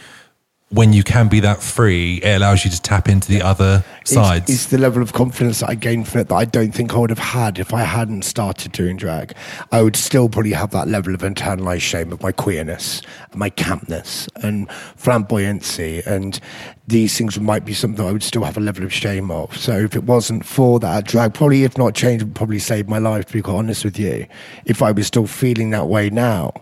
when 0.72 0.92
you 0.92 1.02
can 1.02 1.26
be 1.26 1.40
that 1.40 1.60
free, 1.60 2.18
it 2.22 2.36
allows 2.36 2.64
you 2.64 2.70
to 2.70 2.80
tap 2.80 3.08
into 3.08 3.28
the 3.28 3.42
other 3.42 3.84
sides? 4.04 4.44
It's, 4.48 4.52
it's 4.52 4.66
the 4.66 4.78
level 4.78 5.02
of 5.02 5.12
confidence 5.12 5.60
that 5.60 5.68
I 5.68 5.74
gained 5.74 6.06
from 6.06 6.20
it 6.20 6.28
that 6.28 6.36
I 6.36 6.44
don't 6.44 6.70
think 6.70 6.94
I 6.94 6.98
would 6.98 7.10
have 7.10 7.18
had 7.18 7.58
if 7.58 7.74
I 7.74 7.82
hadn't 7.82 8.22
started 8.22 8.70
doing 8.70 8.96
drag. 8.96 9.34
I 9.72 9.82
would 9.82 9.96
still 9.96 10.28
probably 10.28 10.52
have 10.52 10.70
that 10.70 10.86
level 10.86 11.12
of 11.12 11.22
internalized 11.22 11.80
shame 11.80 12.12
of 12.12 12.22
my 12.22 12.30
queerness, 12.30 13.02
and 13.32 13.40
my 13.40 13.50
campness, 13.50 14.28
and 14.44 14.68
flamboyancy, 14.96 16.06
and 16.06 16.38
these 16.86 17.18
things 17.18 17.38
might 17.40 17.64
be 17.64 17.74
something 17.74 18.06
I 18.06 18.12
would 18.12 18.22
still 18.22 18.44
have 18.44 18.56
a 18.56 18.60
level 18.60 18.84
of 18.84 18.92
shame 18.92 19.32
of. 19.32 19.56
So 19.56 19.72
if 19.76 19.96
it 19.96 20.04
wasn't 20.04 20.44
for 20.44 20.78
that, 20.78 21.04
drag 21.04 21.34
probably, 21.34 21.64
if 21.64 21.76
not 21.78 21.96
change, 21.96 22.22
would 22.22 22.36
probably 22.36 22.60
save 22.60 22.88
my 22.88 22.98
life. 22.98 23.26
To 23.26 23.32
be 23.32 23.42
quite 23.42 23.54
honest 23.54 23.84
with 23.84 23.98
you, 23.98 24.28
if 24.66 24.82
I 24.82 24.92
was 24.92 25.08
still 25.08 25.26
feeling 25.26 25.70
that 25.70 25.88
way 25.88 26.10
now 26.10 26.52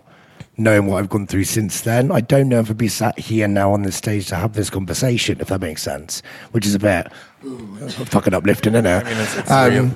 knowing 0.59 0.85
what 0.87 0.97
I've 0.99 1.09
gone 1.09 1.25
through 1.27 1.45
since 1.45 1.81
then, 1.81 2.11
I 2.11 2.21
don't 2.21 2.49
know 2.49 2.59
if 2.59 2.69
I'd 2.69 2.77
be 2.77 2.87
sat 2.87 3.17
here 3.17 3.47
now 3.47 3.71
on 3.73 3.83
this 3.83 3.95
stage 3.95 4.27
to 4.27 4.35
have 4.35 4.53
this 4.53 4.69
conversation, 4.69 5.39
if 5.39 5.47
that 5.47 5.61
makes 5.61 5.81
sense, 5.81 6.21
which 6.51 6.65
is 6.65 6.75
a 6.75 6.79
bit 6.79 7.07
fucking 8.07 8.33
uplifting, 8.33 8.73
isn't 8.73 8.85
it? 8.85 8.89
I 8.89 9.03
mean, 9.03 9.13
it's- 9.13 9.37
it's 9.37 9.51
um, 9.51 9.69
real. 9.71 9.91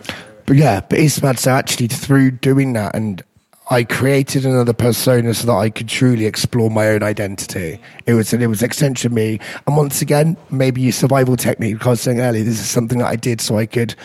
But 0.45 0.55
yeah, 0.57 0.82
but 0.82 0.99
it's 0.99 1.22
mad. 1.22 1.39
So 1.39 1.51
actually, 1.51 1.88
through 1.88 2.32
doing 2.32 2.74
that, 2.74 2.95
and 2.95 3.24
I 3.70 3.86
created 3.86 4.45
another 4.45 4.74
persona 4.74 5.34
so 5.34 5.47
that 5.47 5.53
I 5.53 5.70
could 5.70 5.88
truly 5.88 6.26
explore 6.26 6.70
my 6.70 6.89
own 6.89 7.01
identity. 7.01 7.80
It 8.05 8.14
was 8.14 8.34
it 8.34 8.45
was 8.47 8.61
an 8.61 8.66
extension 8.66 9.11
of 9.11 9.16
me, 9.16 9.39
and 9.66 9.78
once 9.78 10.01
again, 10.01 10.36
maybe 10.51 10.88
a 10.89 10.91
survival 10.91 11.38
technique. 11.38 11.76
Because 11.76 11.88
I 11.88 11.89
was 11.91 12.01
saying 12.01 12.20
earlier, 12.20 12.43
this 12.43 12.59
is 12.59 12.70
something 12.70 12.97
that 12.99 13.07
I 13.07 13.16
did 13.16 13.39
so 13.39 13.57
I 13.57 13.66
could 13.66 13.95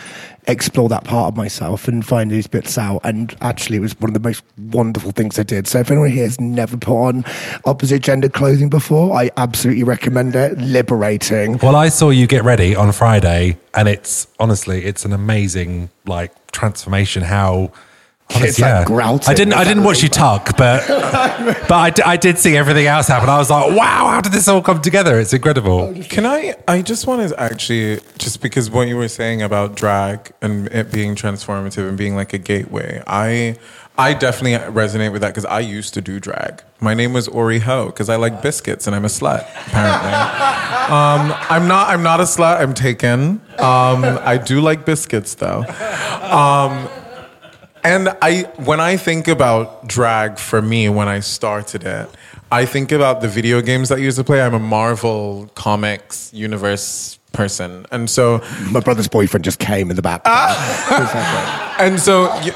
explore 0.49 0.89
that 0.89 1.03
part 1.03 1.29
of 1.29 1.37
myself 1.37 1.87
and 1.87 2.05
find 2.05 2.31
these 2.31 2.47
bits 2.47 2.77
out. 2.77 3.01
And 3.03 3.35
actually, 3.41 3.77
it 3.77 3.81
was 3.81 3.99
one 3.99 4.09
of 4.09 4.13
the 4.13 4.27
most 4.27 4.43
wonderful 4.57 5.11
things 5.11 5.37
I 5.39 5.43
did. 5.43 5.67
So 5.67 5.79
if 5.79 5.91
anyone 5.91 6.09
here 6.09 6.25
has 6.25 6.39
never 6.39 6.77
put 6.77 6.95
on 6.95 7.25
opposite 7.65 8.01
gender 8.01 8.29
clothing 8.29 8.69
before, 8.69 9.15
I 9.15 9.29
absolutely 9.37 9.83
recommend 9.83 10.35
it. 10.35 10.57
Liberating. 10.57 11.57
Well, 11.59 11.75
I 11.75 11.89
saw 11.89 12.09
you 12.09 12.27
get 12.27 12.43
ready 12.43 12.75
on 12.75 12.91
Friday, 12.91 13.57
and 13.73 13.87
it's 13.87 14.27
honestly, 14.39 14.85
it's 14.85 15.05
an 15.05 15.13
amazing 15.13 15.89
like 16.05 16.51
transformation. 16.51 17.23
How 17.23 17.71
honest- 18.35 18.49
It's 18.49 18.59
like 18.59 18.85
grouting. 18.87 19.29
I 19.29 19.33
didn't, 19.33 19.53
I 19.53 19.63
didn't 19.63 19.83
watch 19.83 20.01
you 20.03 20.09
tuck, 20.09 20.55
but 20.57 20.87
but 20.87 21.71
I, 21.71 21.89
d- 21.89 22.03
I 22.03 22.17
did 22.17 22.37
see 22.37 22.55
everything 22.55 22.85
else 22.87 23.07
happen. 23.07 23.29
I 23.29 23.37
was 23.37 23.49
like, 23.49 23.75
wow, 23.75 24.09
how 24.09 24.21
did 24.21 24.31
this 24.31 24.47
all 24.47 24.61
come 24.61 24.81
together? 24.81 25.19
It's 25.19 25.33
incredible. 25.33 25.93
Can 26.09 26.25
I? 26.25 26.55
I 26.67 26.81
just 26.81 27.07
want 27.07 27.27
to 27.29 27.39
actually, 27.39 27.99
just 28.17 28.41
because 28.41 28.69
what 28.69 28.87
you 28.87 28.97
were 28.97 29.07
saying 29.07 29.41
about 29.41 29.75
drag 29.75 30.31
and 30.41 30.67
it 30.67 30.91
being 30.91 31.15
transformative 31.15 31.87
and 31.87 31.97
being 31.97 32.15
like 32.15 32.33
a 32.33 32.37
gateway, 32.37 33.01
I, 33.07 33.57
I 33.97 34.13
definitely 34.13 34.57
resonate 34.73 35.11
with 35.11 35.21
that 35.21 35.29
because 35.29 35.45
I 35.45 35.59
used 35.59 35.93
to 35.95 36.01
do 36.01 36.19
drag. 36.19 36.63
My 36.79 36.93
name 36.93 37.11
was 37.11 37.27
Oreo 37.27 37.59
Ho 37.61 37.85
because 37.87 38.07
I 38.09 38.15
like 38.15 38.41
biscuits 38.41 38.87
and 38.87 38.95
I'm 38.95 39.03
a 39.03 39.09
slut. 39.09 39.41
Apparently, 39.67 40.13
um, 40.93 41.33
I'm 41.49 41.67
not. 41.67 41.89
I'm 41.89 42.03
not 42.03 42.19
a 42.21 42.23
slut. 42.23 42.61
I'm 42.61 42.73
taken. 42.73 43.41
Um, 43.59 44.03
I 44.21 44.37
do 44.43 44.61
like 44.61 44.85
biscuits 44.85 45.35
though. 45.35 45.63
Um, 46.23 46.87
and 47.83 48.09
I, 48.21 48.43
when 48.57 48.79
I 48.79 48.97
think 48.97 49.27
about 49.27 49.87
drag 49.87 50.37
for 50.37 50.61
me, 50.61 50.89
when 50.89 51.07
I 51.07 51.19
started 51.19 51.83
it, 51.83 52.09
I 52.51 52.65
think 52.65 52.91
about 52.91 53.21
the 53.21 53.27
video 53.27 53.61
games 53.61 53.89
that 53.89 53.99
I 53.99 54.01
used 54.01 54.17
to 54.17 54.23
play. 54.23 54.41
I'm 54.41 54.53
a 54.53 54.59
Marvel 54.59 55.49
Comics 55.55 56.33
universe 56.33 57.19
person, 57.31 57.85
and 57.91 58.09
so 58.09 58.43
My 58.71 58.79
brother's 58.79 59.07
boyfriend 59.07 59.43
just 59.43 59.59
came 59.59 59.89
in 59.89 59.95
the 59.95 60.01
back. 60.01 60.21
Ah! 60.25 61.75
and 61.79 61.99
so 61.99 62.35
you, 62.41 62.51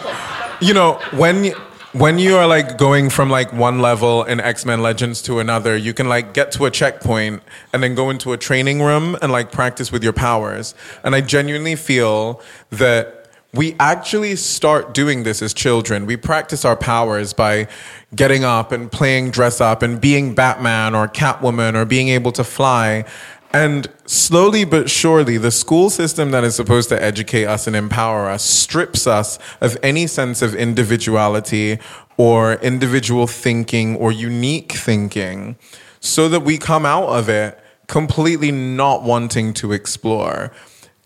you 0.61 0.73
know 0.73 0.99
when 1.11 1.53
when 1.93 2.17
you 2.17 2.35
are 2.37 2.47
like 2.47 2.77
going 2.79 3.11
from 3.11 3.29
like 3.29 3.53
one 3.53 3.79
level 3.79 4.23
in 4.23 4.39
X-Men 4.39 4.81
Legends 4.81 5.21
to 5.23 5.39
another, 5.39 5.77
you 5.77 5.93
can 5.93 6.09
like 6.09 6.33
get 6.33 6.51
to 6.53 6.65
a 6.65 6.71
checkpoint 6.71 7.43
and 7.71 7.83
then 7.83 7.93
go 7.93 8.09
into 8.09 8.33
a 8.33 8.37
training 8.37 8.81
room 8.81 9.15
and 9.21 9.31
like 9.31 9.51
practice 9.51 9.91
with 9.91 10.03
your 10.03 10.13
powers. 10.13 10.73
And 11.03 11.13
I 11.13 11.21
genuinely 11.21 11.75
feel 11.75 12.41
that 12.71 13.22
we 13.53 13.75
actually 13.79 14.35
start 14.35 14.95
doing 14.95 15.23
this 15.23 15.41
as 15.41 15.53
children. 15.53 16.07
We 16.07 16.17
practice 16.17 16.65
our 16.65 16.75
powers 16.75 17.33
by 17.33 17.67
getting 18.15 18.43
up 18.43 18.71
and 18.71 18.91
playing 18.91 19.29
dress 19.29 19.61
up 19.61 19.83
and 19.83 20.01
being 20.01 20.33
Batman 20.33 20.95
or 20.95 21.07
Catwoman 21.07 21.75
or 21.75 21.85
being 21.85 22.07
able 22.07 22.31
to 22.31 22.43
fly. 22.43 23.05
And 23.53 23.87
slowly 24.07 24.65
but 24.65 24.89
surely, 24.89 25.37
the 25.37 25.51
school 25.51 25.91
system 25.91 26.31
that 26.31 26.43
is 26.43 26.55
supposed 26.55 26.89
to 26.89 27.01
educate 27.01 27.45
us 27.45 27.67
and 27.67 27.75
empower 27.75 28.27
us 28.27 28.43
strips 28.43 29.05
us 29.05 29.37
of 29.61 29.77
any 29.83 30.07
sense 30.07 30.41
of 30.41 30.55
individuality 30.55 31.77
or 32.17 32.55
individual 32.55 33.27
thinking 33.27 33.95
or 33.97 34.11
unique 34.11 34.71
thinking 34.71 35.57
so 35.99 36.27
that 36.27 36.39
we 36.39 36.57
come 36.57 36.87
out 36.87 37.09
of 37.09 37.29
it 37.29 37.59
completely 37.87 38.51
not 38.51 39.03
wanting 39.03 39.53
to 39.53 39.71
explore. 39.71 40.51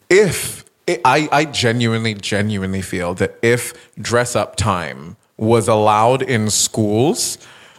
If 0.10 0.64
I, 0.88 1.28
I 1.32 1.46
genuinely, 1.46 2.14
genuinely 2.14 2.82
feel 2.82 3.14
that 3.16 3.38
if 3.42 3.74
dress 3.98 4.36
up 4.36 4.56
time 4.56 5.18
was 5.38 5.68
allowed 5.68 6.22
in 6.22 6.50
schools, 6.50 7.38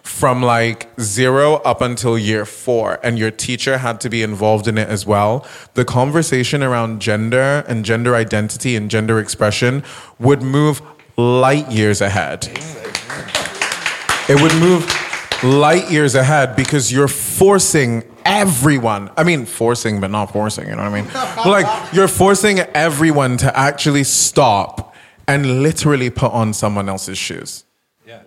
from 0.09 0.43
like 0.43 0.89
zero 0.99 1.57
up 1.57 1.83
until 1.83 2.19
year 2.19 2.47
four, 2.47 2.99
and 3.03 3.19
your 3.19 3.31
teacher 3.31 3.79
had 3.79 4.01
to 4.01 4.09
be 4.09 4.23
involved 4.23 4.67
in 4.67 4.79
it 4.79 4.89
as 4.89 5.05
well, 5.05 5.47
the 5.75 5.85
conversation 5.85 6.63
around 6.63 7.01
gender 7.01 7.63
and 7.69 7.85
gender 7.85 8.15
identity 8.15 8.75
and 8.75 8.91
gender 8.91 9.21
expression 9.21 9.85
would 10.19 10.41
move 10.41 10.81
light 11.17 11.71
years 11.71 12.01
ahead. 12.01 12.47
It 14.29 14.41
would 14.41 14.55
move 14.55 14.87
light 15.43 15.91
years 15.91 16.15
ahead 16.15 16.57
because 16.57 16.91
you're 16.91 17.09
forcing 17.09 18.03
everyone. 18.24 19.11
I 19.16 19.24
mean, 19.24 19.47
forcing, 19.47 20.01
but 20.01 20.11
not 20.11 20.32
forcing, 20.32 20.69
you 20.69 20.77
know 20.77 20.89
what 20.90 20.93
I 20.93 21.03
mean? 21.03 21.51
like, 21.51 21.93
you're 21.93 22.09
forcing 22.09 22.61
everyone 22.61 23.36
to 23.39 23.59
actually 23.59 24.05
stop 24.05 24.95
and 25.27 25.62
literally 25.62 26.11
put 26.11 26.32
on 26.32 26.53
someone 26.55 26.89
else's 26.89 27.19
shoes 27.19 27.65
Yeah. 28.07 28.20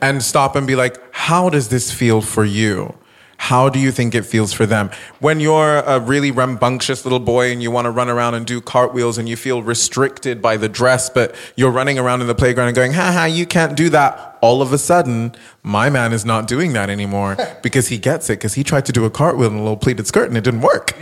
and 0.00 0.22
stop 0.22 0.56
and 0.56 0.66
be 0.66 0.76
like, 0.76 0.96
how 1.12 1.50
does 1.50 1.68
this 1.68 1.90
feel 1.92 2.20
for 2.22 2.44
you? 2.44 2.94
How 3.42 3.68
do 3.68 3.80
you 3.80 3.90
think 3.90 4.14
it 4.14 4.22
feels 4.22 4.52
for 4.52 4.66
them? 4.66 4.88
When 5.18 5.40
you're 5.40 5.78
a 5.78 5.98
really 5.98 6.30
rambunctious 6.30 7.04
little 7.04 7.18
boy 7.18 7.50
and 7.50 7.60
you 7.60 7.72
want 7.72 7.86
to 7.86 7.90
run 7.90 8.08
around 8.08 8.34
and 8.34 8.46
do 8.46 8.60
cartwheels 8.60 9.18
and 9.18 9.28
you 9.28 9.34
feel 9.34 9.64
restricted 9.64 10.40
by 10.40 10.56
the 10.56 10.68
dress, 10.68 11.10
but 11.10 11.34
you're 11.56 11.72
running 11.72 11.98
around 11.98 12.20
in 12.20 12.28
the 12.28 12.36
playground 12.36 12.68
and 12.68 12.76
going, 12.76 12.92
haha, 12.92 13.24
you 13.24 13.44
can't 13.44 13.76
do 13.76 13.88
that. 13.88 14.38
All 14.42 14.62
of 14.62 14.72
a 14.72 14.78
sudden, 14.78 15.34
my 15.64 15.90
man 15.90 16.12
is 16.12 16.24
not 16.24 16.46
doing 16.46 16.72
that 16.74 16.88
anymore 16.88 17.36
because 17.64 17.88
he 17.88 17.98
gets 17.98 18.30
it 18.30 18.34
because 18.34 18.54
he 18.54 18.62
tried 18.62 18.86
to 18.86 18.92
do 18.92 19.04
a 19.04 19.10
cartwheel 19.10 19.50
in 19.50 19.56
a 19.56 19.62
little 19.62 19.76
pleated 19.76 20.06
skirt 20.06 20.28
and 20.28 20.38
it 20.38 20.44
didn't 20.44 20.60
work. 20.60 20.92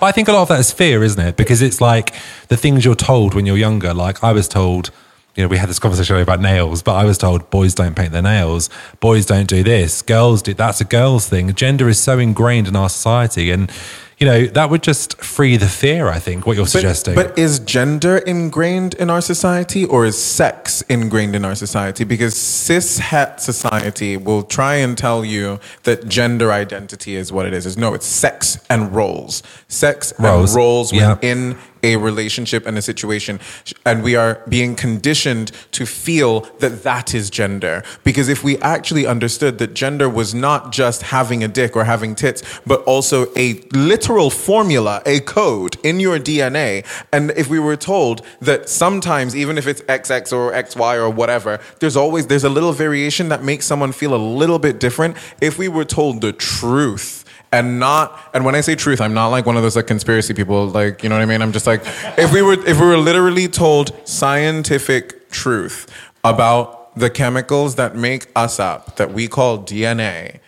But 0.00 0.06
I 0.06 0.12
think 0.12 0.28
a 0.28 0.32
lot 0.32 0.42
of 0.42 0.48
that 0.48 0.60
is 0.60 0.72
fear, 0.72 1.04
isn't 1.04 1.20
it? 1.22 1.36
Because 1.36 1.60
it's 1.60 1.82
like 1.82 2.14
the 2.48 2.56
things 2.56 2.86
you're 2.86 2.94
told 2.94 3.34
when 3.34 3.44
you're 3.44 3.58
younger. 3.58 3.92
Like 3.92 4.24
I 4.24 4.32
was 4.32 4.48
told, 4.48 4.90
you 5.36 5.44
know, 5.44 5.48
we 5.48 5.56
had 5.58 5.68
this 5.68 5.78
conversation 5.78 6.16
about 6.16 6.40
nails, 6.40 6.82
but 6.82 6.94
I 6.94 7.04
was 7.04 7.16
told 7.18 7.48
boys 7.50 7.74
don't 7.74 7.94
paint 7.94 8.12
their 8.12 8.22
nails, 8.22 8.68
boys 9.00 9.26
don't 9.26 9.48
do 9.48 9.62
this, 9.62 10.02
girls 10.02 10.42
do. 10.42 10.54
That's 10.54 10.80
a 10.80 10.84
girls 10.84 11.28
thing. 11.28 11.54
Gender 11.54 11.88
is 11.88 11.98
so 12.00 12.18
ingrained 12.18 12.68
in 12.68 12.76
our 12.76 12.88
society, 12.88 13.50
and 13.50 13.70
you 14.18 14.26
know 14.26 14.44
that 14.46 14.68
would 14.68 14.82
just 14.82 15.16
free 15.22 15.56
the 15.56 15.66
fear. 15.68 16.08
I 16.08 16.18
think 16.18 16.46
what 16.46 16.56
you're 16.56 16.66
suggesting. 16.66 17.14
But 17.14 17.38
is 17.38 17.58
gender 17.60 18.18
ingrained 18.18 18.92
in 18.94 19.08
our 19.08 19.22
society 19.22 19.86
or 19.86 20.04
is 20.04 20.22
sex 20.22 20.82
ingrained 20.90 21.34
in 21.34 21.42
our 21.44 21.54
society? 21.54 22.04
Because 22.04 22.34
cis 22.36 22.98
het 22.98 23.40
society 23.40 24.18
will 24.18 24.42
try 24.42 24.74
and 24.74 24.98
tell 24.98 25.24
you 25.24 25.58
that 25.84 26.06
gender 26.08 26.52
identity 26.52 27.16
is 27.16 27.32
what 27.32 27.46
it 27.46 27.54
is. 27.54 27.64
Is 27.64 27.78
no, 27.78 27.94
it's 27.94 28.04
sex 28.04 28.58
and 28.68 28.94
roles. 28.94 29.42
Sex 29.68 30.12
Roles. 30.18 30.50
and 30.50 30.56
roles 30.56 30.92
Yeah. 30.92 31.14
within 31.14 31.56
a 31.82 31.96
relationship 31.96 32.66
and 32.66 32.76
a 32.78 32.82
situation. 32.82 33.40
And 33.84 34.02
we 34.02 34.16
are 34.16 34.42
being 34.48 34.76
conditioned 34.76 35.52
to 35.72 35.86
feel 35.86 36.40
that 36.58 36.82
that 36.82 37.14
is 37.14 37.30
gender. 37.30 37.82
Because 38.04 38.28
if 38.28 38.44
we 38.44 38.58
actually 38.58 39.06
understood 39.06 39.58
that 39.58 39.74
gender 39.74 40.08
was 40.08 40.34
not 40.34 40.72
just 40.72 41.02
having 41.02 41.42
a 41.44 41.48
dick 41.48 41.76
or 41.76 41.84
having 41.84 42.14
tits, 42.14 42.42
but 42.66 42.82
also 42.84 43.26
a 43.36 43.60
literal 43.72 44.30
formula, 44.30 45.02
a 45.06 45.20
code 45.20 45.76
in 45.84 46.00
your 46.00 46.18
DNA. 46.18 46.84
And 47.12 47.30
if 47.32 47.48
we 47.48 47.58
were 47.58 47.76
told 47.76 48.22
that 48.40 48.68
sometimes, 48.68 49.34
even 49.34 49.58
if 49.58 49.66
it's 49.66 49.82
XX 49.82 50.32
or 50.32 50.52
XY 50.52 50.96
or 50.96 51.10
whatever, 51.10 51.60
there's 51.80 51.96
always, 51.96 52.26
there's 52.26 52.44
a 52.44 52.48
little 52.48 52.72
variation 52.72 53.28
that 53.28 53.42
makes 53.42 53.66
someone 53.66 53.92
feel 53.92 54.14
a 54.14 54.16
little 54.16 54.58
bit 54.58 54.80
different. 54.80 55.16
If 55.40 55.58
we 55.58 55.68
were 55.68 55.84
told 55.84 56.20
the 56.20 56.32
truth, 56.32 57.24
and 57.52 57.80
not 57.80 58.18
and 58.32 58.44
when 58.44 58.54
I 58.54 58.60
say 58.60 58.74
truth, 58.74 59.00
I'm 59.00 59.14
not 59.14 59.28
like 59.28 59.46
one 59.46 59.56
of 59.56 59.62
those 59.62 59.76
like 59.76 59.86
conspiracy 59.86 60.34
people, 60.34 60.66
like 60.66 61.02
you 61.02 61.08
know 61.08 61.16
what 61.16 61.22
I 61.22 61.26
mean. 61.26 61.42
I'm 61.42 61.52
just 61.52 61.66
like 61.66 61.82
if 62.18 62.32
we 62.32 62.42
were 62.42 62.54
if 62.66 62.80
we 62.80 62.86
were 62.86 62.98
literally 62.98 63.48
told 63.48 63.92
scientific 64.08 65.30
truth 65.30 65.86
about 66.24 66.96
the 66.96 67.10
chemicals 67.10 67.76
that 67.76 67.96
make 67.96 68.28
us 68.36 68.60
up, 68.60 68.96
that 68.96 69.12
we 69.12 69.28
call 69.28 69.58
DNA, 69.58 70.40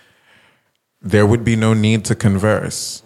there 1.00 1.26
would 1.26 1.44
be 1.44 1.56
no 1.56 1.74
need 1.74 2.04
to 2.06 2.14
converse. 2.14 3.02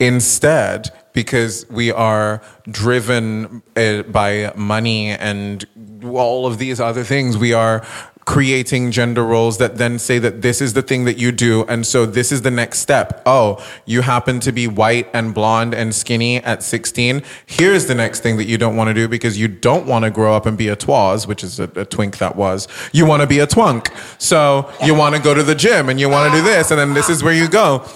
Instead, 0.00 0.90
because 1.12 1.64
we 1.70 1.92
are 1.92 2.42
driven 2.68 3.62
uh, 3.76 4.02
by 4.02 4.52
money 4.56 5.10
and 5.10 5.64
all 6.04 6.46
of 6.46 6.58
these 6.58 6.80
other 6.80 7.04
things, 7.04 7.38
we 7.38 7.52
are 7.52 7.86
creating 8.24 8.90
gender 8.90 9.24
roles 9.24 9.58
that 9.58 9.76
then 9.76 9.98
say 9.98 10.18
that 10.18 10.42
this 10.42 10.60
is 10.60 10.72
the 10.72 10.82
thing 10.82 11.04
that 11.04 11.18
you 11.18 11.30
do 11.30 11.64
and 11.64 11.86
so 11.86 12.06
this 12.06 12.32
is 12.32 12.42
the 12.42 12.50
next 12.50 12.78
step 12.78 13.22
oh 13.26 13.62
you 13.84 14.00
happen 14.00 14.40
to 14.40 14.50
be 14.50 14.66
white 14.66 15.08
and 15.12 15.34
blonde 15.34 15.74
and 15.74 15.94
skinny 15.94 16.38
at 16.38 16.62
16 16.62 17.22
here's 17.46 17.86
the 17.86 17.94
next 17.94 18.20
thing 18.20 18.36
that 18.36 18.44
you 18.44 18.56
don't 18.56 18.76
want 18.76 18.88
to 18.88 18.94
do 18.94 19.06
because 19.08 19.38
you 19.38 19.48
don't 19.48 19.86
want 19.86 20.04
to 20.04 20.10
grow 20.10 20.34
up 20.34 20.46
and 20.46 20.56
be 20.56 20.68
a 20.68 20.76
twaz 20.76 21.26
which 21.26 21.44
is 21.44 21.60
a, 21.60 21.64
a 21.76 21.84
twink 21.84 22.18
that 22.18 22.34
was 22.36 22.66
you 22.92 23.04
want 23.04 23.20
to 23.20 23.26
be 23.26 23.40
a 23.40 23.46
twunk 23.46 23.88
so 24.20 24.72
you 24.82 24.94
want 24.94 25.14
to 25.14 25.20
go 25.20 25.34
to 25.34 25.42
the 25.42 25.54
gym 25.54 25.88
and 25.88 26.00
you 26.00 26.08
want 26.08 26.32
to 26.32 26.38
do 26.38 26.42
this 26.42 26.70
and 26.70 26.80
then 26.80 26.94
this 26.94 27.10
is 27.10 27.22
where 27.22 27.34
you 27.34 27.48
go 27.48 27.86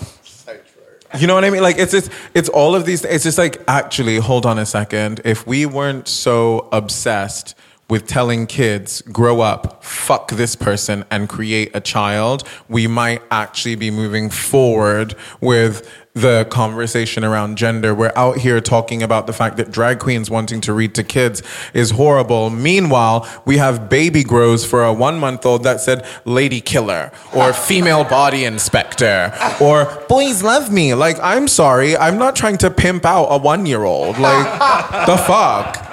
you 1.19 1.27
know 1.27 1.35
what 1.35 1.45
I 1.45 1.49
mean? 1.49 1.63
Like 1.63 1.79
it's 1.79 1.93
just 1.93 2.11
it's 2.35 2.51
all 2.51 2.75
of 2.75 2.85
these. 2.85 3.03
It's 3.03 3.25
just 3.25 3.39
like 3.39 3.63
actually, 3.67 4.19
hold 4.19 4.45
on 4.45 4.59
a 4.59 4.67
second. 4.67 5.23
If 5.25 5.47
we 5.47 5.65
weren't 5.65 6.07
so 6.07 6.69
obsessed 6.71 7.55
with 7.89 8.07
telling 8.07 8.47
kids 8.47 9.01
grow 9.03 9.41
up, 9.41 9.83
fuck 9.83 10.31
this 10.33 10.55
person, 10.55 11.05
and 11.11 11.29
create 11.29 11.71
a 11.75 11.81
child, 11.81 12.47
we 12.69 12.87
might 12.87 13.23
actually 13.31 13.77
be 13.77 13.91
moving 13.91 14.29
forward 14.29 15.15
with 15.41 15.91
the 16.13 16.47
conversation 16.51 17.25
around 17.25 17.57
gender. 17.57 17.95
We're 17.95 18.13
out 18.17 18.39
here 18.39 18.61
talking 18.61 19.03
about 19.03 19.27
the 19.27 19.33
fact 19.33 19.57
that 19.57 19.71
drag 19.71 20.01
queens 20.01 20.29
wanting 20.29 20.61
to 20.63 20.73
read 20.73 20.95
to 20.97 21.05
kids 21.05 21.43
is 21.73 21.93
horrible. 21.93 22.51
Meanwhile, 22.51 23.27
we 23.45 23.57
have 23.59 23.89
baby 23.89 24.25
grows 24.25 24.65
for 24.65 24.85
a 24.85 24.93
one 24.93 25.19
month 25.19 25.47
old 25.47 25.63
that 25.63 25.81
said 25.81 26.05
lady 26.25 26.61
killer 26.61 27.13
or 27.35 27.53
female 27.69 28.05
body 28.05 28.45
inspector 28.45 29.33
or 29.61 29.87
boys 30.09 30.43
love 30.43 30.73
me. 30.73 30.95
Like, 30.95 31.19
I'm 31.23 31.49
sorry, 31.49 31.97
I'm 31.97 32.19
not 32.19 32.37
trying 32.37 32.59
to 32.59 32.71
pimp 32.71 33.07
out 33.07 33.27
a 33.27 33.39
one 33.39 33.65
year 33.65 33.85
old. 33.85 34.19
Like, 34.19 35.07
the 35.07 35.17
fuck? 35.17 35.88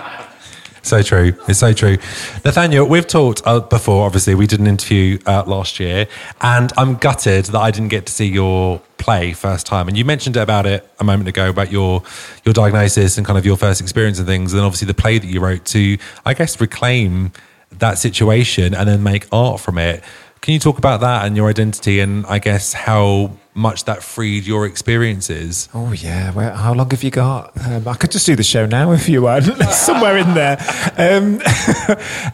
So 0.86 1.02
true. 1.02 1.34
It's 1.48 1.57
so 1.57 1.74
true. 1.74 1.98
Nathaniel, 2.45 2.86
we've 2.86 3.07
talked 3.07 3.41
uh, 3.44 3.60
before, 3.60 4.06
obviously, 4.06 4.36
we 4.36 4.45
did 4.45 4.60
an 4.60 4.68
interview 4.68 5.18
uh, 5.26 5.44
last 5.48 5.80
year, 5.80 6.06
and 6.41 6.72
I'm 6.78 6.94
gutted 6.98 7.45
that 7.45 7.60
I 7.60 7.72
didn't 7.72 7.90
get 7.90 8.06
to 8.06 8.14
see 8.14 8.28
your 8.28 8.80
play 8.99 9.34
first 9.34 9.66
time. 9.66 9.88
And 9.88 9.98
you 9.98 10.06
mentioned 10.06 10.38
about 10.38 10.68
it 10.68 10.88
a 10.99 11.03
moment 11.03 11.28
ago 11.28 11.49
about 11.49 11.72
your 11.72 12.03
your 12.44 12.53
diagnosis 12.53 13.18
and 13.18 13.26
kind 13.26 13.40
of 13.40 13.48
your 13.48 13.57
first 13.57 13.82
experience 13.82 14.20
and 14.20 14.28
things, 14.28 14.53
and 14.53 14.60
then 14.60 14.64
obviously 14.66 14.86
the 14.86 14.94
play 14.94 15.18
that 15.18 15.26
you 15.26 15.40
wrote 15.40 15.66
to, 15.66 15.98
I 16.24 16.36
guess, 16.36 16.62
reclaim 16.62 17.32
that 17.72 17.98
situation 17.98 18.76
and 18.76 18.88
then 18.88 19.02
make 19.02 19.28
art 19.32 19.62
from 19.62 19.80
it. 19.80 20.03
Can 20.41 20.53
you 20.53 20.60
talk 20.60 20.78
about 20.78 21.02
that 21.02 21.26
and 21.26 21.36
your 21.36 21.49
identity 21.49 21.99
and 21.99 22.28
I 22.28 22.38
guess 22.38 22.74
how 22.74 23.32
much 23.56 23.86
that 23.86 24.03
freed 24.03 24.45
your 24.45 24.65
experiences? 24.65 25.69
Oh 25.73 25.94
yeah. 25.94 26.32
How 26.53 26.73
long 26.73 26.91
have 26.91 27.03
you 27.03 27.10
got? 27.10 27.53
Um, 27.65 27.88
I 27.88 27.95
could 27.95 28.11
just 28.11 28.26
do 28.26 28.36
the 28.36 28.44
show 28.44 28.65
now 28.65 28.91
if 28.91 29.07
you 29.10 29.23
want. 29.23 29.45
Somewhere 29.72 30.18
in 30.18 30.34
there. 30.34 30.57
Um, 30.98 31.41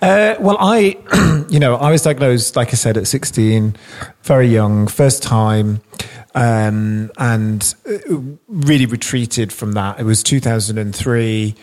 uh, 0.01 0.35
well, 0.39 0.57
I, 0.59 0.97
you 1.49 1.59
know, 1.59 1.75
I 1.75 1.91
was 1.91 2.01
diagnosed, 2.01 2.55
like 2.55 2.69
I 2.69 2.75
said, 2.75 2.97
at 2.97 3.07
16, 3.07 3.75
very 4.23 4.47
young, 4.47 4.87
first 4.87 5.21
time, 5.21 5.81
um, 6.33 7.11
and 7.17 7.75
uh, 7.87 8.17
really 8.47 8.87
retreated 8.87 9.53
from 9.53 9.73
that. 9.73 9.99
It 9.99 10.03
was 10.03 10.23
2003. 10.23 11.55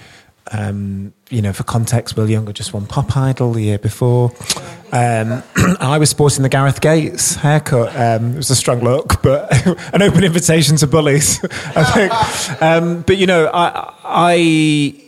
Um, 0.51 1.13
you 1.31 1.43
know, 1.43 1.53
for 1.53 1.63
context, 1.65 2.17
Will 2.17 2.29
Young 2.29 2.51
just 2.53 2.73
won 2.73 2.87
Pop 2.87 3.17
Idol 3.17 3.53
the 3.53 3.63
year 3.63 3.79
before. 3.79 4.33
Um, 4.93 5.43
I 5.81 5.99
was 5.99 6.11
sporting 6.11 6.43
the 6.43 6.49
Gareth 6.49 6.81
Gates 6.81 7.35
haircut. 7.37 7.95
Um, 7.95 8.33
it 8.33 8.37
was 8.37 8.51
a 8.51 8.57
strong 8.57 8.81
look, 8.81 9.23
but 9.23 9.53
an 9.95 10.03
open 10.03 10.25
invitation 10.25 10.77
to 10.77 10.87
bullies, 10.87 11.45
I 11.77 11.85
think. 11.85 12.63
Um, 12.63 13.03
but 13.03 13.19
you 13.19 13.27
know, 13.27 13.51
I, 13.53 13.95
I 14.05 15.05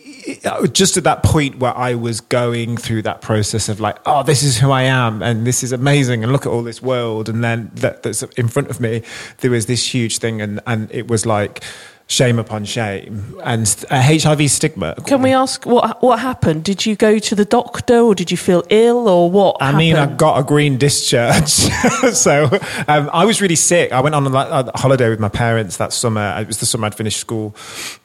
just 0.72 0.96
at 0.96 1.04
that 1.04 1.22
point 1.22 1.58
where 1.58 1.76
I 1.76 1.94
was 1.94 2.20
going 2.20 2.76
through 2.76 3.02
that 3.02 3.20
process 3.20 3.68
of 3.68 3.80
like, 3.80 3.98
oh, 4.06 4.22
this 4.22 4.42
is 4.42 4.58
who 4.58 4.70
I 4.70 4.82
am, 4.82 5.22
and 5.22 5.46
this 5.46 5.62
is 5.62 5.72
amazing, 5.72 6.22
and 6.22 6.32
look 6.32 6.46
at 6.46 6.50
all 6.50 6.62
this 6.62 6.82
world, 6.82 7.28
and 7.28 7.42
then 7.42 7.70
that, 7.74 8.02
that's 8.02 8.22
in 8.22 8.48
front 8.48 8.68
of 8.68 8.80
me. 8.80 9.02
There 9.38 9.50
was 9.50 9.66
this 9.66 9.94
huge 9.94 10.18
thing, 10.18 10.40
and 10.40 10.60
and 10.66 10.90
it 10.92 11.08
was 11.08 11.26
like 11.26 11.64
shame 12.10 12.40
upon 12.40 12.64
shame 12.64 13.38
and 13.44 13.86
a 13.88 14.02
HIV 14.02 14.50
stigma. 14.50 14.96
Can 15.06 15.22
we 15.22 15.32
ask 15.32 15.64
what 15.64 16.02
what 16.02 16.18
happened? 16.18 16.64
Did 16.64 16.84
you 16.84 16.96
go 16.96 17.18
to 17.20 17.34
the 17.34 17.44
doctor, 17.44 18.00
or 18.00 18.14
did 18.14 18.30
you 18.30 18.36
feel 18.36 18.64
ill, 18.68 19.08
or 19.08 19.30
what? 19.30 19.56
I 19.60 19.72
mean, 19.72 19.96
I 19.96 20.06
got 20.06 20.38
a 20.38 20.42
green 20.42 20.76
discharge. 20.76 21.48
so 22.12 22.48
um, 22.88 23.08
I 23.12 23.24
was 23.24 23.40
really 23.40 23.56
sick. 23.56 23.92
I 23.92 24.00
went 24.00 24.14
on 24.14 24.26
a, 24.26 24.30
a 24.30 24.78
holiday 24.78 25.08
with 25.08 25.20
my 25.20 25.28
parents 25.28 25.76
that 25.76 25.92
summer. 25.92 26.34
It 26.40 26.48
was 26.48 26.58
the 26.58 26.66
summer 26.66 26.86
I'd 26.86 26.94
finished 26.94 27.20
school. 27.20 27.54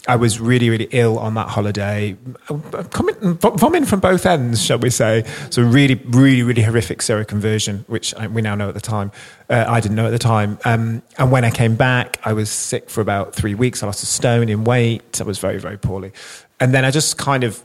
I 0.07 0.15
was 0.15 0.39
really, 0.39 0.69
really 0.69 0.87
ill 0.91 1.17
on 1.17 1.33
that 1.33 1.49
holiday, 1.49 2.15
coming, 2.91 3.15
vomiting 3.37 3.85
from 3.85 3.99
both 3.99 4.25
ends, 4.25 4.63
shall 4.63 4.77
we 4.77 4.89
say. 4.89 5.23
So 5.49 5.63
really, 5.63 5.95
really, 5.95 6.43
really 6.43 6.61
horrific 6.61 6.99
seroconversion, 6.99 7.87
which 7.87 8.13
I, 8.15 8.27
we 8.27 8.41
now 8.41 8.55
know 8.55 8.67
at 8.69 8.75
the 8.75 8.81
time. 8.81 9.11
Uh, 9.49 9.65
I 9.67 9.79
didn't 9.79 9.95
know 9.95 10.05
at 10.05 10.11
the 10.11 10.19
time. 10.19 10.59
Um, 10.65 11.01
and 11.17 11.31
when 11.31 11.43
I 11.43 11.51
came 11.51 11.75
back, 11.75 12.19
I 12.23 12.33
was 12.33 12.49
sick 12.49 12.89
for 12.89 13.01
about 13.01 13.33
three 13.33 13.55
weeks. 13.55 13.81
I 13.81 13.87
lost 13.87 14.03
a 14.03 14.05
stone 14.05 14.49
in 14.49 14.63
weight. 14.63 15.19
I 15.19 15.23
was 15.23 15.39
very, 15.39 15.59
very 15.59 15.77
poorly. 15.77 16.11
And 16.59 16.73
then 16.73 16.85
I 16.85 16.91
just 16.91 17.17
kind 17.17 17.43
of 17.43 17.63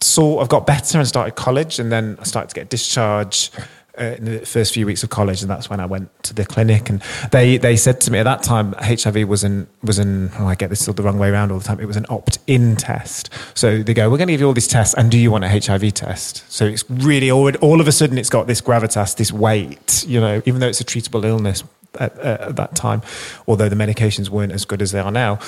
sort 0.00 0.42
of 0.42 0.48
got 0.48 0.66
better 0.66 0.98
and 0.98 1.06
started 1.06 1.36
college. 1.36 1.78
And 1.78 1.92
then 1.92 2.16
I 2.20 2.24
started 2.24 2.48
to 2.48 2.54
get 2.54 2.68
discharged 2.68 3.56
uh, 3.98 4.16
in 4.18 4.24
the 4.24 4.46
first 4.46 4.74
few 4.74 4.86
weeks 4.86 5.02
of 5.02 5.10
college. 5.10 5.42
And 5.42 5.50
that's 5.50 5.70
when 5.70 5.80
I 5.80 5.86
went 5.86 6.10
to 6.24 6.34
the 6.34 6.44
clinic. 6.44 6.88
And 6.88 7.02
they, 7.32 7.56
they 7.56 7.76
said 7.76 8.00
to 8.02 8.10
me 8.10 8.18
at 8.18 8.24
that 8.24 8.42
time, 8.42 8.74
HIV 8.74 9.28
was 9.28 9.44
an, 9.44 9.66
was 9.82 9.98
an, 9.98 10.30
oh, 10.38 10.46
I 10.46 10.54
get 10.54 10.70
this 10.70 10.86
all 10.88 10.94
the 10.94 11.02
wrong 11.02 11.18
way 11.18 11.30
around 11.30 11.52
all 11.52 11.58
the 11.58 11.64
time. 11.64 11.80
It 11.80 11.86
was 11.86 11.96
an 11.96 12.06
opt 12.08 12.38
in 12.46 12.76
test. 12.76 13.30
So 13.54 13.82
they 13.82 13.94
go, 13.94 14.10
we're 14.10 14.18
going 14.18 14.28
to 14.28 14.32
give 14.32 14.40
you 14.40 14.46
all 14.46 14.52
these 14.52 14.68
tests. 14.68 14.94
And 14.94 15.10
do 15.10 15.18
you 15.18 15.30
want 15.30 15.44
a 15.44 15.48
HIV 15.48 15.94
test? 15.94 16.50
So 16.50 16.66
it's 16.66 16.88
really 16.90 17.30
all, 17.30 17.54
all 17.56 17.80
of 17.80 17.88
a 17.88 17.92
sudden 17.92 18.18
it's 18.18 18.30
got 18.30 18.46
this 18.46 18.60
gravitas, 18.60 19.16
this 19.16 19.32
weight, 19.32 20.04
you 20.06 20.20
know, 20.20 20.42
even 20.46 20.60
though 20.60 20.68
it's 20.68 20.80
a 20.80 20.84
treatable 20.84 21.24
illness 21.24 21.64
at, 21.98 22.18
uh, 22.18 22.38
at, 22.40 22.56
that 22.56 22.74
time, 22.74 23.02
although 23.46 23.68
the 23.68 23.76
medications 23.76 24.28
weren't 24.28 24.52
as 24.52 24.64
good 24.64 24.82
as 24.82 24.92
they 24.92 25.00
are 25.00 25.10
now. 25.10 25.38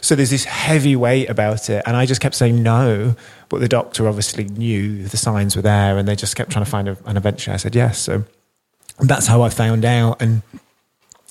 So 0.00 0.14
there's 0.14 0.30
this 0.30 0.44
heavy 0.44 0.96
weight 0.96 1.28
about 1.30 1.70
it. 1.70 1.82
And 1.86 1.96
I 1.96 2.06
just 2.06 2.20
kept 2.20 2.34
saying 2.34 2.62
no. 2.62 3.14
But 3.48 3.60
the 3.60 3.68
doctor 3.68 4.08
obviously 4.08 4.44
knew 4.44 5.06
the 5.06 5.16
signs 5.16 5.56
were 5.56 5.62
there 5.62 5.98
and 5.98 6.08
they 6.08 6.16
just 6.16 6.36
kept 6.36 6.50
trying 6.50 6.64
to 6.64 6.70
find 6.70 6.88
a, 6.88 6.96
and 7.04 7.18
eventually 7.18 7.54
I 7.54 7.58
said 7.58 7.74
yes. 7.74 7.98
So 7.98 8.24
that's 8.98 9.26
how 9.26 9.42
I 9.42 9.50
found 9.50 9.84
out. 9.84 10.22
And 10.22 10.42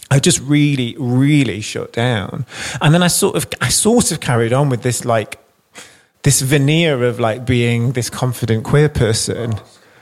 I 0.09 0.19
just 0.19 0.39
really, 0.41 0.95
really 0.99 1.61
shut 1.61 1.93
down. 1.93 2.45
And 2.81 2.93
then 2.93 3.01
I 3.01 3.07
sort 3.07 3.35
of, 3.35 3.47
I 3.59 3.69
sort 3.69 4.11
of 4.11 4.19
carried 4.19 4.53
on 4.53 4.69
with 4.69 4.83
this 4.83 5.03
like, 5.05 5.39
this 6.23 6.41
veneer 6.41 7.03
of 7.03 7.19
like 7.19 7.45
being 7.45 7.93
this 7.93 8.09
confident 8.09 8.63
queer 8.63 8.89
person. 8.89 9.55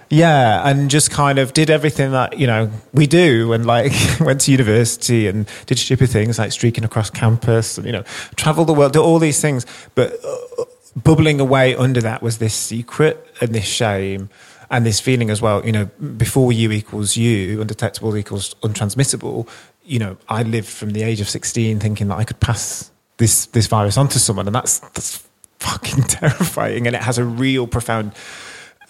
Yeah, 0.10 0.68
and 0.68 0.90
just 0.90 1.12
kind 1.12 1.38
of 1.38 1.54
did 1.54 1.70
everything 1.70 2.12
that 2.12 2.40
you 2.40 2.48
know 2.48 2.72
we 2.94 3.06
do, 3.06 3.54
and 3.54 3.66
like 3.66 3.94
went 4.20 4.42
to 4.42 4.52
university 4.52 5.28
and 5.28 5.48
did 5.68 5.78
stupid 5.78 6.10
things 6.10 6.40
like 6.40 6.52
streaking 6.52 6.84
across 6.84 7.10
campus, 7.12 7.78
and 7.78 7.86
you 7.86 7.94
know, 7.94 8.04
travel 8.36 8.66
the 8.66 8.74
world, 8.74 8.94
do 8.94 9.04
all 9.04 9.20
these 9.20 9.40
things. 9.40 9.68
But 9.94 10.14
uh, 10.26 10.66
bubbling 10.96 11.40
away 11.40 11.76
under 11.76 12.02
that 12.02 12.24
was 12.24 12.40
this 12.40 12.56
secret 12.56 13.24
and 13.40 13.54
this 13.54 13.66
shame 13.66 14.30
and 14.72 14.86
this 14.86 15.00
feeling 15.00 15.30
as 15.30 15.42
well. 15.42 15.64
You 15.64 15.72
know, 15.72 15.86
before 15.86 16.52
U 16.52 16.72
equals 16.72 17.16
U, 17.16 17.62
undetectable 17.62 18.18
equals 18.18 18.56
untransmittable. 18.64 19.48
You 19.86 20.00
know, 20.00 20.18
I 20.28 20.42
lived 20.42 20.68
from 20.68 20.92
the 20.92 21.04
age 21.04 21.22
of 21.22 21.30
sixteen 21.30 21.80
thinking 21.80 22.08
that 22.08 22.18
I 22.18 22.24
could 22.24 22.40
pass 22.40 22.90
this 23.18 23.46
this 23.48 23.68
virus 23.68 23.96
onto 23.96 24.18
someone, 24.18 24.48
and 24.48 24.56
that's 24.56 24.80
that's 24.80 25.24
fucking 25.60 26.04
terrifying, 26.08 26.88
and 26.88 26.96
it 26.96 27.04
has 27.04 27.20
a 27.20 27.24
real 27.24 27.68
profound 27.68 28.14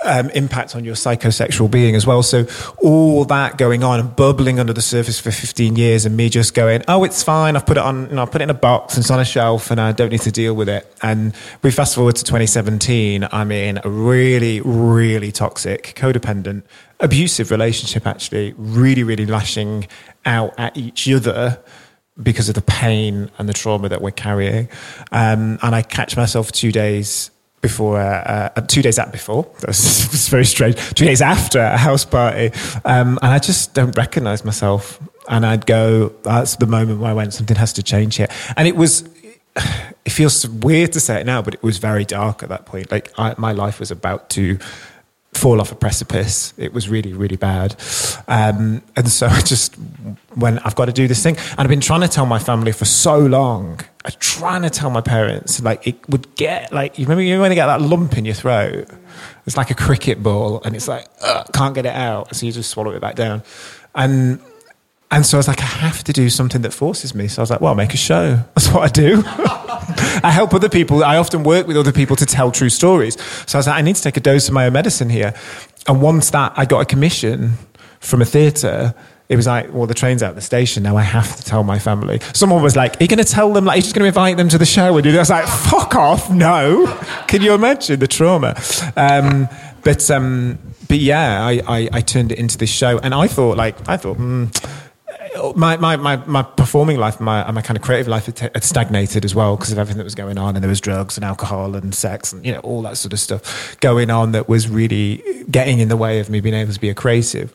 um, 0.06 0.30
impact 0.32 0.76
on 0.76 0.86
your 0.86 0.96
psychosexual 0.96 1.70
being 1.70 1.96
as 1.96 2.06
well. 2.08 2.24
So 2.24 2.48
all 2.78 3.26
that 3.26 3.58
going 3.58 3.84
on 3.84 4.00
and 4.00 4.16
bubbling 4.16 4.60
under 4.60 4.74
the 4.74 4.82
surface 4.82 5.20
for 5.20 5.32
15 5.32 5.76
years, 5.76 6.06
and 6.06 6.16
me 6.16 6.30
just 6.30 6.54
going, 6.54 6.84
"Oh, 6.88 7.04
it's 7.04 7.24
fine. 7.24 7.56
I've 7.56 7.66
put 7.66 7.78
it 7.78 7.84
on. 7.84 8.10
You 8.10 8.16
know, 8.16 8.24
I 8.24 8.26
put 8.26 8.42
it 8.42 8.44
in 8.44 8.50
a 8.50 8.56
box 8.56 8.96
and 8.96 9.04
it's 9.04 9.12
on 9.12 9.20
a 9.20 9.26
shelf, 9.26 9.72
and 9.72 9.80
I 9.80 9.92
don't 9.92 10.10
need 10.10 10.22
to 10.22 10.32
deal 10.32 10.54
with 10.54 10.70
it." 10.70 10.92
And 11.02 11.34
we 11.62 11.72
fast 11.72 11.96
forward 11.96 12.16
to 12.16 12.24
2017. 12.24 13.28
I'm 13.32 13.52
in 13.52 13.80
a 13.84 13.90
really, 13.90 14.62
really 14.62 15.32
toxic, 15.32 15.94
codependent, 15.96 16.64
abusive 17.00 17.52
relationship. 17.52 18.08
Actually, 18.08 18.54
really, 18.58 19.04
really 19.04 19.26
lashing 19.26 19.88
out 20.26 20.54
at 20.58 20.78
each 20.78 21.10
other 21.10 21.60
because 22.22 22.50
of 22.50 22.56
the 22.56 22.62
pain 22.62 23.32
and 23.38 23.48
the 23.48 23.54
trauma 23.54 23.90
that 23.90 24.02
we're 24.02 24.12
carrying. 24.12 24.68
Um, 25.12 25.58
and 25.62 25.74
I 25.74 25.82
catch 25.82 26.18
myself 26.18 26.52
two 26.52 26.72
days 26.72 27.32
before, 27.62 28.00
uh, 28.00 28.50
uh, 28.56 28.62
two 28.62 28.82
days 28.82 29.00
at 29.00 29.12
before, 29.12 29.48
that's 29.60 30.28
very 30.30 30.46
strange, 30.46 30.76
two 30.94 31.06
days 31.06 31.22
after 31.22 31.60
a 31.60 31.78
house 31.78 32.06
party. 32.06 32.52
Um, 32.86 33.20
and 33.22 33.34
I 33.34 33.40
just 33.40 33.74
don't 33.74 33.96
recognize 33.98 34.46
myself. 34.46 35.00
And 35.28 35.46
I'd 35.46 35.66
go, 35.66 36.10
that's 36.24 36.56
the 36.56 36.66
moment 36.66 37.00
where 37.00 37.12
I 37.12 37.14
went, 37.14 37.34
something 37.34 37.58
has 37.58 37.74
to 37.74 37.84
change 37.84 38.16
here. 38.16 38.30
And 38.58 38.68
it 38.68 38.76
was, 38.76 39.08
it 40.06 40.12
feels 40.12 40.48
weird 40.48 40.94
to 40.94 41.00
say 41.00 41.20
it 41.20 41.26
now, 41.26 41.42
but 41.42 41.54
it 41.54 41.64
was 41.64 41.78
very 41.78 42.06
dark 42.06 42.44
at 42.44 42.50
that 42.50 42.66
point. 42.66 42.92
Like 42.92 43.12
I, 43.18 43.36
my 43.38 43.52
life 43.52 43.80
was 43.80 43.92
about 43.92 44.30
to 44.32 44.58
fall 45.34 45.62
off 45.62 45.72
a 45.72 45.76
precipice. 45.76 46.54
It 46.58 46.74
was 46.74 46.90
really, 46.90 47.14
really 47.14 47.36
bad. 47.36 47.76
Um, 48.28 48.82
and 48.96 49.10
so 49.10 49.28
I 49.32 49.42
just 49.42 49.76
went, 50.36 50.60
I've 50.66 50.76
got 50.76 50.86
to 50.86 50.94
do 50.94 51.08
this 51.08 51.24
thing. 51.24 51.38
And 51.38 51.60
I've 51.60 51.70
been 51.70 51.82
trying 51.82 52.02
to 52.02 52.08
tell 52.08 52.26
my 52.26 52.40
family 52.40 52.72
for 52.72 52.86
so 52.86 53.18
long. 53.20 53.80
I'm 54.06 54.14
trying 54.20 54.62
to 54.62 54.70
tell 54.70 54.90
my 54.90 55.02
parents, 55.02 55.62
like, 55.62 55.86
it 55.86 56.08
would 56.10 56.34
get, 56.36 56.72
like, 56.72 56.98
you 56.98 57.06
remember 57.06 57.22
you 57.22 57.40
when 57.40 57.52
you 57.52 57.56
get 57.56 57.68
that 57.68 57.82
lump 57.82 58.18
in 58.18 58.24
your 58.24 58.34
throat? 58.34 58.88
It's 59.46 59.58
like 59.58 59.72
a 59.72 59.76
cricket 59.76 60.24
ball, 60.24 60.62
and 60.64 60.76
it's 60.76 60.88
like, 60.88 61.08
ugh, 61.22 61.48
can't 61.54 61.76
get 61.76 61.86
it 61.86 61.94
out. 61.94 62.34
So 62.36 62.46
you 62.46 62.52
just 62.52 62.70
swallow 62.70 62.92
it 62.92 63.02
back 63.02 63.16
down. 63.16 63.44
And 63.94 64.40
and 65.12 65.26
so 65.26 65.38
I 65.38 65.40
was 65.40 65.48
like, 65.48 65.60
I 65.60 65.66
have 65.66 66.04
to 66.04 66.14
do 66.14 66.30
something 66.30 66.62
that 66.62 66.72
forces 66.72 67.16
me. 67.16 67.28
So 67.28 67.42
I 67.42 67.44
was 67.44 67.50
like, 67.50 67.62
well, 67.62 67.70
I'll 67.70 67.76
make 67.76 67.96
a 67.96 67.98
show. 67.98 68.36
That's 68.56 68.72
what 68.72 68.84
I 68.84 68.88
do. 68.90 69.24
I 70.24 70.30
help 70.32 70.54
other 70.54 70.70
people. 70.70 71.04
I 71.04 71.18
often 71.18 71.44
work 71.44 71.66
with 71.66 71.78
other 71.78 71.92
people 71.92 72.16
to 72.18 72.26
tell 72.26 72.52
true 72.52 72.70
stories. 72.70 73.20
So 73.48 73.58
I 73.58 73.60
was 73.60 73.68
like, 73.68 73.78
I 73.78 73.82
need 73.82 73.96
to 73.96 74.02
take 74.04 74.18
a 74.18 74.22
dose 74.22 74.48
of 74.48 74.54
my 74.54 74.68
own 74.68 74.74
medicine 74.74 75.10
here. 75.10 75.34
And 75.88 76.02
once 76.02 76.30
that, 76.30 76.54
I 76.56 76.66
got 76.66 76.82
a 76.82 76.86
commission 76.86 77.54
from 78.00 78.22
a 78.22 78.26
theatre. 78.26 78.94
It 79.30 79.36
was 79.36 79.46
like, 79.46 79.72
well, 79.72 79.86
the 79.86 79.94
train's 79.94 80.24
out 80.24 80.34
the 80.34 80.42
station. 80.42 80.82
Now 80.82 80.98
I 80.98 81.04
have 81.04 81.36
to 81.36 81.44
tell 81.44 81.64
my 81.64 81.78
family. 81.78 82.20
Someone 82.34 82.64
was 82.64 82.76
like, 82.76 83.00
Are 83.00 83.04
you 83.04 83.08
going 83.08 83.24
to 83.24 83.24
tell 83.24 83.54
them? 83.54 83.64
Like, 83.64 83.76
you're 83.76 83.84
just 83.84 83.94
going 83.94 84.04
to 84.04 84.08
invite 84.08 84.38
them 84.38 84.50
to 84.50 84.58
the 84.58 84.66
show 84.66 84.98
and? 84.98 85.06
I 85.06 85.18
was 85.18 85.30
like, 85.30 85.46
fuck 85.46 85.96
off. 85.96 86.32
No. 86.32 86.88
Can 87.28 87.44
you 87.44 87.54
imagine 87.54 88.00
the 88.00 88.08
trauma? 88.08 88.60
Um, 88.96 89.48
but, 89.84 90.10
um, 90.10 90.58
but 90.88 90.98
yeah, 90.98 91.46
I, 91.46 91.62
I, 91.68 91.90
I, 91.94 92.02
turned 92.02 92.32
it 92.32 92.40
into 92.40 92.58
this 92.58 92.72
show. 92.72 92.98
And 92.98 93.14
I 93.14 93.28
thought, 93.28 93.56
like, 93.56 93.88
I 93.88 93.98
thought, 93.98 94.18
hmm, 94.18 94.46
my, 95.56 95.78
my, 95.78 95.96
my, 95.96 96.16
my 96.26 96.42
performing 96.42 96.98
life, 96.98 97.20
my, 97.20 97.50
my 97.52 97.62
kind 97.62 97.78
of 97.78 97.84
creative 97.84 98.08
life 98.08 98.26
had, 98.26 98.40
had 98.40 98.64
stagnated 98.64 99.26
as 99.26 99.36
well 99.36 99.56
because 99.56 99.72
of 99.72 99.78
everything 99.78 100.00
that 100.00 100.06
was 100.06 100.16
going 100.16 100.40
on. 100.40 100.56
And 100.56 100.64
there 100.64 100.70
was 100.70 100.82
drugs 100.82 101.18
and 101.18 101.24
alcohol 101.24 101.76
and 101.76 101.94
sex 101.94 102.34
and, 102.34 102.44
you 102.44 102.52
know, 102.52 102.60
all 102.62 102.82
that 102.82 102.98
sort 102.98 103.14
of 103.14 103.20
stuff 103.20 103.80
going 103.80 104.10
on 104.10 104.32
that 104.32 104.50
was 104.50 104.68
really 104.68 105.46
getting 105.52 105.80
in 105.80 105.88
the 105.88 105.98
way 105.98 106.20
of 106.20 106.32
me 106.32 106.40
being 106.40 106.56
able 106.56 106.74
to 106.74 106.80
be 106.80 106.90
a 106.90 106.96
creative. 106.96 107.54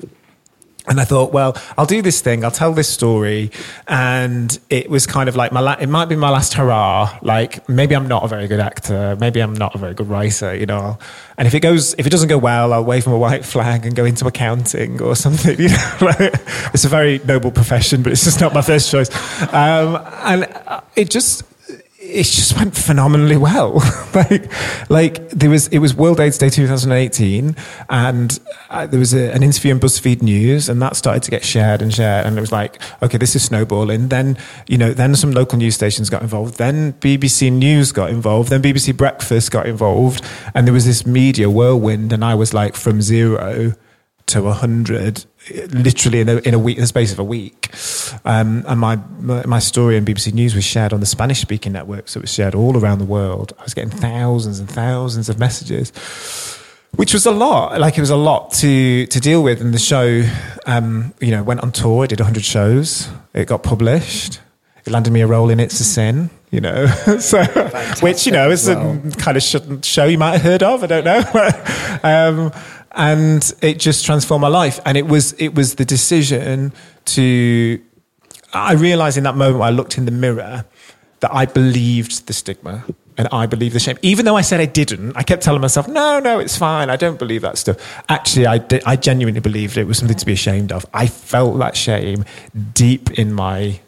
And 0.87 1.01
I 1.01 1.05
thought, 1.05 1.33
well, 1.33 1.57
I'll 1.79 1.87
do 1.87 2.03
this 2.03 2.21
thing. 2.21 2.45
I'll 2.45 2.51
tell 2.51 2.75
this 2.75 2.89
story. 2.89 3.51
And 3.89 4.59
it 4.69 4.91
was 4.91 5.07
kind 5.07 5.31
of 5.31 5.37
like 5.37 5.51
my, 5.51 5.61
la- 5.61 5.77
it 5.81 5.87
might 5.89 6.07
be 6.11 6.17
my 6.17 6.29
last 6.29 6.55
hurrah. 6.55 7.19
Like 7.23 7.67
maybe 7.71 7.97
I'm 7.97 8.07
not 8.07 8.23
a 8.23 8.29
very 8.29 8.47
good 8.49 8.61
actor. 8.61 9.17
Maybe 9.19 9.41
I'm 9.41 9.55
not 9.55 9.75
a 9.75 9.79
very 9.79 9.95
good 9.95 10.09
writer, 10.11 10.55
you 10.55 10.67
know. 10.67 10.99
And 11.39 11.49
if 11.49 11.55
it 11.55 11.61
goes, 11.61 11.95
if 11.97 12.07
it 12.07 12.11
doesn't 12.11 12.29
go 12.29 12.37
well, 12.37 12.75
I'll 12.75 12.85
wave 12.85 13.07
a 13.07 13.17
white 13.17 13.47
flag 13.47 13.87
and 13.87 13.97
go 13.97 14.05
into 14.05 14.27
accounting 14.27 15.01
or 15.01 15.17
something. 15.17 15.57
You 15.65 15.69
know, 15.71 16.13
it's 16.75 16.85
a 16.85 16.89
very 16.89 17.19
noble 17.25 17.51
profession, 17.51 18.03
but 18.03 18.13
it's 18.13 18.25
just 18.25 18.41
not 18.41 18.53
my 18.53 18.61
first 18.61 18.91
choice. 18.91 19.09
Um, 19.55 19.97
and 20.23 20.47
it 20.97 21.09
just, 21.11 21.43
it 22.07 22.25
just 22.25 22.57
went 22.57 22.77
phenomenally 22.77 23.37
well. 23.37 23.75
like, 24.15 24.51
like 24.91 25.29
there 25.31 25.51
was, 25.51 25.69
it 25.69 25.79
was 25.79 25.95
World 25.95 26.21
AIDS 26.21 26.39
Day 26.39 26.51
2018, 26.51 27.57
and 27.89 28.39
uh, 28.71 28.87
there 28.87 29.01
was 29.01 29.15
a, 29.15 29.33
an 29.33 29.43
interview 29.43 29.73
in 29.73 29.81
BuzzFeed 29.81 30.23
News, 30.23 30.69
and 30.69 30.81
that 30.83 30.97
started 30.97 31.23
to 31.25 31.31
get 31.31 31.45
shared 31.45 31.83
and 31.83 31.93
shared, 31.93 32.27
and 32.27 32.37
it 32.37 32.41
was 32.41 32.53
like, 32.53 32.81
okay, 33.03 33.19
this 33.19 33.35
is 33.35 33.45
snowballing. 33.45 34.09
Then, 34.09 34.37
you 34.67 34.79
know, 34.79 34.93
then 34.93 35.15
some 35.17 35.33
local 35.33 35.59
news 35.59 35.75
stations 35.75 36.11
got 36.11 36.23
involved. 36.23 36.59
Then 36.59 36.93
BBC 36.95 37.51
News 37.51 37.91
got 37.91 38.11
involved. 38.11 38.51
Then 38.51 38.63
BBC 38.63 38.97
Breakfast 38.97 39.51
got 39.51 39.67
involved, 39.67 40.23
and 40.55 40.67
there 40.67 40.75
was 40.75 40.87
this 40.87 41.07
media 41.07 41.49
whirlwind, 41.49 42.13
and 42.13 42.25
I 42.25 42.35
was 42.35 42.53
like 42.53 42.77
from 42.77 43.01
zero 43.03 43.73
to 44.27 44.41
a 44.41 44.43
100 44.43 45.25
literally 45.51 46.21
in 46.21 46.29
a, 46.29 46.37
in 46.39 46.55
a 46.55 46.59
week 46.59 46.77
in 46.77 46.81
the 46.81 46.87
space 46.87 47.13
of 47.13 47.19
a 47.19 47.25
week. 47.25 47.71
Um, 48.25 48.65
and 48.67 48.81
my, 48.81 48.97
my 49.19 49.59
story 49.59 49.97
in 49.97 50.05
bbc 50.05 50.33
news 50.33 50.55
was 50.55 50.65
shared 50.65 50.93
on 50.93 51.01
the 51.01 51.07
spanish 51.07 51.41
speaking 51.41 51.73
network 51.73 52.09
so 52.09 52.19
it 52.19 52.23
was 52.23 52.33
shared 52.33 52.55
all 52.55 52.77
around 52.77 52.99
the 52.99 53.05
world. 53.05 53.53
I 53.59 53.63
was 53.63 53.75
getting 53.75 53.91
thousands 53.91 54.59
and 54.59 54.69
thousands 54.69 55.29
of 55.29 55.39
messages 55.39 55.93
which 56.97 57.13
was 57.13 57.27
a 57.27 57.31
lot. 57.33 57.81
Like 57.81 57.99
it 57.99 58.01
was 58.01 58.11
a 58.11 58.17
lot 58.17 58.53
to 58.55 59.07
to 59.07 59.21
deal 59.21 59.43
with. 59.43 59.61
And 59.61 59.75
the 59.75 59.79
show 59.79 60.23
um, 60.67 61.13
you 61.21 61.31
know 61.31 61.43
went 61.43 61.61
on 61.61 61.73
tour 61.73 62.05
I 62.05 62.07
did 62.07 62.21
100 62.21 62.45
shows. 62.45 63.09
It 63.33 63.47
got 63.47 63.63
published. 63.63 64.41
It 64.85 64.93
landed 64.93 65.13
me 65.13 65.23
a 65.23 65.27
role 65.27 65.51
in 65.51 65.61
it's 65.61 65.81
a 65.81 65.85
sin 65.85 66.31
you 66.55 66.61
know. 66.61 66.87
So 67.21 67.45
which 68.01 68.27
you 68.27 68.33
know 68.33 68.51
is 68.51 68.69
a 68.69 68.77
kind 69.19 69.37
of 69.37 69.85
show 69.85 70.05
you 70.05 70.19
might 70.19 70.33
have 70.33 70.43
heard 70.43 70.63
of. 70.63 70.85
I 70.85 70.87
don't 70.87 71.05
know. 71.05 71.51
Um, 72.05 72.53
and 72.95 73.53
it 73.63 73.79
just 73.79 74.05
transformed 74.05 74.43
my 74.43 74.49
life. 74.49 74.81
And 74.85 74.97
it 74.97 75.07
was 75.07 75.33
it 75.35 75.55
was 75.55 75.77
the 75.77 75.85
decision 75.85 76.73
to. 77.07 77.81
I 78.53 78.75
realized 78.75 79.17
in 79.17 79.25
that 79.25 79.37
moment 79.37 79.59
when 79.59 79.69
I 79.69 79.73
looked 79.73 79.99
in 79.99 80.05
the 80.05 80.13
mirror 80.13 80.65
that 81.21 81.35
I 81.35 81.47
believed 81.47 82.29
the 82.29 82.33
stigma 82.33 82.85
and 83.17 83.29
I 83.33 83.47
believed 83.47 83.75
the 83.75 83.81
shame. 83.81 83.99
Even 84.03 84.25
though 84.25 84.37
I 84.37 84.43
said 84.43 84.61
I 84.61 84.67
didn't, 84.67 85.17
I 85.17 85.23
kept 85.23 85.43
telling 85.43 85.61
myself, 85.61 85.89
no, 85.89 86.21
no, 86.21 86.39
it's 86.39 86.57
fine. 86.57 86.91
I 86.91 86.97
don't 86.97 87.19
believe 87.19 87.43
that 87.43 87.59
stuff. 87.59 87.77
Actually, 88.09 88.47
I, 88.47 88.59
did, 88.59 88.83
I 88.85 88.97
genuinely 88.97 89.41
believed 89.41 89.77
it 89.77 89.87
was 89.87 89.99
something 89.99 90.17
to 90.17 90.27
be 90.27 90.33
ashamed 90.33 90.73
of. 90.73 90.87
I 90.93 91.07
felt 91.07 91.59
that 91.59 91.77
shame 91.77 92.25
deep 92.73 93.19
in 93.19 93.33
my 93.33 93.81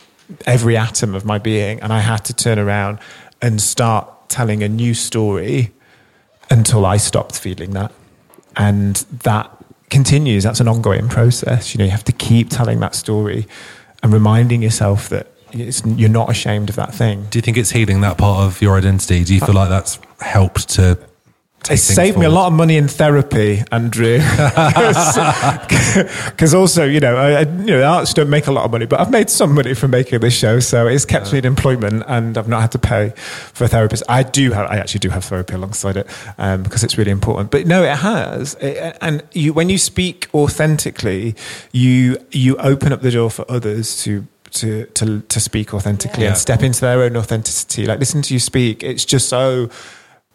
every 0.46 0.76
atom 0.76 1.14
of 1.14 1.24
my 1.24 1.38
being, 1.38 1.80
and 1.80 1.92
I 1.92 2.00
had 2.00 2.24
to 2.24 2.34
turn 2.34 2.58
around 2.58 2.98
and 3.40 3.60
start 3.60 4.28
telling 4.28 4.62
a 4.62 4.68
new 4.68 4.94
story 4.94 5.72
until 6.50 6.86
I 6.86 6.96
stopped 6.96 7.38
feeling 7.38 7.72
that. 7.72 7.92
And 8.56 8.96
that 9.22 9.50
continues. 9.90 10.44
That's 10.44 10.60
an 10.60 10.68
ongoing 10.68 11.08
process. 11.08 11.74
You 11.74 11.78
know, 11.78 11.84
you 11.84 11.90
have 11.90 12.04
to 12.04 12.12
keep 12.12 12.50
telling 12.50 12.80
that 12.80 12.94
story 12.94 13.46
and 14.02 14.12
reminding 14.12 14.62
yourself 14.62 15.08
that 15.10 15.28
you're 15.52 16.08
not 16.08 16.30
ashamed 16.30 16.70
of 16.70 16.76
that 16.76 16.94
thing. 16.94 17.26
Do 17.30 17.38
you 17.38 17.42
think 17.42 17.56
it's 17.56 17.70
healing 17.70 18.00
that 18.00 18.18
part 18.18 18.40
of 18.40 18.60
your 18.60 18.76
identity? 18.76 19.24
Do 19.24 19.34
you 19.34 19.40
feel 19.40 19.54
like 19.54 19.68
that's 19.68 19.98
helped 20.20 20.68
to 20.70 20.98
it 21.70 21.78
saved 21.78 22.18
me 22.18 22.26
a 22.26 22.30
lot 22.30 22.46
of 22.46 22.52
money 22.52 22.76
in 22.76 22.88
therapy, 22.88 23.62
Andrew. 23.72 24.18
Because 26.26 26.54
also, 26.54 26.84
you 26.84 27.00
know, 27.00 27.16
I, 27.16 27.40
you 27.40 27.66
know, 27.66 27.82
arts 27.82 28.12
don't 28.12 28.28
make 28.28 28.46
a 28.46 28.52
lot 28.52 28.64
of 28.64 28.70
money, 28.70 28.86
but 28.86 29.00
I've 29.00 29.10
made 29.10 29.30
some 29.30 29.54
money 29.54 29.74
from 29.74 29.92
making 29.92 30.20
this 30.20 30.34
show, 30.34 30.60
so 30.60 30.86
it's 30.86 31.04
kept 31.04 31.26
yeah. 31.26 31.32
me 31.32 31.38
in 31.38 31.44
employment, 31.46 32.04
and 32.06 32.36
I've 32.36 32.48
not 32.48 32.60
had 32.60 32.72
to 32.72 32.78
pay 32.78 33.10
for 33.16 33.64
a 33.64 33.68
therapist. 33.68 34.02
I 34.08 34.22
do 34.22 34.52
have, 34.52 34.70
I 34.70 34.76
actually 34.76 35.00
do 35.00 35.08
have 35.10 35.24
therapy 35.24 35.54
alongside 35.54 35.96
it 35.96 36.06
um, 36.38 36.62
because 36.62 36.84
it's 36.84 36.98
really 36.98 37.10
important. 37.10 37.50
But 37.50 37.66
no, 37.66 37.82
it 37.82 37.96
has, 37.96 38.54
it, 38.54 38.98
and 39.00 39.22
you, 39.32 39.52
when 39.52 39.70
you 39.70 39.78
speak 39.78 40.28
authentically, 40.34 41.34
you 41.72 42.18
you 42.30 42.56
open 42.58 42.92
up 42.92 43.00
the 43.00 43.10
door 43.10 43.30
for 43.30 43.50
others 43.50 44.02
to 44.04 44.26
to 44.52 44.86
to 44.86 45.20
to 45.20 45.40
speak 45.40 45.74
authentically 45.74 46.24
yeah. 46.24 46.30
and 46.30 46.38
step 46.38 46.62
into 46.62 46.80
their 46.80 47.02
own 47.02 47.16
authenticity. 47.16 47.86
Like 47.86 47.98
listen 47.98 48.22
to 48.22 48.34
you 48.34 48.40
speak. 48.40 48.82
It's 48.82 49.04
just 49.04 49.28
so 49.28 49.70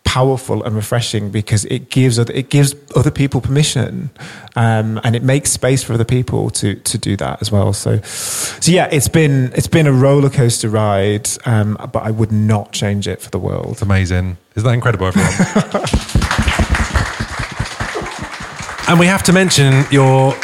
powerful 0.03 0.63
and 0.63 0.75
refreshing 0.75 1.29
because 1.29 1.63
it 1.65 1.89
gives 1.89 2.19
other, 2.19 2.33
it 2.33 2.49
gives 2.49 2.75
other 2.95 3.11
people 3.11 3.39
permission 3.39 4.09
um, 4.55 4.99
and 5.03 5.15
it 5.15 5.23
makes 5.23 5.51
space 5.51 5.83
for 5.83 5.93
other 5.93 6.03
people 6.03 6.49
to 6.49 6.75
to 6.75 6.97
do 6.97 7.15
that 7.15 7.41
as 7.41 7.51
well 7.51 7.71
so 7.71 8.01
so 8.01 8.71
yeah 8.71 8.89
it's 8.91 9.07
been 9.07 9.51
it's 9.55 9.67
been 9.67 9.87
a 9.87 9.93
roller 9.93 10.29
coaster 10.29 10.67
ride 10.67 11.29
um, 11.45 11.77
but 11.93 12.03
I 12.03 12.11
would 12.11 12.31
not 12.31 12.73
change 12.73 13.07
it 13.07 13.21
for 13.21 13.29
the 13.29 13.39
world 13.39 13.73
it's 13.73 13.81
amazing 13.81 14.37
isn't 14.55 14.67
that 14.67 14.73
incredible 14.73 15.07
everyone 15.07 15.31
and 18.89 18.99
we 18.99 19.05
have 19.05 19.23
to 19.23 19.33
mention 19.33 19.85
your 19.91 20.35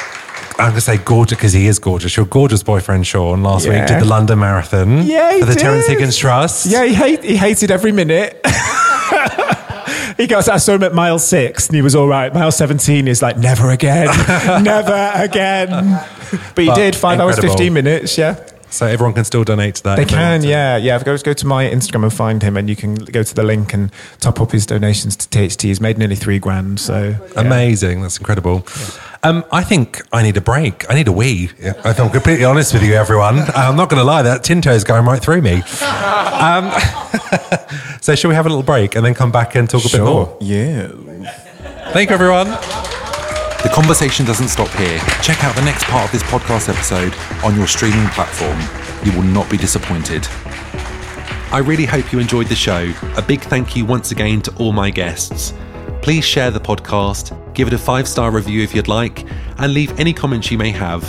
I'm 0.59 0.69
going 0.69 0.75
to 0.75 0.81
say 0.81 0.97
gorgeous 0.97 1.38
because 1.38 1.53
he 1.53 1.67
is 1.67 1.77
gorgeous. 1.77 2.17
Your 2.17 2.25
gorgeous 2.25 2.63
boyfriend 2.63 3.05
Sean 3.05 3.43
last 3.43 3.67
yeah. 3.67 3.79
week 3.79 3.88
did 3.88 4.01
the 4.01 4.05
London 4.05 4.39
Marathon 4.39 5.05
yeah, 5.05 5.38
for 5.38 5.45
the 5.45 5.53
did. 5.53 5.59
Terence 5.59 5.85
Higgins 5.85 6.17
Trust. 6.17 6.65
Yeah, 6.65 6.84
he, 6.84 6.95
hate, 6.95 7.23
he 7.23 7.38
hated 7.38 7.69
every 7.69 7.91
minute. 7.91 8.41
he 10.17 10.27
goes, 10.27 10.47
I 10.47 10.57
saw 10.57 10.75
him 10.75 10.84
at 10.84 10.93
mile 10.93 11.19
six 11.19 11.67
and 11.67 11.75
he 11.75 11.81
was 11.81 11.95
all 11.95 12.07
right. 12.07 12.34
Mile 12.34 12.51
17 12.51 13.07
is 13.07 13.21
like, 13.21 13.38
never 13.38 13.71
again, 13.71 14.07
never 14.63 15.11
again. 15.15 15.69
But 16.55 16.63
he 16.63 16.67
but 16.67 16.75
did 16.75 16.95
five 16.95 17.19
incredible. 17.19 17.45
hours, 17.45 17.59
15 17.59 17.73
minutes, 17.73 18.17
yeah. 18.17 18.43
So 18.69 18.85
everyone 18.85 19.13
can 19.13 19.23
still 19.23 19.43
donate 19.43 19.75
to 19.75 19.84
that. 19.84 19.95
They 19.95 20.05
can, 20.05 20.43
yeah, 20.43 20.75
yeah. 20.75 21.01
Go 21.01 21.17
go 21.17 21.34
to 21.34 21.47
my 21.47 21.65
Instagram 21.65 22.03
and 22.03 22.13
find 22.13 22.43
him, 22.43 22.57
and 22.57 22.69
you 22.69 22.75
can 22.75 22.95
go 22.95 23.23
to 23.23 23.34
the 23.34 23.43
link 23.43 23.73
and 23.73 23.91
top 24.19 24.41
up 24.41 24.51
his 24.51 24.65
donations 24.65 25.15
to 25.15 25.29
THT. 25.29 25.61
He's 25.61 25.79
made 25.79 25.97
nearly 25.97 26.17
three 26.17 26.38
grand. 26.38 26.79
So 26.79 27.15
yeah. 27.17 27.39
amazing, 27.39 28.01
that's 28.01 28.17
incredible. 28.17 28.65
Yeah. 28.67 29.06
Um, 29.23 29.44
I 29.52 29.64
think 29.64 30.02
I 30.14 30.22
need 30.23 30.38
a 30.38 30.41
break. 30.41 30.89
I 30.89 30.95
need 30.95 31.07
a 31.07 31.11
wee. 31.11 31.49
If 31.57 31.99
I'm 31.99 32.10
completely 32.10 32.45
honest 32.45 32.73
with 32.73 32.84
you, 32.84 32.94
everyone, 32.94 33.39
I'm 33.56 33.76
not 33.76 33.89
going 33.89 33.99
to 33.99 34.03
lie. 34.03 34.22
That 34.22 34.44
tinto 34.44 34.72
is 34.72 34.84
going 34.84 35.06
right 35.06 35.22
through 35.22 35.41
me. 35.41 35.56
Um, 35.56 36.72
so, 38.02 38.15
shall 38.15 38.30
we 38.30 38.35
have 38.35 38.45
a 38.45 38.49
little 38.49 38.64
break 38.64 38.95
and 38.95 39.06
then 39.06 39.14
come 39.14 39.31
back 39.31 39.56
and 39.56 39.69
talk 39.69 39.84
a 39.85 39.89
sure. 39.89 39.99
bit 39.99 40.06
more? 40.06 40.38
Yeah. 40.39 40.88
Thank 41.91 42.10
you, 42.10 42.15
everyone. 42.15 42.48
The 42.48 43.72
conversation 43.73 44.26
doesn't 44.26 44.49
stop 44.49 44.69
here. 44.69 44.99
Check 45.22 45.44
out 45.44 45.56
the 45.56 45.64
next 45.64 45.85
part 45.85 46.06
of 46.06 46.11
this 46.11 46.23
podcast 46.23 46.69
episode 46.69 47.14
on 47.44 47.56
your 47.56 47.68
streaming 47.68 48.07
platform. 48.10 48.60
You 49.03 49.11
will 49.18 49.27
not 49.27 49.49
be 49.49 49.57
disappointed. 49.57 50.27
I 51.52 51.60
really 51.60 51.85
hope 51.85 52.11
you 52.11 52.19
enjoyed 52.19 52.48
the 52.48 52.56
show. 52.56 52.94
A 53.15 53.22
big 53.22 53.41
thank 53.41 53.76
you 53.76 53.85
once 53.85 54.11
again 54.11 54.41
to 54.41 54.56
all 54.57 54.73
my 54.73 54.89
guests. 54.89 55.53
Please 56.07 56.23
share 56.23 56.51
the 56.51 56.59
podcast, 56.61 57.35
give 57.53 57.67
it 57.67 57.73
a 57.73 57.77
five 57.77 58.07
star 58.07 58.31
review 58.31 58.63
if 58.63 58.73
you'd 58.73 58.88
like, 58.88 59.27
and 59.57 59.73
leave 59.73 59.99
any 59.99 60.13
comments 60.13 60.49
you 60.49 60.57
may 60.57 60.71
have. 60.71 61.03